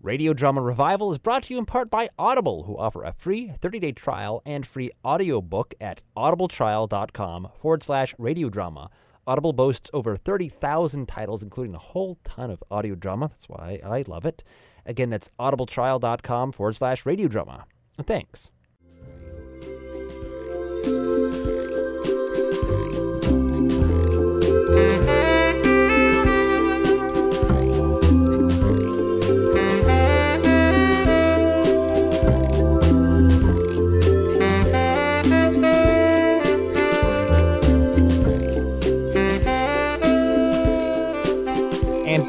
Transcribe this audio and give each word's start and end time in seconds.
Radio 0.00 0.32
Drama 0.32 0.62
Revival 0.62 1.10
is 1.10 1.18
brought 1.18 1.42
to 1.44 1.54
you 1.54 1.58
in 1.58 1.66
part 1.66 1.90
by 1.90 2.08
Audible, 2.18 2.62
who 2.62 2.78
offer 2.78 3.02
a 3.02 3.12
free 3.12 3.52
30-day 3.60 3.92
trial 3.92 4.40
and 4.46 4.64
free 4.64 4.92
audiobook 5.04 5.74
at 5.80 6.02
audibletrial.com 6.16 7.48
forward 7.60 7.82
slash 7.82 8.14
radiodrama. 8.14 8.90
Audible 9.26 9.52
boasts 9.52 9.90
over 9.92 10.16
30,000 10.16 11.06
titles, 11.08 11.42
including 11.42 11.74
a 11.74 11.78
whole 11.78 12.16
ton 12.22 12.50
of 12.52 12.62
audio 12.70 12.94
drama. 12.94 13.28
That's 13.28 13.48
why 13.48 13.80
I 13.84 14.04
love 14.06 14.24
it. 14.24 14.44
Again, 14.86 15.10
that's 15.10 15.30
audibletrial.com 15.40 16.52
forward 16.52 16.76
slash 16.76 17.02
radiodrama. 17.02 17.64
Thanks. 18.06 18.50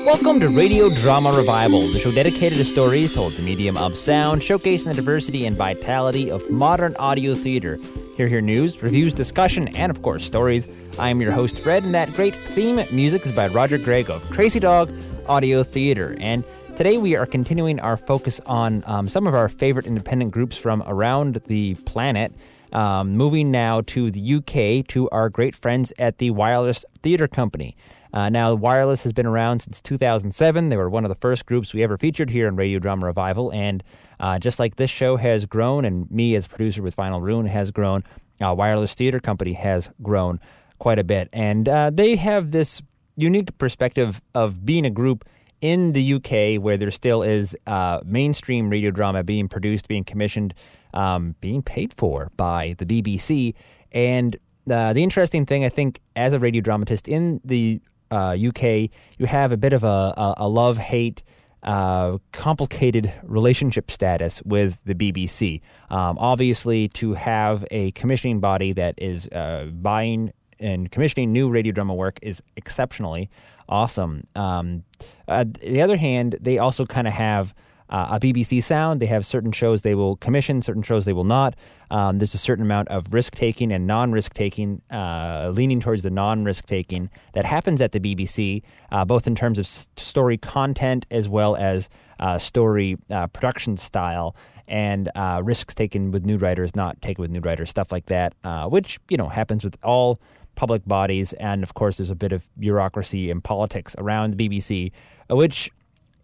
Welcome 0.09 0.39
to 0.39 0.49
Radio 0.49 0.89
Drama 0.89 1.31
Revival, 1.31 1.81
the 1.89 1.99
show 1.99 2.11
dedicated 2.11 2.57
to 2.57 2.65
stories 2.65 3.13
told 3.13 3.33
the 3.33 3.43
medium 3.43 3.77
of 3.77 3.95
sound, 3.95 4.41
showcasing 4.41 4.85
the 4.85 4.95
diversity 4.95 5.45
and 5.45 5.55
vitality 5.55 6.31
of 6.31 6.49
modern 6.49 6.95
audio 6.95 7.35
theater. 7.35 7.77
Here, 8.17 8.27
hear 8.27 8.41
news, 8.41 8.81
reviews, 8.81 9.13
discussion, 9.13 9.67
and 9.77 9.91
of 9.91 10.01
course, 10.01 10.25
stories. 10.25 10.67
I 10.97 11.09
am 11.09 11.21
your 11.21 11.31
host, 11.31 11.59
Fred, 11.59 11.83
and 11.83 11.93
that 11.93 12.11
great 12.15 12.33
theme 12.33 12.83
music 12.91 13.23
is 13.27 13.33
by 13.33 13.49
Roger 13.49 13.77
Gregg 13.77 14.09
of 14.09 14.27
Crazy 14.31 14.59
Dog 14.59 14.91
Audio 15.27 15.61
Theater. 15.61 16.17
And 16.19 16.43
today 16.75 16.97
we 16.97 17.15
are 17.15 17.27
continuing 17.27 17.79
our 17.79 17.95
focus 17.95 18.41
on 18.47 18.83
um, 18.87 19.07
some 19.07 19.27
of 19.27 19.35
our 19.35 19.47
favorite 19.47 19.85
independent 19.85 20.31
groups 20.31 20.57
from 20.57 20.81
around 20.87 21.39
the 21.45 21.75
planet. 21.85 22.33
Um, 22.73 23.15
moving 23.15 23.51
now 23.51 23.81
to 23.81 24.09
the 24.09 24.35
UK 24.35 24.87
to 24.87 25.07
our 25.11 25.29
great 25.29 25.55
friends 25.55 25.93
at 25.99 26.17
the 26.17 26.31
Wireless 26.31 26.83
Theater 27.03 27.27
Company. 27.27 27.75
Uh, 28.13 28.29
now, 28.29 28.53
Wireless 28.53 29.03
has 29.03 29.13
been 29.13 29.25
around 29.25 29.59
since 29.59 29.81
2007. 29.81 30.69
They 30.69 30.77
were 30.77 30.89
one 30.89 31.05
of 31.05 31.09
the 31.09 31.15
first 31.15 31.45
groups 31.45 31.73
we 31.73 31.83
ever 31.83 31.97
featured 31.97 32.29
here 32.29 32.47
in 32.47 32.55
Radio 32.55 32.79
Drama 32.79 33.05
Revival. 33.05 33.51
And 33.51 33.83
uh, 34.19 34.39
just 34.39 34.59
like 34.59 34.75
this 34.77 34.89
show 34.89 35.15
has 35.17 35.45
grown, 35.45 35.85
and 35.85 36.09
me 36.09 36.35
as 36.35 36.47
producer 36.47 36.81
with 36.81 36.95
Final 36.95 37.21
Rune 37.21 37.45
has 37.45 37.71
grown, 37.71 38.03
uh, 38.43 38.53
Wireless 38.53 38.93
Theater 38.93 39.19
Company 39.19 39.53
has 39.53 39.89
grown 40.01 40.39
quite 40.79 40.97
a 40.97 41.03
bit. 41.03 41.29
And 41.33 41.69
uh, 41.69 41.91
they 41.93 42.15
have 42.15 42.51
this 42.51 42.81
unique 43.15 43.55
perspective 43.57 44.21
of 44.33 44.65
being 44.65 44.85
a 44.85 44.89
group 44.89 45.25
in 45.61 45.91
the 45.91 46.13
UK 46.13 46.61
where 46.61 46.77
there 46.77 46.91
still 46.91 47.21
is 47.21 47.55
uh, 47.67 47.99
mainstream 48.05 48.69
radio 48.69 48.91
drama 48.91 49.23
being 49.23 49.47
produced, 49.47 49.87
being 49.87 50.05
commissioned, 50.05 50.53
um, 50.93 51.35
being 51.41 51.61
paid 51.61 51.93
for 51.93 52.31
by 52.37 52.75
the 52.77 52.85
BBC. 52.85 53.53
And 53.91 54.37
uh, 54.71 54.93
the 54.93 55.03
interesting 55.03 55.45
thing, 55.45 55.65
I 55.65 55.69
think, 55.69 55.99
as 56.15 56.33
a 56.33 56.39
radio 56.39 56.61
dramatist 56.61 57.07
in 57.07 57.41
the 57.43 57.81
uh, 58.11 58.35
UK, 58.39 58.89
you 59.17 59.25
have 59.25 59.51
a 59.51 59.57
bit 59.57 59.73
of 59.73 59.83
a, 59.83 60.13
a, 60.17 60.33
a 60.37 60.47
love 60.47 60.77
hate. 60.77 61.23
Uh, 61.61 62.17
complicated 62.31 63.13
relationship 63.21 63.91
status 63.91 64.41
with 64.45 64.79
the 64.85 64.95
BBC. 64.95 65.59
Um, 65.89 66.17
obviously, 66.17 66.87
to 66.87 67.15
have 67.15 67.65
a 67.69 67.91
commissioning 67.91 68.39
body 68.39 68.71
that 68.71 68.95
is 68.97 69.27
uh, 69.27 69.65
buying 69.73 70.31
and 70.61 70.89
commissioning 70.89 71.33
new 71.33 71.49
radio 71.49 71.73
drama 71.73 71.93
work 71.93 72.17
is 72.21 72.41
exceptionally 72.55 73.29
awesome. 73.67 74.25
Um, 74.35 74.83
uh, 75.27 75.45
the 75.61 75.81
other 75.81 75.97
hand, 75.97 76.37
they 76.41 76.57
also 76.57 76.85
kind 76.85 77.07
of 77.07 77.13
have 77.13 77.53
uh, 77.89 78.07
a 78.11 78.19
BBC 78.19 78.61
sound. 78.63 78.99
They 78.99 79.07
have 79.07 79.25
certain 79.25 79.51
shows 79.51 79.81
they 79.81 79.95
will 79.95 80.15
commission, 80.17 80.61
certain 80.61 80.83
shows 80.83 81.05
they 81.05 81.13
will 81.13 81.23
not. 81.23 81.55
Um, 81.91 82.19
there's 82.19 82.33
a 82.33 82.39
certain 82.39 82.63
amount 82.63 82.87
of 82.89 83.11
risk 83.13 83.35
taking 83.35 83.71
and 83.71 83.87
non 83.87 84.11
risk 84.11 84.33
taking, 84.33 84.81
uh, 84.91 85.51
leaning 85.53 85.79
towards 85.79 86.03
the 86.03 86.09
non 86.09 86.43
risk 86.43 86.67
taking 86.67 87.09
that 87.33 87.45
happens 87.45 87.81
at 87.81 87.91
the 87.91 87.99
BBC, 87.99 88.61
uh, 88.91 89.05
both 89.05 89.25
in 89.27 89.35
terms 89.35 89.57
of 89.57 89.65
s- 89.65 89.87
story 89.97 90.37
content 90.37 91.05
as 91.09 91.27
well 91.27 91.55
as 91.55 91.89
uh, 92.19 92.37
story 92.37 92.97
uh, 93.09 93.27
production 93.27 93.77
style. 93.77 94.35
And 94.67 95.09
uh, 95.15 95.41
risks 95.43 95.73
taken 95.73 96.11
with 96.11 96.25
new 96.25 96.37
writers, 96.37 96.75
not 96.75 97.01
taken 97.01 97.23
with 97.23 97.31
new 97.31 97.39
writers, 97.39 97.71
stuff 97.71 97.91
like 97.91 98.05
that, 98.05 98.35
which 98.69 98.99
you 99.09 99.17
know 99.17 99.27
happens 99.27 99.63
with 99.63 99.75
all 99.83 100.19
public 100.53 100.85
bodies. 100.85 101.33
And 101.33 101.63
of 101.63 101.73
course, 101.73 101.97
there's 101.97 102.11
a 102.11 102.15
bit 102.15 102.31
of 102.31 102.47
bureaucracy 102.59 103.31
and 103.31 103.43
politics 103.43 103.95
around 103.97 104.35
the 104.35 104.47
BBC, 104.47 104.91
which 105.31 105.71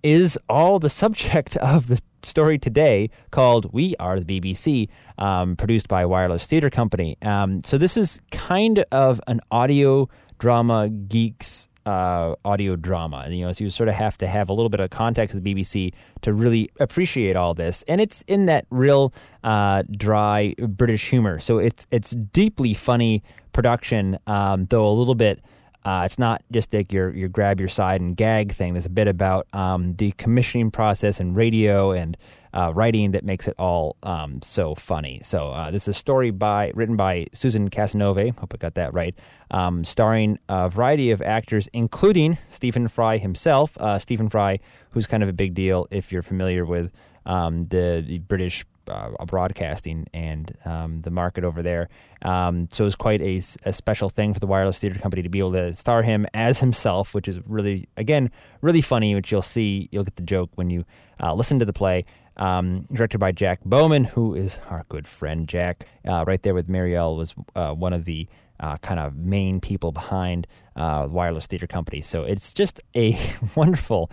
is 0.05 0.38
all 0.47 0.77
the 0.77 0.89
subject 0.89 1.57
of 1.57 1.88
the 1.88 1.99
story 2.21 2.59
today 2.59 3.09
called 3.31 3.73
We 3.73 3.95
Are 3.99 4.19
the 4.19 4.39
BBC, 4.39 4.88
um, 5.17 5.55
produced 5.55 5.88
by 5.88 6.05
Wireless 6.05 6.45
Theater 6.45 6.69
Company. 6.69 7.17
Um, 7.23 7.63
so, 7.63 7.77
this 7.77 7.97
is 7.97 8.21
kind 8.31 8.85
of 8.91 9.19
an 9.27 9.41
audio 9.51 10.07
drama 10.39 10.89
geeks. 10.89 11.67
Uh, 11.88 12.33
audio 12.43 12.75
drama, 12.75 13.27
you 13.29 13.45
know, 13.45 13.51
so 13.51 13.63
you 13.63 13.69
sort 13.69 13.88
of 13.88 13.93
have 13.93 14.17
to 14.17 14.25
have 14.25 14.49
a 14.49 14.53
little 14.53 14.71
bit 14.71 14.79
of 14.79 14.89
context 14.89 15.35
of 15.35 15.43
the 15.43 15.53
BBC 15.53 15.93
to 16.23 16.33
really 16.33 16.67
appreciate 16.79 17.35
all 17.35 17.53
this, 17.53 17.83
and 17.87 18.01
it's 18.01 18.23
in 18.25 18.47
that 18.47 18.66
real 18.72 19.13
uh, 19.43 19.83
dry 19.91 20.55
British 20.67 21.11
humor. 21.11 21.37
So 21.37 21.59
it's 21.59 21.85
it's 21.91 22.09
deeply 22.09 22.73
funny 22.73 23.22
production, 23.53 24.17
um, 24.25 24.66
though 24.72 24.87
a 24.87 24.89
little 24.89 25.13
bit 25.13 25.43
uh, 25.85 26.01
it's 26.03 26.18
not 26.18 26.44
just 26.51 26.73
like 26.73 26.91
your 26.91 27.16
your 27.16 27.29
grab 27.29 27.59
your 27.59 27.69
side 27.69 28.01
and 28.01 28.18
gag 28.18 28.53
thing. 28.53 28.73
There's 28.73 28.88
a 28.88 28.90
bit 28.90 29.07
about 29.07 29.47
um, 29.53 29.94
the 29.96 30.12
commissioning 30.13 30.72
process 30.72 31.19
and 31.19 31.35
radio 31.35 31.91
and 31.91 32.18
uh, 32.56 32.72
writing 32.73 33.12
that 33.12 33.23
makes 33.23 33.47
it 33.47 33.53
all 33.59 33.96
um, 34.01 34.41
so 34.41 34.73
funny. 34.73 35.19
So 35.23 35.50
uh, 35.51 35.69
this 35.72 35.84
is 35.84 35.90
a 35.90 35.94
story 35.94 36.31
by 36.31 36.72
written 36.73 36.96
by 36.96 37.28
Susan 37.34 37.69
Casanova. 37.69 38.31
Hope 38.40 38.53
I 38.53 38.57
got 38.57 38.73
that 38.75 38.94
right. 38.94 39.13
Um, 39.51 39.84
starring 39.84 40.40
a 40.50 40.69
variety 40.69 41.12
of 41.12 41.22
actors, 41.22 41.69
including 41.72 42.38
Stephen 42.50 42.88
Fry 42.88 43.17
himself. 43.17 43.78
Uh, 43.78 44.00
Stephen 44.00 44.29
Fry, 44.29 44.59
who's 44.91 45.06
kind 45.06 45.22
of 45.22 45.29
a 45.29 45.34
big 45.34 45.53
deal 45.53 45.88
if 45.91 46.12
you're 46.12 46.23
familiar 46.23 46.66
with 46.66 46.91
um, 47.25 47.67
the, 47.67 48.03
the 48.07 48.19
British 48.19 48.66
uh, 48.90 49.09
broadcasting 49.25 50.07
and 50.13 50.56
um, 50.66 51.01
the 51.01 51.12
market 51.12 51.44
over 51.44 51.62
there. 51.62 51.90
Um, 52.22 52.68
so 52.72 52.84
it 52.84 52.85
was 52.85 52.96
quite 52.96 53.22
a, 53.22 53.41
a, 53.66 53.73
special 53.73 54.09
thing 54.09 54.34
for 54.34 54.40
the 54.40 54.47
Wireless 54.47 54.79
Theater 54.79 55.00
Company 55.00 55.22
to 55.22 55.29
be 55.29 55.40
able 55.40 55.53
to 55.53 55.75
star 55.75 56.01
him 56.01 56.25
as 56.34 56.59
himself, 56.59 57.13
which 57.13 57.28
is 57.28 57.40
really, 57.46 57.88
again, 57.97 58.31
really 58.62 58.81
funny, 58.81 59.13
which 59.13 59.31
you'll 59.31 59.41
see, 59.41 59.90
you'll 59.91 60.03
get 60.03 60.16
the 60.16 60.23
joke 60.23 60.50
when 60.56 60.69
you 60.69 60.85
uh, 61.22 61.34
listen 61.34 61.59
to 61.59 61.66
the 61.66 61.73
play. 61.73 62.06
Um, 62.38 62.81
directed 62.91 63.19
by 63.19 63.31
Jack 63.31 63.62
Bowman, 63.63 64.03
who 64.03 64.35
is 64.35 64.57
our 64.69 64.84
good 64.90 65.07
friend 65.07 65.47
Jack. 65.47 65.88
Uh, 66.06 66.25
right 66.28 66.41
there 66.41 66.53
with 66.53 66.67
Mariele 66.67 67.16
was 67.16 67.34
uh, 67.56 67.72
one 67.72 67.94
of 67.94 68.03
the 68.03 68.28
uh, 68.59 68.78
kind 68.78 69.00
of 69.00 69.16
main 69.16 69.62
people 69.62 69.94
behind 69.94 70.46
uh, 70.75 71.07
Wireless 71.09 71.47
Theater 71.47 71.67
Company. 71.67 72.02
So 72.02 72.23
it's 72.23 72.52
just 72.52 72.81
a 72.96 73.17
wonderful 73.56 74.12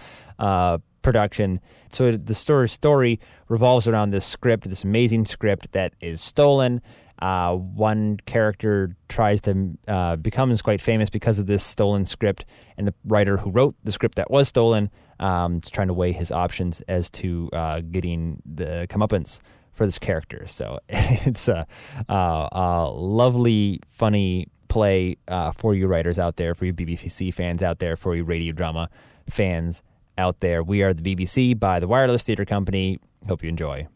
production. 1.03 1.61
So 1.93 2.13
the 2.13 2.35
story 2.35 2.69
story 2.69 3.21
revolves 3.49 3.87
around 3.87 4.11
this 4.11 4.25
script, 4.25 4.69
this 4.69 4.85
amazing 4.85 5.27
script 5.27 5.73
that 5.73 5.95
is 6.01 6.21
stolen. 6.21 6.81
Uh, 7.21 7.55
one 7.55 8.17
character 8.27 8.97
tries 9.09 9.41
to 9.43 9.79
uh, 9.87 10.17
becomes 10.17 10.61
quite 10.61 10.81
famous 10.81 11.09
because 11.09 11.39
of 11.39 11.47
this 11.47 11.63
stolen 11.63 12.05
script, 12.05 12.45
and 12.77 12.89
the 12.89 12.95
writer 13.05 13.37
who 13.37 13.51
wrote 13.51 13.77
the 13.85 13.93
script 13.93 14.17
that 14.17 14.31
was 14.31 14.49
stolen 14.49 14.91
um, 15.21 15.61
is 15.63 15.71
trying 15.71 15.87
to 15.87 15.95
weigh 15.95 16.13
his 16.13 16.33
options 16.33 16.81
as 16.89 17.09
to 17.11 17.49
uh, 17.53 17.81
getting 17.81 18.43
the 18.45 18.87
comeuppance 18.91 19.39
for 19.73 19.87
this 19.87 19.99
character. 19.99 20.47
So 20.49 20.81
it's 20.89 21.47
a, 21.47 21.67
a, 22.09 22.49
a 22.53 22.91
lovely, 22.91 23.81
funny 23.89 24.49
play 24.69 25.17
uh, 25.29 25.53
for 25.53 25.75
you 25.75 25.87
writers 25.87 26.19
out 26.19 26.37
there, 26.37 26.55
for 26.55 26.65
you 26.65 26.73
BBC 26.73 27.33
fans 27.33 27.63
out 27.63 27.79
there, 27.79 27.97
for 27.97 28.17
you 28.17 28.25
radio 28.25 28.53
drama 28.53 28.89
fans 29.29 29.83
out 30.19 30.41
there. 30.41 30.63
We 30.63 30.83
are 30.83 30.93
the 30.93 31.03
BBC 31.03 31.59
by 31.59 31.81
the 31.81 31.89
Wireless 31.89 32.23
Theatre 32.23 32.45
Company. 32.45 32.99
Hope 33.29 33.43
you 33.43 33.49
enjoy. 33.49 33.87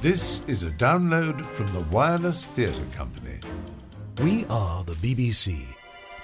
This 0.00 0.42
is 0.46 0.62
a 0.62 0.70
download 0.70 1.42
from 1.42 1.66
the 1.68 1.80
Wireless 1.90 2.46
Theatre 2.46 2.86
Company. 2.92 3.38
We 4.22 4.44
are 4.46 4.82
the 4.84 4.94
BBC 4.94 5.64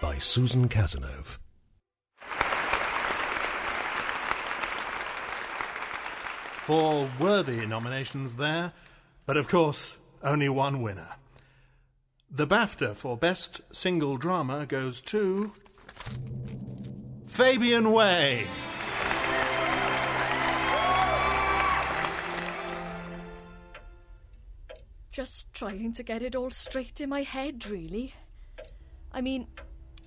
by 0.00 0.18
Susan 0.18 0.68
Casanova. 0.68 1.38
Four 6.62 7.08
worthy 7.20 7.64
nominations 7.66 8.36
there, 8.36 8.72
but 9.24 9.36
of 9.36 9.48
course, 9.48 9.98
only 10.22 10.48
one 10.48 10.82
winner. 10.82 11.14
The 12.30 12.46
BAFTA 12.46 12.96
for 12.96 13.16
Best 13.16 13.60
Single 13.72 14.16
Drama 14.16 14.66
goes 14.66 15.00
to. 15.02 15.52
Fabian 17.36 17.92
Way. 17.92 18.46
Just 25.10 25.52
trying 25.52 25.92
to 25.92 26.02
get 26.02 26.22
it 26.22 26.34
all 26.34 26.48
straight 26.48 26.98
in 26.98 27.10
my 27.10 27.24
head, 27.24 27.66
really. 27.66 28.14
I 29.12 29.20
mean, 29.20 29.48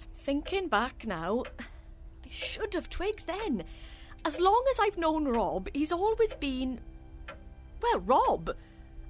I'm 0.01 0.07
thinking 0.11 0.69
back 0.69 1.05
now, 1.05 1.43
I 1.59 2.29
should 2.31 2.73
have 2.73 2.89
twigged 2.89 3.27
then. 3.27 3.63
as 4.25 4.39
long 4.39 4.63
as 4.71 4.79
I've 4.79 4.97
known 4.97 5.25
Rob, 5.25 5.69
he's 5.71 5.91
always 5.91 6.33
been. 6.33 6.79
Well, 7.79 7.99
Rob. 7.99 8.49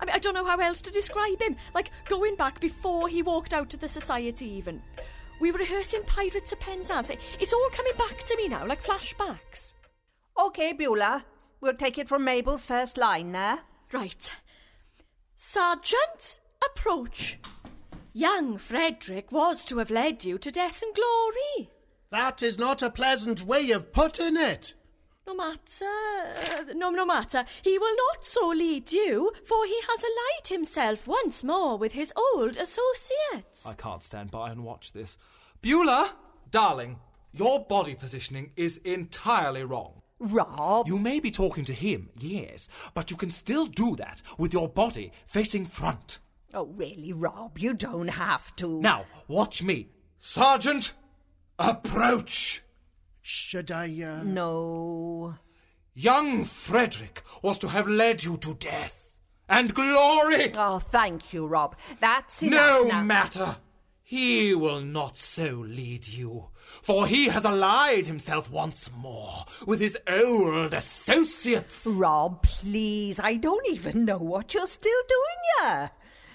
I 0.01 0.06
mean, 0.06 0.13
I 0.13 0.19
don't 0.19 0.33
know 0.33 0.45
how 0.45 0.60
else 0.60 0.81
to 0.81 0.92
describe 0.92 1.42
him. 1.42 1.56
Like, 1.74 1.89
going 2.10 2.36
back 2.36 2.60
before 2.60 3.07
he 3.07 3.24
walked 3.24 3.54
out 3.54 3.69
to 3.69 3.77
the 3.77 3.88
society, 3.88 4.45
even. 4.45 4.81
We 5.39 5.51
were 5.51 5.59
rehearsing 5.59 6.03
Pirates 6.03 6.51
of 6.51 6.59
Penzance. 6.59 7.12
It's 7.39 7.53
all 7.53 7.69
coming 7.71 7.94
back 7.97 8.19
to 8.24 8.38
me 8.38 8.47
now, 8.47 8.65
like 8.65 8.83
flashbacks. 8.83 9.74
OK, 10.38 10.74
Beulah. 10.74 11.25
We'll 11.62 11.74
take 11.74 11.97
it 11.97 12.07
from 12.07 12.24
Mabel's 12.24 12.65
first 12.65 12.97
line 12.97 13.31
there. 13.31 13.59
Right. 13.91 14.31
Sergeant, 15.36 16.39
approach. 16.63 17.39
Young 18.13 18.57
Frederick 18.57 19.31
was 19.31 19.63
to 19.65 19.77
have 19.77 19.91
led 19.91 20.24
you 20.24 20.38
to 20.38 20.51
death 20.51 20.81
and 20.81 20.94
glory. 20.95 21.69
That 22.12 22.41
is 22.41 22.57
not 22.57 22.81
a 22.81 22.89
pleasant 22.89 23.45
way 23.45 23.71
of 23.71 23.94
putting 23.94 24.36
it. 24.36 24.74
No 25.30 25.36
matter, 25.36 25.86
uh, 25.86 26.74
no, 26.74 26.90
no 26.90 27.06
matter. 27.06 27.46
He 27.64 27.78
will 27.78 27.96
not 27.96 28.26
so 28.26 28.48
lead 28.48 28.92
you, 28.92 29.31
for 29.46 29.64
he 29.64 29.80
has 29.88 30.04
allied 30.04 30.48
himself 30.48 31.08
once 31.08 31.44
more 31.44 31.78
with 31.78 31.92
his 31.92 32.12
old 32.16 32.58
associates. 32.58 33.68
I 33.68 33.74
can't 33.74 34.02
stand 34.02 34.31
by 34.31 34.50
and 34.50 34.64
watch 34.64 34.92
this. 34.92 35.20
Beulah, 35.62 36.16
darling, 36.50 36.98
your 37.31 37.64
body 37.64 37.94
positioning 37.94 38.54
is 38.56 38.78
entirely 38.78 39.64
wrong. 39.64 40.02
Rob. 40.18 40.88
You 40.88 40.98
may 40.98 41.20
be 41.20 41.30
talking 41.30 41.64
to 41.66 41.74
him, 41.74 42.10
yes, 42.18 42.68
but 42.96 43.12
you 43.12 43.18
can 43.18 43.30
still 43.30 43.68
do 43.68 43.96
that 43.98 44.24
with 44.40 44.52
your 44.52 44.68
body 44.68 45.12
facing 45.28 45.68
front. 45.68 46.18
Oh, 46.56 46.66
really, 46.75 47.14
Rob? 47.14 47.60
You 47.60 47.75
don't 47.75 48.08
have 48.08 48.56
to. 48.56 48.82
Now, 48.82 49.06
watch 49.28 49.62
me. 49.62 49.90
Sergeant, 50.18 50.94
approach! 51.60 52.64
Should 53.31 53.70
I, 53.70 53.86
uh... 54.02 54.24
No. 54.24 55.36
Young 55.94 56.44
Frederick 56.46 57.22
was 57.44 57.60
to 57.60 57.68
have 57.68 57.88
led 57.88 58.24
you 58.24 58.38
to 58.38 58.56
death 58.56 59.20
and 59.48 59.72
glory. 59.72 60.52
Oh, 60.56 60.80
thank 60.80 61.31
you, 61.31 61.46
Rob. 61.46 61.76
That's 62.00 62.42
enough 62.42 62.60
No 62.60 62.88
now. 62.88 63.04
matter. 63.04 63.58
He 64.02 64.56
will 64.56 64.81
not 64.81 65.16
so 65.16 65.64
lead 65.64 66.08
you, 66.08 66.50
for 66.81 67.06
he 67.06 67.26
has 67.28 67.46
allied 67.46 68.08
himself 68.08 68.50
once 68.50 68.90
more 68.98 69.46
with 69.68 69.80
his 69.80 69.96
old 70.08 70.74
associates. 70.74 71.86
Rob, 71.86 72.42
please. 72.42 73.20
I 73.20 73.36
don't 73.36 73.68
even 73.68 74.06
know 74.06 74.18
what 74.18 74.56
you're 74.56 74.66
still 74.66 75.02
doing 75.08 75.70
here. 75.70 75.92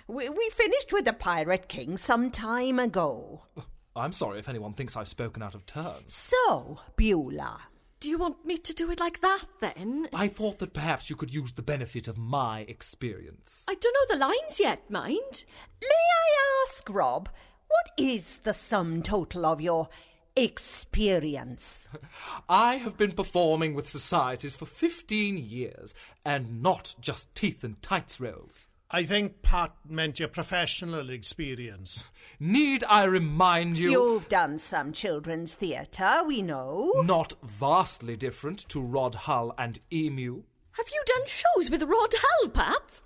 We, 0.06 0.28
we 0.28 0.48
finished 0.50 0.92
with 0.92 1.06
the 1.06 1.12
Pirate 1.12 1.66
King 1.66 1.96
some 1.96 2.30
time 2.30 2.78
ago. 2.78 3.42
I'm 3.96 4.12
sorry 4.12 4.38
if 4.40 4.48
anyone 4.48 4.72
thinks 4.72 4.96
I've 4.96 5.08
spoken 5.08 5.42
out 5.42 5.54
of 5.54 5.66
turn. 5.66 6.02
So, 6.06 6.80
Beulah. 6.96 7.60
Do 8.00 8.10
you 8.10 8.18
want 8.18 8.44
me 8.44 8.58
to 8.58 8.74
do 8.74 8.90
it 8.90 9.00
like 9.00 9.20
that 9.22 9.46
then? 9.60 10.08
I 10.12 10.28
thought 10.28 10.58
that 10.58 10.74
perhaps 10.74 11.08
you 11.08 11.16
could 11.16 11.32
use 11.32 11.52
the 11.52 11.62
benefit 11.62 12.06
of 12.06 12.18
my 12.18 12.66
experience. 12.68 13.64
I 13.68 13.74
don't 13.74 13.94
know 13.94 14.14
the 14.14 14.20
lines 14.20 14.60
yet, 14.60 14.90
mind. 14.90 15.44
May 15.80 15.88
I 15.88 16.66
ask, 16.66 16.86
Rob, 16.90 17.30
what 17.68 17.92
is 17.96 18.40
the 18.40 18.52
sum 18.52 19.00
total 19.00 19.46
of 19.46 19.60
your 19.60 19.88
experience? 20.36 21.88
I 22.48 22.74
have 22.76 22.98
been 22.98 23.12
performing 23.12 23.74
with 23.74 23.88
societies 23.88 24.56
for 24.56 24.66
15 24.66 25.38
years, 25.38 25.94
and 26.26 26.60
not 26.62 26.96
just 27.00 27.34
teeth 27.34 27.64
and 27.64 27.80
tights 27.80 28.20
roles. 28.20 28.68
I 28.94 29.02
think 29.02 29.42
Pat 29.42 29.72
meant 29.88 30.20
your 30.20 30.28
professional 30.28 31.10
experience. 31.10 32.04
Need 32.38 32.84
I 32.88 33.02
remind 33.02 33.76
you? 33.76 33.90
You've 33.90 34.28
done 34.28 34.60
some 34.60 34.92
children's 34.92 35.56
theatre, 35.56 36.22
we 36.24 36.42
know. 36.42 36.92
Not 37.04 37.34
vastly 37.42 38.16
different 38.16 38.60
to 38.68 38.80
Rod 38.80 39.16
Hull 39.16 39.52
and 39.58 39.80
Emu. 39.92 40.44
Have 40.74 40.86
you 40.92 41.02
done 41.06 41.26
shows 41.26 41.72
with 41.72 41.82
Rod 41.82 42.14
Hull, 42.16 42.50
Pat? 42.50 43.00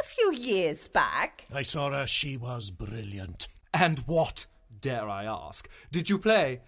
A 0.00 0.04
few 0.06 0.32
years 0.34 0.88
back. 0.88 1.46
I 1.54 1.62
saw 1.62 1.92
her, 1.92 2.08
she 2.08 2.36
was 2.36 2.72
brilliant. 2.72 3.46
And 3.72 4.00
what, 4.06 4.46
dare 4.80 5.08
I 5.08 5.24
ask, 5.24 5.68
did 5.92 6.10
you 6.10 6.18
play? 6.18 6.62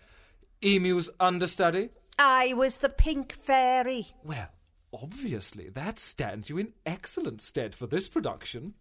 Emu's 0.65 1.11
understudy? 1.19 1.89
I 2.21 2.55
was 2.55 2.77
the 2.77 2.89
pink 2.89 3.33
fairy. 3.33 4.11
Well, 4.23 4.51
obviously, 4.93 5.69
that 5.71 5.99
stands 5.99 6.51
you 6.51 6.59
in 6.59 6.73
excellent 6.87 7.41
stead 7.41 7.75
for 7.75 7.87
this 7.87 8.09
production. 8.09 8.75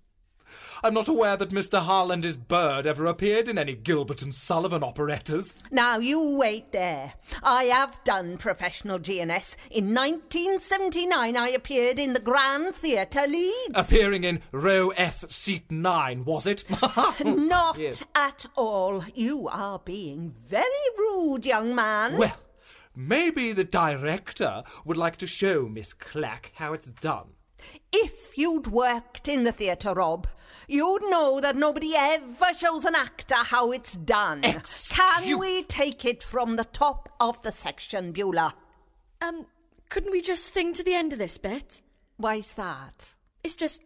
I'm 0.81 0.95
not 0.95 1.07
aware 1.07 1.37
that 1.37 1.51
Mr. 1.51 1.77
Hull 1.77 2.09
and 2.11 2.23
his 2.23 2.35
bird 2.35 2.87
ever 2.87 3.05
appeared 3.05 3.47
in 3.47 3.59
any 3.59 3.75
Gilbert 3.75 4.23
and 4.23 4.33
Sullivan 4.33 4.83
operettas. 4.83 5.59
Now 5.69 5.99
you 5.99 6.37
wait 6.39 6.71
there. 6.71 7.13
I 7.43 7.65
have 7.65 8.03
done 8.03 8.35
professional 8.37 8.97
G&S. 8.97 9.55
In 9.69 9.93
1979, 9.93 11.37
I 11.37 11.49
appeared 11.49 11.99
in 11.99 12.13
the 12.13 12.19
Grand 12.19 12.73
Theatre 12.73 13.27
Leeds. 13.27 13.75
Appearing 13.75 14.23
in 14.23 14.41
row 14.51 14.89
F, 14.97 15.29
seat 15.29 15.69
9, 15.71 16.25
was 16.25 16.47
it? 16.47 16.63
Not 17.23 17.77
Yes. 17.77 18.03
at 18.15 18.47
all. 18.55 19.03
You 19.13 19.47
are 19.51 19.77
being 19.77 20.33
very 20.47 20.65
rude, 20.97 21.45
young 21.45 21.75
man. 21.75 22.17
Well, 22.17 22.35
maybe 22.99 23.53
the 23.53 23.63
director 23.63 24.63
would 24.83 24.97
like 24.97 25.15
to 25.17 25.27
show 25.27 25.67
Miss 25.69 25.93
Clack 25.93 26.51
how 26.55 26.73
it's 26.73 26.89
done. 26.89 27.27
If 27.93 28.37
you'd 28.37 28.67
worked 28.67 29.27
in 29.27 29.43
the 29.45 29.51
theatre, 29.51 29.93
Rob, 29.93 30.27
you'd 30.67 31.03
know 31.09 31.39
that 31.41 31.55
nobody 31.55 31.93
ever 31.95 32.53
shows 32.57 32.85
an 32.85 32.95
actor 32.95 33.35
how 33.35 33.71
it's 33.71 33.93
done. 33.95 34.43
Excuse- 34.43 34.97
Can 34.97 35.39
we 35.39 35.63
take 35.63 36.05
it 36.05 36.21
from 36.23 36.55
the 36.55 36.63
top 36.65 37.09
of 37.19 37.41
the 37.41 37.51
section, 37.51 38.11
Beulah? 38.11 38.53
Um, 39.21 39.45
couldn't 39.89 40.11
we 40.11 40.21
just 40.21 40.53
sing 40.53 40.73
to 40.73 40.83
the 40.83 40.93
end 40.93 41.13
of 41.13 41.19
this 41.19 41.37
bit? 41.37 41.81
Why's 42.17 42.53
that? 42.55 43.15
It's 43.43 43.55
just. 43.55 43.81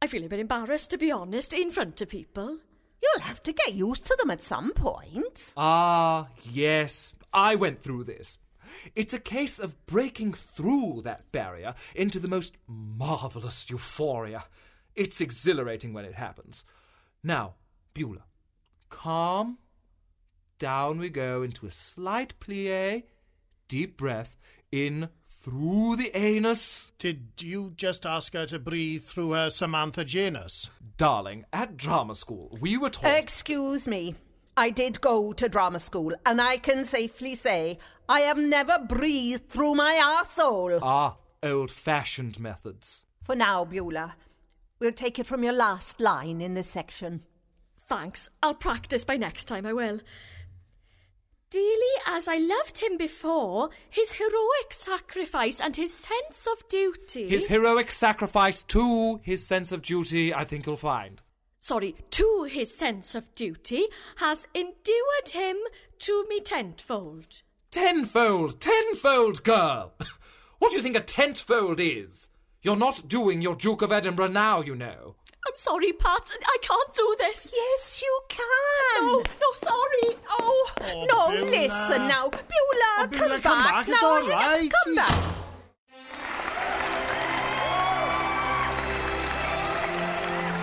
I 0.00 0.06
feel 0.06 0.24
a 0.24 0.28
bit 0.28 0.38
embarrassed, 0.40 0.90
to 0.90 0.98
be 0.98 1.10
honest, 1.10 1.52
in 1.52 1.70
front 1.72 2.00
of 2.00 2.08
people. 2.08 2.58
You'll 3.02 3.22
have 3.22 3.42
to 3.44 3.52
get 3.52 3.74
used 3.74 4.04
to 4.06 4.16
them 4.18 4.30
at 4.30 4.42
some 4.42 4.72
point. 4.72 5.52
Ah, 5.56 6.28
yes, 6.42 7.14
I 7.32 7.54
went 7.56 7.82
through 7.82 8.04
this. 8.04 8.38
It's 8.94 9.14
a 9.14 9.18
case 9.18 9.58
of 9.58 9.86
breaking 9.86 10.32
through 10.32 11.02
that 11.04 11.30
barrier 11.32 11.74
into 11.94 12.18
the 12.18 12.28
most 12.28 12.56
marvelous 12.66 13.68
euphoria. 13.70 14.44
It's 14.94 15.20
exhilarating 15.20 15.92
when 15.92 16.04
it 16.04 16.14
happens. 16.14 16.64
Now, 17.22 17.54
Beulah, 17.94 18.24
calm. 18.88 19.58
Down 20.58 20.98
we 20.98 21.08
go 21.08 21.42
into 21.42 21.66
a 21.66 21.70
slight 21.70 22.34
plie. 22.40 23.04
Deep 23.68 23.96
breath. 23.96 24.36
In 24.72 25.08
through 25.24 25.96
the 25.96 26.16
anus. 26.16 26.92
Did 26.98 27.28
you 27.40 27.72
just 27.76 28.04
ask 28.04 28.34
her 28.34 28.46
to 28.46 28.58
breathe 28.58 29.02
through 29.02 29.32
her 29.32 29.50
Samantha 29.50 30.04
Janus? 30.04 30.70
Darling, 30.96 31.44
at 31.52 31.76
drama 31.76 32.14
school, 32.14 32.58
we 32.60 32.76
were 32.76 32.90
taught. 32.90 33.16
Excuse 33.16 33.86
me. 33.86 34.16
I 34.58 34.70
did 34.70 35.00
go 35.00 35.32
to 35.34 35.48
drama 35.48 35.78
school, 35.78 36.12
and 36.26 36.40
I 36.40 36.56
can 36.56 36.84
safely 36.84 37.36
say 37.36 37.78
I 38.08 38.22
have 38.22 38.38
never 38.38 38.76
breathed 38.88 39.48
through 39.48 39.76
my 39.76 39.94
arsehole. 40.02 40.80
ah, 40.82 41.16
old 41.44 41.70
fashioned 41.70 42.40
methods. 42.40 43.04
For 43.22 43.36
now, 43.36 43.64
Beulah, 43.64 44.16
we'll 44.80 44.90
take 44.90 45.20
it 45.20 45.28
from 45.28 45.44
your 45.44 45.52
last 45.52 46.00
line 46.00 46.40
in 46.40 46.54
this 46.54 46.68
section. 46.68 47.22
Thanks. 47.78 48.30
I'll 48.42 48.54
practice 48.54 49.04
by 49.04 49.16
next 49.16 49.44
time, 49.44 49.64
I 49.64 49.72
will. 49.72 50.00
Dearly 51.50 51.94
as 52.04 52.26
I 52.26 52.38
loved 52.38 52.78
him 52.78 52.98
before, 52.98 53.70
his 53.88 54.14
heroic 54.14 54.72
sacrifice 54.72 55.60
and 55.60 55.76
his 55.76 55.94
sense 55.94 56.48
of 56.50 56.68
duty. 56.68 57.28
His 57.28 57.46
heroic 57.46 57.92
sacrifice 57.92 58.62
to 58.64 59.20
his 59.22 59.46
sense 59.46 59.70
of 59.70 59.82
duty, 59.82 60.34
I 60.34 60.44
think 60.44 60.66
you'll 60.66 60.76
find. 60.76 61.22
Sorry, 61.60 61.94
to 62.10 62.48
his 62.50 62.76
sense 62.76 63.14
of 63.14 63.34
duty, 63.34 63.86
has 64.16 64.46
endured 64.54 65.30
him 65.32 65.56
to 66.00 66.24
me 66.28 66.40
tenfold. 66.40 67.42
Tenfold, 67.70 68.60
tenfold, 68.60 69.42
girl! 69.44 69.94
What 70.58 70.70
do 70.72 70.76
you 70.76 70.82
think 70.82 70.96
a 70.96 71.00
tenfold 71.00 71.78
is? 71.78 72.30
You're 72.62 72.74
not 72.76 73.04
doing 73.06 73.40
your 73.42 73.54
Duke 73.54 73.80
of 73.82 73.92
Edinburgh 73.92 74.28
now, 74.32 74.60
you 74.60 74.74
know. 74.74 75.14
I'm 75.46 75.52
sorry, 75.54 75.92
Pat. 75.92 76.32
I 76.44 76.56
can't 76.60 76.94
do 76.94 77.14
this. 77.20 77.48
Yes, 77.54 78.02
you 78.02 78.20
can. 78.28 79.02
No, 79.06 79.18
no, 79.18 79.52
sorry. 79.54 80.16
Oh, 80.28 80.70
Oh, 80.80 81.06
no, 81.08 81.36
Beulah. 81.36 81.50
listen 81.50 82.08
now. 82.08 82.28
Beulah, 82.28 82.42
Oh, 82.98 83.06
come, 83.08 83.18
Beulah, 83.20 83.38
back. 83.38 83.42
come 83.42 83.62
back. 83.62 83.88
It's 83.88 84.02
now. 84.02 84.08
all 84.08 84.28
right. 84.28 84.70
Come 84.84 84.94
He's- 84.94 85.08
back. 85.10 85.34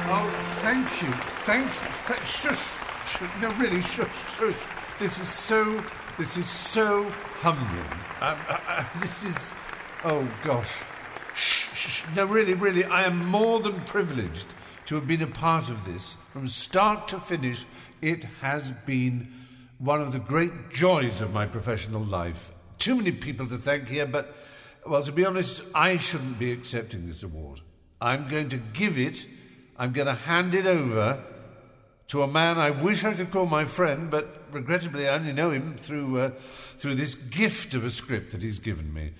Oh, 0.07 0.44
thank 0.65 1.01
you, 1.03 1.11
thank 1.45 1.67
you. 1.67 1.89
Th- 2.07 2.27
shush, 2.27 2.65
shush, 3.05 3.29
no, 3.39 3.49
really, 3.59 3.81
shush, 3.81 4.09
shush. 4.35 4.55
This 4.97 5.19
is 5.19 5.27
so, 5.27 5.79
this 6.17 6.37
is 6.37 6.49
so 6.49 7.07
humbling. 7.41 7.91
Um, 8.19 8.35
uh, 8.49 8.57
uh, 8.67 8.83
this 8.99 9.23
is, 9.25 9.53
oh 10.05 10.27
gosh. 10.43 10.83
Shh, 11.35 11.69
shh. 11.75 12.03
No, 12.15 12.25
really, 12.25 12.55
really, 12.55 12.83
I 12.83 13.03
am 13.03 13.27
more 13.27 13.59
than 13.59 13.79
privileged 13.81 14.47
to 14.87 14.95
have 14.95 15.07
been 15.07 15.21
a 15.21 15.27
part 15.27 15.69
of 15.69 15.85
this 15.85 16.15
from 16.31 16.47
start 16.47 17.09
to 17.09 17.19
finish. 17.19 17.65
It 18.01 18.23
has 18.41 18.71
been 18.71 19.27
one 19.77 20.01
of 20.01 20.13
the 20.13 20.19
great 20.19 20.71
joys 20.71 21.21
of 21.21 21.31
my 21.31 21.45
professional 21.45 22.01
life. 22.01 22.51
Too 22.79 22.95
many 22.95 23.11
people 23.11 23.45
to 23.47 23.57
thank 23.57 23.87
here, 23.87 24.07
but 24.07 24.35
Well, 24.85 25.03
to 25.03 25.11
be 25.11 25.25
honest, 25.25 25.63
I 25.73 25.97
shouldn't 25.97 26.37
be 26.37 26.51
accepting 26.51 27.07
this 27.07 27.23
award. 27.23 27.61
I'm 27.99 28.27
going 28.27 28.49
to 28.49 28.57
give 28.57 28.97
it, 28.99 29.25
I'm 29.77 29.91
going 29.91 30.07
to 30.07 30.13
hand 30.13 30.55
it 30.55 30.65
over 30.65 31.21
to 32.07 32.21
a 32.21 32.27
man 32.27 32.57
I 32.57 32.69
wish 32.69 33.03
I 33.03 33.13
could 33.13 33.31
call 33.31 33.45
my 33.45 33.65
friend, 33.65 34.09
but 34.11 34.43
regrettably 34.51 35.07
I 35.07 35.15
only 35.15 35.33
know 35.33 35.51
him 35.51 35.75
through, 35.75 36.19
uh, 36.19 36.29
through 36.29 36.95
this 36.95 37.15
gift 37.15 37.73
of 37.73 37.83
a 37.83 37.89
script 37.89 38.31
that 38.31 38.41
he's 38.41 38.59
given 38.59 38.93
me. 38.93 39.11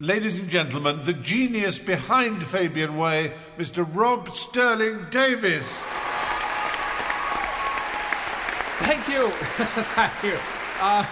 Ladies 0.00 0.38
and 0.38 0.48
gentlemen, 0.48 1.04
the 1.04 1.12
genius 1.12 1.78
behind 1.78 2.42
Fabian 2.42 2.96
Way, 2.96 3.32
Mr. 3.56 3.86
Rob 3.88 4.30
Sterling 4.32 5.06
Davis. 5.10 5.68
Thank 8.80 9.08
you. 9.08 9.30
Thank 9.30 10.22
you. 10.24 10.38
Uh, 10.80 11.04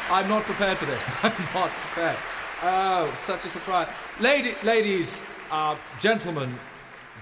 I'm 0.10 0.28
not 0.28 0.42
prepared 0.42 0.76
for 0.76 0.84
this. 0.84 1.10
I'm 1.22 1.32
not 1.54 1.70
prepared. 1.70 2.16
Oh, 2.62 3.12
such 3.18 3.46
a 3.46 3.48
surprise. 3.48 3.88
Lady, 4.20 4.54
ladies, 4.62 5.24
uh, 5.50 5.74
gentlemen, 5.98 6.54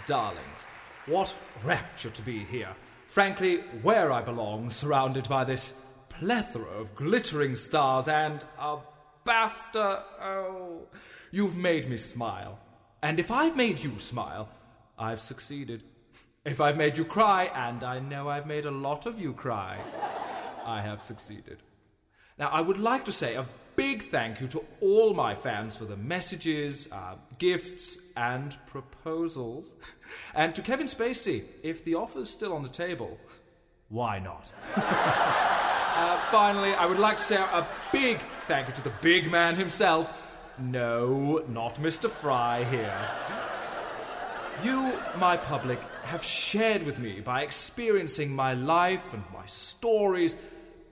darlings, 0.04 0.49
what 1.10 1.34
rapture 1.64 2.10
to 2.10 2.22
be 2.22 2.44
here. 2.44 2.74
Frankly, 3.06 3.58
where 3.82 4.12
I 4.12 4.22
belong, 4.22 4.70
surrounded 4.70 5.28
by 5.28 5.42
this 5.44 5.84
plethora 6.08 6.70
of 6.78 6.94
glittering 6.94 7.56
stars 7.56 8.06
and 8.06 8.44
a 8.58 8.76
BAFTA. 9.26 10.02
Oh, 10.22 10.86
you've 11.32 11.56
made 11.56 11.88
me 11.88 11.96
smile. 11.96 12.58
And 13.02 13.18
if 13.18 13.30
I've 13.30 13.56
made 13.56 13.80
you 13.80 13.98
smile, 13.98 14.48
I've 14.98 15.20
succeeded. 15.20 15.82
If 16.44 16.60
I've 16.60 16.76
made 16.76 16.96
you 16.96 17.04
cry, 17.04 17.50
and 17.54 17.82
I 17.82 17.98
know 17.98 18.28
I've 18.28 18.46
made 18.46 18.64
a 18.64 18.70
lot 18.70 19.06
of 19.06 19.18
you 19.18 19.32
cry, 19.32 19.78
I 20.64 20.80
have 20.80 21.02
succeeded. 21.02 21.58
Now, 22.38 22.48
I 22.48 22.60
would 22.60 22.78
like 22.78 23.04
to 23.06 23.12
say 23.12 23.34
a 23.34 23.44
big 23.76 24.02
thank 24.02 24.40
you 24.40 24.46
to 24.48 24.64
all 24.80 25.14
my 25.14 25.34
fans 25.34 25.76
for 25.76 25.84
the 25.84 25.96
messages, 25.96 26.88
uh, 26.92 27.14
gifts, 27.38 28.12
and 28.16 28.56
proposals. 28.66 29.74
And 30.34 30.56
to 30.56 30.62
Kevin 30.62 30.88
Spacey, 30.88 31.44
if 31.62 31.84
the 31.84 31.94
offer's 31.94 32.28
still 32.28 32.52
on 32.52 32.64
the 32.64 32.68
table, 32.68 33.16
why 33.88 34.18
not? 34.18 34.50
uh, 34.76 36.16
finally, 36.32 36.74
I 36.74 36.84
would 36.86 36.98
like 36.98 37.18
to 37.18 37.22
say 37.22 37.36
a 37.36 37.64
big 37.92 38.18
thank 38.48 38.66
you 38.66 38.74
to 38.74 38.82
the 38.82 38.92
big 39.00 39.30
man 39.30 39.54
himself. 39.54 40.10
No, 40.58 41.44
not 41.48 41.76
Mr. 41.76 42.10
Fry 42.10 42.64
here. 42.64 43.00
You, 44.64 44.92
my 45.18 45.36
public, 45.36 45.80
have 46.04 46.22
shared 46.22 46.84
with 46.84 46.98
me 46.98 47.20
by 47.20 47.42
experiencing 47.42 48.34
my 48.34 48.54
life 48.54 49.14
and 49.14 49.24
my 49.32 49.46
stories. 49.46 50.36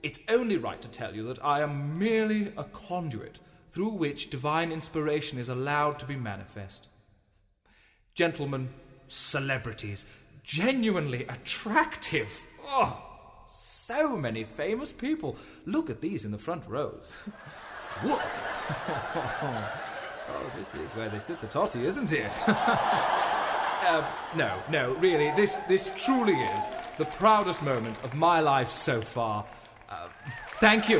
It's 0.01 0.21
only 0.29 0.57
right 0.57 0.81
to 0.81 0.87
tell 0.87 1.13
you 1.13 1.23
that 1.23 1.43
I 1.43 1.61
am 1.61 1.97
merely 1.97 2.53
a 2.57 2.63
conduit 2.63 3.39
through 3.69 3.91
which 3.91 4.29
divine 4.29 4.71
inspiration 4.71 5.37
is 5.37 5.49
allowed 5.49 5.99
to 5.99 6.05
be 6.05 6.15
manifest. 6.15 6.87
Gentlemen, 8.15 8.69
celebrities, 9.07 10.05
genuinely 10.43 11.25
attractive. 11.25 12.45
Oh, 12.65 13.01
so 13.45 14.15
many 14.15 14.43
famous 14.43 14.91
people. 14.91 15.35
Look 15.65 15.89
at 15.89 16.01
these 16.01 16.25
in 16.25 16.31
the 16.31 16.37
front 16.37 16.63
rows. 16.67 17.17
Woof! 18.03 18.65
oh, 20.29 20.51
this 20.57 20.75
is 20.75 20.93
where 20.93 21.09
they 21.09 21.19
sit 21.19 21.41
the 21.41 21.47
totty, 21.47 21.85
isn't 21.85 22.11
it? 22.13 22.31
Uh, 23.81 24.05
no, 24.35 24.61
no, 24.69 24.93
really, 24.95 25.31
this, 25.37 25.57
this 25.59 25.89
truly 25.95 26.33
is 26.33 26.67
the 26.97 27.05
proudest 27.05 27.63
moment 27.63 28.03
of 28.03 28.13
my 28.13 28.41
life 28.41 28.69
so 28.69 28.99
far. 28.99 29.45
Thank 30.59 30.89
you. 30.89 30.99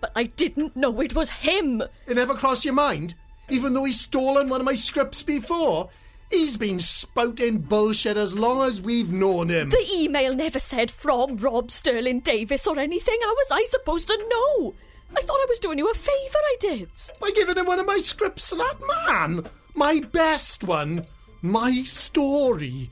But 0.00 0.12
I 0.14 0.24
didn't 0.24 0.76
know 0.76 1.00
it 1.02 1.14
was 1.14 1.30
him. 1.30 1.82
It 2.06 2.14
never 2.14 2.34
crossed 2.34 2.64
your 2.64 2.72
mind? 2.72 3.14
Even 3.50 3.74
though 3.74 3.84
he's 3.84 4.00
stolen 4.00 4.48
one 4.48 4.60
of 4.60 4.64
my 4.64 4.74
scripts 4.74 5.22
before? 5.22 5.90
He's 6.30 6.56
been 6.56 6.78
spouting 6.80 7.58
bullshit 7.58 8.16
as 8.16 8.36
long 8.36 8.66
as 8.66 8.80
we've 8.80 9.12
known 9.12 9.50
him. 9.50 9.68
The 9.68 9.86
email 9.94 10.34
never 10.34 10.58
said 10.58 10.90
from 10.90 11.36
Rob 11.36 11.70
Sterling 11.70 12.20
Davis 12.20 12.66
or 12.66 12.78
anything. 12.78 13.18
How 13.22 13.34
was 13.34 13.48
I 13.52 13.64
supposed 13.64 14.08
to 14.08 14.16
know? 14.28 14.74
I 15.14 15.20
thought 15.20 15.40
I 15.40 15.46
was 15.48 15.58
doing 15.58 15.78
you 15.78 15.90
a 15.90 15.94
favour, 15.94 16.38
I 16.38 16.56
did. 16.60 16.88
By 17.20 17.30
giving 17.34 17.56
him 17.56 17.66
one 17.66 17.78
of 17.78 17.86
my 17.86 17.98
scripts 17.98 18.48
to 18.50 18.56
that 18.56 18.76
man. 19.06 19.44
My 19.74 20.00
best 20.12 20.64
one. 20.64 21.06
My 21.42 21.82
story. 21.84 22.90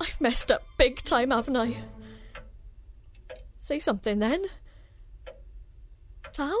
I've 0.00 0.20
messed 0.20 0.50
up 0.50 0.64
big 0.76 1.02
time, 1.02 1.30
haven't 1.30 1.56
I? 1.56 1.76
Say 3.58 3.78
something 3.78 4.18
then. 4.18 4.46
Tal? 6.32 6.58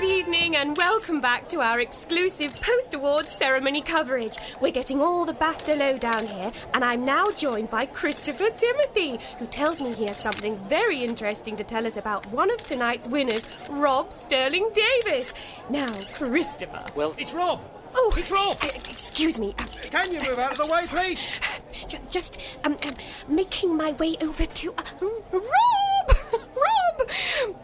Good 0.00 0.08
evening 0.08 0.56
and 0.56 0.74
welcome 0.78 1.20
back 1.20 1.46
to 1.48 1.60
our 1.60 1.78
exclusive 1.78 2.58
post 2.58 2.94
awards 2.94 3.28
ceremony 3.28 3.82
coverage. 3.82 4.38
We're 4.58 4.72
getting 4.72 5.02
all 5.02 5.26
the 5.26 5.34
BAFTA 5.34 5.76
lowdown 5.76 6.26
here, 6.26 6.52
and 6.72 6.82
I'm 6.82 7.04
now 7.04 7.26
joined 7.36 7.68
by 7.68 7.84
Christopher 7.84 8.48
Timothy, 8.48 9.18
who 9.38 9.44
tells 9.46 9.78
me 9.78 9.92
he 9.92 10.06
has 10.06 10.16
something 10.16 10.56
very 10.70 11.04
interesting 11.04 11.54
to 11.56 11.64
tell 11.64 11.86
us 11.86 11.98
about 11.98 12.24
one 12.32 12.50
of 12.50 12.56
tonight's 12.62 13.06
winners, 13.08 13.46
Rob 13.68 14.10
Sterling 14.10 14.70
Davis. 14.72 15.34
Now, 15.68 15.88
Christopher. 16.14 16.82
Well, 16.96 17.14
it's 17.18 17.34
Rob. 17.34 17.60
Oh, 17.94 18.14
It's 18.16 18.30
Rob. 18.30 18.56
uh, 18.62 18.68
excuse 18.90 19.38
me. 19.38 19.54
uh, 19.58 19.64
Can 19.90 20.12
you 20.14 20.22
move 20.22 20.38
out 20.38 20.52
of 20.58 20.66
the 20.66 20.72
way, 20.72 20.80
please? 20.86 21.26
just 22.10 22.40
um, 22.64 22.72
um, 22.86 22.94
making 23.28 23.76
my 23.76 23.92
way 23.92 24.16
over 24.22 24.46
to 24.46 24.72
uh, 24.78 24.82
Rob. 25.30 26.16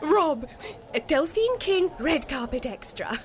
Rob. 0.01 0.49
Delphine 1.07 1.59
King 1.59 1.91
red 1.99 2.29
carpet 2.29 2.67
extra. 2.67 3.19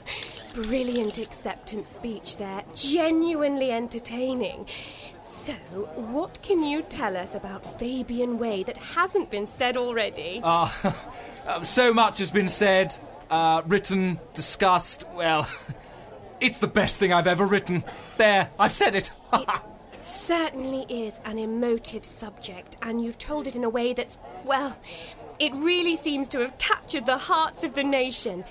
Brilliant 0.54 1.18
acceptance 1.18 1.88
speech 1.88 2.38
there. 2.38 2.64
Genuinely 2.76 3.72
entertaining. 3.72 4.66
So, 5.22 5.54
what 5.54 6.42
can 6.42 6.64
you 6.64 6.82
tell 6.82 7.16
us 7.16 7.36
about 7.36 7.80
Fabian 7.80 8.38
Way 8.40 8.64
that 8.64 8.78
hasn't 8.78 9.30
been 9.30 9.48
said 9.48 9.78
already? 9.78 10.42
Uh, 10.44 10.68
so 11.64 11.94
much 11.94 12.18
has 12.18 12.32
been 12.32 12.50
said, 12.50 12.98
uh, 13.30 13.62
written, 13.66 14.20
discussed. 14.34 15.04
Well, 15.16 15.48
it's 16.42 16.58
the 16.58 16.68
best 16.68 17.00
thing 17.00 17.14
I've 17.14 17.28
ever 17.28 17.46
written. 17.46 17.84
There, 18.18 18.50
I've 18.60 18.72
said 18.72 18.96
it. 18.96 19.12
certainly 20.04 20.86
is 20.90 21.22
an 21.24 21.38
emotive 21.38 22.04
subject, 22.04 22.76
and 22.82 23.02
you've 23.02 23.20
told 23.20 23.48
it 23.48 23.56
in 23.56 23.64
a 23.64 23.70
way 23.70 23.94
that's, 23.94 24.18
well, 24.44 24.76
it 25.42 25.54
really 25.56 25.96
seems 25.96 26.30
to 26.30 26.40
have 26.40 26.56
captured 26.60 27.08
the 27.08 27.18
hearts 27.18 27.64
of 27.64 27.74
the 27.74 27.84
nation. 27.84 28.46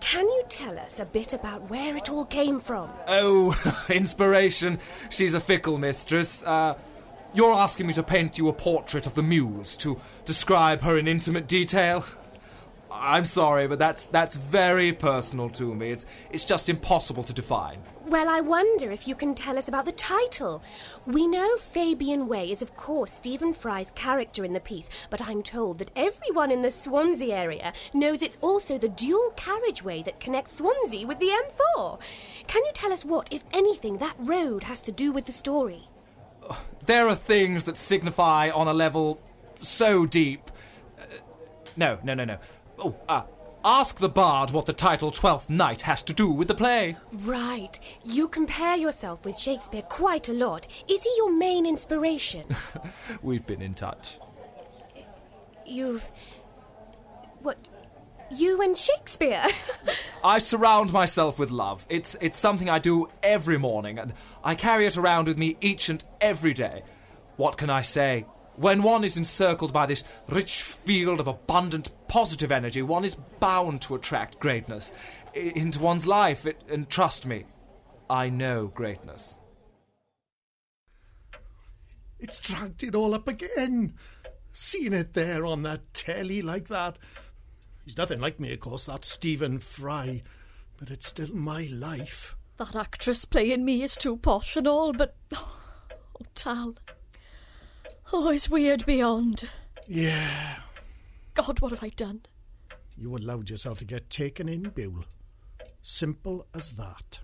Can 0.00 0.26
you 0.26 0.42
tell 0.48 0.76
us 0.78 0.98
a 0.98 1.06
bit 1.06 1.32
about 1.32 1.70
where 1.70 1.96
it 1.96 2.10
all 2.10 2.24
came 2.24 2.58
from? 2.60 2.90
oh, 3.06 3.54
inspiration. 3.88 4.80
She's 5.10 5.32
a 5.32 5.40
fickle 5.40 5.78
mistress. 5.78 6.44
Uh, 6.44 6.74
you're 7.32 7.54
asking 7.54 7.86
me 7.86 7.92
to 7.94 8.02
paint 8.02 8.36
you 8.36 8.48
a 8.48 8.52
portrait 8.52 9.06
of 9.06 9.14
the 9.14 9.22
muse, 9.22 9.76
to 9.78 9.98
describe 10.24 10.82
her 10.82 10.98
in 10.98 11.06
intimate 11.06 11.46
detail? 11.46 12.04
I'm 12.90 13.24
sorry, 13.24 13.66
but 13.68 13.78
that's 13.78 14.04
that's 14.04 14.36
very 14.36 14.92
personal 14.92 15.48
to 15.50 15.74
me. 15.74 15.90
It's 15.90 16.06
it's 16.30 16.44
just 16.44 16.68
impossible 16.68 17.22
to 17.24 17.32
define. 17.32 17.78
Well, 18.06 18.28
I 18.28 18.42
wonder 18.42 18.90
if 18.90 19.08
you 19.08 19.14
can 19.14 19.34
tell 19.34 19.56
us 19.56 19.66
about 19.66 19.86
the 19.86 19.92
title. 19.92 20.62
We 21.06 21.26
know 21.26 21.56
Fabian 21.56 22.28
Way 22.28 22.50
is, 22.50 22.60
of 22.60 22.76
course, 22.76 23.10
Stephen 23.10 23.54
Fry's 23.54 23.90
character 23.92 24.44
in 24.44 24.52
the 24.52 24.60
piece, 24.60 24.90
but 25.08 25.26
I'm 25.26 25.42
told 25.42 25.78
that 25.78 25.90
everyone 25.96 26.50
in 26.50 26.60
the 26.60 26.70
Swansea 26.70 27.34
area 27.34 27.72
knows 27.94 28.22
it's 28.22 28.38
also 28.42 28.76
the 28.76 28.90
dual 28.90 29.32
carriageway 29.36 30.02
that 30.02 30.20
connects 30.20 30.56
Swansea 30.56 31.06
with 31.06 31.18
the 31.18 31.30
M4. 31.30 31.98
Can 32.46 32.62
you 32.66 32.72
tell 32.74 32.92
us 32.92 33.06
what, 33.06 33.32
if 33.32 33.42
anything, 33.54 33.96
that 33.96 34.16
road 34.18 34.64
has 34.64 34.82
to 34.82 34.92
do 34.92 35.10
with 35.10 35.24
the 35.24 35.32
story? 35.32 35.88
There 36.84 37.08
are 37.08 37.14
things 37.14 37.64
that 37.64 37.78
signify 37.78 38.50
on 38.50 38.68
a 38.68 38.74
level 38.74 39.18
so 39.60 40.04
deep. 40.04 40.50
Uh, 41.00 41.04
no, 41.78 41.98
no, 42.04 42.12
no, 42.12 42.26
no. 42.26 42.38
Oh, 42.78 42.94
uh, 43.08 43.22
ask 43.64 43.98
the 43.98 44.08
bard 44.08 44.50
what 44.50 44.66
the 44.66 44.72
title 44.72 45.10
Twelfth 45.10 45.48
Night 45.48 45.82
has 45.82 46.02
to 46.02 46.12
do 46.12 46.30
with 46.30 46.48
the 46.48 46.54
play. 46.54 46.96
Right. 47.12 47.78
You 48.04 48.28
compare 48.28 48.76
yourself 48.76 49.24
with 49.24 49.38
Shakespeare 49.38 49.82
quite 49.82 50.28
a 50.28 50.32
lot. 50.34 50.66
Is 50.88 51.02
he 51.02 51.12
your 51.16 51.32
main 51.32 51.66
inspiration? 51.66 52.44
We've 53.22 53.46
been 53.46 53.62
in 53.62 53.74
touch. 53.74 54.18
You've. 55.66 56.10
What? 57.40 57.68
You 58.30 58.60
and 58.62 58.76
Shakespeare? 58.76 59.44
I 60.24 60.38
surround 60.38 60.92
myself 60.92 61.38
with 61.38 61.50
love. 61.50 61.86
It's 61.88 62.16
it's 62.20 62.38
something 62.38 62.68
I 62.68 62.78
do 62.78 63.08
every 63.22 63.58
morning, 63.58 63.98
and 63.98 64.12
I 64.42 64.54
carry 64.54 64.86
it 64.86 64.96
around 64.96 65.28
with 65.28 65.38
me 65.38 65.56
each 65.60 65.88
and 65.88 66.02
every 66.20 66.54
day. 66.54 66.82
What 67.36 67.56
can 67.56 67.70
I 67.70 67.82
say? 67.82 68.26
When 68.56 68.82
one 68.82 69.02
is 69.04 69.16
encircled 69.16 69.72
by 69.72 69.86
this 69.86 70.04
rich 70.28 70.62
field 70.62 71.18
of 71.18 71.26
abundant 71.26 71.90
positive 72.08 72.52
energy, 72.52 72.82
one 72.82 73.04
is 73.04 73.16
bound 73.40 73.82
to 73.82 73.94
attract 73.94 74.38
greatness. 74.40 74.92
into 75.34 75.80
one's 75.80 76.06
life. 76.06 76.46
It, 76.46 76.62
and 76.68 76.88
trust 76.88 77.26
me, 77.26 77.44
I 78.08 78.28
know 78.28 78.68
greatness. 78.68 79.38
It's 82.18 82.40
dragged 82.40 82.82
it 82.82 82.94
all 82.94 83.14
up 83.14 83.28
again. 83.28 83.94
Seeing 84.52 84.92
it 84.92 85.14
there 85.14 85.44
on 85.44 85.62
that 85.64 85.92
telly 85.92 86.42
like 86.42 86.68
that. 86.68 86.98
He's 87.84 87.98
nothing 87.98 88.20
like 88.20 88.40
me, 88.40 88.52
of 88.52 88.60
course, 88.60 88.86
that 88.86 89.04
Stephen 89.04 89.58
Fry, 89.58 90.22
but 90.78 90.90
it's 90.90 91.08
still 91.08 91.34
my 91.34 91.68
life. 91.70 92.36
That 92.56 92.76
actress 92.76 93.24
playing 93.24 93.64
me 93.64 93.82
is 93.82 93.96
too 93.96 94.16
posh 94.16 94.56
and 94.56 94.66
all, 94.68 94.92
but. 94.92 95.16
Oh, 95.34 96.26
Tal. 96.34 96.76
Oh, 98.12 98.30
it's 98.30 98.48
weird 98.48 98.86
beyond. 98.86 99.48
Yeah, 99.88 100.60
God, 101.34 101.60
what 101.60 101.72
have 101.72 101.82
I 101.82 101.90
done? 101.90 102.22
you 102.96 103.16
allowed 103.16 103.50
yourself 103.50 103.78
to 103.80 103.84
get 103.84 104.08
taken 104.08 104.48
in, 104.48 104.62
Buell. 104.62 105.04
Simple 105.82 106.46
as 106.54 106.72
that. 106.72 107.20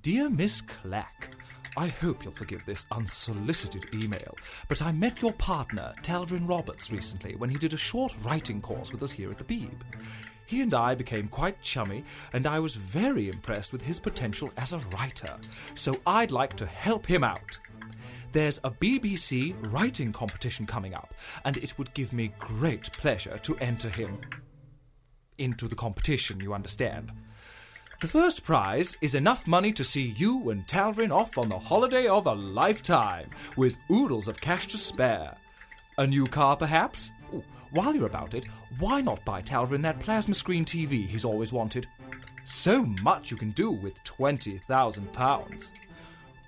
Dear 0.00 0.30
Miss 0.30 0.60
Clack, 0.62 1.34
I 1.76 1.88
hope 1.88 2.24
you'll 2.24 2.32
forgive 2.32 2.64
this 2.64 2.86
unsolicited 2.90 3.86
email, 3.92 4.34
but 4.68 4.80
I 4.80 4.92
met 4.92 5.20
your 5.20 5.32
partner, 5.34 5.94
Talvin 6.02 6.48
Roberts, 6.48 6.90
recently 6.90 7.36
when 7.36 7.50
he 7.50 7.58
did 7.58 7.74
a 7.74 7.78
short 7.78 8.14
writing 8.24 8.60
course 8.60 8.90
with 8.90 9.02
us 9.02 9.12
here 9.12 9.30
at 9.30 9.38
the 9.38 9.44
Beeb. 9.44 9.80
He 10.46 10.62
and 10.62 10.72
I 10.72 10.94
became 10.94 11.28
quite 11.28 11.60
chummy, 11.60 12.04
and 12.32 12.46
I 12.46 12.58
was 12.58 12.74
very 12.74 13.28
impressed 13.28 13.72
with 13.72 13.82
his 13.82 14.00
potential 14.00 14.50
as 14.56 14.72
a 14.72 14.78
writer, 14.78 15.36
so 15.74 15.94
I'd 16.06 16.32
like 16.32 16.56
to 16.56 16.66
help 16.66 17.04
him 17.04 17.22
out. 17.22 17.58
There's 18.30 18.58
a 18.58 18.70
BBC 18.70 19.54
writing 19.72 20.12
competition 20.12 20.66
coming 20.66 20.94
up, 20.94 21.14
and 21.44 21.56
it 21.56 21.78
would 21.78 21.94
give 21.94 22.12
me 22.12 22.32
great 22.38 22.92
pleasure 22.92 23.38
to 23.38 23.56
enter 23.58 23.88
him 23.88 24.20
into 25.38 25.66
the 25.66 25.74
competition, 25.74 26.40
you 26.40 26.52
understand. 26.52 27.10
The 28.00 28.08
first 28.08 28.44
prize 28.44 28.96
is 29.00 29.14
enough 29.14 29.46
money 29.46 29.72
to 29.72 29.82
see 29.82 30.14
you 30.16 30.50
and 30.50 30.66
Talvin 30.66 31.10
off 31.10 31.38
on 31.38 31.48
the 31.48 31.58
holiday 31.58 32.06
of 32.06 32.26
a 32.26 32.34
lifetime, 32.34 33.30
with 33.56 33.78
oodles 33.90 34.28
of 34.28 34.40
cash 34.40 34.66
to 34.68 34.78
spare. 34.78 35.34
A 35.96 36.06
new 36.06 36.26
car, 36.26 36.56
perhaps? 36.56 37.10
Ooh, 37.34 37.42
while 37.70 37.94
you're 37.94 38.06
about 38.06 38.34
it, 38.34 38.44
why 38.78 39.00
not 39.00 39.24
buy 39.24 39.40
Talvin 39.42 39.82
that 39.82 40.00
plasma 40.00 40.34
screen 40.34 40.64
TV 40.64 41.06
he's 41.06 41.24
always 41.24 41.52
wanted? 41.52 41.86
So 42.44 42.84
much 43.02 43.30
you 43.30 43.36
can 43.36 43.50
do 43.52 43.70
with 43.70 44.02
£20,000. 44.04 45.72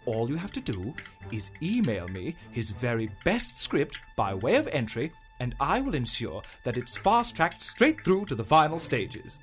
All 0.07 0.29
you 0.29 0.37
have 0.37 0.53
to 0.53 0.61
do 0.61 0.95
is 1.31 1.51
email 1.63 2.09
me 2.09 2.37
his 2.51 2.71
very 2.71 3.11
best 3.25 3.59
script 3.59 3.99
by 4.17 4.35
way 4.35 4.57
of 4.57 4.69
entry, 4.69 5.13
and 5.39 5.55
I 5.61 5.81
will 5.81 5.95
ensure 5.95 6.43
that 6.65 6.79
it's 6.79 6.97
fast 6.97 7.37
tracked 7.37 7.61
straight 7.61 8.05
through 8.05 8.27
to 8.27 8.35
the 8.35 8.45
final 8.45 8.79
stages. 8.79 9.39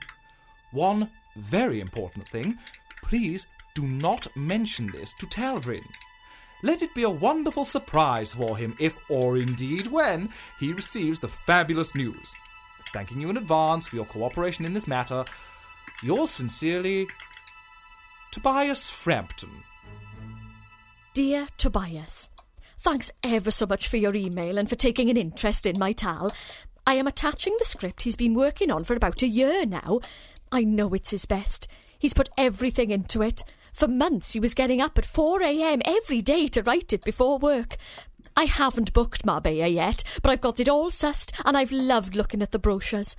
One 0.71 1.09
very 1.35 1.79
important 1.79 2.27
thing 2.27 2.57
please 3.03 3.47
do 3.73 3.83
not 3.83 4.27
mention 4.35 4.91
this 4.91 5.13
to 5.13 5.25
Talvin. 5.27 5.85
Let 6.63 6.81
it 6.81 6.95
be 6.95 7.03
a 7.03 7.09
wonderful 7.09 7.63
surprise 7.63 8.33
for 8.33 8.57
him 8.57 8.75
if, 8.79 8.97
or 9.09 9.37
indeed 9.37 9.87
when, 9.87 10.29
he 10.59 10.73
receives 10.73 11.19
the 11.19 11.27
fabulous 11.27 11.93
news. 11.93 12.33
Thanking 12.91 13.21
you 13.21 13.29
in 13.29 13.37
advance 13.37 13.87
for 13.87 13.95
your 13.95 14.05
cooperation 14.05 14.65
in 14.65 14.73
this 14.73 14.87
matter, 14.87 15.23
yours 16.01 16.31
sincerely, 16.31 17.07
Tobias 18.31 18.89
Frampton. 18.89 19.63
Dear 21.17 21.47
Tobias, 21.57 22.29
thanks 22.77 23.11
ever 23.23 23.49
so 23.49 23.65
much 23.65 23.87
for 23.87 23.97
your 23.97 24.15
email 24.15 24.59
and 24.59 24.69
for 24.69 24.75
taking 24.75 25.09
an 25.09 25.17
interest 25.17 25.65
in 25.65 25.79
my 25.79 25.91
Tal. 25.91 26.31
I 26.85 26.93
am 26.93 27.07
attaching 27.07 27.55
the 27.57 27.65
script 27.65 28.03
he's 28.03 28.15
been 28.15 28.35
working 28.35 28.69
on 28.69 28.83
for 28.83 28.95
about 28.95 29.23
a 29.23 29.27
year 29.27 29.65
now. 29.65 29.99
I 30.51 30.61
know 30.61 30.89
it's 30.89 31.09
his 31.09 31.25
best. 31.25 31.67
He's 31.97 32.13
put 32.13 32.29
everything 32.37 32.91
into 32.91 33.23
it. 33.23 33.43
For 33.73 33.87
months 33.87 34.33
he 34.33 34.39
was 34.39 34.53
getting 34.53 34.79
up 34.79 34.95
at 34.99 35.05
4 35.05 35.41
a.m. 35.41 35.79
every 35.85 36.21
day 36.21 36.45
to 36.49 36.61
write 36.61 36.93
it 36.93 37.03
before 37.03 37.39
work. 37.39 37.77
I 38.35 38.43
haven't 38.43 38.93
booked 38.93 39.25
Marbella 39.25 39.69
yet, 39.69 40.03
but 40.21 40.29
I've 40.29 40.41
got 40.41 40.59
it 40.59 40.69
all 40.69 40.91
sussed 40.91 41.31
and 41.43 41.57
I've 41.57 41.71
loved 41.71 42.15
looking 42.15 42.43
at 42.43 42.51
the 42.51 42.59
brochures. 42.59 43.15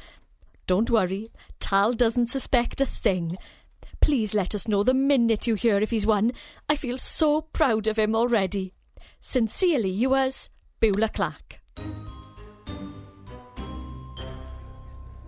Don't 0.69 0.89
worry, 0.89 1.25
Tal 1.59 1.95
doesn't 1.95 2.27
suspect 2.27 2.81
a 2.81 2.87
thing. 2.87 3.33
Please 4.09 4.35
let 4.35 4.55
us 4.55 4.67
know 4.67 4.83
the 4.83 4.95
minute 4.95 5.47
you 5.47 5.55
hear 5.55 5.77
if 5.77 5.91
he's 5.91 6.07
won. 6.07 6.33
I 6.67 6.77
feel 6.77 6.97
so 6.97 7.43
proud 7.43 7.87
of 7.87 7.99
him 7.99 8.17
already. 8.17 8.73
Sincerely 9.21 9.91
yours, 9.91 10.49
Beulah 10.81 11.11
Clack. 11.11 11.61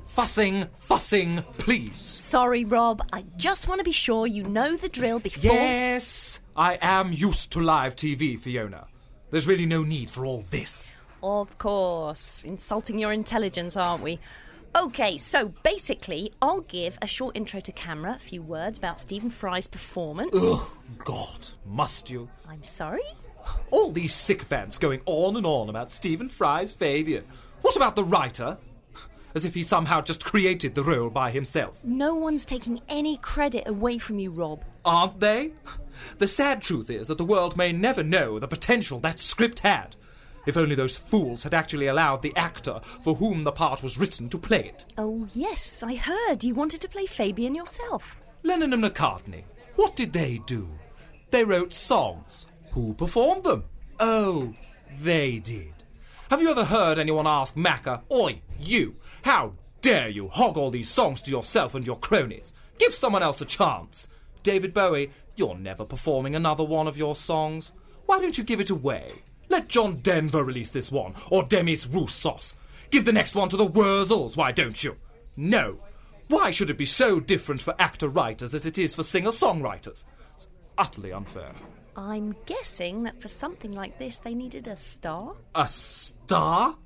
Fussing, 0.06 0.64
fussing, 0.72 1.44
please. 1.58 2.00
Sorry, 2.00 2.64
Rob. 2.64 3.02
I 3.12 3.26
just 3.36 3.68
want 3.68 3.80
to 3.80 3.84
be 3.84 3.92
sure 3.92 4.26
you 4.26 4.44
know 4.44 4.74
the 4.78 4.88
drill 4.88 5.20
before. 5.20 5.52
Yes, 5.52 6.40
I 6.56 6.78
am 6.80 7.12
used 7.12 7.52
to 7.52 7.60
live 7.60 7.96
TV, 7.96 8.40
Fiona. 8.40 8.86
There's 9.28 9.46
really 9.46 9.66
no 9.66 9.84
need 9.84 10.08
for 10.08 10.24
all 10.24 10.40
this. 10.48 10.90
Of 11.22 11.58
course. 11.58 12.42
Insulting 12.46 12.98
your 12.98 13.12
intelligence, 13.12 13.76
aren't 13.76 14.02
we? 14.02 14.18
Okay, 14.76 15.16
so 15.16 15.52
basically, 15.64 16.32
I'll 16.40 16.60
give 16.60 16.96
a 17.02 17.06
short 17.06 17.36
intro 17.36 17.58
to 17.60 17.72
camera, 17.72 18.12
a 18.14 18.18
few 18.18 18.40
words 18.40 18.78
about 18.78 19.00
Stephen 19.00 19.28
Fry's 19.28 19.66
performance. 19.66 20.38
Ugh, 20.40 20.64
God, 20.98 21.48
must 21.66 22.08
you? 22.08 22.28
I'm 22.48 22.62
sorry? 22.62 23.02
All 23.70 23.90
these 23.90 24.14
sycophants 24.14 24.78
going 24.78 25.00
on 25.06 25.36
and 25.36 25.44
on 25.44 25.68
about 25.68 25.90
Stephen 25.90 26.28
Fry's 26.28 26.72
Fabian. 26.72 27.24
What 27.62 27.76
about 27.76 27.96
the 27.96 28.04
writer? 28.04 28.58
As 29.34 29.44
if 29.44 29.54
he 29.54 29.62
somehow 29.62 30.02
just 30.02 30.24
created 30.24 30.74
the 30.74 30.84
role 30.84 31.10
by 31.10 31.30
himself. 31.30 31.78
No 31.84 32.14
one's 32.14 32.44
taking 32.44 32.80
any 32.88 33.16
credit 33.16 33.66
away 33.66 33.98
from 33.98 34.18
you, 34.18 34.30
Rob. 34.30 34.64
Aren't 34.84 35.20
they? 35.20 35.52
The 36.18 36.28
sad 36.28 36.62
truth 36.62 36.90
is 36.90 37.08
that 37.08 37.18
the 37.18 37.24
world 37.24 37.56
may 37.56 37.72
never 37.72 38.02
know 38.02 38.38
the 38.38 38.48
potential 38.48 39.00
that 39.00 39.18
script 39.18 39.60
had. 39.60 39.96
If 40.46 40.56
only 40.56 40.74
those 40.74 40.98
fools 40.98 41.42
had 41.42 41.54
actually 41.54 41.86
allowed 41.86 42.22
the 42.22 42.34
actor 42.36 42.80
for 43.02 43.14
whom 43.14 43.44
the 43.44 43.52
part 43.52 43.82
was 43.82 43.98
written 43.98 44.28
to 44.30 44.38
play 44.38 44.64
it. 44.64 44.84
Oh, 44.96 45.28
yes, 45.32 45.82
I 45.82 45.94
heard 45.96 46.42
you 46.44 46.54
wanted 46.54 46.80
to 46.80 46.88
play 46.88 47.06
Fabian 47.06 47.54
yourself. 47.54 48.18
Lennon 48.42 48.72
and 48.72 48.82
McCartney, 48.82 49.44
what 49.76 49.94
did 49.96 50.12
they 50.12 50.40
do? 50.46 50.68
They 51.30 51.44
wrote 51.44 51.72
songs. 51.72 52.46
Who 52.72 52.94
performed 52.94 53.44
them? 53.44 53.64
Oh, 53.98 54.54
they 54.98 55.38
did. 55.38 55.72
Have 56.30 56.40
you 56.40 56.50
ever 56.50 56.64
heard 56.64 56.98
anyone 56.98 57.26
ask 57.26 57.54
Macca, 57.54 58.02
Oi, 58.12 58.40
you, 58.60 58.96
how 59.22 59.54
dare 59.82 60.08
you 60.08 60.28
hog 60.28 60.56
all 60.56 60.70
these 60.70 60.88
songs 60.88 61.22
to 61.22 61.30
yourself 61.30 61.74
and 61.74 61.86
your 61.86 61.98
cronies? 61.98 62.54
Give 62.78 62.94
someone 62.94 63.22
else 63.22 63.40
a 63.40 63.44
chance. 63.44 64.08
David 64.42 64.72
Bowie, 64.72 65.10
you're 65.36 65.56
never 65.56 65.84
performing 65.84 66.34
another 66.34 66.64
one 66.64 66.86
of 66.86 66.96
your 66.96 67.14
songs. 67.14 67.72
Why 68.06 68.20
don't 68.20 68.38
you 68.38 68.44
give 68.44 68.60
it 68.60 68.70
away? 68.70 69.12
Let 69.50 69.68
John 69.68 69.96
Denver 69.96 70.44
release 70.44 70.70
this 70.70 70.92
one, 70.92 71.14
or 71.28 71.42
Demis 71.42 71.84
Roussos. 71.86 72.54
Give 72.90 73.04
the 73.04 73.12
next 73.12 73.34
one 73.34 73.48
to 73.48 73.56
the 73.56 73.66
Wurzels, 73.66 74.36
why 74.36 74.52
don't 74.52 74.82
you? 74.82 74.96
No. 75.36 75.80
Why 76.28 76.52
should 76.52 76.70
it 76.70 76.78
be 76.78 76.86
so 76.86 77.18
different 77.18 77.60
for 77.60 77.74
actor 77.76 78.08
writers 78.08 78.54
as 78.54 78.64
it 78.64 78.78
is 78.78 78.94
for 78.94 79.02
singer 79.02 79.30
songwriters? 79.30 80.04
It's 80.36 80.46
utterly 80.78 81.12
unfair. 81.12 81.52
I'm 81.96 82.36
guessing 82.46 83.02
that 83.02 83.20
for 83.20 83.26
something 83.26 83.72
like 83.72 83.98
this, 83.98 84.18
they 84.18 84.34
needed 84.34 84.68
a 84.68 84.76
star. 84.76 85.34
A 85.56 85.66
star? 85.66 86.76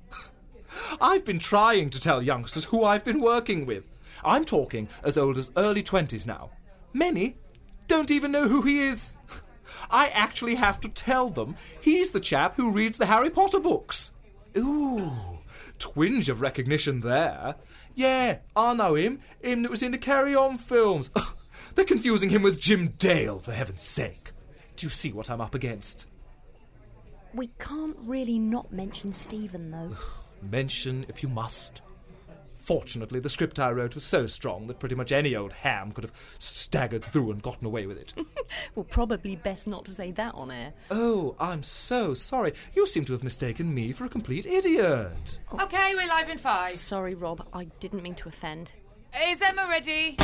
I've 0.99 1.23
been 1.23 1.39
trying 1.39 1.91
to 1.91 1.99
tell 1.99 2.23
youngsters 2.23 2.65
who 2.65 2.83
I've 2.83 3.05
been 3.05 3.21
working 3.21 3.67
with. 3.67 3.87
I'm 4.23 4.43
talking 4.43 4.89
as 5.03 5.19
old 5.19 5.37
as 5.37 5.51
early 5.55 5.83
20s 5.83 6.25
now. 6.25 6.49
Many 6.93 7.37
don't 7.87 8.09
even 8.09 8.31
know 8.31 8.47
who 8.47 8.63
he 8.63 8.79
is. 8.81 9.19
I 9.95 10.07
actually 10.07 10.55
have 10.55 10.81
to 10.81 10.89
tell 10.89 11.29
them 11.29 11.55
he's 11.79 12.09
the 12.09 12.19
chap 12.19 12.57
who 12.57 12.73
reads 12.73 12.97
the 12.97 13.05
Harry 13.05 13.29
Potter 13.29 13.61
books. 13.61 14.11
Ooh, 14.57 15.39
twinge 15.79 16.27
of 16.27 16.41
recognition 16.41 16.99
there. 16.99 17.55
Yeah, 17.93 18.39
I 18.57 18.73
know 18.73 18.95
him. 18.95 19.21
Him 19.41 19.61
that 19.61 19.71
was 19.71 19.81
in 19.81 19.91
the 19.91 19.97
Carry 19.97 20.35
On 20.35 20.57
films. 20.57 21.11
Ugh, 21.15 21.37
they're 21.75 21.85
confusing 21.85 22.29
him 22.29 22.43
with 22.43 22.59
Jim 22.59 22.89
Dale, 22.97 23.39
for 23.39 23.53
heaven's 23.53 23.83
sake. 23.83 24.33
Do 24.75 24.85
you 24.85 24.89
see 24.89 25.13
what 25.13 25.29
I'm 25.29 25.39
up 25.39 25.55
against? 25.55 26.07
We 27.33 27.47
can't 27.57 27.95
really 28.01 28.37
not 28.37 28.73
mention 28.73 29.13
Stephen, 29.13 29.71
though. 29.71 29.95
Mention 30.41 31.05
if 31.07 31.23
you 31.23 31.29
must. 31.29 31.81
Fortunately, 32.65 33.19
the 33.19 33.29
script 33.29 33.59
I 33.59 33.69
wrote 33.69 33.93
was 33.93 34.03
so 34.03 34.25
strong 34.25 34.65
that 34.65 34.79
pretty 34.79 34.95
much 34.95 35.11
any 35.11 35.35
old 35.35 35.53
ham 35.53 35.91
could 35.91 36.03
have 36.03 36.35
staggered 36.39 37.03
through 37.03 37.29
and 37.29 37.39
gotten 37.39 37.67
away 37.67 37.85
with 37.85 37.95
it. 37.95 38.15
well, 38.75 38.85
probably 38.85 39.35
best 39.35 39.67
not 39.67 39.85
to 39.85 39.91
say 39.91 40.09
that 40.13 40.33
on 40.33 40.49
air. 40.49 40.73
oh, 40.89 41.35
I'm 41.39 41.61
so 41.61 42.15
sorry. 42.15 42.53
You 42.73 42.87
seem 42.87 43.05
to 43.05 43.13
have 43.13 43.23
mistaken 43.23 43.71
me 43.71 43.91
for 43.91 44.05
a 44.05 44.09
complete 44.09 44.47
idiot. 44.47 45.37
Okay, 45.61 45.93
we're 45.93 46.07
live 46.07 46.29
in 46.29 46.39
five. 46.39 46.71
Sorry, 46.71 47.13
Rob. 47.13 47.47
I 47.53 47.65
didn't 47.79 48.01
mean 48.01 48.15
to 48.15 48.29
offend. 48.29 48.73
Is 49.27 49.43
Emma 49.43 49.67
ready? 49.69 50.17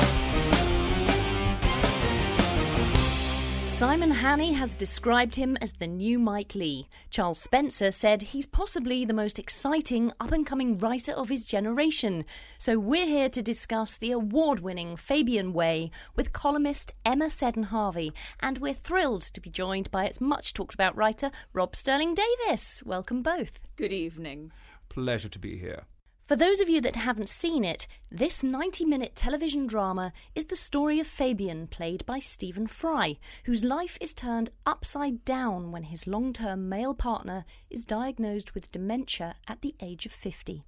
Simon 3.81 4.11
Hannay 4.11 4.53
has 4.53 4.75
described 4.75 5.33
him 5.33 5.57
as 5.59 5.73
the 5.73 5.87
new 5.87 6.19
Mike 6.19 6.53
Leigh. 6.53 6.87
Charles 7.09 7.41
Spencer 7.41 7.89
said 7.89 8.21
he's 8.21 8.45
possibly 8.45 9.05
the 9.05 9.11
most 9.11 9.39
exciting 9.39 10.11
up 10.19 10.31
and 10.31 10.45
coming 10.45 10.77
writer 10.77 11.13
of 11.13 11.29
his 11.29 11.47
generation. 11.47 12.23
So 12.59 12.77
we're 12.77 13.07
here 13.07 13.27
to 13.29 13.41
discuss 13.41 13.97
the 13.97 14.11
award 14.11 14.59
winning 14.59 14.97
Fabian 14.97 15.51
Way 15.51 15.89
with 16.15 16.31
columnist 16.31 16.93
Emma 17.03 17.27
Seddon 17.27 17.63
Harvey, 17.63 18.13
and 18.39 18.59
we're 18.59 18.75
thrilled 18.75 19.23
to 19.23 19.41
be 19.41 19.49
joined 19.49 19.89
by 19.89 20.05
its 20.05 20.21
much 20.21 20.53
talked 20.53 20.75
about 20.75 20.95
writer 20.95 21.31
Rob 21.51 21.75
Sterling 21.75 22.13
Davis. 22.13 22.83
Welcome 22.85 23.23
both. 23.23 23.57
Good 23.77 23.93
evening. 23.93 24.51
Pleasure 24.89 25.29
to 25.29 25.39
be 25.39 25.57
here. 25.57 25.85
For 26.31 26.37
those 26.37 26.61
of 26.61 26.69
you 26.69 26.79
that 26.79 26.95
haven't 26.95 27.27
seen 27.27 27.65
it, 27.65 27.87
this 28.09 28.41
90 28.41 28.85
minute 28.85 29.15
television 29.17 29.67
drama 29.67 30.13
is 30.33 30.45
the 30.45 30.55
story 30.55 30.97
of 30.97 31.05
Fabian, 31.05 31.67
played 31.67 32.05
by 32.05 32.19
Stephen 32.19 32.67
Fry, 32.67 33.17
whose 33.43 33.65
life 33.65 33.97
is 33.99 34.13
turned 34.13 34.49
upside 34.65 35.25
down 35.25 35.73
when 35.73 35.83
his 35.83 36.07
long 36.07 36.31
term 36.31 36.69
male 36.69 36.93
partner 36.93 37.43
is 37.69 37.83
diagnosed 37.83 38.55
with 38.55 38.71
dementia 38.71 39.35
at 39.45 39.59
the 39.59 39.75
age 39.81 40.05
of 40.05 40.13
50. 40.13 40.63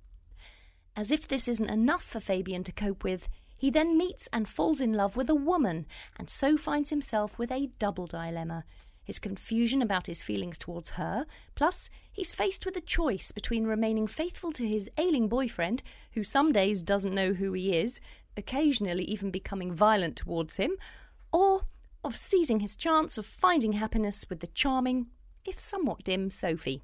As 0.98 1.12
if 1.14 1.30
this 1.30 1.48
isn't 1.48 1.70
enough 1.70 2.04
for 2.04 2.20
Fabian 2.20 2.66
to 2.66 2.74
cope 2.74 3.06
with, 3.06 3.30
he 3.56 3.70
then 3.70 3.98
meets 3.98 4.28
and 4.34 4.50
falls 4.50 4.82
in 4.82 4.92
love 4.92 5.16
with 5.16 5.30
a 5.30 5.34
woman, 5.34 5.86
and 6.20 6.30
so 6.30 6.58
finds 6.58 6.90
himself 6.90 7.40
with 7.40 7.54
a 7.54 7.70
double 7.80 8.06
dilemma 8.06 8.66
his 9.04 9.20
confusion 9.20 9.82
about 9.82 10.08
his 10.08 10.24
feelings 10.24 10.58
towards 10.58 10.92
her, 10.92 11.26
plus 11.56 11.90
he's 12.12 12.34
faced 12.34 12.66
with 12.66 12.76
a 12.76 12.82
choice 12.82 13.32
between 13.32 13.66
remaining 13.66 14.08
faithful 14.08 14.52
to 14.54 14.68
his 14.68 14.90
ailing 14.98 15.28
boyfriend, 15.28 15.84
who 16.14 16.24
some 16.24 16.52
days 16.52 16.82
doesn't 16.82 17.16
know 17.16 17.34
who 17.34 17.54
he 17.54 17.76
is, 17.76 18.00
occasionally 18.38 19.04
even 19.04 19.32
becoming 19.32 19.74
violent 19.74 20.16
towards 20.16 20.58
him, 20.58 20.78
or 21.32 21.62
of 22.04 22.18
seizing 22.18 22.60
his 22.60 22.76
chance 22.76 23.18
of 23.18 23.26
finding 23.26 23.74
happiness 23.74 24.26
with 24.30 24.40
the 24.40 24.48
charming, 24.48 25.08
if 25.46 25.60
somewhat 25.60 26.04
dim, 26.04 26.30
Sophie. 26.30 26.82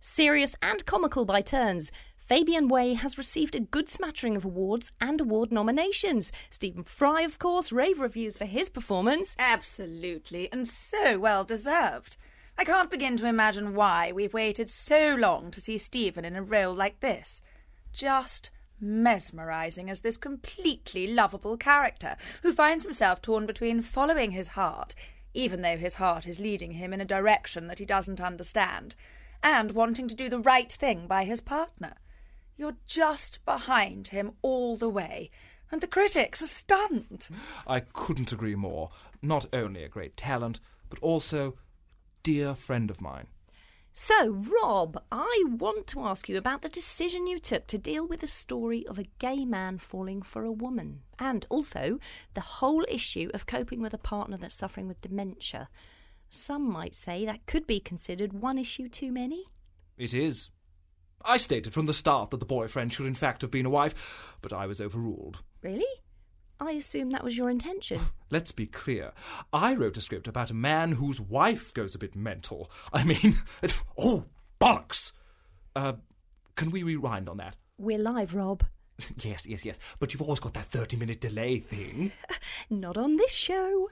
Serious 0.00 0.54
and 0.62 0.84
comical 0.86 1.24
by 1.24 1.40
turns, 1.40 1.90
Fabian 2.26 2.66
Way 2.66 2.94
has 2.94 3.16
received 3.16 3.54
a 3.54 3.60
good 3.60 3.88
smattering 3.88 4.34
of 4.34 4.44
awards 4.44 4.90
and 5.00 5.20
award 5.20 5.52
nominations. 5.52 6.32
Stephen 6.50 6.82
Fry, 6.82 7.20
of 7.20 7.38
course, 7.38 7.70
rave 7.70 8.00
reviews 8.00 8.36
for 8.36 8.46
his 8.46 8.68
performance. 8.68 9.36
Absolutely, 9.38 10.50
and 10.50 10.66
so 10.66 11.20
well 11.20 11.44
deserved. 11.44 12.16
I 12.58 12.64
can't 12.64 12.90
begin 12.90 13.16
to 13.18 13.28
imagine 13.28 13.76
why 13.76 14.10
we've 14.10 14.34
waited 14.34 14.68
so 14.68 15.14
long 15.14 15.52
to 15.52 15.60
see 15.60 15.78
Stephen 15.78 16.24
in 16.24 16.34
a 16.34 16.42
role 16.42 16.74
like 16.74 16.98
this. 16.98 17.44
Just 17.92 18.50
mesmerising 18.80 19.88
as 19.88 20.00
this 20.00 20.16
completely 20.16 21.06
lovable 21.06 21.56
character 21.56 22.16
who 22.42 22.50
finds 22.50 22.82
himself 22.82 23.22
torn 23.22 23.46
between 23.46 23.82
following 23.82 24.32
his 24.32 24.48
heart, 24.48 24.96
even 25.32 25.62
though 25.62 25.78
his 25.78 25.94
heart 25.94 26.26
is 26.26 26.40
leading 26.40 26.72
him 26.72 26.92
in 26.92 27.00
a 27.00 27.04
direction 27.04 27.68
that 27.68 27.78
he 27.78 27.84
doesn't 27.84 28.20
understand, 28.20 28.96
and 29.44 29.70
wanting 29.70 30.08
to 30.08 30.16
do 30.16 30.28
the 30.28 30.40
right 30.40 30.72
thing 30.72 31.06
by 31.06 31.22
his 31.22 31.40
partner. 31.40 31.92
You're 32.56 32.76
just 32.86 33.44
behind 33.44 34.08
him 34.08 34.32
all 34.42 34.76
the 34.76 34.88
way, 34.88 35.30
and 35.70 35.80
the 35.80 35.86
critics 35.86 36.42
are 36.42 36.46
stunned. 36.46 37.28
I 37.66 37.80
couldn't 37.80 38.32
agree 38.32 38.54
more. 38.54 38.90
Not 39.20 39.46
only 39.52 39.84
a 39.84 39.88
great 39.88 40.16
talent, 40.16 40.60
but 40.88 40.98
also 41.00 41.48
a 41.48 41.54
dear 42.22 42.54
friend 42.54 42.90
of 42.90 43.00
mine. 43.00 43.26
So, 43.92 44.28
Rob, 44.62 45.02
I 45.10 45.44
want 45.46 45.86
to 45.88 46.04
ask 46.04 46.28
you 46.28 46.36
about 46.36 46.60
the 46.60 46.68
decision 46.68 47.26
you 47.26 47.38
took 47.38 47.66
to 47.68 47.78
deal 47.78 48.06
with 48.06 48.20
the 48.20 48.26
story 48.26 48.86
of 48.86 48.98
a 48.98 49.08
gay 49.18 49.46
man 49.46 49.78
falling 49.78 50.20
for 50.20 50.44
a 50.44 50.52
woman, 50.52 51.00
and 51.18 51.46
also 51.48 51.98
the 52.34 52.42
whole 52.42 52.84
issue 52.90 53.30
of 53.32 53.46
coping 53.46 53.80
with 53.80 53.94
a 53.94 53.98
partner 53.98 54.36
that's 54.36 54.54
suffering 54.54 54.86
with 54.86 55.00
dementia. 55.00 55.68
Some 56.28 56.70
might 56.70 56.94
say 56.94 57.24
that 57.24 57.46
could 57.46 57.66
be 57.66 57.80
considered 57.80 58.34
one 58.34 58.58
issue 58.58 58.88
too 58.88 59.12
many. 59.12 59.44
It 59.96 60.12
is. 60.12 60.50
I 61.26 61.36
stated 61.36 61.72
from 61.72 61.86
the 61.86 61.94
start 61.94 62.30
that 62.30 62.40
the 62.40 62.46
boyfriend 62.46 62.92
should 62.92 63.06
in 63.06 63.14
fact 63.14 63.42
have 63.42 63.50
been 63.50 63.66
a 63.66 63.70
wife, 63.70 64.36
but 64.42 64.52
I 64.52 64.66
was 64.66 64.80
overruled. 64.80 65.42
Really? 65.62 65.84
I 66.58 66.72
assume 66.72 67.10
that 67.10 67.24
was 67.24 67.36
your 67.36 67.50
intention. 67.50 68.00
Let's 68.30 68.52
be 68.52 68.66
clear. 68.66 69.12
I 69.52 69.74
wrote 69.74 69.96
a 69.96 70.00
script 70.00 70.28
about 70.28 70.50
a 70.50 70.54
man 70.54 70.92
whose 70.92 71.20
wife 71.20 71.74
goes 71.74 71.94
a 71.94 71.98
bit 71.98 72.16
mental. 72.16 72.70
I 72.92 73.04
mean, 73.04 73.34
it's, 73.62 73.82
oh, 73.98 74.24
bollocks! 74.60 75.12
Uh, 75.74 75.94
can 76.54 76.70
we 76.70 76.82
rewind 76.82 77.28
on 77.28 77.36
that? 77.38 77.56
We're 77.78 77.98
live, 77.98 78.34
Rob. 78.34 78.64
yes, 79.22 79.46
yes, 79.46 79.64
yes. 79.64 79.78
But 79.98 80.12
you've 80.12 80.22
always 80.22 80.40
got 80.40 80.54
that 80.54 80.66
30 80.66 80.96
minute 80.96 81.20
delay 81.20 81.58
thing. 81.58 82.12
Not 82.70 82.96
on 82.96 83.16
this 83.16 83.32
show. 83.32 83.90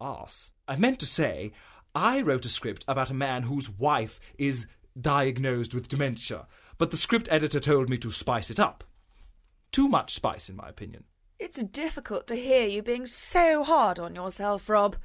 Arse. 0.00 0.52
I 0.68 0.76
meant 0.76 1.00
to 1.00 1.06
say, 1.06 1.50
I 1.94 2.20
wrote 2.20 2.44
a 2.44 2.48
script 2.48 2.84
about 2.86 3.10
a 3.10 3.14
man 3.14 3.42
whose 3.42 3.68
wife 3.68 4.20
is 4.38 4.68
diagnosed 5.00 5.74
with 5.74 5.88
dementia, 5.88 6.46
but 6.78 6.90
the 6.90 6.96
script 6.96 7.28
editor 7.30 7.60
told 7.60 7.88
me 7.88 7.98
to 7.98 8.10
spice 8.10 8.50
it 8.50 8.60
up. 8.60 8.84
Too 9.72 9.88
much 9.88 10.14
spice, 10.14 10.48
in 10.48 10.56
my 10.56 10.68
opinion. 10.68 11.04
It's 11.38 11.62
difficult 11.62 12.26
to 12.28 12.34
hear 12.34 12.66
you 12.66 12.82
being 12.82 13.06
so 13.06 13.62
hard 13.62 13.98
on 14.00 14.14
yourself, 14.14 14.68
Rob. 14.68 14.96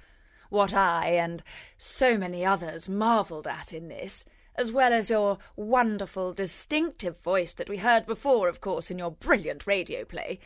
What 0.50 0.74
I 0.74 1.10
and 1.10 1.44
so 1.78 2.18
many 2.18 2.46
others 2.46 2.90
marvelled 2.90 3.48
at 3.48 3.74
in 3.74 3.88
this, 3.88 4.26
as 4.56 4.72
well 4.72 4.94
as 4.94 5.10
your 5.10 5.38
wonderful, 5.56 6.34
distinctive 6.34 7.20
voice 7.20 7.54
that 7.54 7.70
we 7.70 7.78
heard 7.78 8.06
before, 8.06 8.48
of 8.50 8.62
course, 8.62 8.90
in 8.90 8.98
your 9.00 9.12
brilliant 9.12 9.68
radio 9.68 10.06
play, 10.06 10.40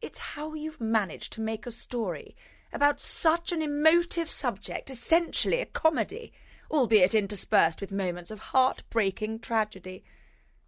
it's 0.00 0.18
how 0.18 0.54
you've 0.54 0.80
managed 0.80 1.32
to 1.32 1.40
make 1.40 1.66
a 1.66 1.70
story 1.70 2.36
about 2.72 3.00
such 3.00 3.52
an 3.52 3.62
emotive 3.62 4.28
subject, 4.28 4.90
essentially 4.90 5.60
a 5.60 5.66
comedy, 5.66 6.32
albeit 6.70 7.14
interspersed 7.14 7.80
with 7.80 7.92
moments 7.92 8.30
of 8.30 8.38
heartbreaking 8.38 9.40
tragedy. 9.40 10.04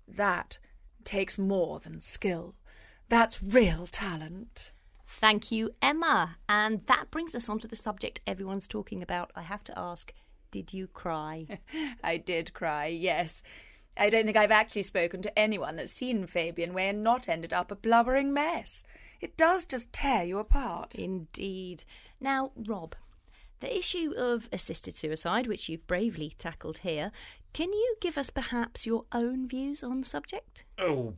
That 0.06 0.59
takes 1.04 1.38
more 1.38 1.80
than 1.80 2.00
skill. 2.00 2.54
That's 3.09 3.42
real 3.42 3.87
talent. 3.87 4.72
Thank 5.09 5.50
you, 5.50 5.70
Emma. 5.80 6.37
And 6.48 6.85
that 6.87 7.11
brings 7.11 7.35
us 7.35 7.48
on 7.48 7.59
to 7.61 7.68
the 7.68 7.76
subject 7.76 8.20
everyone's 8.26 8.68
talking 8.68 9.02
about. 9.02 9.30
I 9.35 9.42
have 9.42 9.64
to 9.64 9.78
ask, 9.78 10.12
did 10.50 10.72
you 10.72 10.88
cry? 10.88 11.46
I 12.04 12.16
did 12.16 12.52
cry, 12.52 12.87
yes. 12.87 13.42
I 13.96 14.11
don't 14.11 14.26
think 14.26 14.37
I've 14.37 14.50
actually 14.50 14.82
spoken 14.82 15.22
to 15.22 15.38
anyone 15.38 15.76
that's 15.76 15.92
seen 15.92 16.26
Fabian 16.26 16.74
Way 16.74 16.88
and 16.88 17.02
not 17.02 17.28
ended 17.28 17.52
up 17.52 17.70
a 17.70 17.76
blubbering 17.76 18.35
mess. 18.35 18.85
It 19.20 19.37
does 19.37 19.64
just 19.64 19.92
tear 19.92 20.24
you 20.24 20.38
apart. 20.38 20.96
Indeed. 20.96 21.85
Now, 22.20 22.52
Rob, 22.54 22.94
the 23.61 23.77
issue 23.77 24.12
of 24.16 24.49
assisted 24.53 24.95
suicide, 24.95 25.47
which 25.47 25.69
you've 25.69 25.87
bravely 25.87 26.33
tackled 26.37 26.79
here, 26.79 27.11
can 27.53 27.73
you 27.73 27.97
give 28.01 28.19
us 28.19 28.31
perhaps 28.31 28.87
your 28.87 29.05
own 29.12 29.49
views 29.49 29.83
on 29.83 30.01
the 30.01 30.07
subject? 30.07 30.64
Oh, 30.79 31.14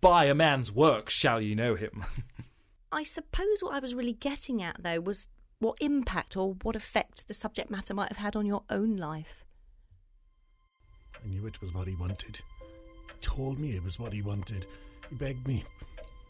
by 0.00 0.26
a 0.26 0.34
man's 0.34 0.70
work 0.70 1.10
shall 1.10 1.40
ye 1.40 1.54
know 1.54 1.74
him. 1.74 2.04
I 2.92 3.02
suppose 3.02 3.62
what 3.62 3.74
I 3.74 3.78
was 3.78 3.94
really 3.94 4.12
getting 4.12 4.62
at, 4.62 4.82
though, 4.82 5.00
was 5.00 5.28
what 5.58 5.76
impact 5.80 6.36
or 6.36 6.56
what 6.62 6.76
effect 6.76 7.28
the 7.28 7.34
subject 7.34 7.70
matter 7.70 7.94
might 7.94 8.08
have 8.08 8.16
had 8.16 8.36
on 8.36 8.46
your 8.46 8.62
own 8.70 8.96
life. 8.96 9.44
I 11.22 11.28
knew 11.28 11.46
it 11.46 11.60
was 11.60 11.74
what 11.74 11.86
he 11.86 11.94
wanted. 11.94 12.36
He 12.36 13.20
told 13.20 13.58
me 13.58 13.76
it 13.76 13.84
was 13.84 13.98
what 13.98 14.12
he 14.12 14.22
wanted. 14.22 14.66
He 15.08 15.16
begged 15.16 15.46
me, 15.46 15.64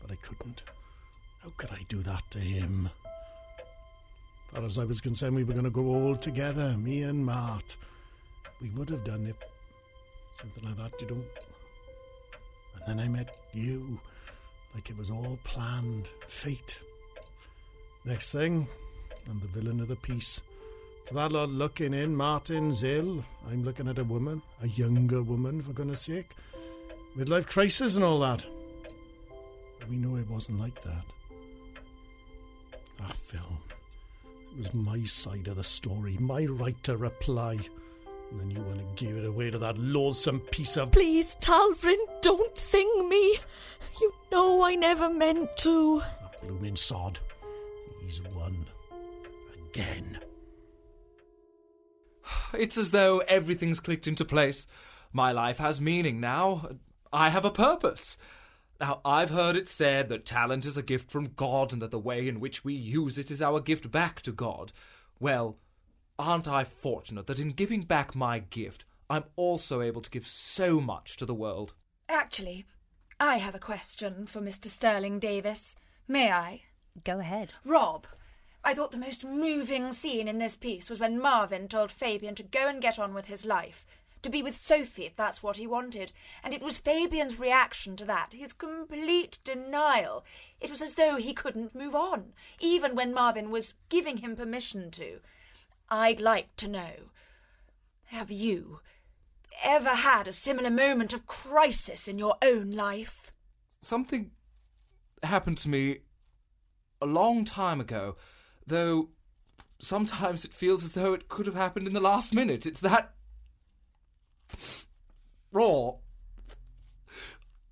but 0.03 0.11
I 0.11 0.17
couldn't. 0.17 0.65
How 1.43 1.53
could 1.57 1.71
I 1.71 1.83
do 1.89 2.01
that 2.03 2.23
to 2.31 2.39
him? 2.39 2.91
Far 4.53 4.65
as 4.65 4.79
I 4.79 4.85
was 4.85 5.01
concerned, 5.01 5.37
we 5.37 5.45
were 5.45 5.53
going 5.53 5.65
to 5.65 5.71
grow 5.71 5.87
old 5.87 6.21
together, 6.21 6.77
me 6.77 7.03
and 7.03 7.25
Mart. 7.25 7.77
We 8.61 8.71
would 8.71 8.89
have 8.91 9.05
done 9.05 9.27
if 9.27 9.37
something 10.33 10.65
like 10.65 10.77
that, 10.77 11.01
you 11.01 11.09
know. 11.09 11.25
And 12.75 12.99
then 12.99 13.05
I 13.05 13.09
met 13.09 13.37
you, 13.55 14.01
like 14.75 14.91
it 14.91 14.99
was 14.99 15.11
all 15.11 15.39
planned, 15.45 16.11
fate. 16.27 16.81
Next 18.05 18.33
thing, 18.33 18.67
I'm 19.29 19.39
the 19.41 19.49
villain 19.49 19.81
of 19.81 19.89
the 19.89 19.97
piece. 19.97 20.43
To 21.07 21.15
that 21.15 21.33
lot 21.33 21.51
looking 21.51 21.95
in, 21.95 22.17
Martin's 22.17 22.83
ill. 22.83 23.25
I'm 23.51 23.65
looking 23.65 23.89
at 23.89 23.99
a 23.99 24.05
woman, 24.05 24.43
a 24.63 24.69
younger 24.69 25.23
woman, 25.23 25.63
for 25.63 25.73
goodness 25.73 26.03
sake. 26.03 26.31
Midlife 27.17 27.47
crisis 27.47 27.97
and 27.97 28.05
all 28.05 28.21
that. 28.21 28.45
We 29.89 29.97
know 29.97 30.17
it 30.17 30.29
wasn't 30.29 30.61
like 30.61 30.81
that. 30.83 31.05
Ah, 33.01 33.07
that 33.09 33.17
film. 33.17 33.59
It 34.53 34.57
was 34.57 34.75
my 34.75 35.03
side 35.05 35.49
of 35.49 35.57
the 35.57 35.65
story, 35.65 36.17
my 36.19 36.45
right 36.47 36.81
to 36.85 36.97
reply. 36.97 37.59
And 38.31 38.41
then 38.41 38.51
you 38.51 38.61
want 38.63 38.79
to 38.79 39.05
give 39.05 39.17
it 39.17 39.25
away 39.25 39.51
to 39.51 39.59
that 39.59 39.79
loathsome 39.79 40.41
piece 40.41 40.77
of. 40.77 40.93
Please, 40.93 41.37
Talvin, 41.37 41.97
don't 42.23 42.57
thing 42.57 43.09
me. 43.09 43.39
You 44.01 44.13
know 44.31 44.63
I 44.63 44.75
never 44.77 45.11
meant 45.11 45.57
to. 45.59 46.01
That 46.01 46.41
blooming 46.43 46.77
sod. 46.77 47.19
He's 48.03 48.23
won. 48.35 48.67
Again. 49.71 50.21
It's 52.55 52.79
as 52.79 52.91
though 52.91 53.19
everything's 53.29 53.81
clicked 53.81 54.07
into 54.07 54.25
place. 54.25 54.67
My 55.13 55.33
life 55.33 55.59
has 55.59 55.81
meaning 55.81 56.21
now. 56.21 56.71
I 57.13 57.31
have 57.31 57.45
a 57.45 57.51
purpose. 57.51 58.17
Now, 58.81 59.03
I've 59.05 59.29
heard 59.29 59.57
it 59.57 59.69
said 59.69 60.09
that 60.09 60.25
talent 60.25 60.65
is 60.65 60.79
a 60.79 60.83
gift 60.83 61.11
from 61.11 61.35
God 61.37 61.75
and 61.75 61.83
that 61.83 61.91
the 61.91 61.99
way 61.99 62.27
in 62.27 62.41
which 62.41 62.65
we 62.65 62.73
use 62.73 63.19
it 63.19 63.31
is 63.31 63.43
our 63.43 63.61
gift 63.61 63.91
back 63.91 64.23
to 64.23 64.33
God. 64.33 64.73
Well, 65.19 65.59
aren't 66.19 66.49
I 66.49 66.65
fortunate 66.65 67.27
that 67.27 67.39
in 67.39 67.51
giving 67.51 67.83
back 67.83 68.17
my 68.17 68.39
gift, 68.39 68.87
I'm 69.11 69.25
also 69.37 69.83
able 69.83 70.01
to 70.01 70.11
give 70.11 70.27
so 70.27 70.81
much 70.81 71.19
to 71.19 71.27
the 71.27 71.35
world? 71.35 71.75
Actually, 72.09 72.65
I 73.19 73.37
have 73.37 73.55
a 73.55 73.59
question 73.59 74.25
for 74.25 74.41
Mr. 74.41 74.65
Sterling 74.65 75.19
Davis. 75.19 75.77
May 76.09 76.33
I? 76.33 76.63
Go 77.05 77.21
ahead. 77.21 77.53
Rob, 77.67 78.07
I 78.65 78.73
thought 78.73 78.93
the 78.93 78.99
most 78.99 79.25
moving 79.25 79.93
scene 79.93 80.27
in 80.27 80.39
this 80.39 80.57
piece 80.57 80.89
was 80.89 81.01
when 81.01 81.21
Marvin 81.21 81.69
told 81.69 81.93
Fabian 81.93 82.35
to 82.37 82.43
go 82.43 82.67
and 82.67 82.81
get 82.81 82.99
on 82.99 83.13
with 83.13 83.27
his 83.27 83.45
life, 83.45 83.85
to 84.23 84.31
be 84.31 84.43
with 84.43 84.55
Sophie 84.55 85.07
if 85.07 85.17
that's 85.17 85.43
what 85.43 85.57
he 85.57 85.67
wanted. 85.67 86.13
And 86.43 86.55
it 86.55 86.63
was 86.63 86.79
Fabian's 86.79 87.39
reaction 87.39 87.97
to 87.97 88.05
that, 88.07 88.35
his 88.35 88.53
complete 88.53 89.39
denial. 89.45 90.25
It 90.61 90.71
was 90.71 90.83
as 90.83 90.95
though 90.95 91.17
he 91.17 91.33
couldn't 91.33 91.75
move 91.75 91.95
on, 91.95 92.33
even 92.61 92.95
when 92.95 93.15
Marvin 93.15 93.51
was 93.51 93.75
giving 93.89 94.19
him 94.19 94.37
permission 94.37 94.91
to. 94.93 95.21
I'd 95.89 96.21
like 96.21 96.55
to 96.57 96.69
know 96.69 97.11
have 98.07 98.31
you 98.31 98.81
ever 99.65 99.91
had 99.91 100.27
a 100.27 100.33
similar 100.33 100.71
moment 100.71 101.13
of 101.13 101.27
crisis 101.27 102.09
in 102.09 102.19
your 102.19 102.35
own 102.43 102.73
life? 102.73 103.31
Something 103.81 104.33
happened 105.23 105.59
to 105.59 105.69
me 105.69 105.99
a 107.01 107.07
long 107.07 107.45
time 107.45 107.81
ago, 107.81 108.17
though 108.67 109.11
sometimes 109.79 110.45
it 110.45 110.53
feels 110.53 110.85
as 110.85 110.95
though 110.95 111.13
it 111.13 111.29
could 111.29 111.47
have 111.47 111.55
happened 111.55 111.87
in 111.87 111.93
the 111.93 112.01
last 112.01 112.35
minute. 112.35 112.67
It's 112.67 112.81
that. 112.81 113.15
Raw. 115.53 115.93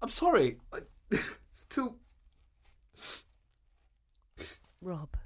I'm 0.02 0.08
sorry. 0.08 0.58
I- 0.72 0.78
It's 1.50 1.64
too. 1.68 1.96
Rob, 4.80 5.16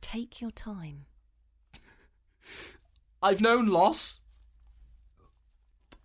take 0.00 0.40
your 0.40 0.50
time. 0.50 1.04
I've 3.22 3.40
known 3.40 3.66
loss. 3.66 4.20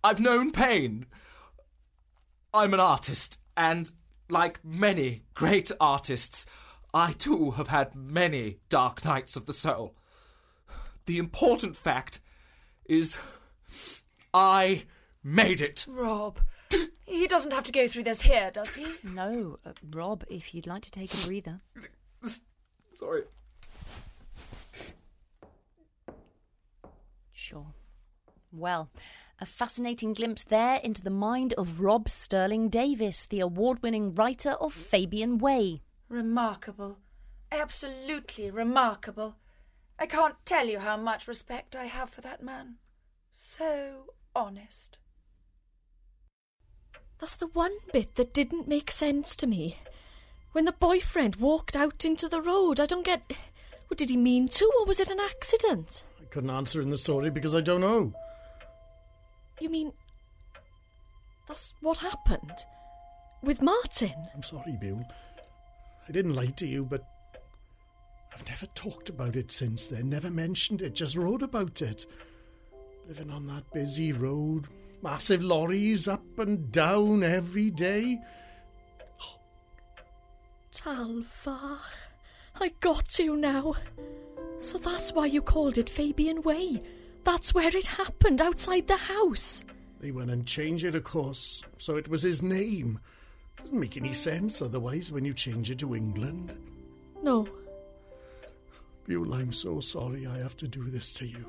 I've 0.04 0.20
known 0.20 0.50
pain. 0.52 1.06
I'm 2.52 2.74
an 2.74 2.80
artist, 2.80 3.40
and 3.56 3.92
like 4.28 4.64
many 4.64 5.22
great 5.34 5.70
artists, 5.80 6.46
I 6.92 7.12
too 7.12 7.52
have 7.52 7.68
had 7.68 7.94
many 7.94 8.58
dark 8.68 9.04
nights 9.04 9.36
of 9.36 9.46
the 9.46 9.52
soul. 9.52 9.94
The 11.06 11.18
important 11.18 11.76
fact 11.76 12.20
is, 12.86 13.18
I 14.32 14.84
made 15.22 15.60
it. 15.60 15.86
Rob, 15.88 16.40
he 17.06 17.26
doesn't 17.26 17.52
have 17.52 17.64
to 17.64 17.72
go 17.72 17.88
through 17.88 18.04
this 18.04 18.22
here, 18.22 18.50
does 18.50 18.74
he? 18.74 18.86
No, 19.04 19.58
uh, 19.64 19.72
Rob, 19.90 20.24
if 20.28 20.54
you'd 20.54 20.66
like 20.66 20.82
to 20.82 20.90
take 20.90 21.12
a 21.12 21.26
breather. 21.26 21.58
Sorry. 22.92 23.22
Sure. 27.32 27.66
Well, 28.52 28.90
a 29.40 29.46
fascinating 29.46 30.12
glimpse 30.12 30.44
there 30.44 30.76
into 30.76 31.02
the 31.02 31.10
mind 31.10 31.54
of 31.54 31.80
Rob 31.80 32.08
Sterling 32.08 32.68
Davis, 32.68 33.26
the 33.26 33.40
award 33.40 33.82
winning 33.82 34.14
writer 34.14 34.50
of 34.52 34.72
Fabian 34.72 35.38
Way. 35.38 35.82
Remarkable. 36.08 36.98
Absolutely 37.50 38.50
remarkable. 38.50 39.36
I 39.98 40.06
can't 40.06 40.36
tell 40.44 40.66
you 40.66 40.78
how 40.78 40.96
much 40.96 41.26
respect 41.26 41.74
I 41.74 41.84
have 41.84 42.10
for 42.10 42.20
that 42.20 42.42
man. 42.42 42.76
So 43.32 44.12
honest. 44.34 44.98
That's 47.18 47.34
the 47.34 47.48
one 47.48 47.72
bit 47.92 48.14
that 48.14 48.32
didn't 48.32 48.68
make 48.68 48.90
sense 48.90 49.36
to 49.36 49.46
me. 49.46 49.76
When 50.52 50.64
the 50.64 50.72
boyfriend 50.72 51.36
walked 51.36 51.76
out 51.76 52.04
into 52.04 52.28
the 52.28 52.40
road, 52.40 52.80
I 52.80 52.86
don't 52.86 53.04
get. 53.04 53.22
What 53.88 53.98
did 53.98 54.10
he 54.10 54.16
mean 54.16 54.48
to, 54.48 54.70
or 54.78 54.86
was 54.86 55.00
it 55.00 55.08
an 55.08 55.20
accident? 55.20 56.02
I 56.20 56.24
couldn't 56.24 56.50
answer 56.50 56.80
in 56.80 56.90
the 56.90 56.98
story 56.98 57.30
because 57.30 57.54
I 57.54 57.60
don't 57.60 57.80
know. 57.80 58.12
You 59.60 59.68
mean. 59.68 59.92
That's 61.46 61.74
what 61.80 61.98
happened? 61.98 62.64
With 63.42 63.60
Martin? 63.60 64.14
I'm 64.34 64.42
sorry, 64.42 64.76
Buell. 64.80 65.04
I 66.08 66.12
didn't 66.12 66.34
lie 66.34 66.46
to 66.46 66.66
you, 66.66 66.84
but 66.84 67.04
I've 68.32 68.48
never 68.48 68.66
talked 68.66 69.08
about 69.08 69.36
it 69.36 69.50
since 69.50 69.86
then. 69.86 70.08
Never 70.08 70.30
mentioned 70.30 70.82
it, 70.82 70.94
just 70.94 71.16
wrote 71.16 71.42
about 71.42 71.82
it. 71.82 72.06
Living 73.08 73.30
on 73.30 73.46
that 73.46 73.64
busy 73.72 74.12
road, 74.12 74.66
massive 75.02 75.42
lorries 75.42 76.06
up 76.06 76.38
and 76.38 76.70
down 76.70 77.22
every 77.22 77.70
day. 77.70 78.18
Talvar. 80.72 81.78
I 82.60 82.72
got 82.80 83.18
you 83.18 83.36
now. 83.36 83.74
So 84.58 84.78
that's 84.78 85.12
why 85.12 85.26
you 85.26 85.42
called 85.42 85.78
it 85.78 85.88
Fabian 85.88 86.42
Way. 86.42 86.80
That's 87.24 87.54
where 87.54 87.74
it 87.74 87.86
happened, 87.86 88.40
outside 88.40 88.86
the 88.86 88.96
house. 88.96 89.64
They 90.00 90.10
went 90.10 90.30
and 90.30 90.46
changed 90.46 90.84
it, 90.84 90.94
of 90.94 91.04
course, 91.04 91.62
so 91.78 91.96
it 91.96 92.08
was 92.08 92.22
his 92.22 92.42
name. 92.42 93.00
Doesn't 93.58 93.78
make 93.78 93.96
any 93.96 94.14
sense 94.14 94.62
otherwise 94.62 95.12
when 95.12 95.24
you 95.24 95.34
change 95.34 95.70
it 95.70 95.78
to 95.80 95.94
England. 95.94 96.58
No. 97.22 97.46
Buell, 99.06 99.34
I'm 99.34 99.52
so 99.52 99.80
sorry 99.80 100.26
I 100.26 100.38
have 100.38 100.56
to 100.58 100.68
do 100.68 100.84
this 100.84 101.12
to 101.14 101.26
you. 101.26 101.44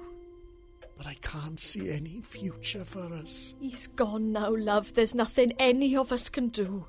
But 1.02 1.10
I 1.10 1.16
can't 1.16 1.60
see 1.60 1.90
any 1.90 2.22
future 2.22 2.86
for 2.86 3.12
us. 3.16 3.56
He's 3.60 3.88
gone 3.88 4.34
now, 4.34 4.56
love. 4.56 4.94
There's 4.94 5.16
nothing 5.16 5.52
any 5.58 5.96
of 5.96 6.12
us 6.12 6.30
can 6.30 6.50
do. 6.50 6.86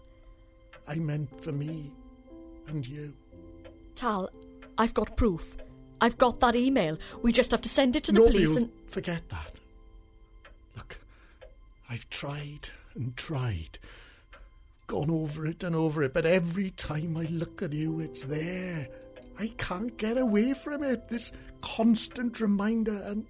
I 0.87 0.97
meant 0.97 1.43
for 1.43 1.51
me 1.51 1.93
and 2.69 2.87
you. 2.87 3.15
Tal, 3.95 4.29
I've 4.77 4.93
got 4.93 5.17
proof. 5.17 5.57
I've 6.03 6.19
got 6.19 6.41
that 6.41 6.55
email. 6.55 6.99
We 7.23 7.33
just 7.33 7.53
have 7.53 7.63
to 7.63 7.71
send 7.71 7.97
it 7.97 8.05
to 8.05 8.13
the 8.13 8.19
no, 8.19 8.27
police 8.27 8.55
and. 8.55 8.69
forget 8.87 9.27
that. 9.31 9.61
Look, 10.77 11.01
I've 11.89 12.07
tried 12.11 12.69
and 12.95 13.17
tried. 13.17 13.79
Gone 14.89 15.09
over 15.09 15.47
it 15.47 15.65
and 15.65 15.75
over 15.75 16.03
it, 16.03 16.13
but 16.13 16.27
every 16.27 16.69
time 16.69 17.17
I 17.17 17.25
look 17.31 17.63
at 17.63 17.73
you, 17.73 18.01
it's 18.01 18.25
there. 18.25 18.89
I 19.39 19.55
can't 19.57 19.97
get 19.97 20.19
away 20.19 20.53
from 20.53 20.83
it. 20.83 21.09
This 21.09 21.33
constant 21.63 22.43
reminder, 22.43 23.03
and 23.07 23.25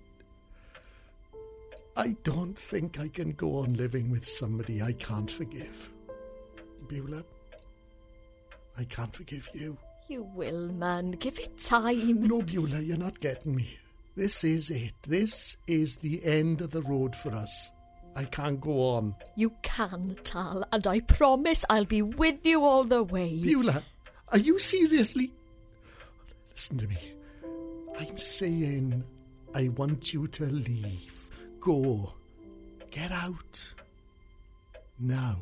I 1.96 2.16
don't 2.24 2.58
think 2.58 2.98
I 2.98 3.08
can 3.08 3.32
go 3.32 3.58
on 3.58 3.74
living 3.74 4.10
with 4.10 4.26
somebody 4.26 4.80
I 4.80 4.92
can't 4.92 5.30
forgive. 5.30 5.90
Beulah, 6.88 7.24
I 8.78 8.84
can't 8.84 9.14
forgive 9.14 9.48
you. 9.52 9.76
You 10.08 10.22
will, 10.34 10.68
man. 10.72 11.12
Give 11.12 11.38
it 11.38 11.58
time. 11.58 12.22
No, 12.26 12.42
Beulah, 12.42 12.80
you're 12.80 12.96
not 12.96 13.20
getting 13.20 13.54
me. 13.56 13.78
This 14.14 14.44
is 14.44 14.70
it. 14.70 14.94
This 15.06 15.56
is 15.66 15.96
the 15.96 16.24
end 16.24 16.60
of 16.60 16.70
the 16.70 16.82
road 16.82 17.14
for 17.14 17.34
us. 17.34 17.70
I 18.14 18.24
can't 18.24 18.60
go 18.60 18.72
on. 18.72 19.14
You 19.36 19.52
can, 19.62 20.16
Tal, 20.22 20.64
and 20.72 20.86
I 20.86 21.00
promise 21.00 21.64
I'll 21.70 21.86
be 21.86 22.02
with 22.02 22.44
you 22.44 22.64
all 22.64 22.84
the 22.84 23.02
way. 23.02 23.40
Beulah, 23.42 23.82
are 24.28 24.38
you 24.38 24.58
seriously? 24.58 25.32
Listen 26.50 26.78
to 26.78 26.88
me. 26.88 26.98
I'm 27.98 28.18
saying 28.18 29.02
I 29.54 29.68
want 29.68 30.12
you 30.12 30.26
to 30.26 30.44
leave. 30.44 31.11
Go. 31.62 32.12
Get 32.90 33.12
out. 33.12 33.74
Now. 34.98 35.36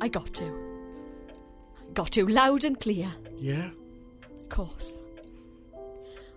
I 0.00 0.06
got 0.06 0.32
to. 0.34 0.70
Got 1.94 2.12
to, 2.12 2.26
loud 2.26 2.64
and 2.64 2.78
clear. 2.78 3.10
Yeah? 3.36 3.70
Of 4.38 4.48
course. 4.48 4.96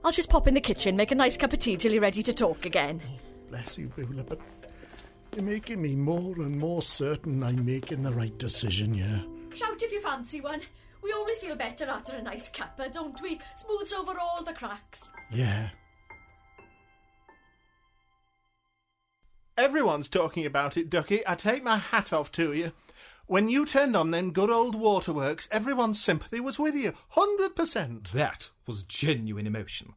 I'll 0.04 0.12
just 0.12 0.30
pop 0.30 0.48
in 0.48 0.56
the 0.56 0.60
kitchen, 0.60 0.96
make 0.98 1.12
a 1.12 1.16
nice 1.16 1.38
cup 1.38 1.54
of 1.54 1.60
tea 1.60 1.78
till 1.78 1.92
you're 1.92 2.02
ready 2.02 2.24
to 2.24 2.34
talk 2.34 2.66
again. 2.66 3.00
Oh, 3.06 3.20
bless 3.52 3.78
you, 3.78 3.90
Beulah, 3.96 4.24
but 4.24 4.40
you're 5.36 5.46
making 5.46 5.80
me 5.80 5.96
more 5.96 6.34
and 6.38 6.58
more 6.58 6.82
certain 6.82 7.44
I'm 7.44 7.64
making 7.64 8.02
the 8.02 8.12
right 8.12 8.36
decision, 8.40 8.96
yeah? 8.96 9.20
Shout 9.54 9.84
if 9.84 9.92
you 9.92 10.02
fancy 10.02 10.42
one. 10.42 10.62
We 11.04 11.12
always 11.14 11.38
feel 11.38 11.56
better 11.56 11.86
after 11.86 12.16
a 12.16 12.24
nice 12.24 12.50
cuppa, 12.50 12.92
don't 12.92 13.22
we? 13.22 13.40
Smooths 13.56 13.94
over 13.94 14.18
all 14.20 14.44
the 14.44 14.54
cracks. 14.54 15.12
Yeah. 15.30 15.70
Everyone's 19.58 20.10
talking 20.10 20.46
about 20.46 20.78
it, 20.78 20.90
Ducky. 20.90 21.22
I 21.28 21.36
take 21.36 21.64
my 21.64 21.78
hat 21.78 22.12
off 22.12 22.32
to 22.34 22.54
you. 22.54 22.72
When 23.28 23.50
you 23.50 23.66
turned 23.66 23.96
on 23.96 24.12
them 24.12 24.32
good 24.32 24.50
old 24.50 24.76
waterworks, 24.76 25.48
everyone's 25.52 26.04
sympathy 26.04 26.40
was 26.40 26.58
with 26.58 26.76
you. 26.76 26.94
Hundred 27.10 27.56
percent. 27.56 28.12
That 28.14 28.50
was 28.66 28.84
genuine 28.84 29.48
emotion. 29.48 29.94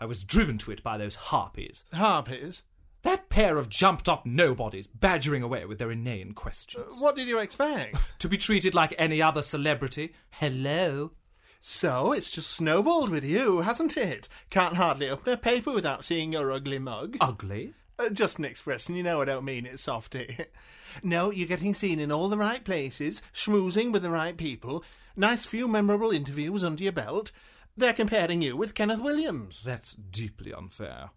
I 0.00 0.06
was 0.06 0.24
driven 0.24 0.58
to 0.58 0.72
it 0.72 0.82
by 0.82 0.98
those 0.98 1.16
harpies. 1.16 1.84
Harpies? 1.92 2.62
That 3.02 3.28
pair 3.28 3.56
of 3.56 3.68
jumped 3.68 4.08
up 4.08 4.26
nobodies 4.26 4.88
badgering 4.88 5.42
away 5.42 5.64
with 5.64 5.78
their 5.78 5.92
inane 5.92 6.32
questions. 6.32 6.96
Uh, 6.96 7.02
what 7.02 7.14
did 7.14 7.28
you 7.28 7.38
expect? 7.38 7.96
to 8.18 8.28
be 8.28 8.36
treated 8.36 8.74
like 8.74 8.94
any 8.98 9.22
other 9.22 9.42
celebrity. 9.42 10.12
Hello. 10.32 11.12
So 11.60 12.12
it's 12.12 12.32
just 12.32 12.50
snowballed 12.50 13.10
with 13.10 13.24
you, 13.24 13.60
hasn't 13.60 13.96
it? 13.96 14.28
Can't 14.50 14.76
hardly 14.76 15.08
open 15.08 15.32
a 15.32 15.36
paper 15.36 15.72
without 15.72 16.04
seeing 16.04 16.32
your 16.32 16.50
ugly 16.52 16.80
mug. 16.80 17.16
Ugly? 17.20 17.74
Uh, 17.98 18.10
just 18.10 18.38
an 18.38 18.44
expression, 18.44 18.94
you 18.94 19.02
know 19.02 19.22
I 19.22 19.24
don't 19.24 19.44
mean 19.44 19.64
it, 19.64 19.80
softy. 19.80 20.36
no, 21.02 21.30
you're 21.30 21.48
getting 21.48 21.74
seen 21.74 21.98
in 21.98 22.12
all 22.12 22.28
the 22.28 22.36
right 22.36 22.62
places, 22.62 23.22
schmoozing 23.32 23.92
with 23.92 24.02
the 24.02 24.10
right 24.10 24.36
people, 24.36 24.84
nice 25.16 25.46
few 25.46 25.66
memorable 25.66 26.10
interviews 26.10 26.62
under 26.62 26.82
your 26.82 26.92
belt. 26.92 27.32
They're 27.76 27.92
comparing 27.92 28.42
you 28.42 28.56
with 28.56 28.74
Kenneth 28.74 29.00
Williams. 29.00 29.62
That's 29.62 29.94
deeply 29.94 30.52
unfair. 30.52 31.10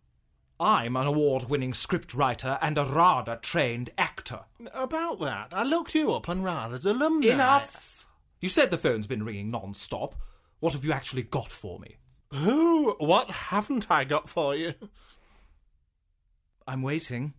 I'm 0.59 0.97
an 0.97 1.07
award 1.07 1.49
winning 1.49 1.71
scriptwriter 1.71 2.59
and 2.61 2.77
a 2.77 2.83
RADA 2.83 3.39
trained 3.41 3.91
actor. 3.97 4.41
About 4.73 5.19
that, 5.21 5.53
I 5.53 5.63
looked 5.63 5.95
you 5.95 6.13
up 6.13 6.27
on 6.27 6.43
RADA's 6.43 6.85
alumni. 6.85 7.27
Enough! 7.27 8.07
You 8.41 8.49
said 8.49 8.69
the 8.69 8.77
phone's 8.77 9.07
been 9.07 9.23
ringing 9.23 9.49
non 9.51 9.73
stop. 9.73 10.15
What 10.59 10.73
have 10.73 10.83
you 10.83 10.91
actually 10.91 11.23
got 11.23 11.49
for 11.49 11.79
me? 11.79 11.97
Who? 12.33 12.91
What 12.99 13.31
haven't 13.31 13.89
I 13.89 14.03
got 14.03 14.27
for 14.27 14.53
you? 14.55 14.73
I'm 16.69 16.83
waiting. 16.83 17.33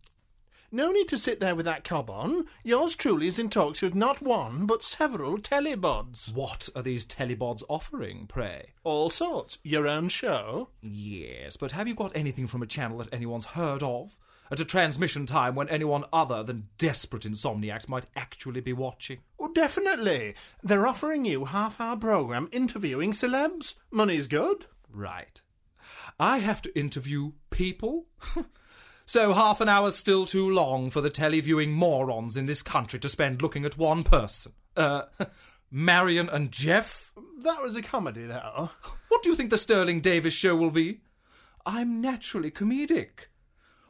No 0.73 0.91
need 0.91 1.07
to 1.07 1.17
sit 1.17 1.39
there 1.39 1.55
with 1.55 1.65
that 1.65 1.85
cob 1.85 2.11
on. 2.11 2.47
Yours 2.65 2.97
truly 2.97 3.29
is 3.29 3.39
in 3.39 3.49
talks 3.49 3.81
with 3.81 3.95
not 3.95 4.21
one, 4.21 4.67
but 4.67 4.83
several 4.83 5.39
telebods. 5.39 6.35
What 6.35 6.69
are 6.75 6.83
these 6.83 7.07
telebods 7.07 7.63
offering, 7.69 8.27
pray? 8.27 8.71
All 8.83 9.09
sorts. 9.09 9.59
Your 9.63 9.87
own 9.87 10.09
show? 10.09 10.71
Yes, 10.81 11.57
but 11.57 11.71
have 11.71 11.87
you 11.87 11.95
got 11.95 12.11
anything 12.17 12.49
from 12.49 12.61
a 12.61 12.67
channel 12.67 12.99
that 12.99 13.15
anyone's 13.15 13.45
heard 13.45 13.85
of? 13.85 14.19
At 14.51 14.59
a 14.59 14.65
transmission 14.65 15.27
time 15.27 15.55
when 15.55 15.69
anyone 15.69 16.07
other 16.13 16.43
than 16.43 16.67
desperate 16.77 17.23
insomniacs 17.23 17.89
might 17.89 18.07
actually 18.17 18.63
be 18.63 18.73
watching? 18.73 19.19
Oh, 19.39 19.53
definitely. 19.53 20.35
They're 20.61 20.89
offering 20.89 21.25
you 21.25 21.45
half 21.45 21.81
hour 21.81 21.97
programme 21.97 22.49
interviewing 22.51 23.13
celebs. 23.13 23.75
Money's 23.93 24.27
good. 24.27 24.67
Right. 24.93 25.41
I 26.19 26.39
have 26.39 26.63
to 26.63 26.77
interview 26.77 27.31
people? 27.51 28.07
So 29.11 29.33
half 29.33 29.61
an 29.61 29.69
hour's 29.69 29.97
still 29.97 30.25
too 30.25 30.49
long 30.49 30.89
for 30.89 31.01
the 31.01 31.11
televiewing 31.11 31.73
morons 31.73 32.37
in 32.37 32.47
this 32.47 32.63
country 32.63 33.01
to 33.01 33.09
spend 33.09 33.43
looking 33.43 33.65
at 33.65 33.77
one 33.77 34.05
person. 34.05 34.53
Uh, 34.77 35.03
Marion 35.73 36.29
and 36.29 36.53
Geoff? 36.53 37.11
That 37.41 37.61
was 37.61 37.75
a 37.75 37.83
comedy, 37.83 38.27
though. 38.27 38.71
What 39.09 39.23
do 39.25 39.29
you 39.29 39.35
think 39.35 39.51
the 39.51 39.59
Sterling 39.59 40.01
Davis 40.01 40.33
show 40.33 40.55
will 40.55 40.71
be? 40.71 41.01
I'm 41.67 42.01
naturally 42.01 42.53
comedic. 42.53 43.27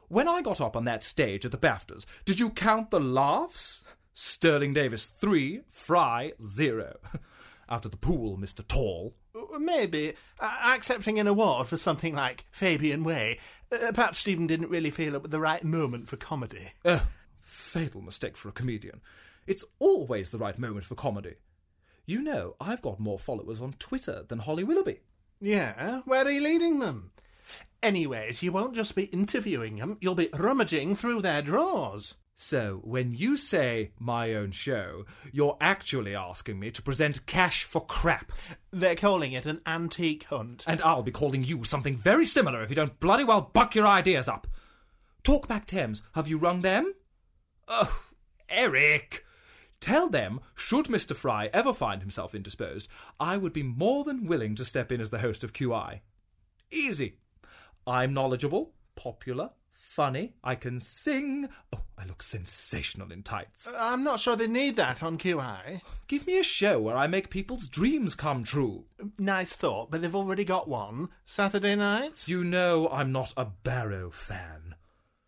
When 0.09 0.27
I 0.27 0.41
got 0.41 0.59
up 0.59 0.75
on 0.75 0.87
that 0.87 1.05
stage 1.05 1.45
at 1.45 1.53
the 1.53 1.59
BAFTAs, 1.59 2.07
did 2.25 2.41
you 2.41 2.49
count 2.49 2.91
the 2.91 2.99
laughs? 2.99 3.85
Sterling 4.15 4.73
Davis 4.73 5.09
3, 5.09 5.61
Fry 5.69 6.33
0. 6.41 6.97
Out 7.69 7.85
of 7.85 7.91
the 7.91 7.99
pool, 7.99 8.39
Mr. 8.39 8.67
Tall. 8.67 9.15
Maybe. 9.59 10.15
Uh, 10.41 10.59
accepting 10.75 11.19
an 11.19 11.27
award 11.27 11.69
for 11.69 11.77
something 11.77 12.15
like 12.15 12.47
Fabian 12.51 13.05
Way. 13.05 13.39
Uh, 13.73 13.93
perhaps 13.93 14.19
Stephen 14.19 14.47
didn't 14.47 14.71
really 14.71 14.91
feel 14.91 15.15
it 15.15 15.23
was 15.23 15.31
the 15.31 15.41
right 15.41 15.63
moment 15.65 16.09
for 16.09 16.17
comedy. 16.17 16.73
Uh, 16.85 17.01
fatal 17.41 18.03
mistake 18.03 18.37
for 18.37 18.49
a 18.49 18.53
comedian. 18.53 19.01
It's 19.47 19.65
always 19.79 20.31
the 20.31 20.39
right 20.39 20.59
moment 20.59 20.85
for 20.85 20.95
comedy. 20.95 21.35
You 22.07 22.23
know, 22.23 22.57
I've 22.61 22.83
got 22.83 22.99
more 22.99 23.19
followers 23.19 23.61
on 23.61 23.75
Twitter 23.75 24.25
than 24.27 24.41
Holly 24.41 24.65
Willoughby. 24.65 25.01
Yeah? 25.41 26.01
Where 26.05 26.25
are 26.25 26.31
you 26.31 26.41
leading 26.41 26.81
them? 26.81 27.13
Anyways, 27.83 28.43
you 28.43 28.53
won't 28.53 28.75
just 28.75 28.95
be 28.95 29.05
interviewing 29.05 29.77
them, 29.77 29.97
you'll 30.01 30.15
be 30.15 30.29
rummaging 30.35 30.97
through 30.97 31.23
their 31.23 31.41
drawers. 31.41 32.15
So, 32.43 32.81
when 32.85 33.13
you 33.13 33.37
say 33.37 33.91
my 33.99 34.33
own 34.33 34.53
show, 34.53 35.05
you're 35.31 35.59
actually 35.61 36.17
asking 36.17 36.59
me 36.59 36.71
to 36.71 36.81
present 36.81 37.27
cash 37.27 37.65
for 37.65 37.85
crap. 37.85 38.33
They're 38.71 38.97
calling 38.97 39.33
it 39.33 39.45
an 39.45 39.61
antique 39.67 40.25
hunt. 40.25 40.65
And 40.67 40.81
I'll 40.81 41.03
be 41.03 41.11
calling 41.11 41.43
you 41.43 41.65
something 41.65 41.99
very 41.99 42.25
similar 42.25 42.63
if 42.63 42.71
you 42.71 42.75
don't 42.75 42.99
bloody 42.99 43.25
well 43.25 43.51
buck 43.53 43.75
your 43.75 43.87
ideas 43.87 44.27
up. 44.27 44.47
Talkback 45.23 45.67
Thames, 45.67 46.01
have 46.15 46.29
you 46.29 46.39
rung 46.39 46.63
them? 46.63 46.95
Oh, 47.69 48.05
Eric! 48.49 49.23
Tell 49.79 50.09
them, 50.09 50.41
should 50.55 50.87
Mr. 50.87 51.15
Fry 51.15 51.51
ever 51.53 51.75
find 51.75 52.01
himself 52.01 52.35
indisposed, 52.35 52.91
I 53.21 53.37
would 53.37 53.53
be 53.53 53.63
more 53.63 54.03
than 54.03 54.27
willing 54.27 54.55
to 54.55 54.65
step 54.65 54.91
in 54.91 55.03
as 55.03 55.11
the 55.11 55.19
host 55.19 55.45
of 55.45 55.53
QI. 55.53 56.01
Easy. 56.71 57.19
I'm 57.87 58.15
knowledgeable, 58.15 58.73
popular, 58.97 59.51
funny, 59.73 60.33
I 60.43 60.55
can 60.55 60.81
sing. 60.81 61.51
Oh, 61.71 61.83
I 62.01 62.07
look 62.07 62.23
sensational 62.23 63.13
in 63.13 63.23
tights. 63.23 63.73
Uh, 63.73 63.77
I'm 63.79 64.03
not 64.03 64.21
sure 64.21 64.35
they 64.35 64.47
need 64.47 64.77
that 64.77 65.03
on 65.03 65.19
QI. 65.19 65.83
Give 66.09 66.27
me 66.27 66.39
a 66.39 66.43
show 66.43 66.81
where 66.81 66.97
I 66.97 67.07
make 67.07 67.29
people's 67.29 67.69
dreams 67.69 68.15
come 68.15 68.43
true. 68.43 68.87
Nice 69.19 69.53
thought, 69.53 69.91
but 69.91 70.01
they've 70.01 70.15
already 70.15 70.45
got 70.45 70.67
one. 70.67 71.11
Saturday 71.27 71.77
night? 71.77 72.27
You 72.27 72.43
know 72.43 72.89
I'm 72.91 73.13
not 73.13 73.35
a 73.37 73.45
Barrow 73.45 74.11
fan. 74.11 74.77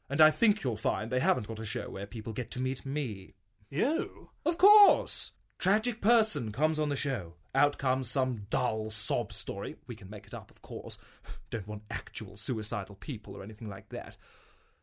And 0.08 0.22
I 0.22 0.30
think 0.30 0.64
you'll 0.64 0.76
find 0.76 1.10
they 1.10 1.20
haven't 1.20 1.46
got 1.46 1.58
a 1.58 1.66
show 1.66 1.90
where 1.90 2.06
people 2.06 2.32
get 2.32 2.50
to 2.52 2.60
meet 2.60 2.86
me. 2.86 3.34
You? 3.68 4.30
Of 4.46 4.56
course! 4.56 5.32
Tragic 5.58 6.00
person 6.00 6.52
comes 6.52 6.78
on 6.78 6.88
the 6.88 6.96
show. 6.96 7.34
Out 7.54 7.76
comes 7.76 8.10
some 8.10 8.46
dull 8.48 8.88
sob 8.88 9.30
story. 9.32 9.76
We 9.86 9.94
can 9.94 10.08
make 10.08 10.26
it 10.26 10.32
up, 10.32 10.50
of 10.50 10.62
course. 10.62 10.96
Don't 11.50 11.68
want 11.68 11.82
actual 11.90 12.36
suicidal 12.36 12.94
people 12.94 13.36
or 13.36 13.42
anything 13.42 13.68
like 13.68 13.90
that. 13.90 14.16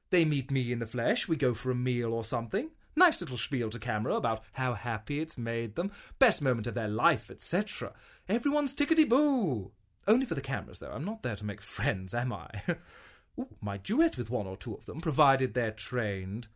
They 0.09 0.25
meet 0.25 0.51
me 0.51 0.71
in 0.71 0.79
the 0.79 0.85
flesh, 0.85 1.27
we 1.27 1.35
go 1.35 1.53
for 1.53 1.71
a 1.71 1.75
meal 1.75 2.13
or 2.13 2.23
something. 2.23 2.71
Nice 2.95 3.21
little 3.21 3.37
spiel 3.37 3.69
to 3.69 3.79
camera 3.79 4.15
about 4.15 4.43
how 4.53 4.73
happy 4.73 5.19
it's 5.19 5.37
made 5.37 5.75
them, 5.75 5.91
best 6.17 6.41
moment 6.41 6.67
of 6.67 6.73
their 6.73 6.87
life, 6.87 7.29
etc. 7.29 7.93
Everyone's 8.27 8.73
tickety 8.73 9.07
boo. 9.07 9.71
Only 10.07 10.25
for 10.25 10.35
the 10.35 10.41
cameras, 10.41 10.79
though. 10.79 10.91
I'm 10.91 11.05
not 11.05 11.23
there 11.23 11.35
to 11.35 11.45
make 11.45 11.61
friends, 11.77 12.13
am 12.13 12.33
I? 12.33 12.49
Ooh, 13.39 13.55
my 13.61 13.77
duet 13.77 14.17
with 14.17 14.29
one 14.29 14.47
or 14.47 14.57
two 14.57 14.73
of 14.73 14.85
them, 14.85 14.99
provided 14.99 15.53
they're 15.53 15.71
trained. 15.71 16.47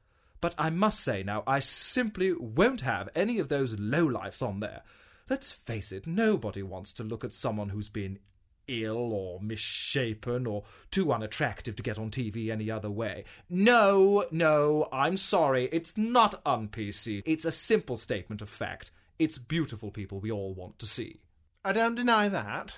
But 0.42 0.56
I 0.58 0.70
must 0.70 1.00
say 1.00 1.24
now, 1.24 1.44
I 1.48 1.60
simply 1.60 2.34
won't 2.34 2.82
have 2.82 3.08
any 3.16 3.40
of 3.40 3.48
those 3.48 3.78
lowlifes 3.78 4.46
on 4.46 4.60
there. 4.60 4.82
Let's 5.30 5.54
face 5.54 5.94
it, 5.94 6.06
nobody 6.06 6.64
wants 6.64 6.92
to 6.94 7.04
look 7.04 7.24
at 7.24 7.32
someone 7.32 7.70
who's 7.70 7.88
been 7.88 8.20
ill 8.68 9.14
or 9.14 9.40
misshapen 9.40 10.48
or 10.48 10.64
too 10.92 11.12
unattractive 11.12 11.76
to 11.76 11.84
get 11.84 12.00
on 12.00 12.12
TV 12.12 12.50
any 12.50 12.70
other 12.70 12.90
way. 12.90 13.24
No, 13.50 14.26
no, 14.32 14.88
I'm 14.92 15.18
sorry, 15.18 15.70
it's 15.72 15.98
not 15.98 16.42
un-PC. 16.46 17.24
It's 17.26 17.46
a 17.46 17.52
simple 17.52 17.98
statement 17.98 18.42
of 18.42 18.50
fact. 18.50 18.92
It's 19.20 19.38
beautiful 19.38 19.92
people 19.92 20.20
we 20.20 20.32
all 20.32 20.54
want 20.54 20.80
to 20.80 20.88
see. 20.88 21.22
I 21.66 21.72
don't 21.72 21.96
deny 21.96 22.28
that. 22.28 22.76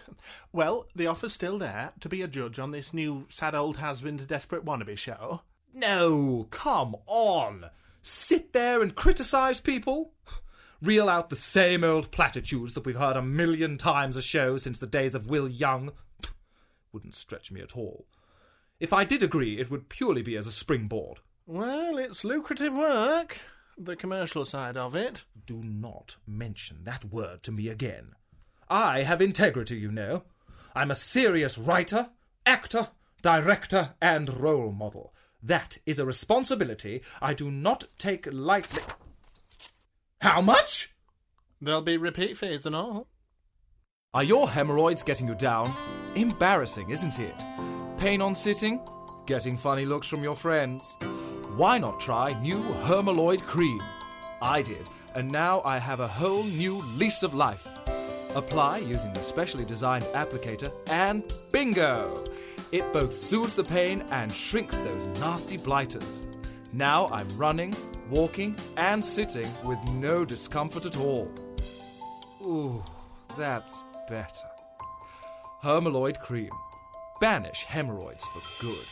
Well, 0.51 0.87
the 0.95 1.07
offer's 1.07 1.33
still 1.33 1.57
there 1.57 1.93
to 2.01 2.09
be 2.09 2.21
a 2.21 2.27
judge 2.27 2.59
on 2.59 2.69
this 2.69 2.93
new 2.93 3.25
sad 3.29 3.55
old 3.55 3.77
to 3.77 4.25
desperate 4.27 4.63
wannabe 4.63 4.97
show. 4.97 5.41
No, 5.73 6.47
come 6.51 6.95
on. 7.07 7.71
Sit 8.03 8.53
there 8.53 8.83
and 8.83 8.93
criticise 8.93 9.59
people? 9.59 10.13
Reel 10.85 11.09
out 11.09 11.29
the 11.29 11.35
same 11.35 11.83
old 11.83 12.11
platitudes 12.11 12.73
that 12.73 12.85
we've 12.85 12.97
heard 12.97 13.17
a 13.17 13.21
million 13.21 13.77
times 13.77 14.15
a 14.15 14.21
show 14.21 14.57
since 14.57 14.77
the 14.77 14.87
days 14.87 15.15
of 15.15 15.27
Will 15.27 15.47
Young. 15.47 15.91
Wouldn't 16.93 17.15
stretch 17.15 17.51
me 17.51 17.61
at 17.61 17.75
all. 17.75 18.05
If 18.79 18.93
I 18.93 19.03
did 19.03 19.23
agree, 19.23 19.59
it 19.59 19.71
would 19.71 19.89
purely 19.89 20.21
be 20.21 20.35
as 20.35 20.47
a 20.47 20.51
springboard. 20.51 21.19
Well, 21.47 21.97
it's 21.97 22.23
lucrative 22.23 22.73
work, 22.73 23.39
the 23.77 23.95
commercial 23.95 24.45
side 24.45 24.77
of 24.77 24.95
it. 24.95 25.23
Do 25.45 25.63
not 25.63 26.17
mention 26.27 26.83
that 26.83 27.05
word 27.05 27.41
to 27.43 27.51
me 27.51 27.67
again. 27.69 28.11
I 28.69 29.03
have 29.03 29.21
integrity, 29.21 29.77
you 29.77 29.91
know. 29.91 30.23
I'm 30.75 30.91
a 30.91 30.95
serious 30.95 31.57
writer, 31.57 32.09
actor, 32.45 32.89
director, 33.21 33.91
and 34.01 34.41
role 34.41 34.71
model. 34.71 35.13
That 35.41 35.77
is 35.85 35.99
a 35.99 36.05
responsibility 36.05 37.01
I 37.21 37.33
do 37.33 37.49
not 37.49 37.85
take 37.97 38.27
lightly. 38.31 38.81
How 40.25 40.41
much? 40.41 40.91
There'll 41.61 41.83
be 41.83 41.97
repeat 41.97 42.35
fees 42.35 42.65
and 42.65 42.75
all. 42.75 43.07
Are 44.11 44.23
your 44.23 44.49
hemorrhoids 44.49 45.03
getting 45.03 45.27
you 45.27 45.35
down? 45.35 45.71
Embarrassing, 46.15 46.89
isn't 46.89 47.19
it? 47.19 47.35
Pain 47.99 48.21
on 48.21 48.33
sitting? 48.33 48.81
Getting 49.27 49.55
funny 49.55 49.85
looks 49.85 50.07
from 50.07 50.23
your 50.23 50.35
friends? 50.35 50.97
Why 51.57 51.77
not 51.77 51.99
try 51.99 52.33
new 52.41 52.57
Hermaloid 52.87 53.43
cream? 53.43 53.79
I 54.41 54.63
did, 54.63 54.89
and 55.13 55.31
now 55.31 55.61
I 55.63 55.77
have 55.77 55.99
a 55.99 56.07
whole 56.07 56.43
new 56.45 56.81
lease 56.95 57.21
of 57.21 57.35
life. 57.35 57.67
Apply 58.35 58.79
using 58.79 59.13
the 59.13 59.19
specially 59.19 59.63
designed 59.63 60.05
applicator, 60.05 60.71
and 60.89 61.23
bingo! 61.51 62.25
It 62.71 62.91
both 62.91 63.13
soothes 63.13 63.53
the 63.53 63.63
pain 63.63 64.03
and 64.09 64.33
shrinks 64.33 64.81
those 64.81 65.05
nasty 65.19 65.57
blighters. 65.57 66.25
Now 66.73 67.09
I'm 67.09 67.27
running, 67.37 67.75
walking, 68.09 68.55
and 68.77 69.03
sitting 69.03 69.47
with 69.63 69.79
no 69.93 70.25
discomfort 70.25 70.85
at 70.85 70.97
all. 70.97 71.31
Ooh, 72.41 72.83
that's 73.37 73.83
better. 74.07 74.47
Hermaloid 75.63 76.19
cream. 76.19 76.51
Banish 77.19 77.63
hemorrhoids 77.63 78.25
for 78.25 78.63
good. 78.63 78.85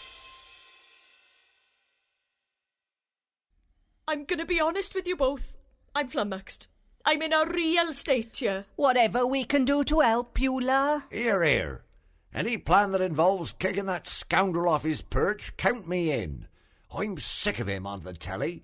I'm 4.08 4.26
gonna 4.26 4.46
be 4.46 4.60
honest 4.60 4.96
with 4.96 5.08
you 5.08 5.16
both. 5.16 5.56
I'm 5.96 6.08
flummoxed. 6.08 6.68
I'm 7.06 7.22
in 7.22 7.34
a 7.34 7.46
real 7.46 7.92
state 7.94 8.38
here. 8.38 8.66
Whatever 8.76 9.28
we 9.28 9.44
can 9.44 9.66
do 9.66 9.84
to 9.84 10.00
help 10.00 10.40
you, 10.40 10.60
La. 10.60 11.02
Here, 11.12 11.44
here. 11.44 11.84
Any 12.34 12.58
plan 12.58 12.92
that 12.92 13.02
involves 13.02 13.52
kicking 13.52 13.86
that 13.86 14.08
scoundrel 14.08 14.70
off 14.70 14.84
his 14.84 15.02
perch, 15.02 15.56
count 15.58 15.88
me 15.88 16.12
in. 16.12 16.48
I'm 16.92 17.18
sick 17.18 17.60
of 17.60 17.68
him 17.68 17.86
on 17.86 18.02
the 18.02 18.14
telly. 18.14 18.64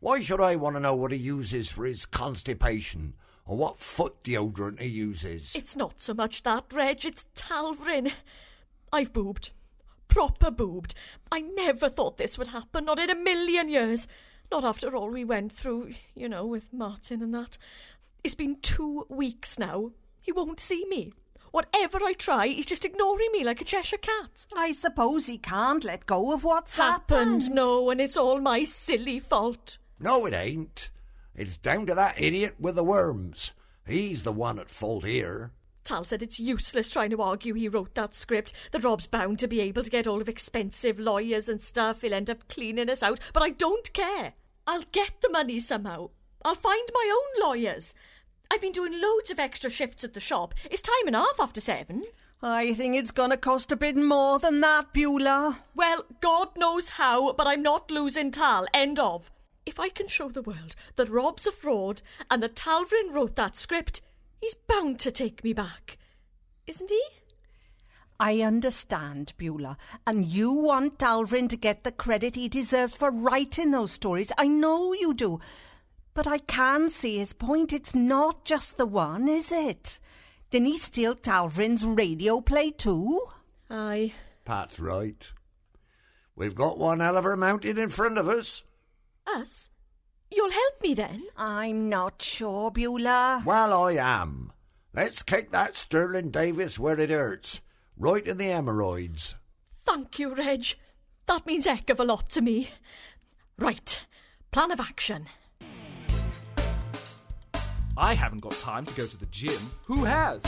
Why 0.00 0.20
should 0.22 0.40
I 0.40 0.56
want 0.56 0.76
to 0.76 0.80
know 0.80 0.94
what 0.94 1.12
he 1.12 1.18
uses 1.18 1.70
for 1.70 1.84
his 1.84 2.06
constipation? 2.06 3.14
or 3.50 3.56
what 3.56 3.80
foot 3.80 4.22
deodorant 4.22 4.80
he 4.80 4.86
uses. 4.86 5.56
It's 5.56 5.74
not 5.74 6.00
so 6.00 6.14
much 6.14 6.44
that, 6.44 6.66
Reg, 6.72 7.04
it's 7.04 7.24
Talvrin. 7.34 8.12
I've 8.92 9.12
boobed. 9.12 9.50
Proper 10.06 10.52
boobed. 10.52 10.94
I 11.32 11.40
never 11.40 11.88
thought 11.88 12.16
this 12.16 12.38
would 12.38 12.48
happen, 12.48 12.84
not 12.84 13.00
in 13.00 13.10
a 13.10 13.14
million 13.16 13.68
years. 13.68 14.06
Not 14.52 14.62
after 14.62 14.94
all 14.94 15.10
we 15.10 15.24
went 15.24 15.52
through, 15.52 15.94
you 16.14 16.28
know, 16.28 16.46
with 16.46 16.72
Martin 16.72 17.22
and 17.22 17.34
that. 17.34 17.58
It's 18.22 18.36
been 18.36 18.58
two 18.62 19.04
weeks 19.08 19.58
now. 19.58 19.90
He 20.20 20.30
won't 20.30 20.60
see 20.60 20.84
me. 20.88 21.12
Whatever 21.50 21.98
I 22.04 22.12
try, 22.12 22.46
he's 22.46 22.66
just 22.66 22.84
ignoring 22.84 23.32
me 23.32 23.42
like 23.42 23.60
a 23.60 23.64
Cheshire 23.64 23.96
cat. 23.96 24.46
I 24.56 24.70
suppose 24.70 25.26
he 25.26 25.38
can't 25.38 25.82
let 25.82 26.06
go 26.06 26.32
of 26.32 26.44
what's 26.44 26.76
happened. 26.76 27.42
happened. 27.42 27.50
No, 27.50 27.90
and 27.90 28.00
it's 28.00 28.16
all 28.16 28.40
my 28.40 28.62
silly 28.62 29.18
fault. 29.18 29.78
No, 30.00 30.26
it 30.26 30.34
ain't. 30.34 30.90
It's 31.34 31.58
down 31.58 31.86
to 31.86 31.94
that 31.94 32.20
idiot 32.20 32.54
with 32.58 32.74
the 32.74 32.84
worms. 32.84 33.52
He's 33.86 34.22
the 34.22 34.32
one 34.32 34.58
at 34.58 34.70
fault 34.70 35.04
here. 35.04 35.52
Tal 35.84 36.04
said 36.04 36.22
it's 36.22 36.40
useless 36.40 36.90
trying 36.90 37.10
to 37.10 37.22
argue 37.22 37.54
he 37.54 37.68
wrote 37.68 37.94
that 37.94 38.14
script, 38.14 38.52
that 38.72 38.84
Rob's 38.84 39.06
bound 39.06 39.38
to 39.40 39.48
be 39.48 39.60
able 39.60 39.82
to 39.82 39.90
get 39.90 40.06
all 40.06 40.20
of 40.20 40.28
expensive 40.28 40.98
lawyers 40.98 41.48
and 41.48 41.60
stuff. 41.60 42.02
He'll 42.02 42.14
end 42.14 42.30
up 42.30 42.48
cleaning 42.48 42.88
us 42.90 43.02
out, 43.02 43.20
but 43.32 43.42
I 43.42 43.50
don't 43.50 43.92
care. 43.92 44.34
I'll 44.66 44.84
get 44.92 45.20
the 45.20 45.30
money 45.30 45.60
somehow. 45.60 46.10
I'll 46.44 46.54
find 46.54 46.88
my 46.94 47.10
own 47.12 47.48
lawyers. 47.48 47.94
I've 48.50 48.60
been 48.60 48.72
doing 48.72 49.00
loads 49.00 49.30
of 49.30 49.38
extra 49.38 49.70
shifts 49.70 50.04
at 50.04 50.14
the 50.14 50.20
shop. 50.20 50.54
It's 50.70 50.82
time 50.82 51.06
and 51.06 51.16
a 51.16 51.20
half 51.20 51.38
after 51.38 51.60
seven. 51.60 52.04
I 52.42 52.72
think 52.72 52.96
it's 52.96 53.10
gonna 53.10 53.36
cost 53.36 53.70
a 53.70 53.76
bit 53.76 53.96
more 53.96 54.38
than 54.38 54.60
that, 54.60 54.92
Beulah. 54.92 55.60
Well, 55.74 56.04
God 56.20 56.56
knows 56.56 56.90
how, 56.90 57.32
but 57.32 57.46
I'm 57.46 57.62
not 57.62 57.90
losing 57.90 58.30
Tal. 58.30 58.66
End 58.72 58.98
of. 58.98 59.30
If 59.66 59.78
I 59.78 59.88
can 59.88 60.08
show 60.08 60.28
the 60.28 60.42
world 60.42 60.74
that 60.96 61.08
Rob's 61.08 61.46
a 61.46 61.52
fraud 61.52 62.02
and 62.30 62.42
that 62.42 62.56
Talvrin 62.56 63.12
wrote 63.12 63.36
that 63.36 63.56
script, 63.56 64.02
he's 64.40 64.54
bound 64.54 64.98
to 65.00 65.10
take 65.10 65.44
me 65.44 65.52
back. 65.52 65.98
Isn't 66.66 66.90
he? 66.90 67.02
I 68.18 68.40
understand, 68.42 69.32
Beulah, 69.38 69.78
and 70.06 70.26
you 70.26 70.52
want 70.52 70.98
Dalvin 70.98 71.48
to 71.48 71.56
get 71.56 71.84
the 71.84 71.92
credit 71.92 72.34
he 72.34 72.48
deserves 72.48 72.94
for 72.94 73.10
writing 73.10 73.70
those 73.70 73.92
stories. 73.92 74.30
I 74.36 74.46
know 74.46 74.92
you 74.92 75.14
do. 75.14 75.40
But 76.12 76.26
I 76.26 76.38
can 76.38 76.90
see 76.90 77.18
his 77.18 77.32
point. 77.32 77.72
It's 77.72 77.94
not 77.94 78.44
just 78.44 78.76
the 78.76 78.84
one, 78.84 79.28
is 79.28 79.50
it? 79.50 80.00
Didn't 80.50 80.66
he 80.66 80.78
steal 80.78 81.14
Talvrin's 81.14 81.84
radio 81.84 82.40
play 82.40 82.72
too? 82.72 83.20
Aye. 83.70 84.12
Pat's 84.44 84.80
right. 84.80 85.32
We've 86.34 86.54
got 86.54 86.78
one 86.78 87.00
hell 87.00 87.16
of 87.16 87.24
her 87.24 87.36
mounted 87.36 87.78
in 87.78 87.88
front 87.88 88.18
of 88.18 88.28
us. 88.28 88.62
Us? 89.36 89.70
You'll 90.30 90.50
help 90.50 90.82
me 90.82 90.94
then? 90.94 91.24
I'm 91.36 91.88
not 91.88 92.22
sure, 92.22 92.70
Beulah. 92.70 93.42
Well, 93.44 93.72
I 93.72 93.92
am. 93.92 94.52
Let's 94.94 95.22
kick 95.22 95.50
that 95.50 95.74
Sterling 95.74 96.30
Davis 96.30 96.78
where 96.78 96.98
it 96.98 97.10
hurts, 97.10 97.60
right 97.96 98.26
in 98.26 98.38
the 98.38 98.44
hemorrhoids. 98.46 99.36
Thank 99.74 100.18
you, 100.18 100.34
Reg. 100.34 100.74
That 101.26 101.46
means 101.46 101.66
heck 101.66 101.90
of 101.90 102.00
a 102.00 102.04
lot 102.04 102.28
to 102.30 102.40
me. 102.40 102.70
Right. 103.58 104.00
Plan 104.50 104.70
of 104.72 104.80
action. 104.80 105.26
I 107.96 108.14
haven't 108.14 108.40
got 108.40 108.52
time 108.52 108.86
to 108.86 108.94
go 108.94 109.06
to 109.06 109.16
the 109.16 109.26
gym. 109.26 109.60
Who 109.84 110.04
has? 110.04 110.42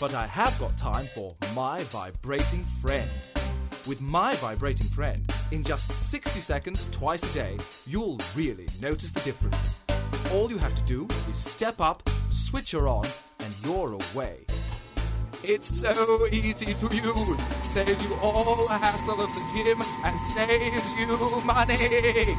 But 0.00 0.14
I 0.14 0.26
have 0.26 0.58
got 0.58 0.76
time 0.76 1.06
for 1.06 1.36
My 1.54 1.82
Vibrating 1.84 2.64
Friend. 2.64 3.10
With 3.86 4.00
My 4.00 4.32
Vibrating 4.36 4.86
Friend, 4.86 5.30
in 5.52 5.62
just 5.62 5.90
60 5.90 6.40
seconds 6.40 6.90
twice 6.90 7.30
a 7.30 7.34
day, 7.34 7.58
you'll 7.86 8.18
really 8.34 8.66
notice 8.80 9.10
the 9.10 9.20
difference. 9.20 9.84
All 10.32 10.48
you 10.48 10.56
have 10.56 10.74
to 10.74 10.82
do 10.84 11.06
is 11.30 11.36
step 11.36 11.82
up, 11.82 12.02
switch 12.30 12.72
her 12.72 12.88
on, 12.88 13.04
and 13.40 13.54
you're 13.62 13.92
away. 13.92 14.46
It's 15.42 15.80
so 15.80 16.26
easy 16.32 16.72
to 16.72 16.96
use. 16.96 17.40
Saves 17.74 18.02
you 18.02 18.14
all 18.22 18.66
the 18.66 18.72
hassle 18.72 19.20
of 19.20 19.28
the 19.34 19.42
gym 19.52 19.82
and 20.02 20.18
saves 20.18 20.94
you 20.98 21.42
money. 21.44 22.34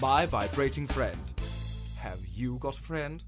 My 0.00 0.24
Vibrating 0.24 0.86
Friend. 0.86 1.18
Have 1.98 2.20
you 2.34 2.56
got 2.56 2.78
a 2.78 2.82
friend? 2.82 3.22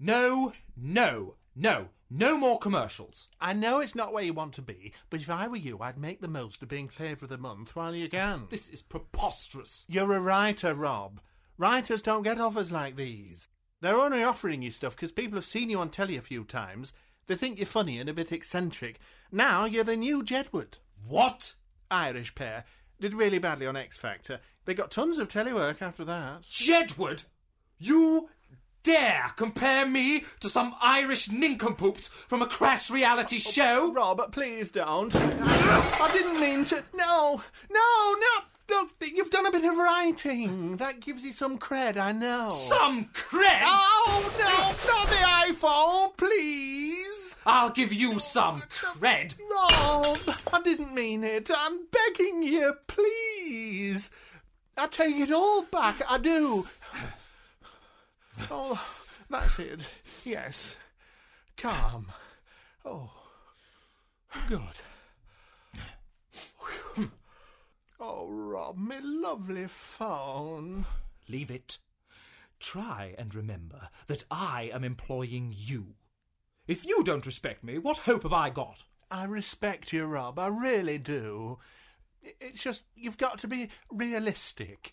No, 0.00 0.52
no, 0.76 1.36
no, 1.54 1.90
no 2.16 2.38
more 2.38 2.58
commercials. 2.60 3.26
I 3.40 3.54
know 3.54 3.80
it's 3.80 3.96
not 3.96 4.12
where 4.12 4.22
you 4.22 4.32
want 4.32 4.54
to 4.54 4.62
be, 4.62 4.92
but 5.10 5.20
if 5.20 5.28
I 5.28 5.48
were 5.48 5.56
you, 5.56 5.80
I'd 5.80 5.98
make 5.98 6.20
the 6.20 6.28
most 6.28 6.62
of 6.62 6.68
being 6.68 6.88
flavour 6.88 7.24
of 7.24 7.28
the 7.28 7.36
month 7.36 7.74
while 7.74 7.92
you 7.92 8.08
can. 8.08 8.44
This 8.50 8.68
is 8.68 8.82
preposterous. 8.82 9.84
You're 9.88 10.14
a 10.14 10.20
writer, 10.20 10.74
Rob. 10.74 11.20
Writers 11.58 12.02
don't 12.02 12.22
get 12.22 12.38
offers 12.38 12.70
like 12.70 12.94
these. 12.94 13.48
They're 13.80 14.00
only 14.00 14.22
offering 14.22 14.62
you 14.62 14.70
stuff 14.70 14.94
because 14.94 15.10
people 15.10 15.36
have 15.36 15.44
seen 15.44 15.70
you 15.70 15.78
on 15.78 15.90
telly 15.90 16.16
a 16.16 16.22
few 16.22 16.44
times. 16.44 16.92
They 17.26 17.34
think 17.34 17.58
you're 17.58 17.66
funny 17.66 17.98
and 17.98 18.08
a 18.08 18.14
bit 18.14 18.30
eccentric. 18.30 19.00
Now 19.32 19.64
you're 19.64 19.82
the 19.82 19.96
new 19.96 20.22
Jedward. 20.22 20.78
What? 21.06 21.54
Irish 21.90 22.34
pair. 22.36 22.64
Did 23.00 23.12
really 23.12 23.40
badly 23.40 23.66
on 23.66 23.76
X 23.76 23.98
Factor. 23.98 24.40
They 24.66 24.74
got 24.74 24.92
tons 24.92 25.18
of 25.18 25.28
telework 25.28 25.82
after 25.82 26.04
that. 26.04 26.42
Jedward? 26.48 27.24
You 27.78 28.30
dare 28.84 29.32
compare 29.36 29.86
me 29.86 30.24
to 30.38 30.48
some 30.48 30.74
Irish 30.80 31.28
nincompoops 31.28 32.06
from 32.06 32.42
a 32.42 32.46
crass 32.46 32.90
reality 32.90 33.38
show? 33.38 33.92
Rob, 33.92 34.30
please 34.30 34.70
don't. 34.70 35.12
I 35.16 36.10
didn't 36.12 36.38
mean 36.40 36.64
to. 36.66 36.84
No, 36.94 37.42
no, 37.72 38.14
no. 38.20 38.44
You've 39.00 39.30
done 39.30 39.46
a 39.46 39.50
bit 39.50 39.64
of 39.64 39.76
writing. 39.76 40.76
That 40.76 41.00
gives 41.00 41.22
you 41.22 41.32
some 41.32 41.58
cred, 41.58 41.96
I 41.96 42.12
know. 42.12 42.50
Some 42.50 43.06
cred? 43.06 43.60
Oh, 43.62 44.32
no, 44.38 44.92
not 44.92 45.08
the 45.08 45.54
iPhone, 45.54 46.16
please. 46.16 47.36
I'll 47.46 47.70
give 47.70 47.92
you 47.92 48.18
some 48.18 48.62
cred. 48.62 49.38
Rob, 49.50 50.18
I 50.52 50.62
didn't 50.62 50.94
mean 50.94 51.24
it. 51.24 51.50
I'm 51.54 51.80
begging 51.90 52.42
you, 52.42 52.74
please. 52.86 54.10
I 54.76 54.86
take 54.86 55.16
it 55.16 55.30
all 55.30 55.62
back. 55.62 56.02
I 56.08 56.18
do. 56.18 56.66
Oh, 58.50 58.80
that's 59.30 59.58
it. 59.58 59.80
Yes. 60.24 60.76
Calm. 61.56 62.12
Oh, 62.84 63.10
good. 64.48 64.60
Oh, 68.00 68.26
Rob, 68.28 68.76
me 68.76 68.96
lovely 69.00 69.66
phone. 69.66 70.84
Leave 71.28 71.50
it. 71.50 71.78
Try 72.60 73.14
and 73.16 73.34
remember 73.34 73.88
that 74.08 74.24
I 74.30 74.70
am 74.74 74.84
employing 74.84 75.54
you. 75.56 75.94
If 76.66 76.84
you 76.84 77.02
don't 77.04 77.26
respect 77.26 77.62
me, 77.62 77.78
what 77.78 77.98
hope 77.98 78.24
have 78.24 78.32
I 78.32 78.50
got? 78.50 78.84
I 79.10 79.24
respect 79.24 79.92
you, 79.92 80.06
Rob. 80.06 80.38
I 80.38 80.48
really 80.48 80.98
do. 80.98 81.58
It's 82.22 82.62
just 82.62 82.84
you've 82.94 83.18
got 83.18 83.38
to 83.38 83.48
be 83.48 83.70
realistic. 83.90 84.92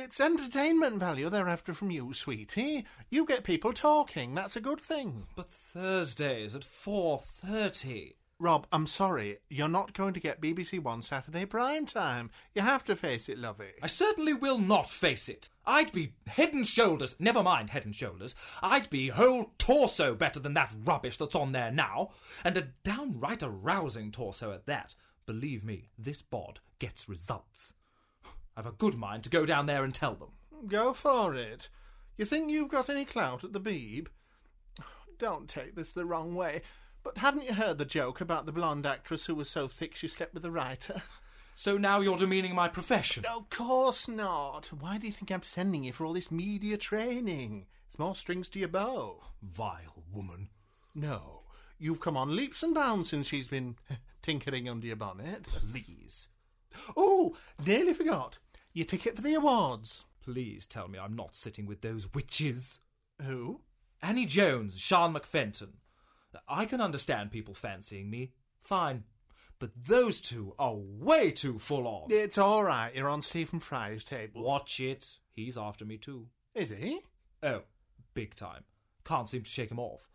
It's 0.00 0.20
entertainment 0.20 1.00
value 1.00 1.28
they're 1.28 1.48
after 1.48 1.74
from 1.74 1.90
you, 1.90 2.14
sweetie. 2.14 2.86
You 3.10 3.26
get 3.26 3.42
people 3.42 3.72
talking. 3.72 4.32
That's 4.32 4.54
a 4.54 4.60
good 4.60 4.80
thing. 4.80 5.26
But 5.34 5.50
Thursdays 5.50 6.54
at 6.54 6.62
4.30. 6.62 8.14
Rob, 8.38 8.68
I'm 8.70 8.86
sorry. 8.86 9.38
You're 9.50 9.68
not 9.68 9.94
going 9.94 10.14
to 10.14 10.20
get 10.20 10.40
BBC 10.40 10.80
One 10.80 11.02
Saturday 11.02 11.46
prime 11.46 11.84
time. 11.84 12.30
You 12.54 12.62
have 12.62 12.84
to 12.84 12.94
face 12.94 13.28
it, 13.28 13.40
lovey. 13.40 13.72
I 13.82 13.88
certainly 13.88 14.34
will 14.34 14.58
not 14.58 14.88
face 14.88 15.28
it. 15.28 15.48
I'd 15.66 15.90
be 15.90 16.12
head 16.28 16.52
and 16.52 16.64
shoulders, 16.64 17.16
never 17.18 17.42
mind 17.42 17.70
head 17.70 17.84
and 17.84 17.94
shoulders, 17.94 18.36
I'd 18.62 18.88
be 18.90 19.08
whole 19.08 19.50
torso 19.58 20.14
better 20.14 20.38
than 20.38 20.54
that 20.54 20.76
rubbish 20.84 21.16
that's 21.16 21.34
on 21.34 21.50
there 21.50 21.72
now. 21.72 22.10
And 22.44 22.56
a 22.56 22.68
downright 22.84 23.42
arousing 23.42 24.12
torso 24.12 24.52
at 24.52 24.66
that. 24.66 24.94
Believe 25.26 25.64
me, 25.64 25.88
this 25.98 26.22
bod 26.22 26.60
gets 26.78 27.08
results. 27.08 27.74
I've 28.58 28.66
a 28.66 28.72
good 28.72 28.96
mind 28.96 29.22
to 29.22 29.30
go 29.30 29.46
down 29.46 29.66
there 29.66 29.84
and 29.84 29.94
tell 29.94 30.14
them. 30.14 30.30
Go 30.66 30.92
for 30.92 31.36
it. 31.36 31.68
You 32.16 32.24
think 32.24 32.50
you've 32.50 32.72
got 32.72 32.90
any 32.90 33.04
clout 33.04 33.44
at 33.44 33.52
the 33.52 33.60
Beeb? 33.60 34.08
Don't 35.20 35.48
take 35.48 35.76
this 35.76 35.92
the 35.92 36.04
wrong 36.04 36.34
way, 36.34 36.62
but 37.04 37.18
haven't 37.18 37.44
you 37.44 37.54
heard 37.54 37.78
the 37.78 37.84
joke 37.84 38.20
about 38.20 38.46
the 38.46 38.52
blonde 38.52 38.84
actress 38.84 39.26
who 39.26 39.36
was 39.36 39.48
so 39.48 39.68
thick 39.68 39.94
she 39.94 40.08
slept 40.08 40.34
with 40.34 40.42
the 40.42 40.50
writer? 40.50 41.02
So 41.54 41.76
now 41.76 41.98
you're 41.98 42.16
demeaning 42.16 42.54
my 42.54 42.68
profession? 42.68 43.24
Of 43.28 43.50
course 43.50 44.06
not. 44.06 44.66
Why 44.78 44.96
do 44.96 45.08
you 45.08 45.12
think 45.12 45.32
I'm 45.32 45.42
sending 45.42 45.82
you 45.82 45.92
for 45.92 46.06
all 46.06 46.12
this 46.12 46.30
media 46.30 46.76
training? 46.76 47.66
It's 47.88 47.98
more 47.98 48.14
strings 48.14 48.48
to 48.50 48.60
your 48.60 48.68
bow. 48.68 49.24
Vile 49.42 50.04
woman. 50.14 50.50
No, 50.94 51.42
you've 51.76 52.00
come 52.00 52.16
on 52.16 52.36
leaps 52.36 52.62
and 52.62 52.76
bounds 52.76 53.10
since 53.10 53.26
she's 53.26 53.48
been 53.48 53.74
tinkering 54.22 54.68
under 54.68 54.86
your 54.86 54.94
bonnet. 54.94 55.42
Please. 55.72 56.28
Oh, 56.96 57.34
nearly 57.66 57.92
forgot. 57.92 58.38
Your 58.72 58.86
ticket 58.86 59.16
for 59.16 59.22
the 59.22 59.34
awards. 59.34 60.04
Please 60.22 60.66
tell 60.66 60.88
me 60.88 60.98
I'm 60.98 61.16
not 61.16 61.34
sitting 61.34 61.66
with 61.66 61.80
those 61.80 62.12
witches. 62.12 62.80
Who? 63.22 63.62
Annie 64.02 64.26
Jones, 64.26 64.78
Sean 64.78 65.14
McFenton. 65.14 65.70
I 66.46 66.66
can 66.66 66.80
understand 66.80 67.32
people 67.32 67.54
fancying 67.54 68.10
me. 68.10 68.32
Fine. 68.60 69.04
But 69.58 69.70
those 69.74 70.20
two 70.20 70.54
are 70.58 70.74
way 70.76 71.30
too 71.32 71.58
full 71.58 71.86
on. 71.88 72.06
It's 72.10 72.38
all 72.38 72.62
right. 72.62 72.94
You're 72.94 73.08
on 73.08 73.22
Stephen 73.22 73.58
Fry's 73.58 74.04
table. 74.04 74.42
Watch 74.42 74.78
it. 74.78 75.16
He's 75.32 75.58
after 75.58 75.84
me 75.84 75.96
too. 75.96 76.28
Is 76.54 76.70
he? 76.70 77.00
Oh, 77.42 77.62
big 78.14 78.34
time. 78.34 78.64
Can't 79.04 79.28
seem 79.28 79.42
to 79.42 79.50
shake 79.50 79.70
him 79.70 79.80
off. 79.80 80.10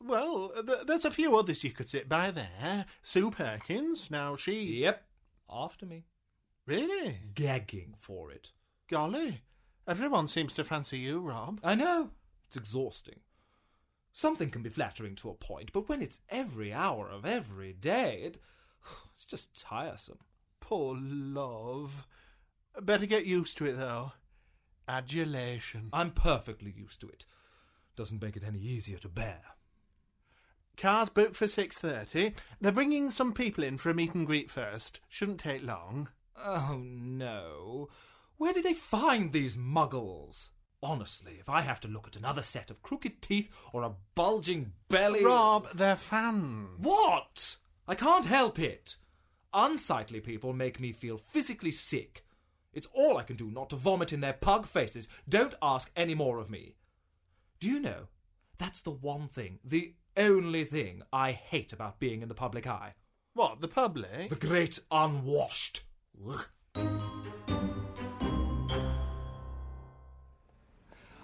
Well, 0.00 0.52
th- 0.66 0.86
there's 0.86 1.04
a 1.04 1.10
few 1.10 1.36
others 1.36 1.64
you 1.64 1.70
could 1.72 1.88
sit 1.88 2.08
by 2.08 2.30
there. 2.30 2.86
Sue 3.02 3.30
Perkins, 3.30 4.10
now 4.10 4.36
she. 4.36 4.80
Yep, 4.82 5.02
after 5.50 5.86
me. 5.86 6.04
Really? 6.66 7.20
Gagging 7.34 7.94
for 7.96 8.30
it. 8.32 8.50
Golly. 8.88 9.42
Everyone 9.86 10.26
seems 10.26 10.52
to 10.54 10.64
fancy 10.64 10.98
you, 10.98 11.20
Rob. 11.20 11.60
I 11.62 11.76
know. 11.76 12.10
It's 12.48 12.56
exhausting. 12.56 13.20
Something 14.12 14.50
can 14.50 14.62
be 14.62 14.70
flattering 14.70 15.14
to 15.16 15.30
a 15.30 15.34
point, 15.34 15.72
but 15.72 15.88
when 15.88 16.02
it's 16.02 16.22
every 16.28 16.72
hour 16.72 17.08
of 17.08 17.24
every 17.24 17.72
day, 17.72 18.22
it, 18.24 18.38
it's 19.14 19.24
just 19.24 19.60
tiresome. 19.60 20.18
Poor 20.58 20.96
love. 20.98 22.06
Better 22.80 23.06
get 23.06 23.26
used 23.26 23.56
to 23.58 23.66
it, 23.66 23.78
though. 23.78 24.12
Adulation. 24.88 25.88
I'm 25.92 26.10
perfectly 26.10 26.72
used 26.76 27.00
to 27.02 27.08
it. 27.08 27.26
Doesn't 27.94 28.22
make 28.22 28.36
it 28.36 28.44
any 28.44 28.58
easier 28.58 28.98
to 28.98 29.08
bear. 29.08 29.42
Car's 30.76 31.08
booked 31.08 31.36
for 31.36 31.46
6.30. 31.46 32.34
They're 32.60 32.72
bringing 32.72 33.10
some 33.10 33.32
people 33.32 33.64
in 33.64 33.78
for 33.78 33.90
a 33.90 33.94
meet 33.94 34.14
and 34.14 34.26
greet 34.26 34.50
first. 34.50 35.00
Shouldn't 35.08 35.40
take 35.40 35.62
long. 35.62 36.08
Oh, 36.38 36.80
no. 36.82 37.88
Where 38.36 38.52
did 38.52 38.64
they 38.64 38.74
find 38.74 39.32
these 39.32 39.56
muggles? 39.56 40.50
Honestly, 40.82 41.38
if 41.40 41.48
I 41.48 41.62
have 41.62 41.80
to 41.80 41.88
look 41.88 42.06
at 42.06 42.16
another 42.16 42.42
set 42.42 42.70
of 42.70 42.82
crooked 42.82 43.22
teeth 43.22 43.50
or 43.72 43.82
a 43.82 43.94
bulging 44.14 44.72
belly. 44.88 45.24
Rob, 45.24 45.68
they're 45.72 45.96
fans. 45.96 46.68
What? 46.78 47.56
I 47.88 47.94
can't 47.94 48.26
help 48.26 48.58
it. 48.58 48.96
Unsightly 49.54 50.20
people 50.20 50.52
make 50.52 50.78
me 50.78 50.92
feel 50.92 51.16
physically 51.16 51.70
sick. 51.70 52.24
It's 52.74 52.88
all 52.92 53.16
I 53.16 53.22
can 53.22 53.36
do 53.36 53.50
not 53.50 53.70
to 53.70 53.76
vomit 53.76 54.12
in 54.12 54.20
their 54.20 54.34
pug 54.34 54.66
faces. 54.66 55.08
Don't 55.26 55.54
ask 55.62 55.90
any 55.96 56.14
more 56.14 56.38
of 56.38 56.50
me. 56.50 56.74
Do 57.58 57.70
you 57.70 57.80
know? 57.80 58.08
That's 58.58 58.82
the 58.82 58.90
one 58.90 59.28
thing, 59.28 59.60
the 59.64 59.94
only 60.16 60.64
thing 60.64 61.02
I 61.10 61.32
hate 61.32 61.72
about 61.72 61.98
being 61.98 62.20
in 62.20 62.28
the 62.28 62.34
public 62.34 62.66
eye. 62.66 62.94
What, 63.32 63.60
the 63.60 63.68
public? 63.68 64.28
The 64.28 64.36
great 64.36 64.78
unwashed. 64.90 65.85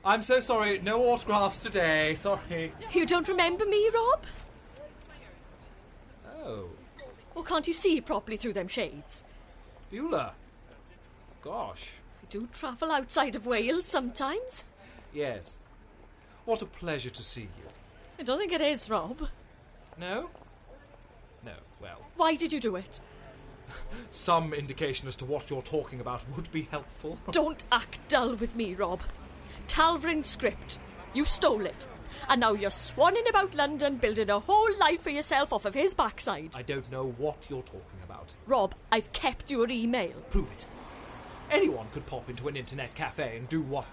I'm 0.05 0.23
so 0.23 0.41
sorry, 0.41 0.81
no 0.81 1.05
autographs 1.11 1.59
today, 1.59 2.15
sorry. 2.15 2.73
You 2.93 3.07
don't 3.07 3.29
remember 3.29 3.65
me, 3.65 3.89
Rob? 3.95 4.25
Oh, 6.45 6.65
Or 7.37 7.45
can't 7.45 7.69
you 7.69 7.73
see 7.75 8.01
properly 8.01 8.37
through 8.37 8.55
them 8.55 8.67
shades? 8.67 9.23
Beulah. 9.91 10.33
Gosh, 11.43 11.93
I 12.21 12.27
do 12.29 12.49
travel 12.53 12.91
outside 12.91 13.37
of 13.37 13.47
Wales 13.47 13.85
sometimes. 13.87 14.65
yes. 15.13 15.59
What 16.45 16.61
a 16.61 16.67
pleasure 16.67 17.11
to 17.11 17.23
see 17.23 17.43
you. 17.43 17.69
I 18.19 18.25
don't 18.25 18.37
think 18.39 18.51
it 18.53 18.61
is, 18.61 18.91
Rob. 18.91 19.29
No? 19.97 20.29
No, 21.45 21.53
well, 21.81 21.99
Why 22.17 22.35
did 22.35 22.53
you 22.53 22.59
do 22.59 22.75
it? 22.75 22.99
Some 24.11 24.53
indication 24.53 25.09
as 25.09 25.17
to 25.17 25.25
what 25.25 25.51
you're 25.51 25.63
talking 25.63 26.01
about 26.01 26.25
would 26.37 26.51
be 26.51 26.63
helpful. 26.71 27.19
Don't 27.31 27.65
act 27.73 28.01
dull 28.09 28.35
with 28.35 28.57
me, 28.57 28.75
Rob. 28.75 29.01
Talvrin 29.69 30.25
script. 30.25 30.79
You 31.15 31.25
stole 31.25 31.67
it. 31.67 31.87
And 32.29 32.41
now 32.41 32.53
you're 32.53 32.71
swanning 32.71 33.29
about 33.29 33.55
London, 33.55 33.97
building 33.97 34.31
a 34.31 34.39
whole 34.39 34.77
life 34.79 35.03
for 35.03 35.11
yourself 35.11 35.53
off 35.53 35.65
of 35.65 35.75
his 35.75 35.95
backside. 35.95 36.51
I 36.55 36.63
don't 36.63 36.91
know 36.91 37.15
what 37.19 37.49
you're 37.49 37.63
talking 37.63 38.01
about. 38.05 38.35
Rob, 38.47 38.75
I've 38.91 39.13
kept 39.13 39.51
your 39.51 39.69
email. 39.71 40.13
Prove 40.31 40.51
it. 40.53 40.67
Anyone 41.51 41.87
could 41.93 42.07
pop 42.07 42.31
into 42.31 42.49
an 42.49 42.57
internet 42.57 42.95
cafe 42.95 43.37
and 43.37 43.49
do 43.49 43.63
what 43.63 43.87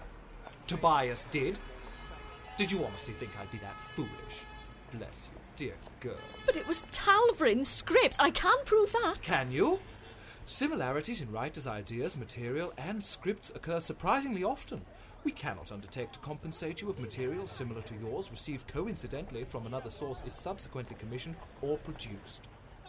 Tobias 0.67 1.27
did. 1.31 1.57
Did 2.57 2.71
you 2.71 2.83
honestly 2.85 3.13
think 3.13 3.31
I'd 3.39 3.51
be 3.51 3.57
that 3.59 3.79
foolish? 3.79 4.09
Bless 4.93 5.29
you, 5.31 5.39
dear 5.55 5.75
girl. 5.99 6.15
But 6.49 6.57
it 6.57 6.67
was 6.67 6.81
Talvrin's 6.91 7.67
script. 7.67 8.15
I 8.19 8.31
can 8.31 8.57
prove 8.65 8.91
that. 8.93 9.21
Can 9.21 9.51
you? 9.51 9.77
Similarities 10.47 11.21
in 11.21 11.31
writers' 11.31 11.67
ideas, 11.67 12.17
material, 12.17 12.73
and 12.75 13.03
scripts 13.03 13.51
occur 13.51 13.79
surprisingly 13.79 14.43
often. 14.43 14.81
We 15.23 15.31
cannot 15.31 15.71
undertake 15.71 16.11
to 16.11 16.17
compensate 16.17 16.81
you 16.81 16.89
if 16.89 16.97
material 16.97 17.45
similar 17.45 17.83
to 17.83 17.93
yours, 18.01 18.31
received 18.31 18.67
coincidentally 18.67 19.43
from 19.43 19.67
another 19.67 19.91
source, 19.91 20.23
is 20.25 20.33
subsequently 20.33 20.95
commissioned 20.97 21.35
or 21.61 21.77
produced. 21.77 22.47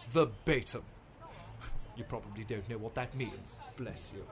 Verbatim. 0.08 0.82
You 1.98 2.04
probably 2.04 2.44
don't 2.44 2.66
know 2.66 2.78
what 2.78 2.94
that 2.94 3.14
means. 3.14 3.58
Bless 3.76 4.11
you. 4.16 4.24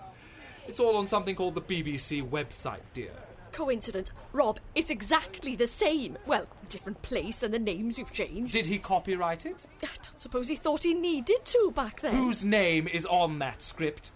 It's 0.66 0.80
all 0.80 0.96
on 0.96 1.06
something 1.06 1.34
called 1.34 1.54
the 1.54 1.60
BBC 1.60 2.26
website, 2.26 2.80
dear. 2.94 3.12
Coincidence. 3.52 4.12
Rob, 4.32 4.60
it's 4.74 4.90
exactly 4.90 5.56
the 5.56 5.66
same. 5.66 6.18
Well, 6.26 6.46
different 6.68 7.02
place 7.02 7.42
and 7.42 7.52
the 7.52 7.58
names 7.58 7.98
you've 7.98 8.12
changed. 8.12 8.52
Did 8.52 8.66
he 8.66 8.78
copyright 8.78 9.46
it? 9.46 9.66
I 9.82 9.86
don't 10.02 10.20
suppose 10.20 10.48
he 10.48 10.56
thought 10.56 10.84
he 10.84 10.94
needed 10.94 11.44
to 11.44 11.72
back 11.74 12.00
then. 12.00 12.14
Whose 12.14 12.44
name 12.44 12.88
is 12.88 13.06
on 13.06 13.38
that 13.40 13.62
script? 13.62 14.10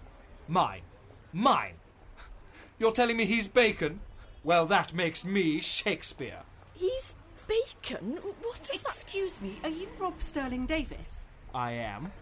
Mine. 0.49 0.83
Mine. 1.33 1.74
You're 2.78 2.93
telling 2.93 3.16
me 3.16 3.24
he's 3.26 3.49
Bacon? 3.49 4.01
Well, 4.45 4.66
that 4.66 4.93
makes 4.93 5.24
me 5.24 5.61
Shakespeare. 5.61 6.41
He's 6.74 7.14
Bacon? 7.47 8.18
What 8.43 8.62
does 8.62 8.83
Excuse 9.12 9.43
me, 9.43 9.57
are 9.62 9.68
you 9.68 9.89
Rob 10.01 10.22
Sterling 10.22 10.66
Davis? 10.66 11.26
I 11.55 11.72
am. 11.72 12.12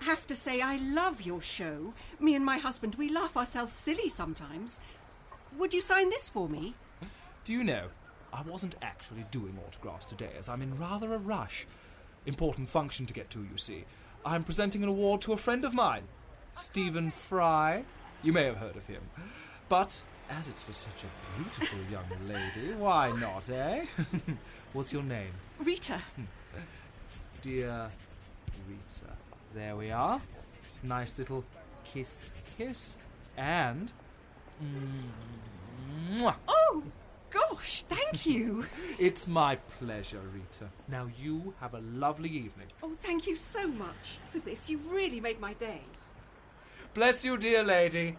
Have 0.00 0.26
to 0.26 0.34
say, 0.34 0.60
I 0.60 0.76
love 0.76 1.22
your 1.22 1.40
show. 1.40 1.94
Me 2.18 2.34
and 2.34 2.44
my 2.44 2.58
husband, 2.58 2.96
we 2.96 3.08
laugh 3.08 3.36
ourselves 3.36 3.72
silly 3.72 4.08
sometimes. 4.08 4.80
Would 5.58 5.74
you 5.74 5.82
sign 5.82 6.10
this 6.10 6.28
for 6.28 6.48
me? 6.48 6.74
Do 7.44 7.52
you 7.52 7.64
know, 7.64 7.86
I 8.32 8.42
wasn't 8.42 8.76
actually 8.82 9.24
doing 9.30 9.58
autographs 9.66 10.04
today 10.04 10.30
as 10.38 10.48
I'm 10.48 10.62
in 10.62 10.74
rather 10.76 11.12
a 11.12 11.18
rush. 11.18 11.66
Important 12.26 12.68
function 12.68 13.06
to 13.06 13.14
get 13.14 13.30
to, 13.30 13.40
you 13.40 13.56
see. 13.56 13.84
I'm 14.24 14.44
presenting 14.44 14.82
an 14.82 14.88
award 14.88 15.22
to 15.22 15.32
a 15.32 15.36
friend 15.36 15.64
of 15.64 15.74
mine, 15.74 16.04
Stephen 16.54 17.10
Fry. 17.10 17.84
You 18.22 18.32
may 18.32 18.44
have 18.44 18.58
heard 18.58 18.76
of 18.76 18.86
him. 18.86 19.02
But 19.68 20.02
as 20.28 20.48
it's 20.48 20.62
for 20.62 20.72
such 20.72 21.04
a 21.04 21.40
beautiful 21.40 21.78
young 21.90 22.04
lady, 22.28 22.74
why 22.74 23.10
not, 23.18 23.48
eh? 23.48 23.86
What's 24.72 24.92
your 24.92 25.02
name? 25.02 25.32
Rita. 25.58 26.00
Dear 27.42 27.88
Rita. 28.68 29.12
There 29.54 29.74
we 29.74 29.90
are. 29.90 30.20
Nice 30.82 31.18
little 31.18 31.44
kiss, 31.84 32.32
kiss. 32.56 32.98
And. 33.36 33.90
Mwah. 36.12 36.34
Oh, 36.48 36.82
gosh, 37.30 37.82
thank 37.84 38.26
you. 38.32 38.66
It's 38.98 39.26
my 39.26 39.56
pleasure, 39.56 40.20
Rita. 40.34 40.68
Now 40.88 41.08
you 41.18 41.54
have 41.60 41.74
a 41.74 41.80
lovely 41.80 42.28
evening. 42.30 42.66
oh, 42.82 42.94
thank 43.00 43.26
you 43.26 43.36
so 43.36 43.68
much 43.68 44.18
for 44.30 44.38
this. 44.40 44.68
You've 44.68 44.90
really 44.90 45.20
made 45.20 45.40
my 45.40 45.54
day. 45.54 45.82
Bless 46.94 47.24
you, 47.24 47.36
dear 47.36 47.62
lady. 47.62 48.16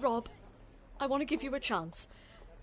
Rob, 0.00 0.28
I 1.00 1.06
want 1.06 1.20
to 1.22 1.26
give 1.26 1.42
you 1.42 1.54
a 1.54 1.60
chance. 1.60 2.08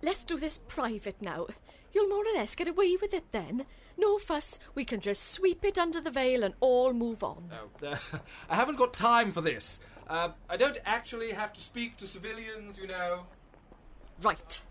Let's 0.02 0.24
do 0.24 0.38
this 0.38 0.58
private 0.58 1.22
now. 1.22 1.48
You'll 1.94 2.08
more 2.10 2.24
or 2.26 2.34
less 2.34 2.56
get 2.56 2.68
away 2.70 2.98
with 3.02 3.14
it 3.14 3.32
then. 3.32 3.66
No 3.98 4.18
fuss. 4.18 4.58
We 4.74 4.86
can 4.86 5.02
just 5.02 5.32
sweep 5.34 5.66
it 5.66 5.78
under 5.78 6.00
the 6.00 6.10
veil 6.12 6.44
and 6.44 6.54
all 6.62 6.94
move 6.94 7.24
on. 7.24 7.52
Uh, 7.86 7.96
I 8.50 8.56
haven't 8.56 8.78
got 8.78 8.94
time 8.94 9.32
for 9.32 9.42
this. 9.42 9.82
Uh, 10.12 10.32
I 10.50 10.58
don't 10.58 10.78
actually 10.86 11.32
have 11.32 11.54
to 11.54 11.62
speak 11.62 11.96
to 11.96 12.06
civilians, 12.06 12.78
you 12.78 12.86
know. 12.86 13.28
Right. 14.22 14.62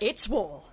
It's 0.00 0.28
war. 0.28 0.64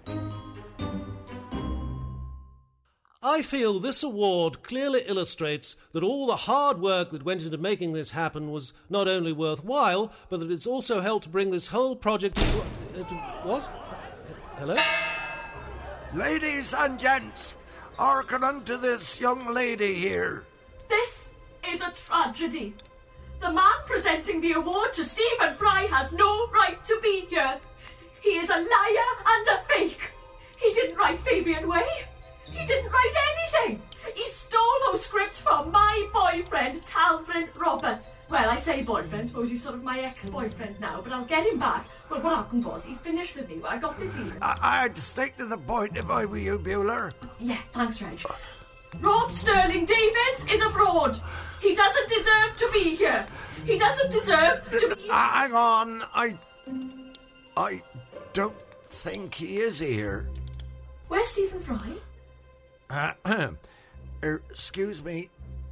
I 3.22 3.44
feel 3.44 3.80
this 3.80 4.02
award 4.02 4.64
clearly 4.64 5.02
illustrates 5.06 5.76
that 5.92 6.02
all 6.02 6.26
the 6.26 6.36
hard 6.36 6.82
work 6.82 7.12
that 7.12 7.24
went 7.24 7.44
into 7.44 7.60
making 7.60 7.94
this 7.94 8.10
happen 8.12 8.50
was 8.50 8.74
not 8.90 9.08
only 9.08 9.32
worthwhile, 9.32 10.12
but 10.28 10.40
that 10.40 10.50
it's 10.50 10.66
also 10.66 11.02
helped 11.02 11.32
bring 11.32 11.52
this 11.52 11.68
whole 11.68 11.96
project 11.96 12.38
to. 12.38 12.62
uh, 12.62 13.04
to- 13.04 13.16
what? 13.44 13.64
Hello? 14.58 14.76
Ladies 16.16 16.74
and 16.74 16.98
gents, 17.00 17.56
hearken 17.96 18.44
unto 18.44 18.76
this 18.76 19.22
young 19.22 19.54
lady 19.54 19.94
here. 19.94 20.48
This 20.88 21.32
is 21.64 21.82
a 21.82 21.92
tragedy. 21.92 22.74
The 23.40 23.52
man 23.52 23.78
presenting 23.86 24.42
the 24.42 24.54
award 24.54 24.94
to 24.94 25.06
Stephen 25.06 25.56
Fry 25.56 25.84
has 25.92 26.12
no 26.12 26.48
right 26.48 26.84
to 26.84 27.00
be 27.02 27.22
here. 27.30 27.58
He 28.22 28.32
is 28.38 28.50
a 28.50 28.56
liar 28.56 29.12
and 29.26 29.48
a 29.48 29.58
fake. 29.64 30.12
He 30.58 30.72
didn't 30.74 30.98
write 30.98 31.20
Fabian 31.20 31.68
Way. 31.68 31.88
He 32.52 32.66
didn't 32.66 32.92
write 32.92 33.14
anything. 33.34 33.82
He 34.16 34.26
stole 34.28 34.60
those 34.88 35.06
scripts 35.06 35.40
from 35.40 35.72
my 35.72 36.08
boyfriend, 36.12 36.76
Talvin 36.76 37.48
Roberts. 37.58 38.12
Well, 38.30 38.50
I 38.50 38.56
say 38.56 38.82
boyfriend, 38.82 39.30
suppose 39.30 39.50
he's 39.50 39.62
sort 39.62 39.76
of 39.76 39.84
my 39.84 40.00
ex-boyfriend 40.02 40.80
now, 40.80 41.00
but 41.02 41.14
I'll 41.14 41.26
get 41.26 41.46
him 41.46 41.60
back. 41.60 41.88
Well, 42.10 42.22
what 42.22 42.36
happened 42.36 42.66
was 42.66 42.84
he 42.84 42.96
finished 42.96 43.36
with 43.36 43.48
me. 43.50 43.62
I 43.66 43.78
got 43.78 43.98
this 44.00 44.18
email. 44.18 44.34
I- 44.42 44.84
I'd 44.84 44.98
stick 44.98 45.38
to 45.38 45.46
the 45.46 45.58
point 45.58 45.98
if 45.98 46.10
I 46.10 46.26
were 46.26 46.38
you, 46.38 46.58
Beulah. 46.60 47.12
Yeah, 47.40 47.58
thanks, 47.72 48.02
Reg. 48.02 48.20
Rob 49.00 49.32
Sterling 49.32 49.86
Davis 49.86 50.46
is 50.50 50.62
a 50.62 50.70
fraud. 50.70 51.20
He 51.62 51.76
doesn't 51.76 52.10
deserve 52.10 52.58
to 52.58 52.70
be 52.72 52.96
here. 52.96 53.26
He 53.66 53.78
doesn't 53.78 54.12
deserve 54.12 54.64
to 54.80 54.96
be. 54.96 55.10
Uh, 55.10 55.14
hang 55.14 55.54
on, 55.54 56.04
I. 56.14 56.38
I 57.58 57.82
don't 58.34 58.60
think 58.88 59.34
he 59.34 59.58
is 59.58 59.80
here. 59.80 60.30
Where's 61.08 61.28
Stephen 61.28 61.60
Fry? 61.60 61.94
Uh, 62.90 63.14
er, 64.24 64.42
excuse 64.50 65.04
me, 65.04 65.30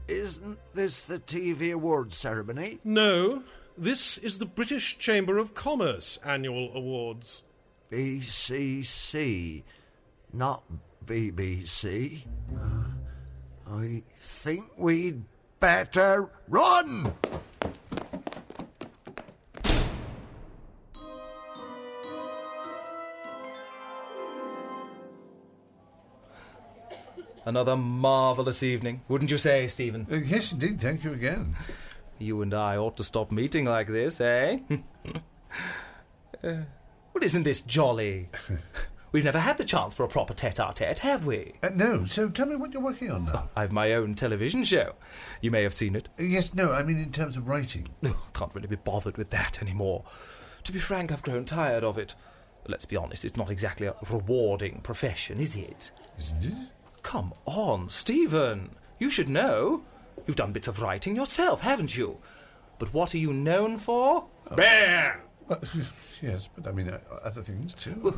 isn't 0.08 0.60
this 0.74 1.02
the 1.02 1.20
TV 1.20 1.74
awards 1.74 2.18
ceremony? 2.18 2.80
No, 2.84 3.44
this 3.78 4.18
is 4.18 4.40
the 4.40 4.46
British 4.46 4.98
Chamber 4.98 5.38
of 5.38 5.54
Commerce 5.54 6.18
annual 6.26 6.72
awards. 6.76 7.44
BCC, 7.92 9.64
not 10.34 10.64
BBC. 11.06 12.24
Uh, 12.60 13.72
I 13.72 14.04
think 14.10 14.66
we'd 14.78 15.24
better 15.60 16.30
run! 16.48 17.14
Another 27.46 27.78
marvellous 27.78 28.62
evening, 28.62 29.02
wouldn't 29.08 29.32
you 29.32 29.38
say, 29.38 29.68
Stephen? 29.68 30.06
Uh, 30.12 30.18
yes, 30.18 30.52
indeed. 30.52 30.82
Thank 30.82 31.06
you 31.06 31.14
again. 31.14 31.56
You 32.20 32.42
and 32.42 32.54
I 32.54 32.76
ought 32.76 32.98
to 32.98 33.06
stop 33.06 33.32
meeting 33.32 33.64
like 33.64 33.88
this, 33.88 34.20
eh? 34.20 34.60
uh, 34.70 34.78
well, 36.44 37.24
isn't 37.24 37.44
this 37.44 37.62
jolly? 37.62 38.30
We've 39.18 39.24
never 39.24 39.40
had 39.40 39.58
the 39.58 39.66
chance 39.66 39.96
for 39.96 40.04
a 40.04 40.08
proper 40.08 40.36
tete-a-tete, 40.36 41.00
have 41.00 41.26
we? 41.26 41.54
Uh, 41.64 41.70
no, 41.74 42.06
so 42.06 42.30
tell 42.30 42.46
me 42.46 42.56
what 42.56 42.72
you're 42.72 42.84
working 42.84 43.10
on 43.10 43.26
now. 43.26 43.50
I've 43.56 43.72
my 43.72 43.94
own 43.94 44.14
television 44.14 44.64
show. 44.64 44.94
You 45.42 45.50
may 45.50 45.64
have 45.64 45.74
seen 45.74 45.96
it. 45.96 46.08
Uh, 46.20 46.24
yes, 46.26 46.54
no, 46.54 46.72
I 46.72 46.84
mean 46.84 47.00
in 47.00 47.12
terms 47.12 47.36
of 47.36 47.48
writing. 47.48 47.88
Ugh, 48.06 48.16
can't 48.36 48.54
really 48.54 48.68
be 48.68 48.76
bothered 48.76 49.18
with 49.18 49.32
that 49.32 49.60
anymore. 49.60 50.04
To 50.66 50.72
be 50.72 50.78
frank, 50.78 51.12
I've 51.12 51.24
grown 51.24 51.46
tired 51.46 51.84
of 51.84 51.98
it. 51.98 52.14
Let's 52.68 52.86
be 52.86 52.96
honest, 52.96 53.26
it's 53.26 53.36
not 53.38 53.50
exactly 53.50 53.88
a 53.88 53.96
rewarding 54.08 54.82
profession, 54.82 55.40
is 55.40 55.58
it? 55.58 55.90
Isn't 56.20 56.44
it? 56.46 56.54
Come 57.02 57.34
on, 57.48 57.90
Stephen. 57.90 58.76
You 59.00 59.10
should 59.10 59.30
know. 59.30 59.82
You've 60.28 60.36
done 60.36 60.52
bits 60.52 60.68
of 60.68 60.80
writing 60.80 61.16
yourself, 61.16 61.62
haven't 61.62 61.98
you? 61.98 62.20
But 62.78 62.94
what 62.94 63.16
are 63.16 63.18
you 63.18 63.34
known 63.34 63.80
for? 63.80 64.28
Bear! 64.56 65.24
Well, 65.48 65.62
yes, 66.22 66.50
but 66.54 66.68
I 66.68 66.72
mean 66.72 66.90
uh, 66.90 67.00
other 67.24 67.42
things 67.42 67.74
too. 67.74 67.96
Well, 68.02 68.16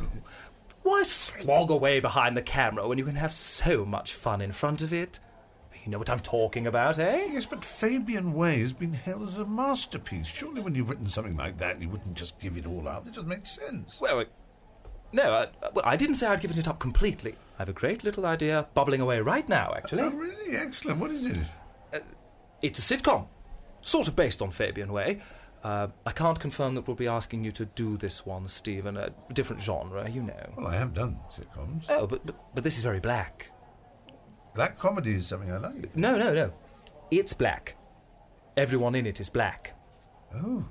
why 0.82 1.02
slog 1.02 1.70
away 1.70 2.00
behind 2.00 2.36
the 2.36 2.42
camera 2.42 2.88
when 2.88 2.98
you 2.98 3.04
can 3.04 3.16
have 3.16 3.32
so 3.32 3.84
much 3.84 4.14
fun 4.14 4.40
in 4.40 4.52
front 4.52 4.82
of 4.82 4.92
it? 4.92 5.20
You 5.84 5.90
know 5.90 5.98
what 5.98 6.10
I'm 6.10 6.20
talking 6.20 6.66
about, 6.66 6.98
eh? 6.98 7.28
Yes, 7.30 7.46
but 7.46 7.64
Fabian 7.64 8.34
Way 8.34 8.60
has 8.60 8.72
been 8.72 8.92
hailed 8.92 9.28
as 9.28 9.38
a 9.38 9.46
masterpiece. 9.46 10.26
Surely 10.26 10.60
when 10.60 10.74
you've 10.74 10.90
written 10.90 11.06
something 11.06 11.36
like 11.36 11.56
that, 11.58 11.80
you 11.80 11.88
wouldn't 11.88 12.14
just 12.14 12.38
give 12.38 12.58
it 12.58 12.66
all 12.66 12.86
up. 12.86 13.06
It 13.06 13.14
doesn't 13.14 13.28
make 13.28 13.46
sense. 13.46 13.98
Well, 14.00 14.24
no, 15.12 15.32
I, 15.32 15.48
well, 15.72 15.84
I 15.84 15.96
didn't 15.96 16.16
say 16.16 16.26
I'd 16.26 16.40
given 16.40 16.58
it 16.58 16.68
up 16.68 16.78
completely. 16.78 17.32
I 17.58 17.62
have 17.62 17.70
a 17.70 17.72
great 17.72 18.04
little 18.04 18.26
idea 18.26 18.68
bubbling 18.74 19.00
away 19.00 19.20
right 19.20 19.48
now, 19.48 19.72
actually. 19.74 20.02
Oh, 20.02 20.10
really? 20.10 20.56
Excellent. 20.56 20.98
What 21.00 21.10
is 21.10 21.26
it? 21.26 21.38
Uh, 21.94 22.00
it's 22.60 22.78
a 22.78 22.96
sitcom, 22.96 23.26
sort 23.80 24.06
of 24.06 24.14
based 24.14 24.42
on 24.42 24.50
Fabian 24.50 24.92
Way. 24.92 25.20
Uh, 25.62 25.88
I 26.06 26.12
can't 26.12 26.40
confirm 26.40 26.74
that 26.74 26.86
we'll 26.86 26.96
be 26.96 27.06
asking 27.06 27.44
you 27.44 27.52
to 27.52 27.66
do 27.66 27.96
this 27.96 28.24
one, 28.24 28.48
Stephen. 28.48 28.96
A 28.96 29.12
different 29.32 29.60
genre, 29.62 30.08
you 30.08 30.22
know. 30.22 30.52
Well, 30.56 30.66
I 30.66 30.76
have 30.76 30.94
done 30.94 31.18
sitcoms. 31.30 31.84
Oh, 31.88 32.06
but, 32.06 32.24
but, 32.24 32.36
but 32.54 32.64
this 32.64 32.78
is 32.78 32.82
very 32.82 33.00
black. 33.00 33.50
Black 34.54 34.78
comedy 34.78 35.14
is 35.14 35.26
something 35.26 35.52
I 35.52 35.58
like. 35.58 35.94
No, 35.94 36.18
no, 36.18 36.32
no. 36.34 36.52
It's 37.10 37.34
black. 37.34 37.76
Everyone 38.56 38.94
in 38.94 39.06
it 39.06 39.20
is 39.20 39.28
black. 39.28 39.74
Oh, 40.34 40.64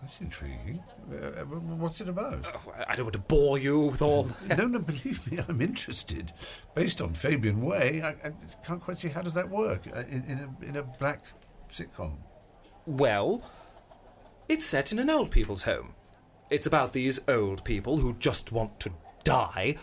that's 0.00 0.20
intriguing. 0.20 0.82
Uh, 1.10 1.44
what's 1.44 2.00
it 2.00 2.08
about? 2.08 2.46
Oh, 2.46 2.72
I 2.86 2.94
don't 2.94 3.06
want 3.06 3.14
to 3.14 3.18
bore 3.18 3.58
you 3.58 3.80
with 3.86 4.02
all. 4.02 4.30
no, 4.48 4.66
no, 4.66 4.78
believe 4.78 5.30
me, 5.30 5.40
I'm 5.48 5.60
interested. 5.60 6.32
Based 6.74 7.00
on 7.02 7.14
Fabian 7.14 7.60
Way, 7.60 8.02
I, 8.02 8.10
I 8.28 8.32
can't 8.64 8.80
quite 8.80 8.98
see 8.98 9.08
how 9.08 9.22
does 9.22 9.34
that 9.34 9.48
work 9.48 9.86
uh, 9.94 10.00
in, 10.00 10.24
in, 10.24 10.38
a, 10.38 10.66
in 10.66 10.76
a 10.76 10.82
black 10.82 11.24
sitcom. 11.68 12.18
Well, 12.86 13.42
it's 14.48 14.64
set 14.64 14.92
in 14.92 14.98
an 14.98 15.10
old 15.10 15.30
people's 15.30 15.64
home. 15.64 15.94
It's 16.50 16.66
about 16.66 16.92
these 16.92 17.20
old 17.28 17.64
people 17.64 17.98
who 17.98 18.14
just 18.14 18.52
want 18.52 18.78
to 18.80 18.90
die. 19.24 19.76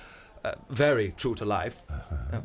Uh, 0.44 0.56
very 0.70 1.14
true 1.18 1.36
to 1.36 1.46
life. 1.46 1.82
Uh, 1.90 2.42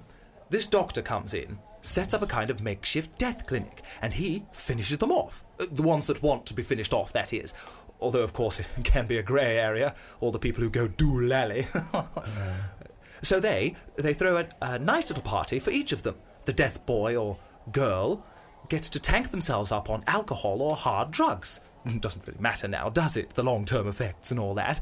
this 0.50 0.66
doctor 0.66 1.02
comes 1.02 1.34
in, 1.34 1.58
sets 1.82 2.14
up 2.14 2.22
a 2.22 2.26
kind 2.26 2.50
of 2.50 2.60
makeshift 2.60 3.18
death 3.18 3.46
clinic, 3.46 3.82
and 4.02 4.14
he 4.14 4.44
finishes 4.52 4.98
them 4.98 5.12
off. 5.12 5.44
Uh, 5.60 5.66
the 5.70 5.82
ones 5.82 6.06
that 6.06 6.22
want 6.22 6.46
to 6.46 6.54
be 6.54 6.62
finished 6.62 6.92
off, 6.92 7.12
that 7.12 7.32
is. 7.32 7.54
Although, 8.00 8.22
of 8.22 8.32
course, 8.32 8.60
it 8.60 8.66
can 8.84 9.06
be 9.06 9.18
a 9.18 9.22
grey 9.22 9.58
area. 9.58 9.94
All 10.20 10.32
the 10.32 10.38
people 10.38 10.62
who 10.62 10.70
go 10.70 10.88
doolally. 10.88 11.66
so 13.22 13.40
they 13.40 13.76
they 13.96 14.14
throw 14.14 14.38
a, 14.38 14.48
a 14.60 14.78
nice 14.78 15.08
little 15.08 15.22
party 15.24 15.58
for 15.58 15.70
each 15.70 15.92
of 15.92 16.02
them. 16.02 16.16
The 16.44 16.52
death 16.52 16.84
boy 16.86 17.16
or 17.16 17.36
girl 17.72 18.24
gets 18.68 18.88
to 18.90 19.00
tank 19.00 19.30
themselves 19.30 19.72
up 19.72 19.88
on 19.90 20.04
alcohol 20.06 20.62
or 20.62 20.76
hard 20.76 21.10
drugs. 21.10 21.60
Doesn't 22.00 22.26
really 22.26 22.40
matter 22.40 22.68
now, 22.68 22.88
does 22.88 23.16
it? 23.16 23.30
The 23.30 23.42
long 23.42 23.64
term 23.64 23.88
effects 23.88 24.30
and 24.30 24.40
all 24.40 24.54
that. 24.54 24.80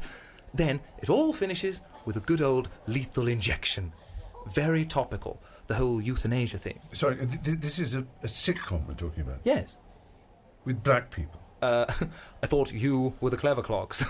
Then 0.53 0.79
it 0.99 1.09
all 1.09 1.33
finishes 1.33 1.81
with 2.05 2.17
a 2.17 2.21
good 2.21 2.41
old 2.41 2.69
lethal 2.87 3.27
injection. 3.27 3.93
Very 4.47 4.85
topical. 4.85 5.41
The 5.67 5.75
whole 5.75 6.01
euthanasia 6.01 6.57
thing. 6.57 6.79
Sorry, 6.93 7.17
th- 7.17 7.43
th- 7.43 7.59
this 7.59 7.79
is 7.79 7.95
a, 7.95 7.99
a 8.23 8.27
sitcom 8.27 8.87
we're 8.87 8.93
talking 8.93 9.21
about? 9.21 9.39
Yes. 9.43 9.77
With 10.63 10.81
black 10.83 11.11
people? 11.11 11.41
Uh, 11.61 11.85
I 12.43 12.47
thought 12.47 12.71
you 12.71 13.13
were 13.19 13.29
the 13.29 13.37
clever 13.37 13.61
clocks. 13.61 14.05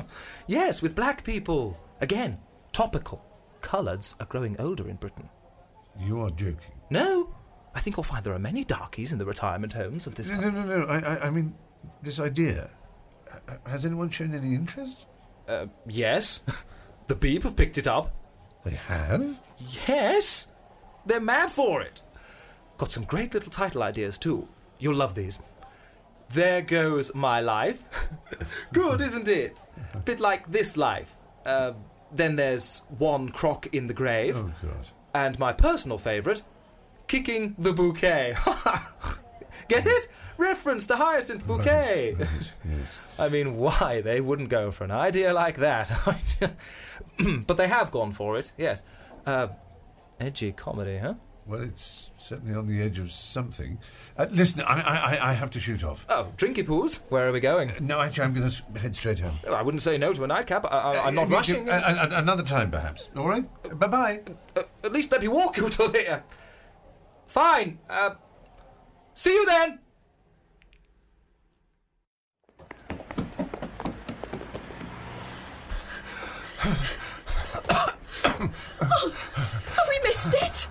yes, 0.46 0.82
with 0.82 0.94
black 0.94 1.24
people. 1.24 1.80
Again, 2.00 2.38
topical. 2.72 3.24
Coloureds 3.62 4.14
are 4.20 4.26
growing 4.26 4.56
older 4.60 4.88
in 4.88 4.96
Britain. 4.96 5.28
You 5.98 6.20
are 6.20 6.30
joking. 6.30 6.74
No, 6.90 7.34
I 7.74 7.80
think 7.80 7.96
you'll 7.96 8.04
find 8.04 8.24
there 8.24 8.34
are 8.34 8.38
many 8.38 8.64
darkies 8.64 9.12
in 9.12 9.18
the 9.18 9.24
retirement 9.24 9.72
homes 9.72 10.06
of 10.06 10.14
this. 10.14 10.30
No, 10.30 10.40
no, 10.40 10.50
no, 10.50 10.80
no. 10.80 10.86
I, 10.86 10.98
I, 10.98 11.26
I 11.26 11.30
mean, 11.30 11.54
this 12.02 12.18
idea. 12.20 12.70
H- 13.48 13.58
Has 13.66 13.84
anyone 13.86 14.10
shown 14.10 14.34
any 14.34 14.54
interest? 14.54 15.06
Uh, 15.46 15.66
yes. 15.86 16.40
the 17.06 17.14
Beeb 17.14 17.42
have 17.44 17.56
picked 17.56 17.78
it 17.78 17.86
up. 17.88 18.14
They 18.64 18.72
have? 18.74 19.38
Yes. 19.86 20.48
They're 21.06 21.20
mad 21.20 21.50
for 21.50 21.80
it. 21.82 22.02
Got 22.76 22.92
some 22.92 23.04
great 23.04 23.34
little 23.34 23.50
title 23.50 23.82
ideas, 23.82 24.18
too. 24.18 24.46
You'll 24.78 24.94
love 24.96 25.14
these. 25.14 25.38
There 26.30 26.60
goes 26.62 27.14
my 27.14 27.40
life. 27.40 27.82
Good, 28.72 29.00
isn't 29.00 29.28
it? 29.28 29.64
Bit 30.04 30.20
like 30.20 30.50
this 30.50 30.76
life. 30.76 31.16
Uh, 31.46 31.72
then 32.12 32.36
there's 32.36 32.82
one 32.98 33.30
croc 33.30 33.68
in 33.74 33.86
the 33.86 33.94
grave. 33.94 34.36
Oh, 34.38 34.52
God. 34.62 34.88
And 35.14 35.38
my 35.38 35.52
personal 35.54 35.96
favourite, 35.98 36.42
kicking 37.06 37.54
the 37.58 37.72
bouquet. 37.72 38.34
Get 39.68 39.86
it? 39.86 40.08
Reference 40.38 40.86
to 40.86 40.96
Hyacinth 40.96 41.46
Bouquet. 41.46 42.14
Right, 42.18 42.26
right, 42.28 42.52
yes. 42.68 42.98
I 43.18 43.28
mean, 43.28 43.56
why 43.56 44.00
they 44.00 44.20
wouldn't 44.20 44.48
go 44.48 44.70
for 44.70 44.84
an 44.84 44.90
idea 44.90 45.32
like 45.34 45.56
that? 45.56 45.90
but 47.46 47.56
they 47.56 47.68
have 47.68 47.90
gone 47.90 48.12
for 48.12 48.38
it, 48.38 48.52
yes. 48.56 48.82
Uh, 49.26 49.48
edgy 50.20 50.52
comedy, 50.52 50.98
huh? 50.98 51.14
Well, 51.46 51.62
it's 51.62 52.10
certainly 52.18 52.54
on 52.54 52.66
the 52.66 52.82
edge 52.82 52.98
of 52.98 53.10
something. 53.10 53.78
Uh, 54.18 54.26
listen, 54.30 54.60
I, 54.62 54.80
I, 54.80 55.30
I 55.30 55.32
have 55.32 55.50
to 55.52 55.60
shoot 55.60 55.82
off. 55.82 56.04
Oh, 56.10 56.28
drinky 56.36 56.62
poos. 56.64 57.00
Where 57.08 57.26
are 57.26 57.32
we 57.32 57.40
going? 57.40 57.72
No, 57.80 58.00
actually, 58.02 58.24
I'm 58.24 58.34
going 58.34 58.50
to 58.50 58.80
head 58.80 58.94
straight 58.94 59.18
home. 59.20 59.34
Oh, 59.46 59.54
I 59.54 59.62
wouldn't 59.62 59.80
say 59.82 59.96
no 59.96 60.12
to 60.12 60.24
a 60.24 60.26
nightcap. 60.26 60.66
I, 60.66 60.68
I, 60.68 61.06
I'm 61.06 61.14
not 61.14 61.28
Uh, 61.28 61.36
rushing. 61.36 61.68
uh, 61.70 61.72
uh, 61.72 62.08
another 62.12 62.42
time, 62.42 62.70
perhaps. 62.70 63.08
All 63.16 63.26
right? 63.28 63.44
Bye 63.78 63.86
bye. 63.86 64.20
Uh, 64.54 64.62
at 64.84 64.92
least 64.92 65.10
let 65.10 65.22
me 65.22 65.28
walk 65.28 65.56
you 65.56 65.68
to 65.70 65.88
there. 65.88 66.22
Fine. 67.26 67.78
See 69.18 69.32
you 69.32 69.44
then. 69.46 69.80
Oh, 78.80 79.12
have 79.74 79.88
we 79.88 79.98
missed 80.04 80.34
it? 80.34 80.68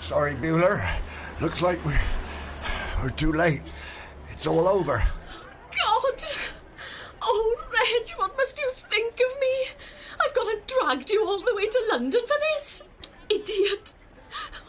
Sorry, 0.00 0.34
Beulah. 0.34 0.96
Looks 1.40 1.62
like 1.62 1.78
we're, 1.84 2.00
we're 3.00 3.10
too 3.10 3.32
late. 3.32 3.62
It's 4.30 4.48
all 4.48 4.66
over. 4.66 5.00
God! 5.70 6.24
Oh, 7.22 7.56
Reg, 7.72 8.10
what 8.16 8.36
must 8.36 8.58
you 8.58 8.68
think 8.72 9.14
of 9.14 9.40
me? 9.40 9.68
I've 10.20 10.34
gone 10.34 10.50
and 10.50 10.66
dragged 10.66 11.10
you 11.10 11.24
all 11.24 11.40
the 11.40 11.54
way 11.54 11.68
to 11.68 11.86
London 11.92 12.22
for 12.26 12.36
this. 12.52 12.82
Idiot. 13.30 13.94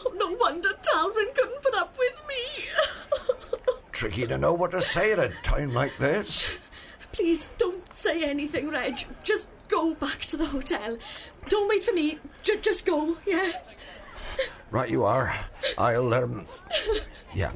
Oh, 0.04 0.12
no 0.14 0.32
wonder 0.32 0.70
Talvin 0.82 1.34
couldn't 1.34 1.62
put 1.62 1.74
up 1.74 1.96
with 1.98 2.20
me. 2.28 3.74
Tricky 3.92 4.26
to 4.26 4.36
know 4.38 4.52
what 4.52 4.72
to 4.72 4.80
say 4.80 5.12
at 5.12 5.18
a 5.18 5.28
time 5.42 5.72
like 5.72 5.96
this. 5.96 6.58
Please 7.12 7.48
don't 7.58 7.90
say 7.96 8.22
anything, 8.24 8.68
Reg. 8.68 9.06
Just 9.24 9.48
go 9.68 9.94
back 9.94 10.20
to 10.26 10.36
the 10.36 10.46
hotel. 10.46 10.98
Don't 11.48 11.68
wait 11.68 11.82
for 11.82 11.92
me. 11.92 12.18
J- 12.42 12.58
just 12.60 12.84
go, 12.84 13.16
yeah? 13.26 13.52
Right, 14.70 14.90
you 14.90 15.04
are. 15.04 15.34
I'll, 15.78 16.12
um. 16.12 16.44
Yeah. 17.32 17.52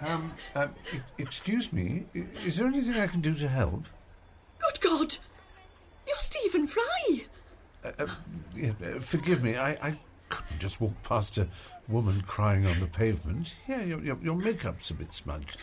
Um, 0.00 0.32
e- 0.56 1.00
excuse 1.18 1.72
me, 1.72 2.04
is 2.44 2.56
there 2.58 2.68
anything 2.68 3.00
I 3.00 3.06
can 3.08 3.20
do 3.20 3.34
to 3.34 3.48
help? 3.48 3.84
Good 4.58 4.80
God! 4.80 5.18
You're 6.06 6.16
Stephen 6.18 6.66
Fry! 6.66 7.24
Uh, 7.98 8.06
uh, 8.64 8.98
forgive 9.00 9.42
me, 9.42 9.56
I, 9.56 9.70
I 9.88 9.98
couldn't 10.28 10.58
just 10.58 10.80
walk 10.80 10.94
past 11.02 11.38
a 11.38 11.48
woman 11.88 12.20
crying 12.22 12.66
on 12.66 12.80
the 12.80 12.86
pavement. 12.86 13.54
Yeah, 13.68 13.82
your, 13.82 14.02
your, 14.02 14.18
your 14.22 14.36
makeup's 14.36 14.90
a 14.90 14.94
bit 14.94 15.12
smudged. 15.12 15.56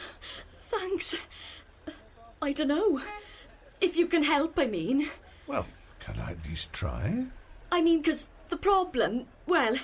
Thanks. 0.62 1.16
I 2.42 2.52
don't 2.52 2.68
know. 2.70 3.02
If 3.82 3.98
you 3.98 4.08
can 4.08 4.24
help, 4.24 4.58
I 4.58 4.66
mean. 4.68 5.08
Well, 5.48 5.66
can 6.00 6.20
I 6.20 6.32
at 6.32 6.46
least 6.48 6.72
try? 6.74 7.26
I 7.72 7.82
mean, 7.82 8.02
'cause 8.04 8.28
the 8.50 8.58
problem, 8.58 9.26
well, 9.48 9.76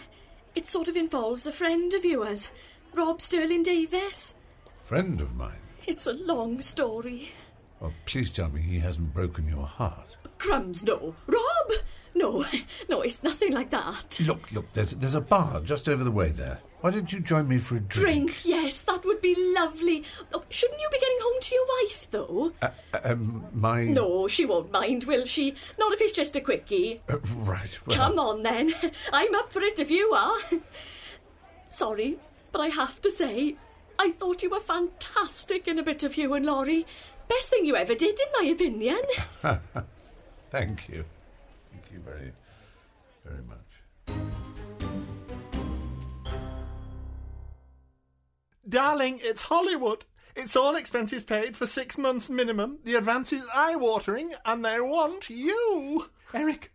it 0.55 0.67
sort 0.67 0.87
of 0.87 0.95
involves 0.95 1.45
a 1.47 1.51
friend 1.51 1.93
of 1.93 2.05
yours, 2.05 2.51
Rob 2.93 3.21
Sterling 3.21 3.63
Davis. 3.63 4.33
Friend 4.83 5.19
of 5.21 5.35
mine. 5.35 5.59
It's 5.87 6.07
a 6.07 6.13
long 6.13 6.61
story. 6.61 7.29
Well, 7.79 7.93
please 8.05 8.31
tell 8.31 8.49
me 8.49 8.61
he 8.61 8.79
hasn't 8.79 9.13
broken 9.13 9.47
your 9.47 9.65
heart. 9.65 10.17
Crumbs, 10.37 10.83
no. 10.83 11.15
Rob? 11.27 11.71
No, 12.15 12.45
no, 12.89 13.01
it's 13.01 13.23
nothing 13.23 13.53
like 13.53 13.69
that. 13.69 14.19
Look, 14.25 14.51
look, 14.51 14.71
there's, 14.73 14.91
there's 14.91 15.15
a 15.15 15.21
bar 15.21 15.61
just 15.61 15.87
over 15.87 16.03
the 16.03 16.11
way 16.11 16.29
there. 16.29 16.59
Why 16.81 16.91
don't 16.91 17.11
you 17.11 17.19
join 17.19 17.47
me 17.47 17.57
for 17.57 17.75
a 17.75 17.79
drink? 17.81 18.31
Drink, 18.31 18.45
yes, 18.45 18.81
that 18.81 19.03
would 19.03 19.21
be 19.21 19.35
lovely. 19.37 20.03
Oh, 20.33 20.43
shouldn't 20.49 20.79
you 20.79 20.87
be 20.89 20.99
getting 20.99 21.17
home 21.21 21.41
to 21.41 21.55
your 21.55 21.65
wife, 21.67 22.07
though? 22.11 22.53
Uh, 22.61 22.99
um, 23.03 23.45
my. 23.53 23.83
No, 23.83 24.29
she 24.29 24.45
won't 24.45 24.71
mind, 24.71 25.03
will 25.03 25.25
she? 25.25 25.55
Not 25.77 25.91
if 25.91 25.99
it's 25.99 26.13
just 26.13 26.37
a 26.37 26.41
quickie. 26.41 27.01
Uh, 27.09 27.17
right, 27.35 27.79
well. 27.85 27.97
Come 27.97 28.17
on, 28.17 28.43
then. 28.43 28.73
I'm 29.13 29.35
up 29.35 29.51
for 29.51 29.61
it 29.61 29.79
if 29.79 29.91
you 29.91 30.13
are. 30.13 30.37
Sorry, 31.69 32.17
but 32.53 32.61
I 32.61 32.67
have 32.67 33.01
to 33.01 33.11
say, 33.11 33.55
I 33.99 34.11
thought 34.11 34.41
you 34.41 34.49
were 34.49 34.61
fantastic 34.61 35.67
in 35.67 35.79
a 35.79 35.83
bit 35.83 36.03
of 36.05 36.13
Hugh 36.13 36.33
and 36.33 36.45
Laurie. 36.45 36.85
Best 37.27 37.49
thing 37.49 37.65
you 37.65 37.75
ever 37.75 37.93
did, 37.93 38.17
in 38.19 38.27
my 38.41 38.49
opinion. 38.51 39.01
Thank 40.49 40.87
you. 40.87 41.03
Thank 43.29 43.39
you 43.39 43.43
very, 43.43 43.43
very 43.43 43.43
much. 43.43 43.65
Darling, 48.67 49.19
it's 49.21 49.43
Hollywood. 49.43 50.05
It's 50.35 50.55
all 50.55 50.75
expenses 50.75 51.23
paid 51.23 51.57
for 51.57 51.67
six 51.67 51.97
months 51.97 52.29
minimum. 52.29 52.79
The 52.83 52.95
advance 52.95 53.33
is 53.33 53.43
eye 53.53 53.75
watering, 53.75 54.33
and 54.45 54.63
they 54.63 54.79
want 54.79 55.29
you. 55.29 56.09
Eric, 56.33 56.71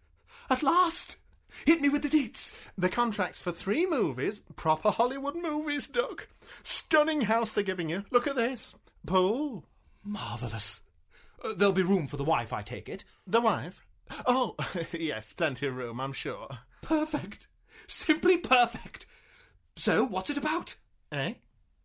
at 0.50 0.62
last! 0.62 1.18
Hit 1.64 1.80
me 1.80 1.88
with 1.88 2.02
the 2.02 2.09
deets. 2.09 2.55
The 2.76 2.88
contract's 2.88 3.40
for 3.40 3.52
three 3.52 3.86
movies, 3.86 4.40
proper 4.57 4.90
Hollywood 4.90 5.36
movies, 5.36 5.86
Duck. 5.86 6.26
Stunning 6.64 7.22
house 7.22 7.52
they're 7.52 7.62
giving 7.62 7.88
you. 7.88 8.05
Look 8.11 8.26
at 8.26 8.34
this. 8.34 8.74
Pool. 9.07 9.64
Marvellous. 10.02 10.82
Uh, 11.44 11.55
there'll 11.57 11.72
be 11.72 11.82
room 11.82 12.09
for 12.09 12.16
the 12.16 12.24
wife, 12.24 12.52
I 12.52 12.62
take 12.62 12.88
it. 12.88 13.05
The 13.24 13.40
wife? 13.40 13.86
Oh, 14.26 14.57
yes, 14.92 15.32
plenty 15.32 15.66
of 15.66 15.76
room, 15.76 16.00
I'm 16.00 16.12
sure. 16.12 16.48
Perfect. 16.82 17.48
Simply 17.86 18.36
perfect. 18.36 19.07
So, 19.76 20.05
what's 20.05 20.30
it 20.30 20.36
about? 20.36 20.76
Eh? 21.11 21.34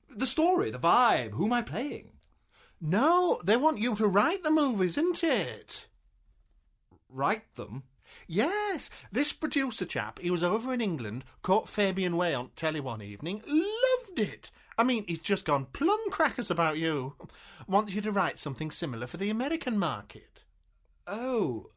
The 0.09 0.25
story, 0.25 0.71
the 0.71 0.79
vibe, 0.79 1.31
who 1.31 1.45
am 1.45 1.53
I 1.53 1.61
playing? 1.61 2.11
No, 2.81 3.39
they 3.43 3.57
want 3.57 3.79
you 3.79 3.95
to 3.95 4.07
write 4.07 4.43
the 4.43 4.51
movies, 4.51 4.97
isn't 4.97 5.23
it? 5.23 5.87
Write 7.09 7.55
them? 7.55 7.83
Yes, 8.27 8.89
this 9.11 9.33
producer 9.33 9.85
chap, 9.85 10.19
he 10.19 10.31
was 10.31 10.43
over 10.43 10.73
in 10.73 10.81
England, 10.81 11.23
caught 11.41 11.69
Fabian 11.69 12.17
Way 12.17 12.33
on 12.33 12.51
telly 12.55 12.79
one 12.79 13.01
evening, 13.01 13.41
loved 13.45 14.19
it. 14.19 14.51
I 14.77 14.83
mean, 14.83 15.03
he's 15.07 15.19
just 15.19 15.45
gone 15.45 15.65
plum 15.73 15.99
crackers 16.09 16.49
about 16.49 16.77
you. 16.77 17.15
Wants 17.67 17.93
you 17.93 18.01
to 18.01 18.11
write 18.11 18.39
something 18.39 18.71
similar 18.71 19.07
for 19.07 19.17
the 19.17 19.29
American 19.29 19.77
market. 19.77 20.43
Oh, 21.05 21.71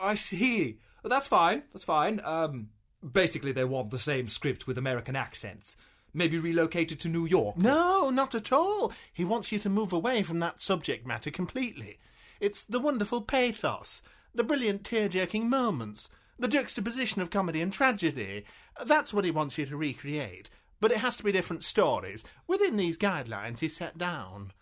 I 0.00 0.14
see. 0.14 0.78
That's 1.02 1.28
fine. 1.28 1.64
That's 1.72 1.84
fine. 1.84 2.20
Um, 2.24 2.70
basically, 3.12 3.52
they 3.52 3.64
want 3.64 3.90
the 3.90 3.98
same 3.98 4.28
script 4.28 4.66
with 4.66 4.78
American 4.78 5.16
accents. 5.16 5.76
Maybe 6.12 6.38
relocated 6.38 7.00
to 7.00 7.08
New 7.08 7.26
York. 7.26 7.56
No, 7.56 8.10
not 8.10 8.34
at 8.34 8.52
all. 8.52 8.92
He 9.12 9.24
wants 9.24 9.50
you 9.50 9.58
to 9.58 9.68
move 9.68 9.92
away 9.92 10.22
from 10.22 10.40
that 10.40 10.62
subject 10.62 11.06
matter 11.06 11.30
completely. 11.30 11.98
It's 12.40 12.64
the 12.64 12.78
wonderful 12.78 13.22
pathos, 13.22 14.00
the 14.34 14.44
brilliant 14.44 14.84
tear 14.84 15.08
jerking 15.08 15.50
moments, 15.50 16.08
the 16.38 16.48
juxtaposition 16.48 17.20
of 17.20 17.30
comedy 17.30 17.60
and 17.60 17.72
tragedy. 17.72 18.44
That's 18.86 19.12
what 19.12 19.24
he 19.24 19.30
wants 19.30 19.58
you 19.58 19.66
to 19.66 19.76
recreate. 19.76 20.50
But 20.80 20.92
it 20.92 20.98
has 20.98 21.16
to 21.16 21.24
be 21.24 21.32
different 21.32 21.64
stories 21.64 22.24
within 22.46 22.76
these 22.76 22.98
guidelines 22.98 23.58
he 23.58 23.68
set 23.68 23.98
down. 23.98 24.52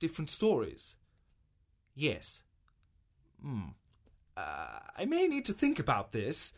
Different 0.00 0.30
stories? 0.30 0.96
Yes. 1.94 2.42
Hmm. 3.42 3.70
Uh, 4.36 4.78
I 4.96 5.04
may 5.04 5.26
need 5.26 5.44
to 5.46 5.52
think 5.52 5.78
about 5.78 6.12
this. 6.12 6.52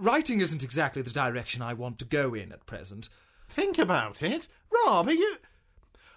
Writing 0.00 0.40
isn't 0.40 0.62
exactly 0.62 1.02
the 1.02 1.10
direction 1.10 1.62
I 1.62 1.74
want 1.74 1.98
to 1.98 2.04
go 2.04 2.34
in 2.34 2.52
at 2.52 2.66
present. 2.66 3.08
Think 3.48 3.78
about 3.78 4.22
it. 4.22 4.48
Rob, 4.72 5.08
are 5.08 5.12
you. 5.12 5.36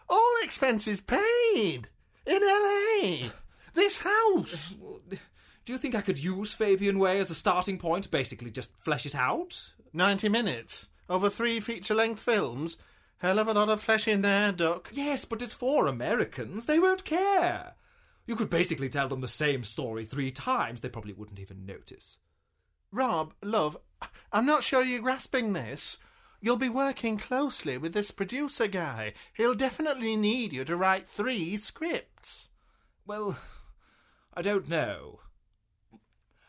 All 0.09 0.35
expenses 0.43 1.01
paid! 1.01 1.89
In 2.25 2.41
LA! 2.41 3.29
This 3.73 3.99
house! 3.99 4.75
Do 5.65 5.73
you 5.73 5.79
think 5.79 5.95
I 5.95 6.01
could 6.01 6.23
use 6.23 6.53
Fabian 6.53 6.99
Way 6.99 7.19
as 7.19 7.31
a 7.31 7.35
starting 7.35 7.79
point? 7.79 8.11
Basically, 8.11 8.51
just 8.51 8.77
flesh 8.77 9.05
it 9.05 9.15
out? 9.15 9.71
90 9.93 10.29
minutes. 10.29 10.87
Over 11.09 11.29
three 11.29 11.59
feature 11.59 11.95
length 11.95 12.21
films. 12.21 12.77
Hell 13.17 13.39
of 13.39 13.47
a 13.47 13.53
lot 13.53 13.69
of 13.69 13.81
flesh 13.81 14.07
in 14.07 14.21
there, 14.21 14.51
Duck. 14.51 14.91
Yes, 14.93 15.25
but 15.25 15.41
it's 15.41 15.53
for 15.55 15.87
Americans. 15.87 16.67
They 16.67 16.79
won't 16.79 17.03
care. 17.03 17.73
You 18.25 18.35
could 18.35 18.49
basically 18.49 18.89
tell 18.89 19.07
them 19.07 19.21
the 19.21 19.27
same 19.27 19.63
story 19.63 20.05
three 20.05 20.31
times. 20.31 20.81
They 20.81 20.89
probably 20.89 21.13
wouldn't 21.13 21.39
even 21.39 21.65
notice. 21.65 22.17
Rob, 22.91 23.33
love, 23.43 23.77
I'm 24.31 24.45
not 24.45 24.63
sure 24.63 24.83
you're 24.83 25.01
grasping 25.01 25.53
this. 25.53 25.97
You'll 26.41 26.57
be 26.57 26.69
working 26.69 27.17
closely 27.17 27.77
with 27.77 27.93
this 27.93 28.11
producer 28.11 28.67
guy. 28.67 29.13
He'll 29.33 29.55
definitely 29.55 30.15
need 30.15 30.53
you 30.53 30.63
to 30.65 30.75
write 30.75 31.07
three 31.07 31.57
scripts. 31.57 32.49
Well, 33.05 33.37
I 34.33 34.41
don't 34.41 34.69
know. 34.69 35.19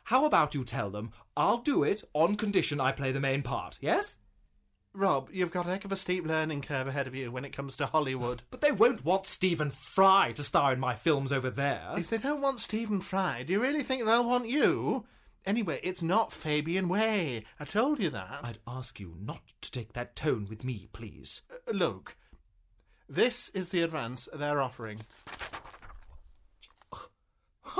How 0.05 0.25
about 0.25 0.55
you 0.55 0.65
tell 0.65 0.91
them 0.91 1.13
I'll 1.37 1.59
do 1.59 1.83
it 1.83 2.05
on 2.15 2.37
condition 2.37 2.81
I 2.81 2.93
play 2.93 3.11
the 3.11 3.21
main 3.21 3.43
part, 3.43 3.79
yes? 3.81 4.17
Rob, 4.97 5.29
you've 5.31 5.51
got 5.51 5.67
a 5.67 5.71
heck 5.71 5.85
of 5.85 5.93
a 5.93 5.97
steep 5.97 6.27
learning 6.27 6.63
curve 6.63 6.89
ahead 6.89 7.07
of 7.07 7.15
you 7.15 7.31
when 7.31 7.45
it 7.45 7.53
comes 7.53 7.77
to 7.77 7.85
Hollywood. 7.85 8.43
But 8.51 8.63
they 8.63 8.73
won't 8.73 9.05
want 9.05 9.27
Stephen 9.27 9.69
Fry 9.69 10.33
to 10.33 10.43
star 10.43 10.73
in 10.73 10.81
my 10.81 10.95
films 10.95 11.33
over 11.33 11.51
there. 11.51 11.93
If 11.99 12.09
they 12.09 12.17
don't 12.17 12.41
want 12.41 12.61
Stephen 12.61 13.03
Fry, 13.03 13.43
do 13.43 13.53
you 13.53 13.61
really 13.61 13.83
think 13.83 14.05
they'll 14.05 14.27
want 14.27 14.49
you? 14.49 15.05
Anyway, 15.45 15.81
it's 15.83 16.03
not 16.03 16.33
Fabian 16.33 16.89
Way. 16.89 17.45
I 17.61 17.67
told 17.67 18.01
you 18.01 18.09
that. 18.09 18.41
I'd 18.43 18.59
ask 18.67 18.99
you 18.99 19.15
not 19.21 19.43
to 19.61 19.71
take 19.71 19.93
that 19.93 20.17
tone 20.17 20.47
with 20.49 20.65
me, 20.65 20.89
please. 20.93 21.43
Uh, 21.51 21.73
look, 21.73 22.17
this 23.07 23.51
is 23.51 23.71
the 23.71 23.83
advance 23.83 24.31
they're 24.35 24.63
offering. 24.63 25.01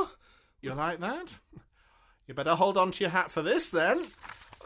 you 0.61 0.75
like 0.75 1.01
that? 1.01 1.39
You 2.27 2.35
better 2.35 2.57
hold 2.57 2.77
on 2.77 2.93
to 2.93 3.05
your 3.05 3.11
hat 3.11 3.31
for 3.31 3.41
this 3.41 3.71
then. 3.71 4.05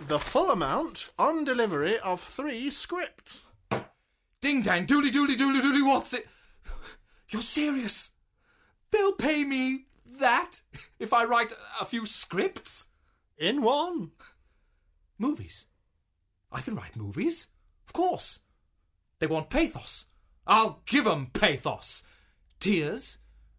The 0.09 0.19
full 0.19 0.51
amount 0.51 1.11
on 1.19 1.45
delivery 1.45 1.99
of 2.01 2.21
three 2.21 2.71
scripts. 2.71 3.47
Ding 4.41 4.63
dang, 4.63 4.85
dooley 4.87 5.11
dooley 5.11 5.37
dooley 5.37 5.61
dooley, 5.61 5.83
what's 5.83 6.15
it? 6.15 6.27
You're 7.29 7.43
serious? 7.43 8.11
They'll 8.91 9.13
pay 9.13 9.45
me 9.45 9.85
that 10.19 10.63
if 10.99 11.13
I 11.13 11.25
write 11.25 11.53
a 11.81 11.85
few 11.85 12.07
scripts? 12.07 12.89
In 13.39 13.63
one. 13.63 14.13
Movies. 15.19 15.67
I 16.51 16.61
can 16.61 16.75
write 16.75 16.97
movies. 16.97 17.49
Of 17.87 17.93
course. 17.93 18.41
They 19.19 19.27
want 19.27 19.51
pathos. 19.51 20.07
I'll 20.47 20.83
give 20.87 21.07
'em 21.07 21.27
pathos. 21.27 22.03
Tears? 22.59 23.19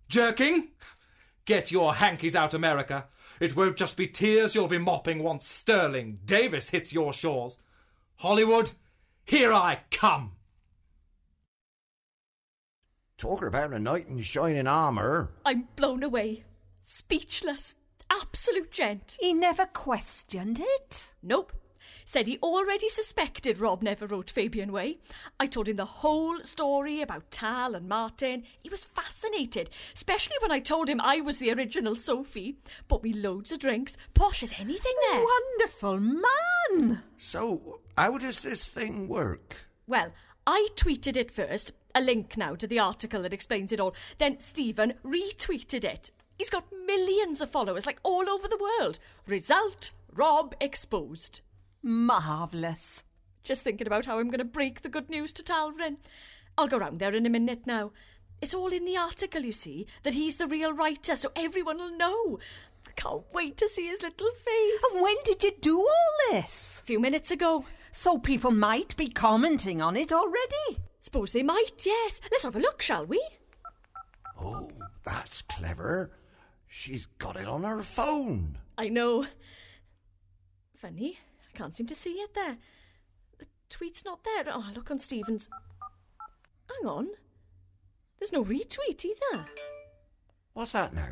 Jerking? 0.10 0.72
Get 1.46 1.72
your 1.72 1.96
hankies 1.96 2.36
out, 2.36 2.54
America. 2.54 3.08
It 3.42 3.56
won't 3.56 3.76
just 3.76 3.98
be 3.98 4.06
tears 4.06 4.54
you'll 4.54 4.68
be 4.68 4.78
mopping 4.78 5.24
once 5.24 5.48
Sterling 5.48 6.20
Davis 6.26 6.70
hits 6.70 6.94
your 6.94 7.12
shores. 7.12 7.58
Hollywood, 8.18 8.72
here 9.26 9.52
I 9.52 9.80
come. 9.90 10.34
Talk 13.18 13.42
about 13.42 13.74
a 13.74 13.80
knight 13.80 14.08
in 14.08 14.22
shining 14.22 14.68
armour. 14.68 15.32
I'm 15.44 15.68
blown 15.76 16.04
away. 16.04 16.44
Speechless. 16.84 17.74
Absolute 18.12 18.72
gent. 18.72 19.18
He 19.20 19.34
never 19.34 19.66
questioned 19.66 20.60
it? 20.60 21.14
Nope. 21.24 21.52
Said 22.06 22.28
he 22.28 22.38
already 22.40 22.90
suspected 22.90 23.60
Rob 23.60 23.82
never 23.82 24.08
wrote 24.08 24.32
Fabian 24.32 24.72
Way. 24.72 25.00
I 25.40 25.48
told 25.48 25.68
him 25.68 25.78
the 25.78 25.86
whole 25.86 26.40
story 26.42 27.02
about 27.02 27.32
Tal 27.32 27.76
and 27.76 27.88
Martin. 27.88 28.44
He 28.60 28.70
was 28.70 28.86
fascinated, 28.86 29.70
especially 29.94 30.36
when 30.42 30.52
I 30.52 30.60
told 30.60 30.90
him 30.90 31.02
I 31.02 31.22
was 31.22 31.40
the 31.40 31.52
original 31.52 31.96
Sophie. 31.96 32.58
Bought 32.88 33.04
me 33.04 33.14
loads 33.14 33.52
of 33.52 33.60
drinks, 33.60 33.98
posh 34.14 34.44
as 34.44 34.54
anything 34.60 34.94
there. 35.10 35.24
Wonderful 35.24 36.00
man! 36.00 37.04
So, 37.18 37.82
how 37.98 38.18
does 38.18 38.42
this 38.42 38.68
thing 38.68 39.08
work? 39.08 39.68
Well, 39.88 40.12
I 40.48 40.68
tweeted 40.76 41.18
it 41.18 41.32
first, 41.32 41.72
a 41.94 42.02
link 42.02 42.38
now 42.38 42.56
to 42.56 42.68
the 42.68 42.80
article 42.80 43.22
that 43.24 43.34
explains 43.34 43.72
it 43.72 43.80
all. 43.80 43.96
Then 44.18 44.40
Stephen 44.40 44.94
retweeted 45.04 45.84
it. 45.84 46.12
He's 46.38 46.50
got 46.50 46.72
millions 46.86 47.42
of 47.42 47.52
followers, 47.52 47.86
like 47.86 48.00
all 48.04 48.28
over 48.30 48.48
the 48.48 48.58
world. 48.58 49.00
Result 49.28 49.92
Rob 50.14 50.56
exposed. 50.60 51.42
Marvellous. 51.84 53.04
Just 53.44 53.64
thinking 53.64 53.88
about 53.88 54.06
how 54.06 54.20
I'm 54.20 54.30
going 54.30 54.40
to 54.40 54.46
break 54.46 54.82
the 54.82 54.90
good 54.90 55.10
news 55.10 55.34
to 55.34 55.44
Talvin. 55.44 55.98
I'll 56.58 56.68
go 56.68 56.78
round 56.78 57.00
there 57.00 57.14
in 57.14 57.26
a 57.26 57.30
minute 57.30 57.66
now. 57.66 57.92
It's 58.42 58.54
all 58.54 58.74
in 58.74 58.86
the 58.86 58.98
article, 58.98 59.42
you 59.42 59.52
see, 59.52 59.88
that 60.04 60.14
he's 60.14 60.38
the 60.38 60.48
real 60.48 60.74
writer, 60.74 61.16
so 61.16 61.32
everyone 61.36 61.78
will 61.78 61.96
know. 61.96 62.40
Can't 62.96 63.24
wait 63.34 63.58
to 63.58 63.68
see 63.68 63.88
his 63.88 64.02
little 64.02 64.32
face. 64.32 64.84
And 64.92 65.04
when 65.04 65.16
did 65.24 65.44
you 65.44 65.52
do 65.62 65.80
all 65.80 66.32
this? 66.32 66.80
A 66.82 66.86
few 66.86 67.00
minutes 67.00 67.32
ago. 67.32 67.66
So 67.92 68.18
people 68.18 68.52
might 68.52 68.96
be 68.98 69.10
commenting 69.10 69.82
on 69.82 69.96
it 69.96 70.12
already. 70.12 70.82
Suppose 71.00 71.32
they 71.32 71.44
might, 71.44 71.86
yes. 71.86 72.22
Let's 72.32 72.44
have 72.44 72.56
a 72.56 72.60
look, 72.60 72.82
shall 72.82 73.06
we? 73.06 73.24
Oh, 74.40 74.72
that's 75.04 75.42
clever. 75.44 76.12
She's 76.68 77.06
got 77.06 77.36
it 77.36 77.48
on 77.48 77.64
her 77.64 77.84
phone. 77.84 78.58
I 78.78 78.90
know. 78.90 79.28
Funny, 80.78 81.20
I 81.54 81.58
can't 81.58 81.76
seem 81.76 81.88
to 81.88 81.96
see 81.96 82.14
it 82.14 82.34
there. 82.34 82.58
The 83.38 83.46
tweet's 83.70 84.06
not 84.06 84.24
there. 84.24 84.46
Oh, 84.48 84.72
look 84.76 84.92
on 84.92 85.00
Stephen's. 85.00 85.50
Hang 86.70 86.90
on. 86.90 87.08
There's 88.20 88.32
no 88.32 88.44
retweet 88.44 89.04
either. 89.04 89.46
What's 90.54 90.74
that 90.74 90.94
now? 90.94 91.10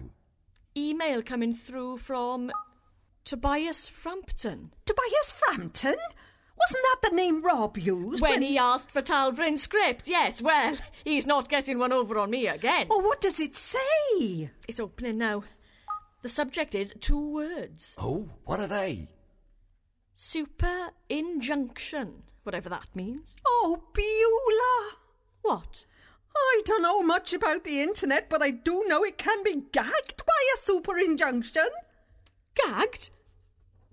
Email 0.77 1.21
coming 1.21 1.53
through 1.53 1.97
from 1.97 2.51
Tobias 3.25 3.89
Frampton. 3.89 4.71
Tobias 4.85 5.31
Frampton? 5.31 5.95
Wasn't 6.59 6.83
that 6.83 7.09
the 7.09 7.15
name 7.15 7.41
Rob 7.41 7.77
used? 7.77 8.21
When, 8.21 8.41
he 8.41 8.57
asked 8.57 8.91
for 8.91 9.01
Talvrin's 9.01 9.63
script, 9.63 10.07
yes. 10.07 10.41
Well, 10.41 10.75
he's 11.03 11.25
not 11.25 11.49
getting 11.49 11.79
one 11.79 11.93
over 11.93 12.17
on 12.17 12.29
me 12.29 12.47
again. 12.47 12.87
Well, 12.89 13.01
what 13.01 13.21
does 13.21 13.39
it 13.39 13.55
say? 13.55 14.51
It's 14.67 14.79
opening 14.79 15.17
now. 15.17 15.43
The 16.21 16.29
subject 16.29 16.75
is 16.75 16.93
two 16.99 17.33
words. 17.33 17.95
Oh, 17.97 18.29
what 18.45 18.59
are 18.59 18.67
they? 18.67 19.07
Super 20.21 20.89
injunction, 21.07 22.23
whatever 22.43 22.67
that 22.67 22.93
means. 22.93 23.37
Oh, 23.47 23.83
Beulah! 23.93 24.97
What? 25.43 25.85
I 26.35 26.61
don't 26.65 26.81
know 26.81 27.01
much 27.01 27.31
about 27.31 27.63
the 27.63 27.81
internet, 27.81 28.29
but 28.29 28.43
I 28.43 28.49
do 28.49 28.83
know 28.85 29.01
it 29.05 29.17
can 29.17 29.41
be 29.43 29.63
gagged 29.71 30.17
by 30.17 30.41
a 30.53 30.61
super 30.61 30.97
injunction. 30.97 31.69
Gagged? 32.53 33.11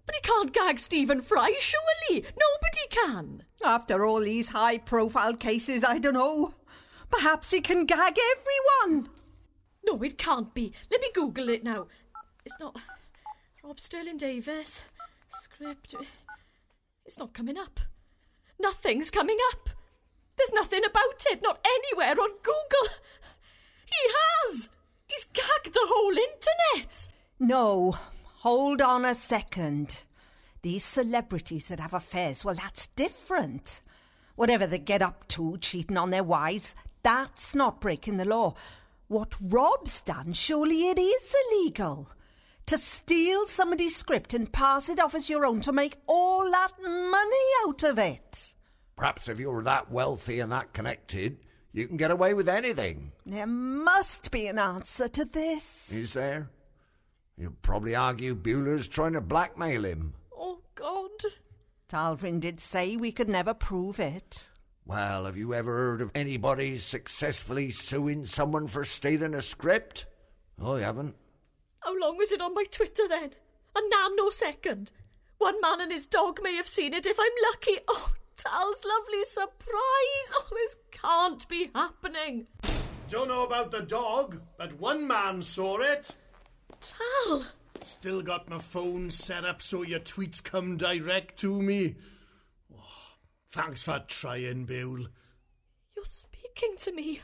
But 0.05 0.17
he 0.17 0.21
can't 0.21 0.53
gag 0.53 0.81
Stephen 0.81 1.23
Fry, 1.23 1.55
surely. 1.61 2.23
Nobody 2.25 2.89
can. 2.91 3.45
After 3.65 4.05
all 4.05 4.19
these 4.19 4.49
high 4.49 4.79
profile 4.79 5.37
cases, 5.37 5.85
I 5.85 5.99
don't 6.01 6.15
know. 6.15 6.55
Perhaps 7.09 7.53
he 7.53 7.61
can 7.61 7.87
gag 7.87 8.19
everyone. 8.83 9.11
No, 9.87 10.03
it 10.03 10.19
can't 10.19 10.53
be. 10.55 10.73
Let 10.91 11.03
me 11.03 11.09
Google 11.15 11.51
it 11.51 11.63
now. 11.63 11.87
It's 12.45 12.59
not. 12.59 12.77
Rob 13.63 13.79
Sterling 13.79 14.17
Davis. 14.17 14.85
Script. 15.43 15.95
It's 17.05 17.19
not 17.19 17.33
coming 17.33 17.59
up. 17.59 17.81
Nothing's 18.59 19.11
coming 19.11 19.39
up. 19.53 19.71
There's 20.37 20.53
nothing 20.53 20.85
about 20.85 21.25
it, 21.31 21.43
not 21.43 21.65
anywhere 21.65 22.15
on 22.21 22.31
Google. 22.43 22.95
He 23.87 24.11
has! 24.13 24.69
He's 25.07 25.25
gagged 25.27 25.73
the 25.73 25.87
whole 25.87 26.17
internet! 26.17 27.09
No, 27.39 27.97
hold 28.39 28.83
on 28.83 29.05
a 29.05 29.15
second. 29.15 30.03
These 30.63 30.85
celebrities 30.85 31.69
that 31.69 31.81
have 31.81 31.95
affairs, 31.95 32.45
well, 32.45 32.55
that's 32.55 32.89
different. 32.89 33.83
Whatever 34.35 34.67
they 34.67 34.79
get 34.79 35.03
up 35.03 35.29
to, 35.29 35.57
cheating 35.59 35.97
on 35.97 36.11
their 36.11 36.25
wives, 36.25 36.75
that's 37.03 37.55
not 37.55 37.81
breaking 37.81 38.17
the 38.17 38.25
law. 38.25 38.55
What 39.09 39.35
Rob's 39.41 40.01
done, 40.01 40.33
surely 40.33 40.89
it 40.89 40.99
is 40.99 41.35
illegal. 41.53 42.09
To 42.67 42.79
steal 42.79 43.47
somebody's 43.47 43.95
script 43.95 44.35
and 44.35 44.53
pass 44.53 44.89
it 44.89 44.99
off 44.99 45.15
as 45.15 45.31
your 45.31 45.47
own 45.47 45.61
to 45.61 45.73
make 45.73 45.99
all 46.09 46.51
that 46.51 46.73
money 46.83 47.37
out 47.65 47.85
of 47.85 47.97
it. 47.97 48.55
Perhaps 48.97 49.29
if 49.29 49.39
you're 49.39 49.63
that 49.63 49.91
wealthy 49.93 50.41
and 50.41 50.51
that 50.51 50.73
connected, 50.73 51.39
you 51.73 51.87
can 51.87 51.97
get 51.97 52.11
away 52.11 52.35
with 52.35 52.49
anything. 52.49 53.13
There 53.25 53.47
must 53.47 54.33
be 54.33 54.49
an 54.49 54.59
answer 54.59 55.07
to 55.07 55.25
this. 55.25 55.93
Is 55.93 56.13
there? 56.13 56.51
You'll 57.37 57.55
probably 57.63 57.95
argue 57.95 58.35
Beulah's 58.35 58.89
trying 58.89 59.13
to 59.13 59.21
blackmail 59.21 59.85
him. 59.85 60.15
Oh, 60.37 60.59
God. 60.75 61.11
Talvin 61.89 62.41
did 62.41 62.59
say 62.59 62.97
we 62.97 63.13
could 63.13 63.29
never 63.29 63.55
prove 63.55 64.01
it. 64.01 64.51
Well, 64.85 65.27
have 65.27 65.37
you 65.37 65.55
ever 65.55 65.73
heard 65.73 66.01
of 66.01 66.11
anybody 66.17 66.79
successfully 66.79 67.71
suing 67.71 68.25
someone 68.27 68.67
for 68.67 68.85
stealing 68.85 69.35
a 69.35 69.43
script? 69.43 70.07
Oh, 70.61 70.77
I 70.77 70.81
haven't. 70.81 71.15
How 71.87 71.97
long 72.01 72.17
was 72.17 72.33
it 72.33 72.41
on 72.43 72.53
my 72.53 72.65
Twitter 72.65 73.07
then? 73.07 73.31
A 73.77 73.81
nanosecond. 73.81 74.91
One 75.39 75.61
man 75.61 75.81
and 75.81 75.93
his 75.93 76.09
dog 76.09 76.41
may 76.43 76.57
have 76.57 76.67
seen 76.67 76.93
it 76.93 77.07
if 77.07 77.17
I'm 77.19 77.27
lucky. 77.53 77.79
Oh, 77.89 78.13
Tal's 78.37 78.85
lovely 78.85 79.25
surprise. 79.25 80.33
Oh, 80.35 80.49
this 80.51 80.77
can't 80.91 81.49
be 81.49 81.71
happening. 81.75 82.49
Don't 83.09 83.29
know 83.29 83.45
about 83.45 83.71
the 83.71 83.81
dog, 83.81 84.43
but 84.59 84.79
one 84.81 85.07
man 85.07 85.41
saw 85.41 85.79
it. 85.79 86.11
Tal. 86.81 87.47
Still 87.81 88.21
got 88.21 88.51
my 88.51 88.59
phone 88.59 89.11
set 89.11 89.45
up 89.45 89.63
so 89.63 89.83
your 89.83 90.01
tweets 90.01 90.43
come 90.43 90.77
direct 90.77 91.39
to 91.39 91.63
me. 91.63 91.95
Oh, 92.75 93.15
thanks 93.53 93.85
for 93.85 94.03
trying, 94.09 94.65
Bill. 94.65 95.07
You're 95.95 96.05
speaking 96.05 96.77
to 96.79 96.93
me. 96.93 97.21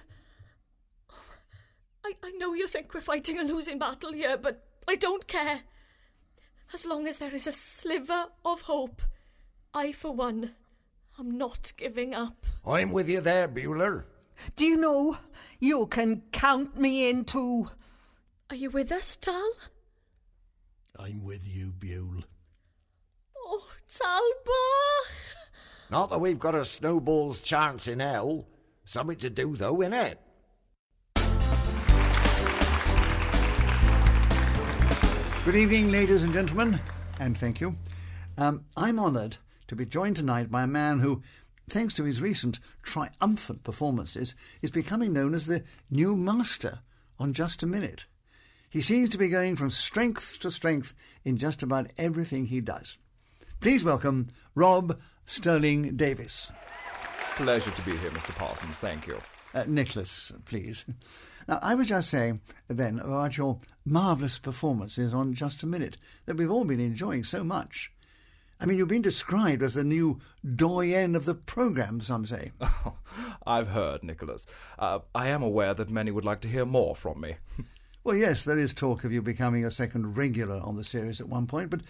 I, 2.04 2.14
I 2.22 2.30
know 2.32 2.54
you 2.54 2.66
think 2.66 2.92
we're 2.92 3.00
fighting 3.00 3.38
a 3.38 3.44
losing 3.44 3.78
battle 3.78 4.12
here, 4.12 4.36
but 4.36 4.64
I 4.88 4.96
don't 4.96 5.26
care. 5.26 5.62
As 6.74 6.86
long 6.86 7.06
as 7.06 7.18
there 7.18 7.34
is 7.34 7.46
a 7.46 7.52
sliver 7.52 8.26
of 8.44 8.62
hope, 8.62 9.02
I, 9.74 9.92
for 9.92 10.12
one, 10.12 10.52
am 11.18 11.36
not 11.36 11.72
giving 11.76 12.14
up. 12.14 12.46
I'm 12.66 12.90
with 12.92 13.08
you 13.08 13.20
there, 13.20 13.48
Beulah. 13.48 14.04
Do 14.56 14.64
you 14.64 14.76
know, 14.76 15.18
you 15.60 15.86
can 15.86 16.22
count 16.32 16.78
me 16.78 17.08
in 17.10 17.24
too. 17.24 17.70
Are 18.50 18.56
you 18.56 18.70
with 18.70 18.90
us, 18.90 19.16
Tal? 19.16 19.52
I'm 20.98 21.24
with 21.24 21.48
you, 21.48 21.72
Buell. 21.72 22.24
Oh, 23.36 23.66
Talbot! 23.88 25.16
Not 25.90 26.10
that 26.10 26.20
we've 26.20 26.38
got 26.38 26.54
a 26.54 26.64
snowball's 26.64 27.40
chance 27.40 27.86
in 27.86 28.00
hell. 28.00 28.46
Something 28.84 29.18
to 29.18 29.30
do, 29.30 29.56
though, 29.56 29.76
innit? 29.76 30.16
Good 35.44 35.56
evening, 35.56 35.90
ladies 35.90 36.22
and 36.22 36.32
gentlemen, 36.32 36.78
and 37.18 37.36
thank 37.36 37.60
you. 37.60 37.74
Um, 38.38 38.64
I'm 38.76 39.00
honoured 39.00 39.38
to 39.66 39.74
be 39.74 39.84
joined 39.84 40.14
tonight 40.14 40.52
by 40.52 40.62
a 40.62 40.68
man 40.68 41.00
who, 41.00 41.20
thanks 41.68 41.94
to 41.94 42.04
his 42.04 42.20
recent 42.20 42.60
triumphant 42.84 43.64
performances, 43.64 44.36
is 44.62 44.70
becoming 44.70 45.12
known 45.12 45.34
as 45.34 45.46
the 45.46 45.64
new 45.90 46.14
master 46.14 46.78
on 47.18 47.32
Just 47.32 47.60
a 47.64 47.66
Minute. 47.66 48.06
He 48.70 48.80
seems 48.80 49.08
to 49.10 49.18
be 49.18 49.28
going 49.28 49.56
from 49.56 49.72
strength 49.72 50.38
to 50.42 50.50
strength 50.52 50.94
in 51.24 51.38
just 51.38 51.60
about 51.60 51.90
everything 51.98 52.46
he 52.46 52.60
does. 52.60 52.98
Please 53.58 53.82
welcome 53.82 54.28
Rob 54.54 55.00
Sterling 55.24 55.96
Davis. 55.96 56.52
Pleasure 57.34 57.72
to 57.72 57.82
be 57.82 57.96
here, 57.96 58.10
Mr. 58.10 58.32
Parsons. 58.36 58.78
Thank 58.78 59.08
you. 59.08 59.18
Uh, 59.54 59.64
Nicholas, 59.66 60.32
please. 60.44 60.86
Now, 61.46 61.58
I 61.62 61.74
was 61.74 61.88
just 61.88 62.08
saying 62.08 62.40
then 62.68 62.98
about 63.00 63.36
your 63.36 63.58
marvellous 63.84 64.38
performances 64.38 65.12
on 65.12 65.34
Just 65.34 65.62
a 65.62 65.66
Minute 65.66 65.98
that 66.26 66.36
we've 66.36 66.50
all 66.50 66.64
been 66.64 66.80
enjoying 66.80 67.24
so 67.24 67.44
much. 67.44 67.92
I 68.60 68.64
mean, 68.64 68.78
you've 68.78 68.88
been 68.88 69.02
described 69.02 69.62
as 69.62 69.74
the 69.74 69.82
new 69.82 70.20
doyen 70.54 71.16
of 71.16 71.24
the 71.24 71.34
programme, 71.34 72.00
some 72.00 72.24
say. 72.24 72.52
Oh, 72.60 72.94
I've 73.46 73.68
heard, 73.68 74.04
Nicholas. 74.04 74.46
Uh, 74.78 75.00
I 75.14 75.28
am 75.28 75.42
aware 75.42 75.74
that 75.74 75.90
many 75.90 76.12
would 76.12 76.24
like 76.24 76.40
to 76.42 76.48
hear 76.48 76.64
more 76.64 76.94
from 76.94 77.20
me. 77.20 77.36
well, 78.04 78.14
yes, 78.14 78.44
there 78.44 78.58
is 78.58 78.72
talk 78.72 79.02
of 79.02 79.12
you 79.12 79.20
becoming 79.20 79.64
a 79.64 79.70
second 79.72 80.16
regular 80.16 80.60
on 80.60 80.76
the 80.76 80.84
series 80.84 81.20
at 81.20 81.28
one 81.28 81.48
point, 81.48 81.70
but 81.70 81.80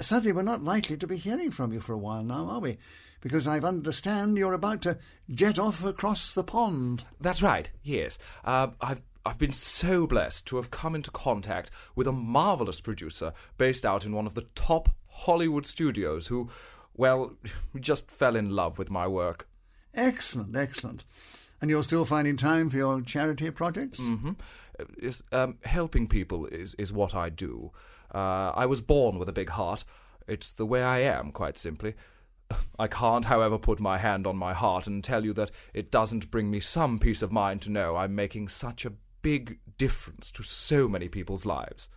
sadly 0.00 0.32
we're 0.32 0.42
not 0.42 0.62
likely 0.62 0.96
to 0.96 1.06
be 1.06 1.16
hearing 1.16 1.50
from 1.50 1.72
you 1.72 1.80
for 1.80 1.92
a 1.92 1.98
while 1.98 2.22
now, 2.22 2.48
are 2.48 2.60
we? 2.60 2.78
Because 3.20 3.46
I 3.46 3.58
understand 3.58 4.36
you're 4.36 4.52
about 4.52 4.82
to 4.82 4.98
jet 5.30 5.58
off 5.58 5.84
across 5.84 6.34
the 6.34 6.44
pond. 6.44 7.04
That's 7.20 7.42
right, 7.42 7.70
yes. 7.82 8.18
Uh, 8.44 8.68
I've 8.80 9.02
I've 9.26 9.38
been 9.38 9.52
so 9.52 10.06
blessed 10.06 10.46
to 10.48 10.56
have 10.56 10.70
come 10.70 10.94
into 10.94 11.10
contact 11.10 11.70
with 11.96 12.06
a 12.06 12.12
marvellous 12.12 12.80
producer 12.80 13.32
based 13.56 13.86
out 13.86 14.04
in 14.04 14.12
one 14.12 14.26
of 14.26 14.34
the 14.34 14.46
top 14.54 14.90
Hollywood 15.08 15.64
studios 15.64 16.26
who, 16.26 16.50
well, 16.94 17.32
just 17.80 18.10
fell 18.10 18.36
in 18.36 18.50
love 18.50 18.78
with 18.78 18.90
my 18.90 19.06
work. 19.06 19.48
Excellent, 19.94 20.54
excellent. 20.54 21.04
And 21.60 21.70
you're 21.70 21.82
still 21.82 22.04
finding 22.04 22.36
time 22.36 22.68
for 22.68 22.76
your 22.76 23.00
charity 23.00 23.50
projects? 23.50 24.00
Mm-hmm. 24.00 24.32
Um, 25.32 25.56
helping 25.64 26.06
people 26.08 26.46
is, 26.46 26.74
is 26.74 26.92
what 26.92 27.14
I 27.14 27.30
do. 27.30 27.70
Uh, 28.14 28.52
I 28.54 28.66
was 28.66 28.80
born 28.80 29.18
with 29.18 29.28
a 29.28 29.32
big 29.32 29.50
heart. 29.50 29.84
It's 30.28 30.52
the 30.52 30.64
way 30.64 30.82
I 30.82 31.00
am, 31.00 31.32
quite 31.32 31.58
simply. 31.58 31.94
I 32.78 32.86
can't, 32.86 33.24
however, 33.24 33.58
put 33.58 33.80
my 33.80 33.98
hand 33.98 34.26
on 34.26 34.36
my 34.36 34.54
heart 34.54 34.86
and 34.86 35.02
tell 35.02 35.24
you 35.24 35.32
that 35.34 35.50
it 35.72 35.90
doesn't 35.90 36.30
bring 36.30 36.50
me 36.50 36.60
some 36.60 36.98
peace 36.98 37.22
of 37.22 37.32
mind 37.32 37.62
to 37.62 37.70
know 37.70 37.96
I'm 37.96 38.14
making 38.14 38.48
such 38.48 38.84
a 38.84 38.92
big 39.22 39.58
difference 39.78 40.30
to 40.32 40.42
so 40.42 40.88
many 40.88 41.08
people's 41.08 41.46
lives. 41.46 41.88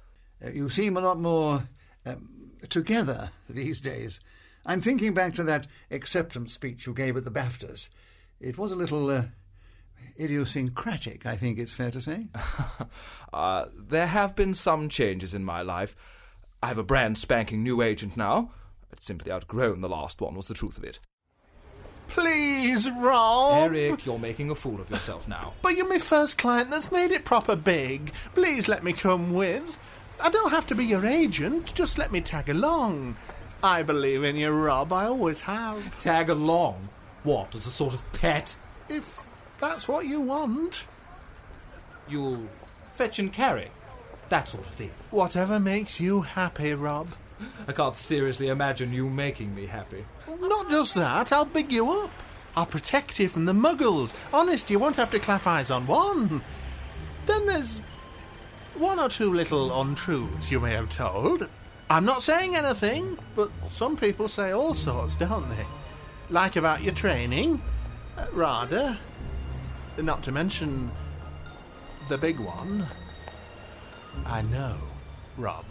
Uh, 0.44 0.50
you 0.50 0.70
seem 0.70 0.98
a 0.98 1.02
lot 1.02 1.20
more 1.20 1.68
um, 2.06 2.54
together 2.70 3.32
these 3.50 3.82
days. 3.82 4.20
I'm 4.66 4.82
thinking 4.82 5.14
back 5.14 5.36
to 5.36 5.44
that 5.44 5.68
acceptance 5.92 6.54
speech 6.54 6.88
you 6.88 6.94
gave 6.94 7.18
at 7.18 7.26
the 7.26 7.32
BAFTAs. 7.32 7.90
It 8.40 8.58
was 8.58 8.72
a 8.72 8.76
little 8.76 9.10
uh, 9.10 9.24
idiosyncratic, 10.20 11.26
I 11.26 11.36
think 11.36 11.60
it's 11.60 11.72
fair 11.72 11.92
to 11.92 12.02
say. 12.02 12.28
uh, 13.34 13.66
there 13.76 14.08
have 14.08 14.36
been 14.36 14.54
some 14.54 14.90
changes 14.90 15.34
in 15.34 15.44
my 15.44 15.62
life. 15.62 15.96
I 16.62 16.68
have 16.68 16.78
a 16.78 16.84
brand 16.84 17.18
spanking 17.18 17.64
new 17.64 17.82
agent 17.82 18.18
now. 18.18 18.52
I'd 18.92 19.02
simply 19.02 19.32
outgrown 19.32 19.82
the 19.82 19.90
last 19.90 20.22
one, 20.22 20.36
was 20.36 20.48
the 20.48 20.54
truth 20.54 20.78
of 20.78 20.84
it. 20.84 21.00
Please, 22.08 22.90
Rob. 22.90 23.72
Eric, 23.72 24.06
you're 24.06 24.18
making 24.18 24.50
a 24.50 24.56
fool 24.56 24.80
of 24.80 24.90
yourself 24.90 25.28
now. 25.28 25.54
But 25.62 25.76
you're 25.76 25.90
my 25.90 26.00
first 26.00 26.38
client 26.38 26.70
that's 26.72 26.92
made 26.92 27.12
it 27.12 27.26
proper 27.26 27.56
big. 27.56 28.14
Please 28.34 28.68
let 28.68 28.84
me 28.84 28.94
come 28.94 29.34
with. 29.34 29.78
I 30.22 30.30
don't 30.30 30.52
have 30.52 30.66
to 30.68 30.76
be 30.76 30.86
your 30.86 31.06
agent, 31.06 31.74
just 31.76 31.98
let 31.98 32.12
me 32.12 32.22
tag 32.22 32.50
along. 32.50 33.18
I 33.62 33.84
believe 33.84 34.24
in 34.24 34.36
you, 34.36 34.52
Rob. 34.52 34.94
I 34.94 35.06
always 35.06 35.42
have. 35.42 36.00
Tag 36.00 36.30
along? 36.30 36.90
What, 37.24 37.54
as 37.54 37.68
a 37.68 37.72
sort 37.72 37.94
of 37.94 38.12
pet? 38.14 38.56
If 38.90 39.27
that's 39.60 39.88
what 39.88 40.06
you 40.06 40.22
want. 40.22 40.86
You'll 42.08 42.48
fetch 42.96 43.20
and 43.20 43.32
carry? 43.32 43.70
That 44.30 44.48
sort 44.48 44.66
of 44.66 44.74
thing. 44.74 44.92
Whatever 45.12 45.60
makes 45.60 46.00
you 46.00 46.22
happy, 46.22 46.74
Rob. 46.74 47.08
I 47.68 47.72
can't 47.72 47.96
seriously 47.96 48.50
imagine 48.50 48.94
you 48.94 49.10
making 49.10 49.54
me 49.56 49.68
happy. 49.68 50.06
Not 50.40 50.70
just 50.70 50.96
that, 50.96 51.32
I'll 51.32 51.46
big 51.46 51.72
you 51.72 51.90
up. 51.92 52.12
I'll 52.56 52.66
protect 52.66 53.20
you 53.20 53.28
from 53.28 53.46
the 53.46 53.54
muggles. 53.54 54.14
Honest, 54.34 54.70
you 54.70 54.80
won't 54.80 54.96
have 54.96 55.12
to 55.12 55.20
clap 55.20 55.46
eyes 55.46 55.70
on 55.70 55.86
one. 55.86 56.42
Then 57.28 57.46
there's 57.46 57.80
one 58.76 59.00
or 59.00 59.10
two 59.10 59.32
little 59.32 59.82
untruths 59.82 60.52
you 60.52 60.60
may 60.60 60.72
have 60.72 60.90
told. 60.90 61.48
I'm 61.90 62.06
not 62.06 62.24
saying 62.24 62.56
anything, 62.56 63.18
but 63.36 63.52
some 63.70 63.96
people 63.96 64.28
say 64.28 64.52
all 64.52 64.74
sorts, 64.74 65.16
don't 65.16 65.48
they? 65.50 65.66
Like 66.30 66.56
about 66.56 66.82
your 66.82 66.94
training. 66.94 67.62
Uh, 68.18 68.26
rather. 68.34 68.98
Not 69.98 70.24
to 70.24 70.32
mention 70.32 70.92
the 72.08 72.18
big 72.18 72.40
one. 72.40 72.88
I 74.26 74.42
know, 74.44 74.78
Rob. 75.38 75.66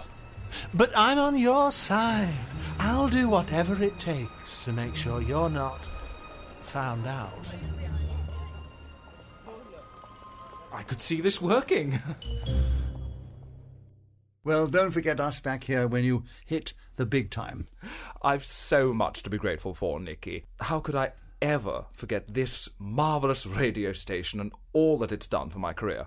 But 0.74 0.90
I'm 0.96 1.18
on 1.18 1.38
your 1.38 1.70
side. 1.72 2.34
I'll 2.78 3.08
do 3.08 3.28
whatever 3.28 3.82
it 3.82 3.98
takes 3.98 4.64
to 4.64 4.72
make 4.72 4.96
sure 4.96 5.22
you're 5.22 5.50
not 5.50 5.78
found 6.62 7.06
out. 7.06 7.32
I 10.72 10.82
could 10.82 11.00
see 11.00 11.20
this 11.20 11.40
working. 11.40 11.98
well, 14.44 14.66
don't 14.66 14.90
forget 14.90 15.20
us 15.20 15.40
back 15.40 15.64
here 15.64 15.86
when 15.86 16.04
you 16.04 16.24
hit 16.44 16.74
the 16.96 17.06
big 17.06 17.30
time. 17.30 17.66
I've 18.22 18.44
so 18.44 18.92
much 18.92 19.22
to 19.22 19.30
be 19.30 19.38
grateful 19.38 19.72
for, 19.72 20.00
Nicky. 20.00 20.44
How 20.60 20.80
could 20.80 20.94
I 20.94 21.12
ever 21.46 21.86
forget 21.92 22.34
this 22.34 22.68
marvellous 22.78 23.46
radio 23.46 23.92
station 23.92 24.40
and 24.40 24.52
all 24.72 24.98
that 24.98 25.12
it's 25.12 25.26
done 25.26 25.48
for 25.48 25.58
my 25.58 25.72
career? 25.72 26.06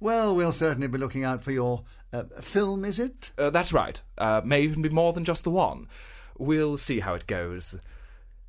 Well, 0.00 0.34
we'll 0.34 0.52
certainly 0.52 0.88
be 0.88 0.98
looking 0.98 1.24
out 1.24 1.42
for 1.42 1.52
your 1.52 1.84
uh, 2.12 2.24
film, 2.40 2.84
is 2.84 2.98
it? 2.98 3.30
Uh, 3.38 3.50
that's 3.50 3.72
right. 3.72 4.00
Uh, 4.18 4.40
may 4.44 4.62
even 4.62 4.82
be 4.82 4.88
more 4.88 5.12
than 5.12 5.24
just 5.24 5.44
the 5.44 5.50
one. 5.50 5.88
We'll 6.38 6.76
see 6.76 7.00
how 7.00 7.14
it 7.14 7.26
goes. 7.26 7.78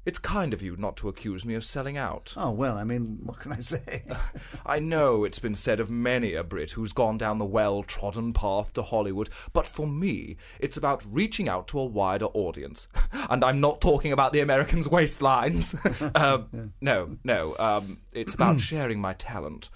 It's 0.05 0.19
kind 0.19 0.53
of 0.53 0.61
you 0.61 0.75
not 0.77 0.97
to 0.97 1.09
accuse 1.09 1.45
me 1.45 1.55
of 1.55 1.63
selling 1.63 1.97
out. 1.97 2.33
Oh, 2.37 2.51
well, 2.51 2.77
I 2.77 2.83
mean, 2.83 3.19
what 3.23 3.39
can 3.39 3.51
I 3.51 3.57
say? 3.57 4.03
I 4.65 4.77
know 4.77 5.23
it's 5.23 5.39
been 5.39 5.55
said 5.55 5.79
of 5.79 5.89
many 5.89 6.35
a 6.35 6.43
Brit 6.43 6.71
who's 6.71 6.93
gone 6.93 7.17
down 7.17 7.39
the 7.39 7.45
well 7.45 7.81
trodden 7.81 8.31
path 8.31 8.71
to 8.73 8.83
Hollywood, 8.83 9.29
but 9.51 9.65
for 9.65 9.87
me, 9.87 10.37
it's 10.59 10.77
about 10.77 11.03
reaching 11.09 11.49
out 11.49 11.67
to 11.69 11.79
a 11.79 11.85
wider 11.85 12.25
audience. 12.27 12.87
And 13.27 13.43
I'm 13.43 13.59
not 13.59 13.81
talking 13.81 14.11
about 14.11 14.33
the 14.33 14.41
Americans' 14.41 14.87
waistlines. 14.87 15.73
uh, 16.15 16.43
yeah. 16.53 16.65
No, 16.79 17.17
no. 17.23 17.55
Um, 17.57 17.97
it's 18.11 18.35
about 18.35 18.59
sharing 18.71 19.01
my 19.01 19.13
talent. 19.13 19.69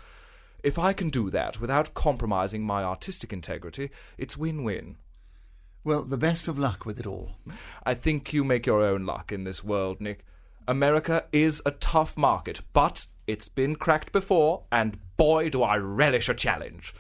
If 0.62 0.78
I 0.78 0.94
can 0.94 1.10
do 1.10 1.30
that 1.32 1.60
without 1.60 1.94
compromising 1.94 2.64
my 2.64 2.84
artistic 2.84 3.34
integrity, 3.34 3.90
it's 4.18 4.38
win 4.38 4.64
win. 4.64 4.98
Well, 5.84 6.02
the 6.02 6.18
best 6.18 6.48
of 6.48 6.60
luck 6.60 6.86
with 6.86 7.00
it 7.00 7.08
all. 7.08 7.32
I 7.86 7.94
think 7.94 8.34
you 8.34 8.44
make 8.44 8.66
your 8.66 8.84
own 8.84 9.06
luck 9.06 9.32
in 9.32 9.44
this 9.44 9.64
world, 9.64 10.02
Nick. 10.02 10.26
America 10.68 11.26
is 11.32 11.62
a 11.66 11.72
tough 11.72 12.18
market, 12.18 12.62
but 12.74 13.08
it's 13.28 13.48
been 13.48 13.76
cracked 13.76 14.12
before, 14.12 14.64
and 14.72 14.98
boy, 15.18 15.50
do 15.50 15.64
I 15.64 15.78
relish 15.78 16.30
a 16.30 16.34
challenge. 16.34 16.94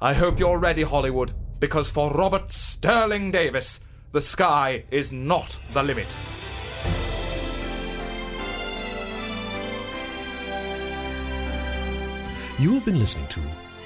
I 0.00 0.14
hope 0.14 0.38
you're 0.38 0.58
ready, 0.58 0.82
Hollywood, 0.82 1.32
because 1.60 1.90
for 1.90 2.10
Robert 2.12 2.50
Sterling 2.50 3.30
Davis, 3.30 3.80
the 4.12 4.20
sky 4.20 4.84
is 4.90 5.12
not 5.12 5.58
the 5.72 5.82
limit. 5.82 6.16
You 12.58 12.72
have 12.72 12.86
been 12.86 12.98
listening 12.98 13.26
to 13.28 13.40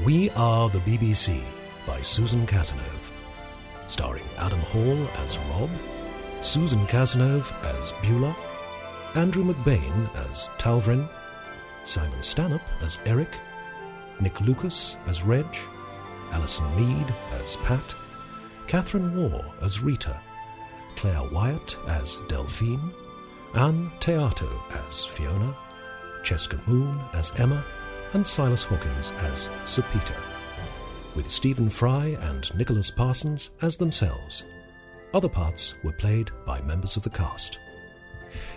We 0.05 0.31
Are 0.31 0.71
the 0.71 0.79
BBC 0.79 1.43
by 1.87 2.01
Susan 2.03 2.47
Casanova, 2.47 2.87
starring 2.87 3.00
Adam 4.41 4.61
Hall 4.61 5.07
as 5.23 5.39
Rob, 5.51 5.71
Susan 6.41 6.87
Casanova 6.87 7.55
as 7.79 7.93
Beulah, 8.03 8.35
Andrew 9.15 9.45
McBain 9.45 10.15
as 10.29 10.49
Talvrin, 10.59 11.09
Simon 11.85 12.23
Stanhope 12.23 12.63
as 12.83 12.99
Eric, 13.05 13.39
Nick 14.21 14.41
Lucas 14.41 14.97
as 15.07 15.23
Reg, 15.23 15.47
Alison 16.33 16.75
Mead 16.77 17.15
as 17.43 17.57
Pat, 17.57 17.95
Catherine 18.67 19.15
Waugh 19.15 19.45
as 19.61 19.83
Rita, 19.83 20.21
Claire 20.97 21.25
Wyatt 21.25 21.77
as 21.89 22.21
Delphine, 22.29 22.93
Anne 23.55 23.91
Teato 24.01 24.51
as 24.89 25.05
Fiona, 25.05 25.55
Cheska 26.23 26.67
Moon 26.67 26.99
as 27.13 27.33
Emma, 27.39 27.63
and 28.15 28.27
Silas 28.27 28.63
Hawkins 28.63 29.13
as 29.33 29.49
Sir 29.67 29.85
Peter, 29.93 30.15
with 31.17 31.29
Stephen 31.29 31.69
Fry 31.69 32.17
and 32.21 32.55
Nicholas 32.57 32.91
Parsons 32.91 33.51
as 33.63 33.77
themselves. 33.77 34.45
Other 35.13 35.29
parts 35.29 35.75
were 35.83 35.93
played 35.93 36.31
by 36.47 36.61
members 36.61 36.97
of 36.97 37.03
the 37.03 37.11
cast. 37.11 37.59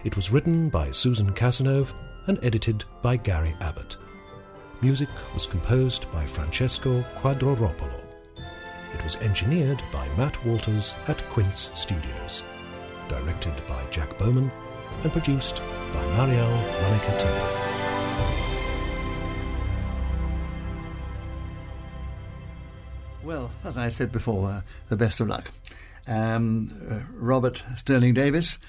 It 0.03 0.15
was 0.15 0.31
written 0.31 0.69
by 0.69 0.91
Susan 0.91 1.33
Casanova 1.33 1.93
and 2.27 2.39
edited 2.43 2.85
by 3.01 3.17
Gary 3.17 3.55
Abbott. 3.61 3.97
Music 4.81 5.09
was 5.33 5.47
composed 5.47 6.11
by 6.11 6.25
Francesco 6.25 7.03
Quadroropolo. 7.15 8.01
It 8.93 9.03
was 9.03 9.15
engineered 9.17 9.81
by 9.91 10.07
Matt 10.17 10.43
Walters 10.45 10.93
at 11.07 11.23
Quince 11.29 11.71
Studios, 11.73 12.43
directed 13.07 13.55
by 13.67 13.83
Jack 13.91 14.17
Bowman, 14.17 14.51
and 15.03 15.11
produced 15.11 15.61
by 15.93 16.03
Mariele 16.15 16.63
Ranicatini. 16.81 17.82
Well, 23.23 23.51
as 23.63 23.77
I 23.77 23.87
said 23.87 24.11
before, 24.11 24.49
uh, 24.49 24.61
the 24.89 24.97
best 24.97 25.21
of 25.21 25.29
luck. 25.29 25.49
Um, 26.09 26.69
uh, 26.89 26.99
Robert 27.13 27.63
Sterling 27.77 28.13
Davis, 28.13 28.59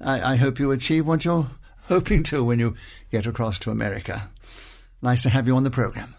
I, 0.00 0.32
I 0.32 0.36
hope 0.36 0.58
you 0.58 0.72
achieve 0.72 1.06
what 1.06 1.24
you're 1.24 1.50
hoping 1.82 2.24
to 2.24 2.42
when 2.42 2.58
you 2.58 2.74
get 3.12 3.26
across 3.26 3.60
to 3.60 3.70
America. 3.70 4.28
Nice 5.00 5.22
to 5.22 5.28
have 5.28 5.46
you 5.46 5.54
on 5.54 5.62
the 5.62 5.70
program. 5.70 6.16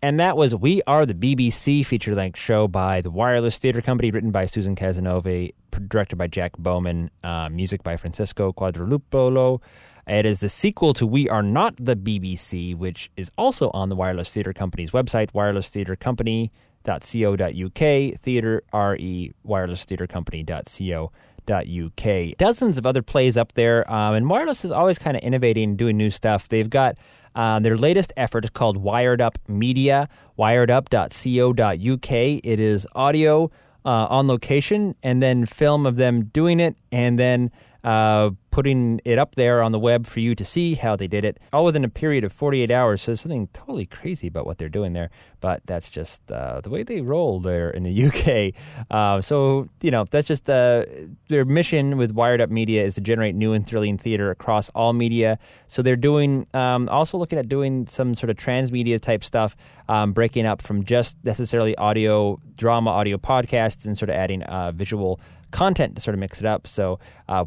And 0.00 0.18
that 0.18 0.38
was 0.38 0.54
We 0.54 0.82
Are 0.86 1.04
the 1.04 1.14
BBC 1.14 1.84
feature 1.84 2.14
length 2.14 2.38
show 2.38 2.68
by 2.68 3.02
the 3.02 3.10
Wireless 3.10 3.58
Theatre 3.58 3.82
Company, 3.82 4.10
written 4.10 4.30
by 4.30 4.46
Susan 4.46 4.74
Casanova, 4.74 5.48
directed 5.88 6.16
by 6.16 6.26
Jack 6.26 6.52
Bowman, 6.56 7.10
uh, 7.22 7.50
music 7.50 7.82
by 7.82 7.98
Francesco 7.98 8.52
Quadrolupolo. 8.52 9.60
It 10.06 10.24
is 10.26 10.40
the 10.40 10.50
sequel 10.50 10.94
to 10.94 11.06
We 11.06 11.28
Are 11.28 11.42
Not 11.42 11.74
the 11.78 11.96
BBC, 11.96 12.74
which 12.76 13.10
is 13.16 13.30
also 13.36 13.70
on 13.72 13.90
the 13.90 13.96
Wireless 13.96 14.30
Theatre 14.30 14.52
Company's 14.54 14.90
website, 14.90 15.32
Wireless 15.34 15.68
Theatre 15.68 15.96
Company 15.96 16.50
wirelesstheatrecompany.co.uk, 16.84 18.20
theater, 18.20 18.62
R-E, 18.72 19.32
wirelesstheatrecompany.co.uk. 19.46 22.38
Dozens 22.38 22.78
of 22.78 22.86
other 22.86 23.02
plays 23.02 23.36
up 23.36 23.52
there, 23.52 23.92
um, 23.92 24.14
and 24.14 24.28
Wireless 24.28 24.64
is 24.64 24.70
always 24.70 24.98
kind 24.98 25.16
of 25.16 25.22
innovating 25.22 25.70
and 25.70 25.78
doing 25.78 25.96
new 25.96 26.10
stuff. 26.10 26.48
They've 26.48 26.70
got 26.70 26.96
uh, 27.34 27.58
their 27.60 27.76
latest 27.76 28.12
effort 28.16 28.44
is 28.44 28.50
called 28.50 28.76
Wired 28.76 29.20
Up 29.20 29.38
Media, 29.48 30.08
wiredup.co.uk. 30.38 32.12
It 32.12 32.60
is 32.60 32.86
audio 32.94 33.50
uh, 33.84 33.88
on 33.88 34.28
location 34.28 34.94
and 35.02 35.20
then 35.22 35.46
film 35.46 35.86
of 35.86 35.96
them 35.96 36.26
doing 36.26 36.60
it 36.60 36.76
and 36.92 37.18
then 37.18 37.50
uh, 37.82 38.30
putting 38.54 39.00
it 39.04 39.18
up 39.18 39.34
there 39.34 39.60
on 39.60 39.72
the 39.72 39.78
web 39.80 40.06
for 40.06 40.20
you 40.20 40.32
to 40.32 40.44
see 40.44 40.74
how 40.74 40.94
they 40.94 41.08
did 41.08 41.24
it, 41.24 41.40
all 41.52 41.64
within 41.64 41.82
a 41.82 41.88
period 41.88 42.22
of 42.22 42.32
48 42.32 42.70
hours. 42.70 43.02
So 43.02 43.10
there's 43.10 43.20
something 43.20 43.48
totally 43.48 43.84
crazy 43.84 44.28
about 44.28 44.46
what 44.46 44.58
they're 44.58 44.68
doing 44.68 44.92
there, 44.92 45.10
but 45.40 45.66
that's 45.66 45.88
just 45.88 46.30
uh, 46.30 46.60
the 46.60 46.70
way 46.70 46.84
they 46.84 47.00
roll 47.00 47.40
there 47.40 47.68
in 47.68 47.82
the 47.82 48.04
UK. 48.06 48.54
Uh, 48.92 49.20
so, 49.20 49.68
you 49.80 49.90
know, 49.90 50.04
that's 50.08 50.28
just 50.28 50.48
uh, 50.48 50.84
their 51.28 51.44
mission 51.44 51.96
with 51.96 52.12
Wired 52.12 52.40
Up 52.40 52.48
Media 52.48 52.84
is 52.84 52.94
to 52.94 53.00
generate 53.00 53.34
new 53.34 53.54
and 53.54 53.66
thrilling 53.66 53.98
theater 53.98 54.30
across 54.30 54.68
all 54.68 54.92
media. 54.92 55.36
So 55.66 55.82
they're 55.82 55.96
doing, 55.96 56.46
um, 56.54 56.88
also 56.90 57.18
looking 57.18 57.40
at 57.40 57.48
doing 57.48 57.88
some 57.88 58.14
sort 58.14 58.30
of 58.30 58.36
transmedia 58.36 59.00
type 59.00 59.24
stuff, 59.24 59.56
um, 59.88 60.12
breaking 60.12 60.46
up 60.46 60.62
from 60.62 60.84
just 60.84 61.16
necessarily 61.24 61.76
audio, 61.76 62.40
drama, 62.54 62.90
audio 62.90 63.16
podcasts, 63.16 63.84
and 63.84 63.98
sort 63.98 64.10
of 64.10 64.14
adding 64.14 64.44
uh, 64.44 64.70
visual 64.70 65.18
content 65.54 65.94
to 65.94 66.00
sort 66.00 66.14
of 66.14 66.18
mix 66.18 66.40
it 66.40 66.46
up. 66.46 66.66
So, 66.66 66.98
uh, 67.28 67.44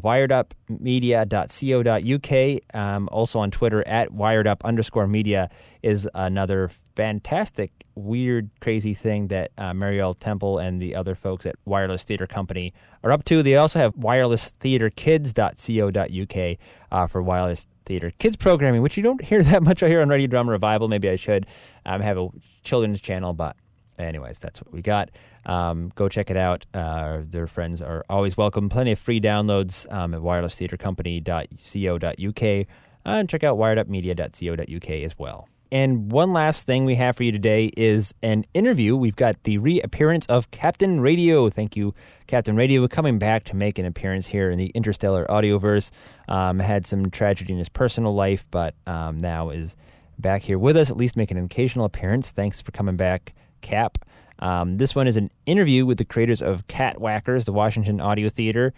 wiredupmedia.co.uk, 1.00 2.80
um, 2.80 3.08
also 3.12 3.38
on 3.38 3.50
Twitter 3.50 3.86
at 3.86 4.10
wiredup 4.10 4.62
underscore 4.64 5.06
media, 5.06 5.50
is 5.82 6.08
another 6.14 6.70
fantastic, 6.96 7.70
weird, 7.94 8.48
crazy 8.60 8.94
thing 8.94 9.28
that 9.28 9.52
uh, 9.56 9.72
Mariele 9.72 10.18
Temple 10.18 10.58
and 10.58 10.82
the 10.82 10.96
other 10.96 11.14
folks 11.14 11.46
at 11.46 11.54
Wireless 11.64 12.02
Theater 12.02 12.26
Company 12.26 12.74
are 13.04 13.12
up 13.12 13.24
to. 13.26 13.42
They 13.42 13.56
also 13.56 13.78
have 13.78 13.94
wirelesstheaterkids.co.uk 13.94 16.58
uh, 16.90 17.06
for 17.06 17.22
wireless 17.22 17.66
theater 17.86 18.10
kids 18.18 18.36
programming, 18.36 18.82
which 18.82 18.96
you 18.96 19.02
don't 19.02 19.22
hear 19.22 19.42
that 19.44 19.62
much 19.62 19.82
out 19.82 19.88
here 19.88 20.02
on 20.02 20.08
Radio 20.08 20.26
Drama 20.26 20.52
Revival. 20.52 20.88
Maybe 20.88 21.08
I 21.08 21.16
should 21.16 21.46
um, 21.86 22.00
have 22.00 22.18
a 22.18 22.28
children's 22.64 23.00
channel, 23.00 23.32
but 23.32 23.56
anyways, 23.98 24.38
that's 24.38 24.60
what 24.60 24.72
we 24.72 24.82
got. 24.82 25.10
Um, 25.46 25.90
go 25.94 26.08
check 26.08 26.30
it 26.30 26.36
out. 26.36 26.66
Uh, 26.74 27.20
their 27.28 27.46
friends 27.46 27.80
are 27.82 28.04
always 28.08 28.36
welcome. 28.36 28.68
Plenty 28.68 28.92
of 28.92 28.98
free 28.98 29.20
downloads 29.20 29.90
um, 29.92 30.14
at 30.14 30.20
wirelesstheatercompany.co.uk 30.20 32.42
uh, 32.42 32.64
and 33.04 33.28
check 33.28 33.44
out 33.44 33.58
wiredupmedia.co.uk 33.58 34.90
as 34.90 35.18
well. 35.18 35.48
And 35.70 36.10
one 36.10 36.32
last 36.32 36.64
thing 36.64 36.86
we 36.86 36.94
have 36.94 37.16
for 37.16 37.24
you 37.24 37.32
today 37.32 37.70
is 37.76 38.14
an 38.22 38.46
interview. 38.54 38.96
We've 38.96 39.16
got 39.16 39.42
the 39.42 39.58
reappearance 39.58 40.24
of 40.26 40.50
Captain 40.50 41.00
Radio. 41.00 41.50
Thank 41.50 41.76
you, 41.76 41.94
Captain 42.26 42.56
Radio, 42.56 42.88
coming 42.88 43.18
back 43.18 43.44
to 43.44 43.56
make 43.56 43.78
an 43.78 43.84
appearance 43.84 44.26
here 44.26 44.50
in 44.50 44.56
the 44.56 44.68
Interstellar 44.68 45.26
Audioverse. 45.26 45.90
Um, 46.26 46.58
had 46.58 46.86
some 46.86 47.10
tragedy 47.10 47.52
in 47.52 47.58
his 47.58 47.68
personal 47.68 48.14
life, 48.14 48.46
but 48.50 48.74
um, 48.86 49.20
now 49.20 49.50
is 49.50 49.76
back 50.18 50.42
here 50.42 50.58
with 50.58 50.76
us, 50.76 50.90
at 50.90 50.96
least 50.96 51.16
making 51.16 51.36
an 51.36 51.44
occasional 51.44 51.84
appearance. 51.84 52.30
Thanks 52.30 52.62
for 52.62 52.72
coming 52.72 52.96
back, 52.96 53.34
Cap. 53.60 53.98
Um, 54.38 54.78
this 54.78 54.94
one 54.94 55.06
is 55.06 55.16
an 55.16 55.30
interview 55.46 55.84
with 55.84 55.98
the 55.98 56.04
creators 56.04 56.42
of 56.42 56.66
Catwhackers, 56.68 57.44
the 57.44 57.52
Washington 57.52 58.00
Audio 58.00 58.28
Theater. 58.28 58.72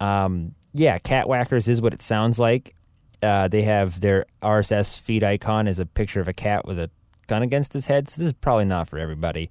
Um, 0.00 0.54
yeah, 0.74 0.98
Catwhackers 0.98 1.68
is 1.68 1.80
what 1.80 1.94
it 1.94 2.02
sounds 2.02 2.38
like. 2.38 2.74
Uh, 3.22 3.48
they 3.48 3.62
have 3.62 4.00
their 4.00 4.26
RSS 4.42 4.98
feed 4.98 5.24
icon 5.24 5.66
as 5.66 5.78
a 5.78 5.86
picture 5.86 6.20
of 6.20 6.28
a 6.28 6.32
cat 6.32 6.66
with 6.66 6.78
a 6.78 6.90
gun 7.26 7.42
against 7.42 7.72
his 7.72 7.86
head. 7.86 8.08
So 8.08 8.20
this 8.20 8.26
is 8.26 8.32
probably 8.32 8.64
not 8.64 8.88
for 8.88 8.98
everybody, 8.98 9.50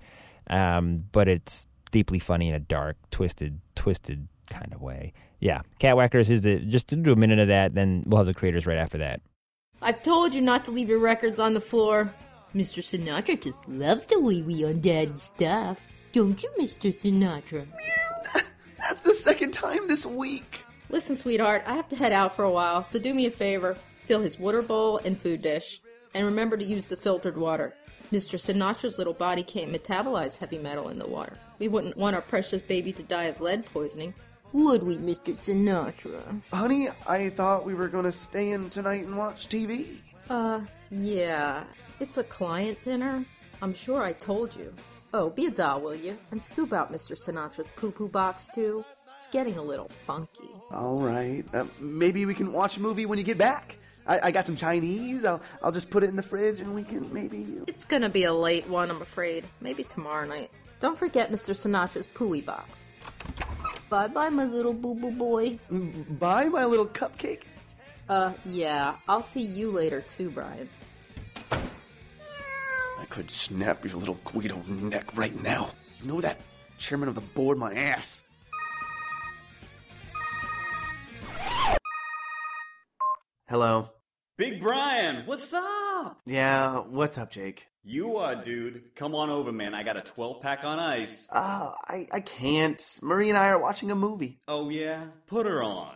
um, 0.50 1.06
but 1.12 1.28
it's 1.28 1.66
deeply 1.92 2.20
funny 2.20 2.50
in 2.50 2.56
a 2.56 2.60
dark, 2.60 2.98
twisted, 3.12 3.60
twisted 3.76 4.28
kind 4.50 4.74
of 4.74 4.82
way. 4.82 5.14
Yeah, 5.40 5.62
Catwhackers 5.80 6.30
is 6.30 6.42
the, 6.42 6.60
just 6.60 6.88
to 6.90 6.96
do 6.96 7.12
a 7.12 7.16
minute 7.16 7.40
of 7.40 7.48
that, 7.50 7.76
then 7.76 8.04
we'll 8.06 8.18
have 8.18 8.26
the 8.26 8.34
creators 8.34 8.66
right 8.66 8.78
after 8.78 8.98
that. 9.00 9.22
I've 9.82 10.02
told 10.02 10.34
you 10.34 10.42
not 10.42 10.66
to 10.66 10.72
leave 10.72 10.90
your 10.90 11.00
records 11.00 11.40
on 11.40 11.54
the 11.54 11.62
floor. 11.62 12.14
Mr. 12.58 12.82
Sinatra 12.82 13.40
just 13.40 13.70
loves 13.70 14.08
to 14.08 14.18
wee 14.18 14.42
wee 14.42 14.66
on 14.66 14.82
Daddy's 14.82 15.22
stuff. 15.22 15.80
Don't 16.12 16.42
you, 16.42 16.50
Mr. 16.58 16.90
Sinatra? 16.92 17.68
That's 18.80 19.02
the 19.02 19.14
second 19.14 19.52
time 19.52 19.88
this 19.88 20.08
week. 20.08 20.66
Listen, 20.90 21.16
sweetheart, 21.16 21.62
I 21.68 21.76
have 21.76 21.88
to 21.90 21.96
head 21.96 22.12
out 22.12 22.36
for 22.36 22.44
a 22.44 22.50
while, 22.50 22.82
so 22.82 22.98
do 22.98 23.14
me 23.14 23.28
a 23.28 23.32
favor. 23.32 23.78
Fill 24.06 24.22
his 24.22 24.40
water 24.40 24.64
bowl 24.64 24.98
and 24.98 25.16
food 25.16 25.44
dish. 25.44 25.80
And 26.16 26.26
remember 26.26 26.58
to 26.58 26.66
use 26.66 26.88
the 26.88 26.98
filtered 26.98 27.38
water. 27.38 27.76
Mr. 28.12 28.40
Sinatra's 28.40 28.98
little 28.98 29.14
body 29.14 29.44
can't 29.44 29.72
metabolize 29.72 30.38
heavy 30.38 30.58
metal 30.58 30.90
in 30.90 30.98
the 30.98 31.06
water. 31.06 31.38
We 31.60 31.68
wouldn't 31.68 31.96
want 31.96 32.16
our 32.16 32.24
precious 32.24 32.62
baby 32.62 32.92
to 32.94 33.04
die 33.04 33.26
of 33.26 33.40
lead 33.40 33.68
poisoning. 33.68 34.16
Would 34.54 34.82
we, 34.82 34.98
Mr. 34.98 35.38
Sinatra? 35.38 36.42
Honey, 36.52 36.90
I 37.06 37.30
thought 37.30 37.68
we 37.68 37.76
were 37.76 37.90
going 37.90 38.06
to 38.06 38.12
stay 38.12 38.50
in 38.50 38.72
tonight 38.72 39.06
and 39.06 39.16
watch 39.16 39.48
TV. 39.48 39.98
Uh, 40.28 40.62
yeah. 40.90 41.64
It's 42.00 42.18
a 42.18 42.24
client 42.24 42.84
dinner. 42.84 43.26
I'm 43.62 43.74
sure 43.74 44.04
I 44.04 44.14
told 44.14 44.56
you. 44.56 44.74
Oh, 45.14 45.30
be 45.30 45.48
a 45.48 45.52
doll, 45.52 45.82
will 45.82 45.96
you? 45.96 46.18
And 46.32 46.44
scoop 46.44 46.74
out 46.74 46.92
Mr. 46.92 47.18
Sinatra's 47.18 47.72
poo 47.72 47.92
poo 47.92 48.08
box, 48.08 48.50
too. 48.54 48.86
It's 49.18 49.28
getting 49.28 49.58
a 49.58 49.64
little 49.64 49.88
funky. 50.06 50.50
All 50.70 51.00
right. 51.00 51.44
Uh, 51.54 51.66
maybe 51.80 52.26
we 52.26 52.36
can 52.36 52.54
watch 52.54 52.78
a 52.78 52.82
movie 52.82 53.08
when 53.08 53.18
you 53.18 53.24
get 53.24 53.38
back. 53.38 53.78
I, 54.06 54.28
I 54.28 54.32
got 54.32 54.46
some 54.46 54.56
Chinese. 54.56 55.26
I'll, 55.26 55.42
I'll 55.64 55.72
just 55.72 55.90
put 55.90 56.04
it 56.04 56.10
in 56.10 56.16
the 56.16 56.24
fridge 56.24 56.62
and 56.62 56.76
we 56.76 56.84
can 56.84 57.12
maybe. 57.12 57.48
It's 57.66 57.84
gonna 57.84 58.10
be 58.10 58.26
a 58.26 58.34
late 58.34 58.68
one, 58.70 58.92
I'm 58.92 59.02
afraid. 59.02 59.46
Maybe 59.60 59.84
tomorrow 59.84 60.28
night. 60.28 60.52
Don't 60.80 60.98
forget 60.98 61.32
Mr. 61.32 61.56
Sinatra's 61.56 62.06
pooey 62.06 62.46
box. 62.46 62.86
Bye 63.90 64.08
bye, 64.08 64.30
my 64.30 64.44
little 64.44 64.74
boo 64.74 64.94
boo 64.94 65.12
boy. 65.12 65.58
Bye, 65.72 66.50
my 66.50 66.66
little 66.66 66.88
cupcake. 66.88 67.42
Uh, 68.08 68.34
yeah. 68.46 68.96
I'll 69.08 69.22
see 69.22 69.42
you 69.42 69.72
later, 69.72 70.02
too, 70.02 70.30
Brian. 70.30 70.70
I 73.08 73.14
could 73.14 73.32
snap 73.32 73.86
your 73.86 73.96
little 73.96 74.20
Guido 74.26 74.62
neck 74.68 75.16
right 75.16 75.42
now. 75.42 75.70
You 76.02 76.10
know 76.10 76.22
that? 76.22 76.38
Chairman 76.78 77.08
of 77.08 77.16
the 77.16 77.22
board, 77.22 77.58
my 77.58 77.74
ass. 77.74 78.22
Hello. 83.48 83.90
Big 84.38 84.62
Brian, 84.62 85.26
what's 85.26 85.54
up? 85.54 86.20
Yeah, 86.26 86.80
what's 86.80 87.18
up, 87.18 87.32
Jake? 87.32 87.68
You 87.86 88.18
are, 88.18 88.36
dude. 88.36 88.94
Come 88.96 89.16
on 89.16 89.30
over, 89.30 89.54
man. 89.54 89.74
I 89.74 89.84
got 89.84 89.96
a 89.96 90.02
12 90.02 90.42
pack 90.42 90.66
on 90.66 90.78
ice. 90.78 91.28
Uh, 91.32 91.72
I, 91.88 92.08
I 92.12 92.20
can't. 92.20 92.82
Marie 93.02 93.30
and 93.30 93.38
I 93.38 93.48
are 93.48 93.60
watching 93.60 93.90
a 93.90 93.96
movie. 93.96 94.42
Oh, 94.50 94.70
yeah? 94.70 95.06
Put 95.28 95.46
her 95.46 95.64
on. 95.64 95.96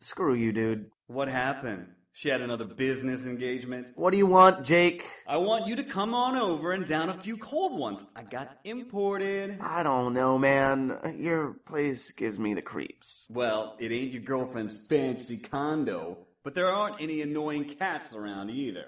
Screw 0.00 0.34
you, 0.34 0.52
dude. 0.52 0.90
What 1.06 1.28
happened? 1.28 1.86
She 2.18 2.30
had 2.30 2.40
another 2.40 2.64
business 2.64 3.26
engagement. 3.26 3.92
What 3.94 4.10
do 4.10 4.16
you 4.16 4.26
want, 4.26 4.64
Jake? 4.64 5.04
I 5.24 5.36
want 5.36 5.68
you 5.68 5.76
to 5.76 5.84
come 5.84 6.16
on 6.16 6.34
over 6.34 6.72
and 6.72 6.84
down 6.84 7.10
a 7.10 7.14
few 7.14 7.36
cold 7.36 7.78
ones. 7.78 8.04
I 8.16 8.24
got 8.24 8.58
imported. 8.64 9.58
I 9.60 9.84
don't 9.84 10.14
know, 10.14 10.36
man. 10.36 10.98
Your 11.16 11.54
place 11.64 12.10
gives 12.10 12.36
me 12.36 12.54
the 12.54 12.60
creeps. 12.60 13.28
Well, 13.30 13.76
it 13.78 13.92
ain't 13.92 14.10
your 14.10 14.22
girlfriend's 14.22 14.84
fancy 14.84 15.36
condo, 15.36 16.18
but 16.42 16.56
there 16.56 16.72
aren't 16.72 17.00
any 17.00 17.22
annoying 17.22 17.66
cats 17.66 18.12
around 18.12 18.50
either. 18.50 18.86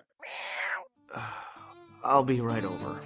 I'll 2.02 2.24
be 2.24 2.40
right 2.40 2.64
over. 2.64 3.00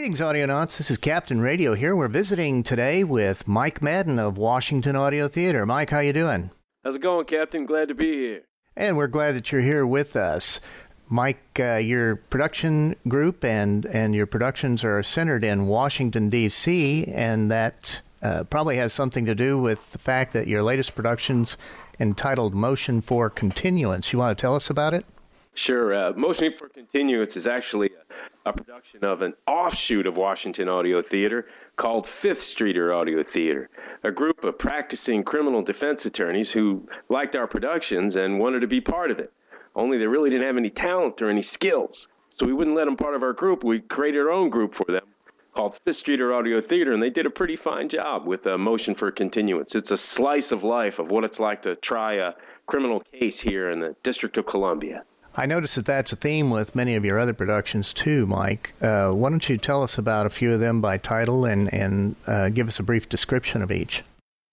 Greetings, 0.00 0.22
Audionauts. 0.22 0.78
This 0.78 0.90
is 0.90 0.96
Captain 0.96 1.42
Radio 1.42 1.74
here. 1.74 1.94
We're 1.94 2.08
visiting 2.08 2.62
today 2.62 3.04
with 3.04 3.46
Mike 3.46 3.82
Madden 3.82 4.18
of 4.18 4.38
Washington 4.38 4.96
Audio 4.96 5.28
Theater. 5.28 5.66
Mike, 5.66 5.90
how 5.90 5.98
you 5.98 6.14
doing? 6.14 6.50
How's 6.82 6.96
it 6.96 7.02
going, 7.02 7.26
Captain? 7.26 7.64
Glad 7.64 7.88
to 7.88 7.94
be 7.94 8.14
here. 8.14 8.40
And 8.74 8.96
we're 8.96 9.08
glad 9.08 9.34
that 9.34 9.52
you're 9.52 9.60
here 9.60 9.86
with 9.86 10.16
us. 10.16 10.58
Mike, 11.10 11.42
uh, 11.58 11.74
your 11.74 12.16
production 12.16 12.96
group 13.08 13.44
and, 13.44 13.84
and 13.84 14.14
your 14.14 14.24
productions 14.24 14.84
are 14.84 15.02
centered 15.02 15.44
in 15.44 15.66
Washington, 15.66 16.30
D.C., 16.30 17.04
and 17.08 17.50
that 17.50 18.00
uh, 18.22 18.44
probably 18.44 18.78
has 18.78 18.94
something 18.94 19.26
to 19.26 19.34
do 19.34 19.58
with 19.58 19.92
the 19.92 19.98
fact 19.98 20.32
that 20.32 20.46
your 20.46 20.62
latest 20.62 20.94
production's 20.94 21.58
entitled 21.98 22.54
Motion 22.54 23.02
for 23.02 23.28
Continuance. 23.28 24.14
You 24.14 24.20
want 24.20 24.38
to 24.38 24.40
tell 24.40 24.56
us 24.56 24.70
about 24.70 24.94
it? 24.94 25.04
Sure. 25.52 25.92
Uh, 25.92 26.14
Motion 26.14 26.54
for 26.56 26.70
Continuance 26.70 27.36
is 27.36 27.46
actually 27.46 27.90
a, 28.46 28.52
production 28.52 29.04
of 29.04 29.22
an 29.22 29.34
offshoot 29.46 30.06
of 30.06 30.16
Washington 30.16 30.68
Audio 30.68 31.02
Theater 31.02 31.46
called 31.76 32.06
Fifth 32.06 32.42
Streeter 32.42 32.92
Audio 32.92 33.22
Theater, 33.22 33.68
a 34.02 34.10
group 34.10 34.44
of 34.44 34.58
practicing 34.58 35.22
criminal 35.22 35.62
defense 35.62 36.06
attorneys 36.06 36.50
who 36.50 36.88
liked 37.08 37.36
our 37.36 37.46
productions 37.46 38.16
and 38.16 38.38
wanted 38.38 38.60
to 38.60 38.66
be 38.66 38.80
part 38.80 39.10
of 39.10 39.18
it. 39.18 39.32
Only 39.76 39.98
they 39.98 40.06
really 40.06 40.30
didn't 40.30 40.46
have 40.46 40.56
any 40.56 40.70
talent 40.70 41.20
or 41.22 41.28
any 41.28 41.42
skills. 41.42 42.08
So 42.38 42.46
we 42.46 42.52
wouldn't 42.52 42.76
let 42.76 42.86
them 42.86 42.96
part 42.96 43.14
of 43.14 43.22
our 43.22 43.32
group. 43.32 43.62
We 43.62 43.80
created 43.80 44.20
our 44.20 44.30
own 44.30 44.50
group 44.50 44.74
for 44.74 44.86
them 44.90 45.04
called 45.54 45.78
Fifth 45.84 45.96
Streeter 45.96 46.32
Audio 46.32 46.60
Theater, 46.60 46.92
and 46.92 47.02
they 47.02 47.10
did 47.10 47.26
a 47.26 47.30
pretty 47.30 47.56
fine 47.56 47.88
job 47.88 48.26
with 48.26 48.46
a 48.46 48.56
motion 48.56 48.94
for 48.94 49.10
continuance. 49.10 49.74
It's 49.74 49.90
a 49.90 49.96
slice 49.96 50.52
of 50.52 50.64
life 50.64 50.98
of 50.98 51.10
what 51.10 51.24
it's 51.24 51.40
like 51.40 51.62
to 51.62 51.74
try 51.76 52.14
a 52.14 52.34
criminal 52.66 53.00
case 53.12 53.40
here 53.40 53.70
in 53.70 53.80
the 53.80 53.96
District 54.02 54.36
of 54.38 54.46
Columbia. 54.46 55.04
I 55.36 55.46
notice 55.46 55.76
that 55.76 55.86
that's 55.86 56.12
a 56.12 56.16
theme 56.16 56.50
with 56.50 56.74
many 56.74 56.96
of 56.96 57.04
your 57.04 57.18
other 57.18 57.32
productions 57.32 57.92
too, 57.92 58.26
Mike. 58.26 58.74
Uh, 58.80 59.12
why 59.12 59.30
don't 59.30 59.48
you 59.48 59.58
tell 59.58 59.82
us 59.82 59.96
about 59.96 60.26
a 60.26 60.30
few 60.30 60.52
of 60.52 60.60
them 60.60 60.80
by 60.80 60.98
title 60.98 61.44
and 61.44 61.72
and 61.72 62.16
uh, 62.26 62.48
give 62.48 62.68
us 62.68 62.78
a 62.78 62.82
brief 62.82 63.08
description 63.08 63.62
of 63.62 63.70
each? 63.70 64.02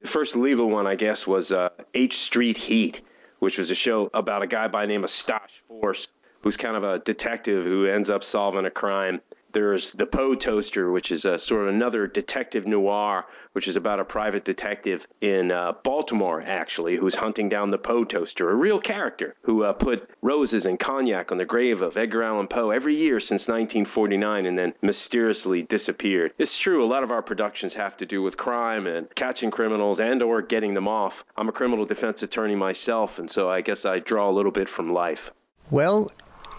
The 0.02 0.08
first 0.08 0.36
legal 0.36 0.70
one, 0.70 0.86
I 0.86 0.96
guess, 0.96 1.26
was 1.26 1.52
uh, 1.52 1.70
H 1.94 2.20
Street 2.20 2.58
Heat, 2.58 3.02
which 3.40 3.58
was 3.58 3.72
a 3.72 3.76
show 3.76 4.10
about 4.14 4.44
a 4.44 4.48
guy 4.48 4.68
by 4.68 4.86
the 4.86 4.88
name 4.88 5.04
of 5.04 5.10
Stosh 5.10 5.62
Force, 5.68 6.08
who's 6.42 6.58
kind 6.58 6.78
of 6.78 6.84
a 6.84 7.00
detective 7.00 7.66
who 7.66 7.88
ends 7.88 8.10
up 8.10 8.24
solving 8.24 8.66
a 8.66 8.72
crime 8.72 9.22
There's 9.58 9.92
The 9.94 10.06
Poe 10.06 10.36
Toaster, 10.36 10.92
which 10.92 11.12
is 11.12 11.26
a 11.26 11.40
sort 11.40 11.64
of 11.64 11.70
another 11.70 12.06
detective 12.06 12.68
noir, 12.68 13.26
which 13.54 13.68
is 13.68 13.76
about 13.76 14.00
a 14.00 14.06
private 14.06 14.46
detective 14.46 15.08
in 15.20 15.52
uh, 15.52 15.74
Baltimore, 15.84 16.44
actually, 16.44 16.98
who's 16.98 17.16
hunting 17.16 17.50
down 17.50 17.72
the 17.72 17.80
Poe 17.80 18.04
Toaster, 18.04 18.52
a 18.52 18.56
real 18.56 18.80
character 18.80 19.34
who 19.42 19.64
uh, 19.64 19.74
put 19.74 20.12
roses 20.22 20.68
and 20.68 20.80
cognac 20.80 21.32
on 21.32 21.40
the 21.40 21.44
grave 21.46 21.82
of 21.82 21.98
Edgar 21.98 22.22
Allan 22.22 22.48
Poe 22.48 22.70
every 22.70 22.94
year 22.94 23.20
since 23.20 23.48
1949 23.48 24.46
and 24.46 24.60
then 24.60 24.76
mysteriously 24.84 25.64
disappeared. 25.64 26.34
It's 26.38 26.56
true, 26.56 26.86
a 26.86 26.86
lot 26.86 27.02
of 27.02 27.10
our 27.10 27.24
productions 27.24 27.74
have 27.74 27.98
to 27.98 28.06
do 28.06 28.22
with 28.22 28.38
crime 28.38 28.86
and 28.86 29.10
catching 29.16 29.50
criminals 29.50 30.00
and 30.00 30.22
or 30.22 30.44
getting 30.44 30.76
them 30.76 30.88
off. 30.88 31.26
I'm 31.36 31.50
a 31.50 31.52
criminal 31.52 31.84
defense 31.84 32.22
attorney 32.22 32.54
myself, 32.54 33.18
and 33.18 33.28
so 33.28 33.50
I 33.50 33.62
guess 33.62 33.86
I 33.86 33.98
draw 33.98 34.30
a 34.30 34.38
little 34.38 34.52
bit 34.52 34.70
from 34.70 34.94
life. 34.94 35.32
Well, 35.72 36.12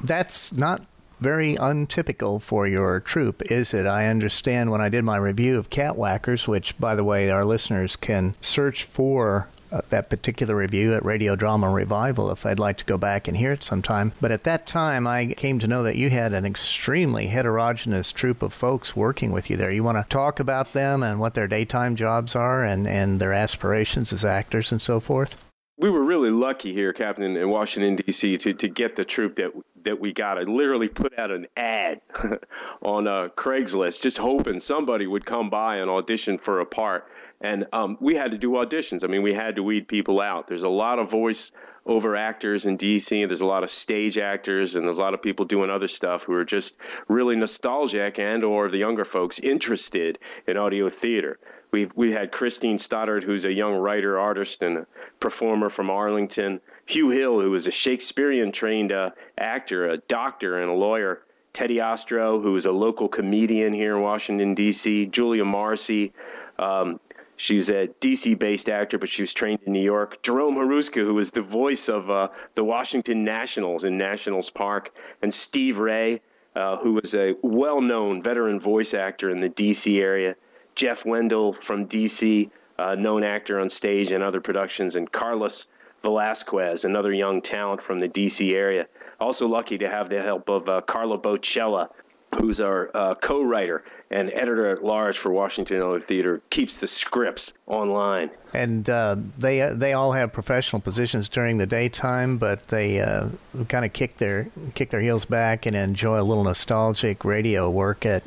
that's 0.03 0.53
not 0.53 0.83
very 1.21 1.57
untypical 1.57 2.41
for 2.41 2.67
your 2.67 3.01
troupe, 3.01 3.43
is 3.51 3.75
it? 3.75 3.87
I 3.87 4.07
understand 4.07 4.71
when 4.71 4.81
I 4.81 4.89
did 4.89 5.05
my 5.05 5.17
review 5.17 5.59
of 5.59 5.71
Catwhackers, 5.71 6.47
which, 6.47 6.79
by 6.79 6.95
the 6.95 7.05
way, 7.05 7.31
our 7.31 7.45
listeners 7.45 7.97
can 7.97 8.35
search 8.41 8.85
for 8.85 9.49
uh, 9.71 9.81
that 9.91 10.09
particular 10.09 10.57
review 10.57 10.95
at 10.95 11.05
Radio 11.05 11.37
Drama 11.37 11.71
Revival 11.71 12.31
if 12.31 12.47
I'd 12.47 12.59
like 12.59 12.79
to 12.79 12.85
go 12.85 12.97
back 12.97 13.29
and 13.29 13.37
hear 13.37 13.53
it 13.53 13.63
sometime. 13.63 14.13
But 14.21 14.31
at 14.31 14.45
that 14.45 14.67
time, 14.67 15.07
I 15.07 15.35
came 15.35 15.59
to 15.59 15.67
know 15.67 15.83
that 15.83 15.97
you 15.97 16.11
had 16.11 16.33
an 16.33 16.47
extremely 16.47 17.27
heterogeneous 17.27 18.13
troupe 18.13 18.43
of 18.43 18.53
folks 18.53 18.97
working 18.97 19.33
with 19.33 19.51
you 19.51 19.57
there. 19.57 19.71
You 19.71 19.85
want 19.85 19.99
to 19.99 20.09
talk 20.09 20.41
about 20.41 20.73
them 20.73 21.03
and 21.03 21.21
what 21.21 21.35
their 21.35 21.49
daytime 21.49 21.97
jobs 21.97 22.35
are 22.35 22.65
and, 22.65 22.87
and 22.87 23.21
their 23.21 23.33
aspirations 23.33 24.13
as 24.13 24.25
actors 24.25 24.73
and 24.73 24.81
so 24.81 25.01
forth? 25.01 25.37
We 25.79 25.91
were 25.91 26.03
really 26.03 26.31
lucky 26.31 26.73
here, 26.73 26.93
Captain, 26.93 27.37
in 27.37 27.49
Washington 27.49 27.97
D.C. 27.97 28.37
to 28.39 28.53
to 28.53 28.69
get 28.69 28.97
the 28.97 29.05
troop 29.05 29.37
that 29.37 29.53
that 29.85 30.01
we 30.01 30.13
got. 30.13 30.39
I 30.39 30.43
literally 30.43 30.89
put 30.89 31.19
out 31.19 31.31
an 31.31 31.47
ad 31.57 32.01
on 32.83 33.07
uh, 33.07 33.29
Craigslist, 33.37 34.03
just 34.03 34.19
hoping 34.19 34.61
somebody 34.61 35.07
would 35.07 35.25
come 35.25 35.51
by 35.51 35.77
and 35.77 35.89
audition 35.89 36.39
for 36.39 36.61
a 36.61 36.67
part. 36.67 37.07
And 37.41 37.67
um, 37.73 37.97
we 38.01 38.17
had 38.17 38.33
to 38.33 38.39
do 38.39 38.51
auditions. 38.51 39.05
I 39.05 39.07
mean, 39.07 39.23
we 39.23 39.33
had 39.33 39.57
to 39.57 39.63
weed 39.63 39.87
people 39.87 40.21
out. 40.21 40.49
There's 40.49 40.65
a 40.65 40.69
lot 40.69 40.99
of 40.99 41.09
voice 41.09 41.53
over 41.87 42.17
actors 42.17 42.67
in 42.67 42.77
DC. 42.77 43.29
There's 43.29 43.41
a 43.41 43.47
lot 43.47 43.63
of 43.63 43.71
stage 43.71 44.19
actors, 44.19 44.75
and 44.75 44.85
there's 44.85 44.99
a 44.99 45.03
lot 45.03 45.15
of 45.15 45.23
people 45.23 45.45
doing 45.45 45.71
other 45.71 45.89
stuff 45.89 46.25
who 46.25 46.33
are 46.33 46.45
just 46.45 46.75
really 47.07 47.37
nostalgic 47.37 48.19
and 48.19 48.43
or 48.43 48.69
the 48.69 48.79
younger 48.79 49.05
folks 49.05 49.39
interested 49.39 50.19
in 50.49 50.57
audio 50.57 50.91
theater. 50.91 51.39
We've 51.71 51.93
we 51.95 52.13
had 52.13 52.33
Christine 52.33 52.79
Stoddard, 52.79 53.25
who's 53.25 53.45
a 53.45 53.53
young 53.53 53.75
writer, 53.75 54.19
artist, 54.19 54.63
and 54.63 54.87
performer 55.21 55.69
from 55.69 55.91
Arlington. 55.91 56.61
Hugh 56.87 57.11
Hill, 57.11 57.41
who 57.41 57.55
is 57.55 57.67
a 57.67 57.71
Shakespearean 57.71 58.53
trained 58.53 58.93
uh, 58.93 59.11
actor, 59.37 59.89
a 59.91 59.99
doctor, 59.99 60.61
and 60.61 60.71
a 60.71 60.75
lawyer. 60.75 61.23
Teddy 61.53 61.81
Ostro, 61.81 62.41
who 62.41 62.55
is 62.57 62.67
a 62.67 62.73
local 62.73 63.09
comedian 63.09 63.73
here 63.73 63.97
in 63.97 64.03
Washington 64.03 64.55
D.C. 64.55 65.07
Julia 65.07 65.45
Marcy. 65.45 66.13
Um, 66.59 67.01
She's 67.39 67.71
a 67.71 67.87
DC 68.01 68.37
based 68.37 68.69
actor, 68.69 68.99
but 68.99 69.09
she 69.09 69.23
was 69.23 69.33
trained 69.33 69.61
in 69.65 69.73
New 69.73 69.83
York. 69.83 70.21
Jerome 70.23 70.57
Hruska, 70.57 71.05
who 71.05 71.15
was 71.15 71.31
the 71.31 71.41
voice 71.41 71.89
of 71.89 72.11
uh, 72.11 72.29
the 72.57 72.65
Washington 72.65 73.23
Nationals 73.23 73.85
in 73.85 73.97
Nationals 73.97 74.51
Park, 74.51 74.93
and 75.23 75.33
Steve 75.33 75.79
Ray, 75.79 76.21
uh, 76.57 76.79
who 76.79 76.95
was 76.95 77.15
a 77.15 77.37
well 77.43 77.81
known 77.81 78.21
veteran 78.21 78.59
voice 78.59 78.93
actor 78.93 79.31
in 79.31 79.41
the 79.41 79.49
DC 79.49 80.01
area. 80.01 80.35
Jeff 80.79 81.05
Wendell 81.05 81.53
from 81.55 81.87
DC, 81.89 82.49
uh, 82.79 82.95
known 82.95 83.25
actor 83.25 83.59
on 83.59 83.69
stage 83.69 84.13
and 84.13 84.23
other 84.23 84.41
productions, 84.41 84.95
and 84.95 85.11
Carlos 85.11 85.67
Velasquez, 86.03 86.85
another 86.85 87.13
young 87.13 87.43
talent 87.43 87.83
from 87.83 87.99
the 87.99 88.09
DC 88.09 88.53
area. 88.53 88.87
Also 89.21 89.49
lucky 89.49 89.77
to 89.77 89.89
have 89.89 90.09
the 90.09 90.23
help 90.23 90.49
of 90.49 90.69
uh, 90.69 90.81
Carla 90.83 91.19
Bocella, 91.19 91.89
who's 92.37 92.61
our 92.61 92.91
uh, 92.95 93.17
co-writer 93.17 93.83
and 94.13 94.31
editor 94.33 94.69
at 94.69 94.85
large 94.85 95.19
for 95.19 95.33
Washington 95.33 95.83
Audio 95.83 95.99
Theater, 95.99 96.41
keeps 96.51 96.77
the 96.77 96.87
scripts 96.87 97.55
online. 97.67 98.31
And 98.55 98.89
uh, 98.89 99.17
they 99.37 99.61
uh, 99.61 99.75
they 99.75 99.95
all 99.95 100.13
have 100.13 100.33
professional 100.33 100.81
positions 100.81 101.29
during 101.29 101.59
the 101.59 101.67
daytime, 101.67 102.39
but 102.39 102.69
they 102.69 103.01
uh, 103.01 103.31
kind 103.69 103.85
of 103.85 103.93
kick 103.93 104.19
their 104.19 104.49
kick 104.75 104.91
their 104.91 105.01
heels 105.01 105.25
back 105.25 105.67
and 105.67 105.75
enjoy 105.75 106.21
a 106.21 106.23
little 106.23 106.45
nostalgic 106.45 107.25
radio 107.25 107.69
work 107.69 108.07
at 108.07 108.23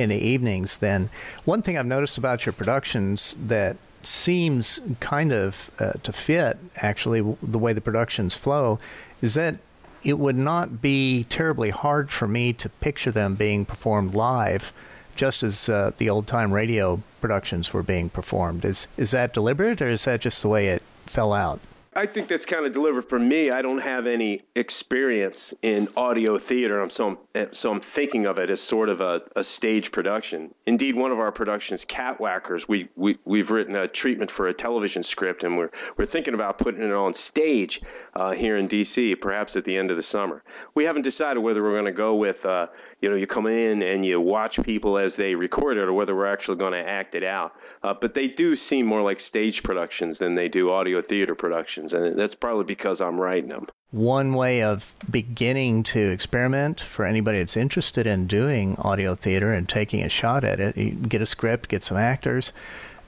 in 0.00 0.10
the 0.10 0.16
evenings, 0.16 0.78
then 0.78 1.10
one 1.44 1.62
thing 1.62 1.78
I've 1.78 1.86
noticed 1.86 2.18
about 2.18 2.46
your 2.46 2.52
productions 2.52 3.36
that 3.46 3.76
seems 4.02 4.80
kind 5.00 5.32
of 5.32 5.70
uh, 5.78 5.92
to 6.02 6.12
fit 6.12 6.58
actually 6.76 7.20
the 7.42 7.58
way 7.58 7.72
the 7.72 7.80
productions 7.80 8.34
flow 8.34 8.78
is 9.20 9.34
that 9.34 9.56
it 10.02 10.18
would 10.18 10.36
not 10.36 10.80
be 10.80 11.24
terribly 11.24 11.70
hard 11.70 12.10
for 12.10 12.26
me 12.26 12.52
to 12.54 12.68
picture 12.68 13.10
them 13.10 13.34
being 13.34 13.66
performed 13.66 14.14
live 14.14 14.72
just 15.14 15.42
as 15.42 15.68
uh, 15.68 15.90
the 15.98 16.08
old 16.08 16.26
time 16.26 16.52
radio 16.52 17.02
productions 17.20 17.74
were 17.74 17.82
being 17.82 18.08
performed. 18.08 18.64
Is 18.64 18.88
is 18.96 19.10
that 19.10 19.34
deliberate 19.34 19.82
or 19.82 19.90
is 19.90 20.04
that 20.06 20.22
just 20.22 20.40
the 20.40 20.48
way 20.48 20.68
it 20.68 20.82
fell 21.04 21.34
out 21.34 21.60
I 21.92 22.06
think 22.06 22.28
that's 22.28 22.46
kind 22.46 22.64
of 22.64 22.72
delivered 22.72 23.08
for 23.08 23.18
me. 23.18 23.50
I 23.50 23.62
don't 23.62 23.80
have 23.80 24.06
any 24.06 24.42
experience 24.54 25.52
in 25.62 25.88
audio 25.96 26.38
theater, 26.38 26.88
so 26.88 27.18
I'm, 27.34 27.52
so 27.52 27.72
I'm 27.72 27.80
thinking 27.80 28.26
of 28.26 28.38
it 28.38 28.48
as 28.48 28.60
sort 28.60 28.88
of 28.88 29.00
a, 29.00 29.22
a 29.34 29.42
stage 29.42 29.90
production. 29.90 30.54
Indeed, 30.66 30.94
one 30.94 31.10
of 31.10 31.18
our 31.18 31.32
productions, 31.32 31.84
Catwhackers, 31.84 32.68
we, 32.68 32.88
we, 32.94 33.18
we've 33.24 33.50
written 33.50 33.74
a 33.74 33.88
treatment 33.88 34.30
for 34.30 34.46
a 34.46 34.54
television 34.54 35.02
script, 35.02 35.42
and 35.42 35.58
we're, 35.58 35.70
we're 35.96 36.06
thinking 36.06 36.34
about 36.34 36.58
putting 36.58 36.80
it 36.80 36.92
on 36.92 37.12
stage 37.12 37.82
uh, 38.14 38.30
here 38.30 38.56
in 38.56 38.68
D.C., 38.68 39.16
perhaps 39.16 39.56
at 39.56 39.64
the 39.64 39.76
end 39.76 39.90
of 39.90 39.96
the 39.96 40.02
summer. 40.02 40.44
We 40.76 40.84
haven't 40.84 41.02
decided 41.02 41.40
whether 41.40 41.60
we're 41.60 41.72
going 41.72 41.86
to 41.86 41.90
go 41.92 42.14
with, 42.14 42.46
uh, 42.46 42.68
you 43.00 43.10
know, 43.10 43.16
you 43.16 43.26
come 43.26 43.48
in 43.48 43.82
and 43.82 44.06
you 44.06 44.20
watch 44.20 44.62
people 44.62 44.96
as 44.96 45.16
they 45.16 45.34
record 45.34 45.76
it, 45.76 45.88
or 45.88 45.92
whether 45.92 46.14
we're 46.14 46.32
actually 46.32 46.58
going 46.58 46.72
to 46.72 46.88
act 46.88 47.16
it 47.16 47.24
out. 47.24 47.56
Uh, 47.82 47.94
but 47.94 48.14
they 48.14 48.28
do 48.28 48.54
seem 48.54 48.86
more 48.86 49.02
like 49.02 49.18
stage 49.18 49.64
productions 49.64 50.18
than 50.18 50.36
they 50.36 50.48
do 50.48 50.70
audio 50.70 51.02
theater 51.02 51.34
productions, 51.34 51.79
and 51.80 52.18
that's 52.18 52.34
probably 52.34 52.64
because 52.64 53.00
I'm 53.00 53.20
writing 53.20 53.48
them. 53.48 53.66
One 53.90 54.34
way 54.34 54.62
of 54.62 54.94
beginning 55.10 55.82
to 55.84 55.98
experiment 55.98 56.80
for 56.80 57.04
anybody 57.04 57.38
that's 57.38 57.56
interested 57.56 58.06
in 58.06 58.26
doing 58.26 58.76
audio 58.78 59.14
theater 59.14 59.52
and 59.52 59.68
taking 59.68 60.02
a 60.02 60.08
shot 60.08 60.44
at 60.44 60.60
it, 60.60 60.76
you 60.76 60.92
get 60.92 61.22
a 61.22 61.26
script, 61.26 61.68
get 61.68 61.82
some 61.82 61.96
actors, 61.96 62.52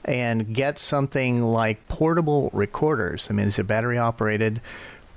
and 0.03 0.53
get 0.53 0.77
something 0.77 1.41
like 1.41 1.87
portable 1.87 2.49
recorders. 2.53 3.27
I 3.29 3.33
mean, 3.33 3.47
is 3.47 3.59
it 3.59 3.67
battery 3.67 3.97
operated? 3.97 4.59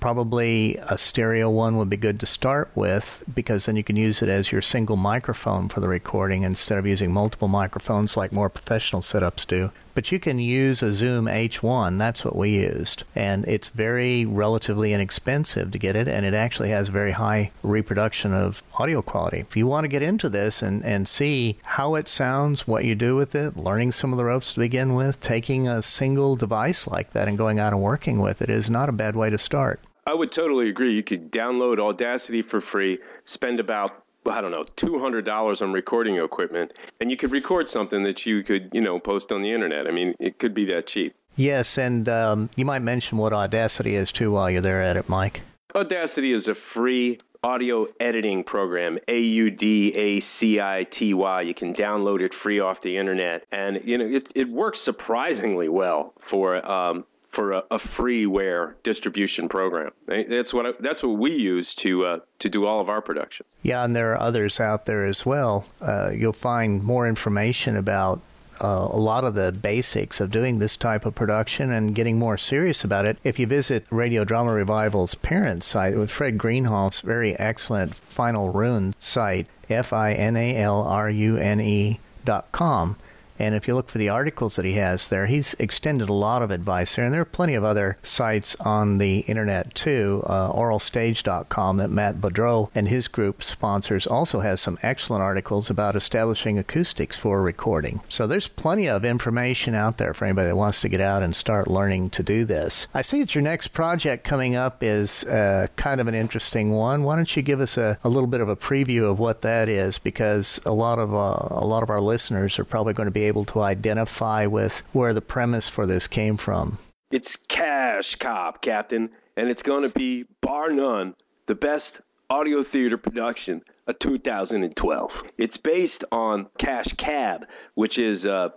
probably 0.01 0.77
a 0.89 0.99
stereo 0.99 1.51
one 1.51 1.77
would 1.77 1.91
be 1.91 1.97
good 1.97 2.21
to 2.21 2.27
start 2.27 2.71
with 2.75 3.25
because 3.35 3.67
then 3.67 3.77
you 3.77 3.83
can 3.83 3.97
use 3.97 4.23
it 4.23 4.29
as 4.29 4.53
your 4.53 4.63
single 4.63 4.97
microphone 4.97 5.69
for 5.69 5.81
the 5.81 5.89
recording 5.89 6.43
instead 6.43 6.79
of 6.79 6.87
using 6.87 7.13
multiple 7.13 7.49
microphones 7.49 8.17
like 8.17 8.33
more 8.33 8.49
professional 8.49 9.03
setups 9.03 9.47
do. 9.47 9.71
But 9.97 10.13
you 10.13 10.21
can 10.21 10.39
use 10.39 10.83
a 10.83 10.93
Zoom 10.93 11.25
H1, 11.25 11.97
that's 11.97 12.23
what 12.23 12.37
we 12.37 12.51
used. 12.51 13.05
And 13.15 13.47
it's 13.47 13.71
very 13.71 14.27
relatively 14.27 14.93
inexpensive 14.93 15.71
to 15.71 15.79
get 15.79 15.97
it, 15.97 16.07
and 16.07 16.27
it 16.27 16.35
actually 16.35 16.69
has 16.69 16.91
very 16.91 17.13
high 17.13 17.51
reproduction 17.63 18.35
of 18.35 18.63
audio 18.79 19.01
quality. 19.01 19.39
If 19.39 19.57
you 19.57 19.67
want 19.67 19.85
to 19.85 19.89
get 19.89 20.03
into 20.03 20.29
this 20.29 20.61
and, 20.61 20.85
and 20.85 21.09
see 21.09 21.57
how 21.63 21.95
it 21.95 22.09
sounds, 22.09 22.69
what 22.69 22.85
you 22.85 22.95
do 22.95 23.17
with 23.17 23.35
it, 23.35 23.57
learning 23.57 23.93
some 23.93 24.13
of 24.13 24.19
the 24.19 24.27
ropes 24.27 24.53
to 24.53 24.61
begin 24.61 24.95
with, 24.95 25.19
taking 25.21 25.67
a 25.67 25.81
single 25.81 26.37
device 26.37 26.87
like 26.87 27.15
that 27.15 27.27
and 27.27 27.39
going 27.39 27.59
out 27.59 27.73
and 27.73 27.81
working 27.81 28.19
with 28.21 28.43
it 28.43 28.51
is 28.51 28.69
not 28.69 28.91
a 28.91 28.93
bad 28.93 29.17
way 29.17 29.31
to 29.31 29.39
start. 29.39 29.81
I 30.07 30.13
would 30.13 30.31
totally 30.31 30.69
agree. 30.69 30.93
You 30.93 31.03
could 31.03 31.33
download 31.33 31.81
Audacity 31.81 32.43
for 32.43 32.61
free, 32.61 32.99
spend 33.25 33.61
about 33.61 34.06
I 34.29 34.41
don't 34.41 34.51
know, 34.51 34.65
two 34.77 34.99
hundred 34.99 35.25
dollars 35.25 35.63
on 35.63 35.73
recording 35.73 36.17
equipment, 36.17 36.73
and 37.01 37.11
you 37.11 37.17
could 37.17 37.31
record 37.31 37.69
something 37.69 38.03
that 38.03 38.27
you 38.27 38.43
could, 38.43 38.71
you 38.73 38.81
know, 38.81 38.99
post 38.99 39.33
on 39.33 39.43
the 39.43 39.53
internet. 39.53 39.87
I 39.87 39.91
mean, 39.91 40.15
it 40.19 40.39
could 40.39 40.55
be 40.55 40.65
that 40.67 40.87
cheap. 40.87 41.15
Yes, 41.37 41.77
and 41.79 42.09
um, 42.09 42.51
you 42.57 42.65
might 42.65 42.83
mention 42.83 43.19
what 43.19 43.33
Audacity 43.33 43.95
is 43.95 44.11
too 44.11 44.33
while 44.33 44.51
you're 44.51 44.63
there 44.63 44.83
at 44.83 44.97
it, 44.97 45.09
Mike. 45.09 45.43
Audacity 45.75 46.33
is 46.33 46.49
a 46.49 46.55
free 46.55 47.21
audio 47.45 47.87
editing 48.01 48.43
program. 48.43 48.99
A 49.09 49.21
U 49.21 49.51
D 49.51 49.95
A 49.95 50.21
C 50.21 50.61
I 50.61 50.85
T 50.85 51.15
Y. 51.15 51.43
You 51.43 51.55
can 51.55 51.75
download 51.75 52.21
it 52.21 52.35
free 52.35 52.59
off 52.59 52.81
the 52.81 52.97
internet, 52.97 53.45
and 53.53 53.81
you 53.85 53.99
know 53.99 54.07
it 54.07 54.33
it 54.35 54.49
works 54.49 54.81
surprisingly 54.81 55.69
well 55.69 56.15
for 56.21 56.65
um, 56.67 57.05
for 57.37 57.53
a, 57.53 57.63
a, 57.71 57.77
freeware 57.77 58.73
distribution 58.83 59.47
program. 59.47 59.93
That's 60.07 60.55
what 60.55 60.65
I, 60.65 60.73
that's 60.81 61.03
what 61.03 61.19
we 61.19 61.37
use 61.37 61.75
to 61.77 62.07
uh, 62.07 62.19
to 62.39 62.49
do 62.49 62.65
all 62.65 62.81
of 62.81 62.89
our 62.89 63.03
productions. 63.03 63.47
Yeah, 63.63 63.85
and 63.85 63.95
there 63.95 64.11
are 64.13 64.21
others 64.21 64.59
out 64.59 64.87
there 64.87 65.05
as 65.05 65.27
well. 65.27 65.67
Uh, 65.83 66.13
you'll 66.15 66.33
find 66.33 66.83
more 66.83 67.07
information 67.07 67.77
about 67.77 68.23
uh, 68.63 68.89
a 68.91 68.97
lot 68.97 69.25
of 69.25 69.35
the 69.35 69.53
basics 69.53 70.19
of 70.19 70.31
doing 70.31 70.61
this 70.61 70.79
type 70.79 71.05
of 71.05 71.15
production 71.15 71.73
and 71.73 71.95
getting 71.95 72.19
more 72.19 72.39
serious 72.39 72.83
about 72.83 73.05
it. 73.05 73.19
If 73.23 73.39
you 73.39 73.47
visit 73.47 73.85
Radio 73.91 74.25
Drama 74.25 74.55
Revival's 74.55 75.15
parent 75.15 75.63
site 75.63 75.95
with 75.95 76.11
Fred 76.11 76.39
Greenhalgh's 76.39 77.03
very 77.03 77.39
excellent 77.39 77.95
Final 77.95 78.51
Rune 78.51 78.95
site, 78.99 79.47
F 79.69 79.93
I 79.93 80.15
N 80.15 80.37
A 80.37 80.57
L 80.57 80.81
R 80.81 81.11
U 81.11 81.37
N 81.37 81.61
E 81.61 82.01
dot 82.25 82.51
com 82.51 82.97
And 83.39 83.55
if 83.55 83.69
you 83.69 83.75
look 83.75 83.89
for 83.89 83.99
the 83.99 84.09
articles 84.09 84.57
that 84.57 84.65
he 84.65 84.75
has 84.75 85.09
there, 85.09 85.27
he's 85.27 85.55
extended 85.55 86.09
a 86.09 86.15
lot 86.15 86.43
of 86.43 86.51
advice 86.51 86.97
there. 86.97 87.05
And 87.05 87.15
there 87.15 87.21
are 87.21 87.25
plenty 87.25 87.55
of 87.55 87.65
other 87.65 87.99
sites 88.03 88.57
on 88.61 88.99
the 88.99 89.21
internet 89.21 89.75
too. 89.75 90.23
Uh, 90.27 90.53
oralstage.com 90.53 91.77
that 91.77 91.91
Matt 91.91 92.17
Boudreau 92.17 92.71
and 92.75 92.89
his 92.89 93.09
group 93.09 93.43
sponsors 93.43 94.07
also 94.07 94.41
has 94.41 94.61
some 94.61 94.79
excellent 94.83 95.23
articles 95.23 95.71
about 95.71 95.97
establishing 95.97 96.59
acoustics 96.59 97.17
for 97.17 97.43
recording. 97.43 98.01
So 98.09 98.27
there's 98.27 98.49
plenty 98.49 98.89
of 98.89 99.05
information 99.05 99.75
out 99.75 99.99
there 99.99 100.15
for 100.15 100.25
anybody 100.25 100.49
that 100.49 100.57
wants 100.57 100.81
to 100.81 100.89
get 100.89 101.01
out 101.01 101.23
and 101.23 101.35
start 101.35 101.69
learning 101.69 102.11
to 102.11 102.23
do 102.23 102.45
this. 102.45 102.89
I 102.95 103.03
see 103.03 103.21
that 103.21 103.35
your 103.35 103.43
next 103.43 103.69
project 103.69 104.25
coming 104.25 104.57
up 104.57 104.83
is 104.83 105.25
uh, 105.25 105.67
kind 105.77 106.01
of 106.01 106.09
an 106.09 106.15
interesting 106.15 106.73
one. 106.73 107.05
Why 107.05 107.17
don't 107.17 107.37
you 107.37 107.43
give 107.43 107.61
us 107.61 107.77
a, 107.77 107.99
a 108.05 108.09
little 108.09 108.27
bit 108.27 108.41
of 108.41 108.49
a 108.49 108.57
preview 108.57 109.11
of 109.11 109.19
what 109.19 109.43
that 109.43 109.69
is? 109.69 109.99
Because 109.99 110.61
a 110.65 110.73
lot 110.73 110.99
of 110.99 111.15
uh, 111.15 111.49
a 111.51 111.67
lot 111.67 111.83
of 111.83 111.91
our 111.91 112.01
listeners 112.01 112.59
are 112.59 112.65
probably 112.65 112.93
going 112.93 113.07
to 113.07 113.13
be 113.13 113.26
able 113.27 113.45
to 113.47 113.61
identify 113.61 114.47
with 114.47 114.83
where 114.93 115.15
the 115.15 115.21
premise 115.21 115.69
for 115.69 115.87
this 115.87 116.07
came 116.07 116.37
from. 116.37 116.79
It's 117.11 117.37
Cash 117.37 118.17
Cop, 118.17 118.63
Captain, 118.63 119.11
and 119.37 119.49
it's 119.51 119.63
going 119.63 119.83
to 119.83 119.89
be, 119.89 120.25
bar 120.41 120.71
none, 120.71 121.15
the 121.47 121.55
best 121.55 122.01
audio 122.31 122.63
theater 122.63 122.99
production 122.99 123.63
of 123.87 123.99
2012. 123.99 125.23
It's 125.39 125.57
based 125.57 126.05
on 126.11 126.49
Cash 126.59 126.95
Cab, 126.97 127.47
which 127.75 127.99
is 127.99 128.25
a 128.25 128.53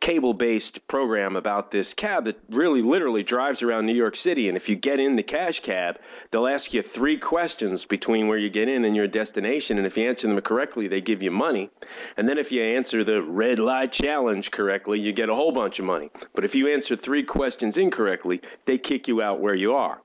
cable 0.00 0.34
based 0.34 0.86
program 0.88 1.36
about 1.36 1.70
this 1.70 1.94
cab 1.94 2.24
that 2.24 2.38
really 2.50 2.82
literally 2.82 3.22
drives 3.22 3.62
around 3.62 3.86
New 3.86 3.94
York 3.94 4.16
City. 4.16 4.48
And 4.48 4.56
if 4.56 4.68
you 4.68 4.76
get 4.76 5.00
in 5.00 5.16
the 5.16 5.22
Cash 5.22 5.60
Cab, 5.60 5.98
they'll 6.30 6.46
ask 6.46 6.72
you 6.74 6.82
three 6.82 7.16
questions 7.16 7.84
between 7.84 8.28
where 8.28 8.38
you 8.38 8.50
get 8.50 8.68
in 8.68 8.84
and 8.84 8.94
your 8.94 9.08
destination. 9.08 9.78
And 9.78 9.86
if 9.86 9.96
you 9.96 10.08
answer 10.08 10.28
them 10.28 10.40
correctly, 10.40 10.88
they 10.88 11.00
give 11.00 11.22
you 11.22 11.30
money. 11.30 11.70
And 12.16 12.28
then 12.28 12.38
if 12.38 12.52
you 12.52 12.62
answer 12.62 13.04
the 13.04 13.22
red 13.22 13.58
light 13.58 13.92
challenge 13.92 14.50
correctly, 14.50 15.00
you 15.00 15.12
get 15.12 15.28
a 15.28 15.34
whole 15.34 15.52
bunch 15.52 15.78
of 15.78 15.84
money. 15.84 16.10
But 16.34 16.44
if 16.44 16.54
you 16.54 16.68
answer 16.68 16.94
three 16.94 17.22
questions 17.22 17.76
incorrectly, 17.76 18.42
they 18.64 18.78
kick 18.78 19.08
you 19.08 19.22
out 19.22 19.40
where 19.40 19.54
you 19.54 19.74
are. 19.74 20.02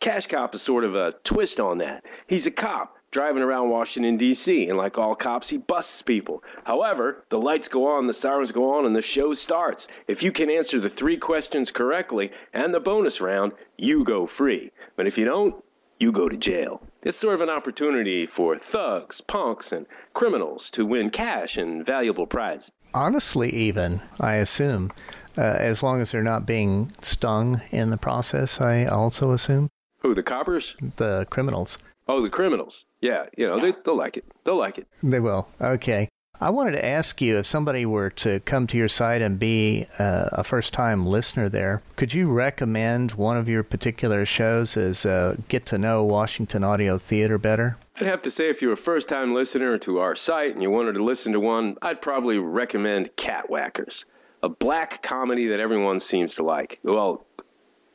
Cash 0.00 0.28
Cop 0.28 0.54
is 0.54 0.62
sort 0.62 0.84
of 0.84 0.94
a 0.94 1.12
twist 1.24 1.60
on 1.60 1.78
that. 1.78 2.04
He's 2.26 2.46
a 2.46 2.50
cop 2.50 2.96
driving 3.10 3.42
around 3.42 3.70
Washington, 3.70 4.16
D.C., 4.16 4.68
and 4.68 4.78
like 4.78 4.96
all 4.96 5.14
cops, 5.14 5.48
he 5.48 5.58
busts 5.58 6.00
people. 6.02 6.42
However, 6.64 7.24
the 7.28 7.40
lights 7.40 7.68
go 7.68 7.86
on, 7.86 8.06
the 8.06 8.14
sirens 8.14 8.52
go 8.52 8.72
on, 8.72 8.86
and 8.86 8.94
the 8.94 9.02
show 9.02 9.32
starts. 9.32 9.88
If 10.06 10.22
you 10.22 10.30
can 10.30 10.50
answer 10.50 10.78
the 10.78 10.88
three 10.88 11.16
questions 11.16 11.70
correctly 11.70 12.30
and 12.52 12.72
the 12.72 12.80
bonus 12.80 13.20
round, 13.20 13.52
you 13.76 14.04
go 14.04 14.26
free. 14.26 14.70
But 14.96 15.06
if 15.06 15.18
you 15.18 15.24
don't, 15.24 15.56
you 15.98 16.12
go 16.12 16.28
to 16.28 16.36
jail. 16.36 16.82
It's 17.02 17.16
sort 17.16 17.34
of 17.34 17.40
an 17.40 17.50
opportunity 17.50 18.26
for 18.26 18.58
thugs, 18.58 19.20
punks, 19.20 19.72
and 19.72 19.86
criminals 20.14 20.70
to 20.70 20.86
win 20.86 21.10
cash 21.10 21.56
and 21.56 21.84
valuable 21.84 22.26
prizes. 22.26 22.70
Honestly, 22.94 23.50
even, 23.50 24.00
I 24.18 24.36
assume. 24.36 24.90
Uh, 25.36 25.42
as 25.42 25.82
long 25.82 26.00
as 26.00 26.12
they're 26.12 26.22
not 26.22 26.46
being 26.46 26.92
stung 27.02 27.60
in 27.70 27.90
the 27.90 27.96
process, 27.96 28.60
I 28.60 28.84
also 28.84 29.30
assume. 29.32 29.68
Who, 30.00 30.14
the 30.14 30.22
coppers? 30.22 30.74
The 30.96 31.26
criminals. 31.30 31.78
Oh, 32.08 32.20
the 32.20 32.30
criminals. 32.30 32.84
Yeah, 33.00 33.26
you 33.36 33.46
know, 33.46 33.58
they, 33.58 33.72
they'll 33.84 33.96
like 33.96 34.16
it. 34.16 34.24
They'll 34.44 34.58
like 34.58 34.78
it. 34.78 34.86
They 35.02 35.20
will. 35.20 35.48
Okay. 35.60 36.08
I 36.42 36.48
wanted 36.48 36.72
to 36.72 36.84
ask 36.84 37.20
you 37.20 37.36
if 37.36 37.44
somebody 37.44 37.84
were 37.84 38.08
to 38.10 38.40
come 38.40 38.66
to 38.68 38.78
your 38.78 38.88
site 38.88 39.20
and 39.20 39.38
be 39.38 39.86
uh, 39.98 40.30
a 40.32 40.42
first 40.42 40.72
time 40.72 41.04
listener 41.04 41.50
there, 41.50 41.82
could 41.96 42.14
you 42.14 42.30
recommend 42.30 43.12
one 43.12 43.36
of 43.36 43.46
your 43.46 43.62
particular 43.62 44.24
shows 44.24 44.74
as 44.74 45.04
uh, 45.04 45.36
Get 45.48 45.66
to 45.66 45.76
Know 45.76 46.02
Washington 46.02 46.64
Audio 46.64 46.96
Theater 46.96 47.36
better? 47.36 47.76
I'd 47.96 48.06
have 48.06 48.22
to 48.22 48.30
say, 48.30 48.48
if 48.48 48.62
you're 48.62 48.72
a 48.72 48.76
first 48.78 49.06
time 49.06 49.34
listener 49.34 49.76
to 49.78 49.98
our 49.98 50.16
site 50.16 50.54
and 50.54 50.62
you 50.62 50.70
wanted 50.70 50.94
to 50.94 51.04
listen 51.04 51.32
to 51.32 51.40
one, 51.40 51.76
I'd 51.82 52.00
probably 52.00 52.38
recommend 52.38 53.14
Catwhackers, 53.16 54.06
a 54.42 54.48
black 54.48 55.02
comedy 55.02 55.46
that 55.48 55.60
everyone 55.60 56.00
seems 56.00 56.34
to 56.36 56.42
like. 56.42 56.80
Well, 56.82 57.26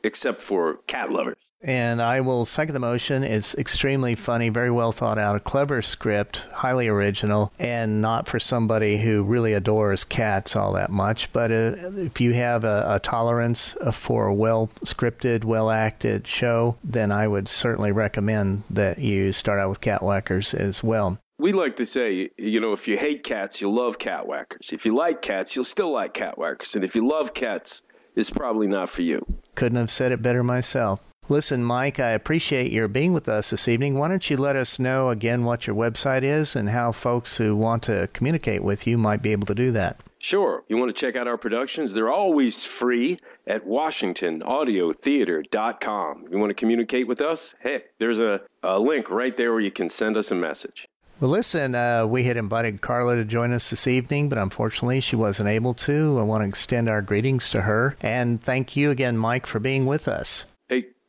except 0.04 0.40
for 0.40 0.74
cat 0.86 1.10
lovers. 1.10 1.38
And 1.62 2.02
I 2.02 2.20
will 2.20 2.44
second 2.44 2.74
the 2.74 2.80
motion. 2.80 3.24
It's 3.24 3.54
extremely 3.54 4.14
funny, 4.14 4.50
very 4.50 4.70
well 4.70 4.92
thought 4.92 5.18
out, 5.18 5.36
a 5.36 5.40
clever 5.40 5.82
script, 5.82 6.48
highly 6.52 6.86
original, 6.86 7.52
and 7.58 8.00
not 8.00 8.28
for 8.28 8.38
somebody 8.38 8.98
who 8.98 9.22
really 9.22 9.52
adores 9.54 10.04
cats 10.04 10.54
all 10.54 10.74
that 10.74 10.90
much. 10.90 11.32
But 11.32 11.50
uh, 11.50 11.74
if 11.96 12.20
you 12.20 12.34
have 12.34 12.64
a, 12.64 12.84
a 12.88 13.00
tolerance 13.00 13.74
for 13.92 14.26
a 14.26 14.34
well 14.34 14.70
scripted, 14.84 15.44
well 15.44 15.70
acted 15.70 16.26
show, 16.26 16.76
then 16.84 17.10
I 17.10 17.26
would 17.26 17.48
certainly 17.48 17.92
recommend 17.92 18.62
that 18.70 18.98
you 18.98 19.32
start 19.32 19.58
out 19.58 19.70
with 19.70 19.80
Catwhackers 19.80 20.54
as 20.54 20.84
well. 20.84 21.18
We 21.38 21.52
like 21.52 21.76
to 21.76 21.86
say, 21.86 22.30
you 22.38 22.60
know, 22.60 22.72
if 22.72 22.88
you 22.88 22.96
hate 22.96 23.22
cats, 23.22 23.60
you'll 23.60 23.74
love 23.74 23.98
Catwhackers. 23.98 24.72
If 24.72 24.86
you 24.86 24.94
like 24.94 25.20
cats, 25.20 25.54
you'll 25.54 25.66
still 25.66 25.92
like 25.92 26.14
Catwhackers. 26.14 26.74
And 26.74 26.84
if 26.84 26.94
you 26.94 27.06
love 27.06 27.34
cats, 27.34 27.82
it's 28.14 28.30
probably 28.30 28.66
not 28.66 28.88
for 28.88 29.02
you. 29.02 29.24
Couldn't 29.54 29.76
have 29.76 29.90
said 29.90 30.12
it 30.12 30.22
better 30.22 30.42
myself. 30.42 31.00
Listen, 31.28 31.64
Mike, 31.64 31.98
I 31.98 32.10
appreciate 32.10 32.70
your 32.70 32.86
being 32.86 33.12
with 33.12 33.28
us 33.28 33.50
this 33.50 33.66
evening. 33.66 33.98
Why 33.98 34.06
don't 34.06 34.30
you 34.30 34.36
let 34.36 34.54
us 34.54 34.78
know 34.78 35.10
again 35.10 35.42
what 35.44 35.66
your 35.66 35.74
website 35.74 36.22
is 36.22 36.54
and 36.54 36.70
how 36.70 36.92
folks 36.92 37.36
who 37.36 37.56
want 37.56 37.82
to 37.84 38.08
communicate 38.12 38.62
with 38.62 38.86
you 38.86 38.96
might 38.96 39.22
be 39.22 39.32
able 39.32 39.46
to 39.46 39.54
do 39.54 39.72
that? 39.72 40.00
Sure. 40.20 40.62
You 40.68 40.76
want 40.76 40.90
to 40.90 41.00
check 41.00 41.16
out 41.16 41.26
our 41.26 41.36
productions? 41.36 41.92
They're 41.92 42.12
always 42.12 42.64
free 42.64 43.18
at 43.46 43.66
WashingtonAudioTheater.com. 43.66 46.24
You 46.30 46.38
want 46.38 46.50
to 46.50 46.54
communicate 46.54 47.08
with 47.08 47.20
us? 47.20 47.56
Hey, 47.60 47.82
there's 47.98 48.20
a, 48.20 48.40
a 48.62 48.78
link 48.78 49.10
right 49.10 49.36
there 49.36 49.50
where 49.52 49.60
you 49.60 49.72
can 49.72 49.88
send 49.88 50.16
us 50.16 50.30
a 50.30 50.36
message. 50.36 50.86
Well, 51.18 51.30
listen, 51.30 51.74
uh, 51.74 52.06
we 52.06 52.24
had 52.24 52.36
invited 52.36 52.82
Carla 52.82 53.16
to 53.16 53.24
join 53.24 53.50
us 53.52 53.70
this 53.70 53.88
evening, 53.88 54.28
but 54.28 54.38
unfortunately 54.38 55.00
she 55.00 55.16
wasn't 55.16 55.48
able 55.48 55.74
to. 55.74 56.20
I 56.20 56.22
want 56.22 56.44
to 56.44 56.48
extend 56.48 56.88
our 56.88 57.02
greetings 57.02 57.50
to 57.50 57.62
her. 57.62 57.96
And 58.00 58.40
thank 58.40 58.76
you 58.76 58.92
again, 58.92 59.16
Mike, 59.16 59.46
for 59.46 59.58
being 59.58 59.86
with 59.86 60.06
us. 60.08 60.44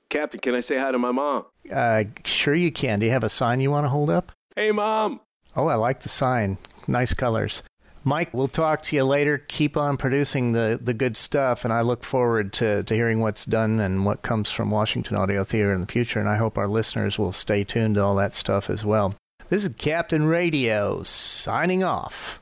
Hey, 0.10 0.20
Captain, 0.20 0.40
can 0.40 0.56
I 0.56 0.62
say 0.62 0.78
hi 0.78 0.92
to 0.92 0.98
my 0.98 1.12
mom? 1.12 1.46
Uh, 1.72 2.06
sure 2.24 2.56
you 2.56 2.72
can. 2.72 3.00
Do 3.00 3.06
you 3.06 3.12
have 3.12 3.24
a 3.24 3.30
sign 3.30 3.60
you 3.62 3.72
want 3.72 3.86
to 3.86 3.90
hold 3.90 4.10
up? 4.10 4.32
Hey, 4.56 4.72
Mom. 4.72 5.20
Oh, 5.56 5.68
I 5.68 5.76
like 5.76 6.02
the 6.02 6.10
sign. 6.10 6.58
Nice 6.88 7.14
colors. 7.14 7.64
Mike, 8.04 8.34
we'll 8.34 8.48
talk 8.48 8.84
to 8.84 8.96
you 8.96 9.04
later. 9.04 9.38
Keep 9.38 9.76
on 9.76 9.98
producing 9.98 10.54
the, 10.54 10.80
the 10.82 10.94
good 10.94 11.18
stuff, 11.18 11.66
and 11.66 11.74
I 11.74 11.82
look 11.82 12.06
forward 12.06 12.54
to, 12.54 12.84
to 12.84 12.94
hearing 12.96 13.20
what's 13.20 13.44
done 13.44 13.82
and 13.82 14.06
what 14.06 14.22
comes 14.22 14.50
from 14.50 14.72
Washington 14.72 15.18
Audio 15.18 15.44
Theater 15.44 15.74
in 15.74 15.82
the 15.82 15.88
future, 15.88 16.20
and 16.20 16.30
I 16.30 16.38
hope 16.38 16.58
our 16.58 16.68
listeners 16.70 17.20
will 17.20 17.34
stay 17.34 17.66
tuned 17.66 17.96
to 17.96 18.04
all 18.04 18.16
that 18.16 18.34
stuff 18.34 18.70
as 18.70 18.86
well. 18.86 19.16
This 19.50 19.66
is 19.66 19.76
Captain 19.78 20.26
Radio 20.26 21.04
signing 21.04 21.84
off. 21.84 22.40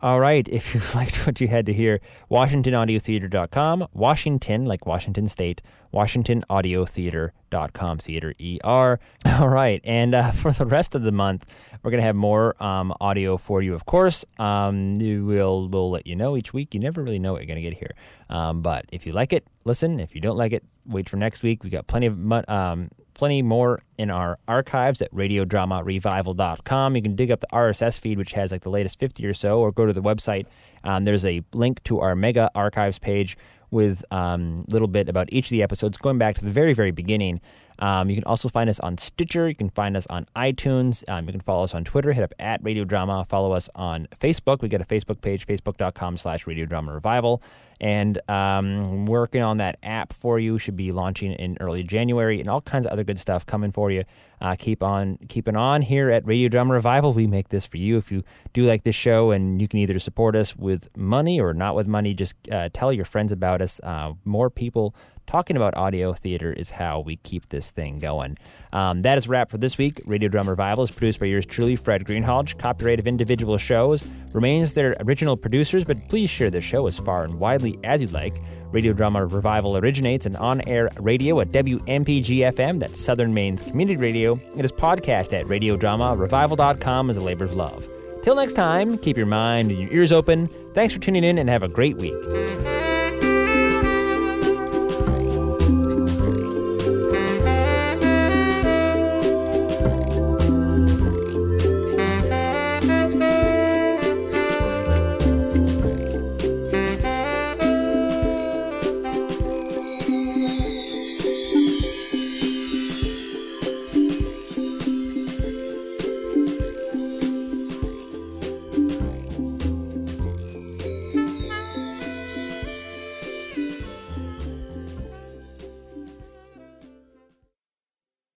All 0.00 0.20
right, 0.20 0.48
if 0.48 0.74
you 0.74 0.80
liked 0.94 1.26
what 1.26 1.40
you 1.42 1.48
had 1.48 1.66
to 1.66 1.74
hear, 1.74 2.00
WashingtonAudioTheater.com, 2.30 3.88
Washington, 3.92 4.64
like 4.64 4.86
Washington 4.86 5.28
State, 5.28 5.60
WashingtonAudioTheater.com, 5.92 7.98
theater 7.98 8.34
ER. 8.40 9.00
All 9.26 9.48
right, 9.48 9.80
and 9.84 10.14
uh, 10.14 10.30
for 10.32 10.52
the 10.52 10.66
rest 10.66 10.94
of 10.94 11.02
the 11.02 11.12
month, 11.12 11.46
we're 11.82 11.90
going 11.90 12.00
to 12.00 12.06
have 12.06 12.16
more 12.16 12.60
um, 12.62 12.94
audio 13.00 13.36
for 13.36 13.60
you, 13.62 13.74
of 13.74 13.86
course. 13.86 14.24
Um, 14.38 14.94
we'll, 14.94 15.68
we'll 15.68 15.90
let 15.90 16.06
you 16.06 16.16
know 16.16 16.36
each 16.36 16.52
week. 16.52 16.74
You 16.74 16.80
never 16.80 17.02
really 17.02 17.18
know 17.18 17.32
what 17.32 17.42
you're 17.42 17.46
going 17.46 17.62
to 17.62 17.70
get 17.70 17.78
here. 17.78 17.94
Um, 18.28 18.62
but 18.62 18.86
if 18.90 19.06
you 19.06 19.12
like 19.12 19.32
it, 19.32 19.46
listen. 19.64 20.00
If 20.00 20.14
you 20.14 20.20
don't 20.20 20.36
like 20.36 20.52
it, 20.52 20.64
wait 20.84 21.08
for 21.08 21.16
next 21.16 21.42
week. 21.42 21.64
we 21.64 21.70
got 21.70 21.86
plenty 21.86 22.06
of 22.06 22.32
um, 22.48 22.90
plenty 23.16 23.40
more 23.40 23.82
in 23.98 24.10
our 24.10 24.38
archives 24.46 25.00
at 25.00 25.10
radiodramarevival.com. 25.12 26.96
You 26.96 27.02
can 27.02 27.16
dig 27.16 27.30
up 27.30 27.40
the 27.40 27.48
RSS 27.52 27.98
feed, 27.98 28.18
which 28.18 28.32
has 28.32 28.52
like 28.52 28.62
the 28.62 28.70
latest 28.70 28.98
50 28.98 29.24
or 29.24 29.34
so, 29.34 29.60
or 29.60 29.72
go 29.72 29.86
to 29.86 29.92
the 29.92 30.02
website. 30.02 30.46
Um, 30.84 31.04
there's 31.04 31.24
a 31.24 31.42
link 31.52 31.82
to 31.84 32.00
our 32.00 32.14
mega 32.14 32.50
archives 32.54 32.98
page 32.98 33.36
with 33.70 34.04
a 34.10 34.16
um, 34.16 34.64
little 34.68 34.88
bit 34.88 35.08
about 35.08 35.28
each 35.32 35.46
of 35.46 35.50
the 35.50 35.62
episodes 35.62 35.98
going 35.98 36.18
back 36.18 36.36
to 36.36 36.44
the 36.44 36.50
very, 36.50 36.72
very 36.72 36.90
beginning. 36.90 37.40
Um, 37.78 38.08
you 38.08 38.16
can 38.16 38.24
also 38.24 38.48
find 38.48 38.70
us 38.70 38.80
on 38.80 38.96
Stitcher. 38.98 39.48
You 39.48 39.54
can 39.54 39.68
find 39.70 39.96
us 39.96 40.06
on 40.08 40.26
iTunes. 40.34 41.04
Um, 41.08 41.26
you 41.26 41.32
can 41.32 41.40
follow 41.40 41.64
us 41.64 41.74
on 41.74 41.84
Twitter. 41.84 42.12
Hit 42.12 42.24
up 42.24 42.32
at 42.38 42.62
Radio 42.62 42.84
Drama. 42.84 43.24
Follow 43.28 43.52
us 43.52 43.68
on 43.74 44.08
Facebook. 44.18 44.62
We 44.62 44.68
got 44.68 44.80
a 44.80 44.84
Facebook 44.84 45.20
page, 45.20 45.46
facebook.com 45.46 46.16
slash 46.16 46.46
Radio 46.46 46.64
Drama 46.64 46.94
Revival. 46.94 47.42
And 47.80 48.18
um, 48.30 49.06
working 49.06 49.42
on 49.42 49.58
that 49.58 49.78
app 49.82 50.12
for 50.12 50.38
you. 50.38 50.58
Should 50.58 50.76
be 50.76 50.92
launching 50.92 51.32
in 51.32 51.56
early 51.60 51.82
January 51.82 52.40
and 52.40 52.48
all 52.48 52.60
kinds 52.60 52.86
of 52.86 52.92
other 52.92 53.04
good 53.04 53.18
stuff 53.18 53.44
coming 53.44 53.72
for 53.72 53.90
you. 53.90 54.04
Uh, 54.40 54.54
keep 54.58 54.82
on 54.82 55.18
keeping 55.28 55.56
on 55.56 55.82
here 55.82 56.10
at 56.10 56.26
Radio 56.26 56.48
Drama 56.48 56.74
Revival. 56.74 57.12
We 57.12 57.26
make 57.26 57.48
this 57.48 57.66
for 57.66 57.76
you. 57.76 57.96
If 57.96 58.10
you 58.12 58.22
do 58.52 58.66
like 58.66 58.82
this 58.82 58.94
show 58.94 59.30
and 59.30 59.60
you 59.60 59.68
can 59.68 59.80
either 59.80 59.98
support 59.98 60.36
us 60.36 60.56
with 60.56 60.88
money 60.96 61.40
or 61.40 61.54
not 61.54 61.74
with 61.74 61.86
money, 61.86 62.14
just 62.14 62.34
uh, 62.50 62.68
tell 62.72 62.92
your 62.92 63.04
friends 63.04 63.32
about 63.32 63.62
us. 63.62 63.80
Uh, 63.82 64.12
more 64.24 64.50
people 64.50 64.94
talking 65.26 65.56
about 65.56 65.76
audio 65.76 66.12
theater 66.12 66.52
is 66.52 66.70
how 66.70 67.00
we 67.00 67.16
keep 67.16 67.48
this 67.48 67.70
thing 67.70 67.98
going. 67.98 68.38
Um, 68.72 69.02
that 69.02 69.18
is 69.18 69.28
wrap 69.28 69.50
for 69.50 69.58
this 69.58 69.78
week. 69.78 70.00
Radio 70.06 70.28
Drama 70.28 70.50
Revival 70.50 70.84
is 70.84 70.90
produced 70.90 71.20
by 71.20 71.26
yours 71.26 71.46
truly, 71.46 71.76
Fred 71.76 72.04
Greenhalgh. 72.04 72.58
Copyright 72.58 72.98
of 72.98 73.06
individual 73.06 73.58
shows 73.58 74.06
remains 74.32 74.74
their 74.74 74.96
original 75.00 75.36
producers, 75.36 75.84
but 75.84 75.96
please 76.08 76.30
share 76.30 76.50
the 76.50 76.60
show 76.60 76.86
as 76.86 76.98
far 76.98 77.24
and 77.24 77.38
widely 77.38 77.78
as 77.84 78.00
you'd 78.00 78.12
like. 78.12 78.34
Radio 78.72 78.92
Drama 78.92 79.24
Revival 79.24 79.76
originates 79.76 80.26
in 80.26 80.36
on 80.36 80.60
air 80.68 80.90
radio 81.00 81.40
at 81.40 81.48
WMPG 81.48 82.38
FM, 82.52 82.80
that's 82.80 83.02
Southern 83.02 83.32
Maine's 83.32 83.62
community 83.62 83.96
radio. 83.96 84.38
It 84.56 84.64
is 84.64 84.72
podcast 84.72 85.32
at 85.32 85.46
radiodramarevival.com 85.46 87.10
as 87.10 87.16
a 87.16 87.20
labor 87.20 87.44
of 87.44 87.54
love. 87.54 87.86
Till 88.22 88.34
next 88.34 88.54
time, 88.54 88.98
keep 88.98 89.16
your 89.16 89.26
mind 89.26 89.70
and 89.70 89.80
your 89.80 89.92
ears 89.92 90.10
open. 90.10 90.48
Thanks 90.74 90.92
for 90.92 91.00
tuning 91.00 91.24
in 91.24 91.38
and 91.38 91.48
have 91.48 91.62
a 91.62 91.68
great 91.68 91.96
week. 91.96 92.14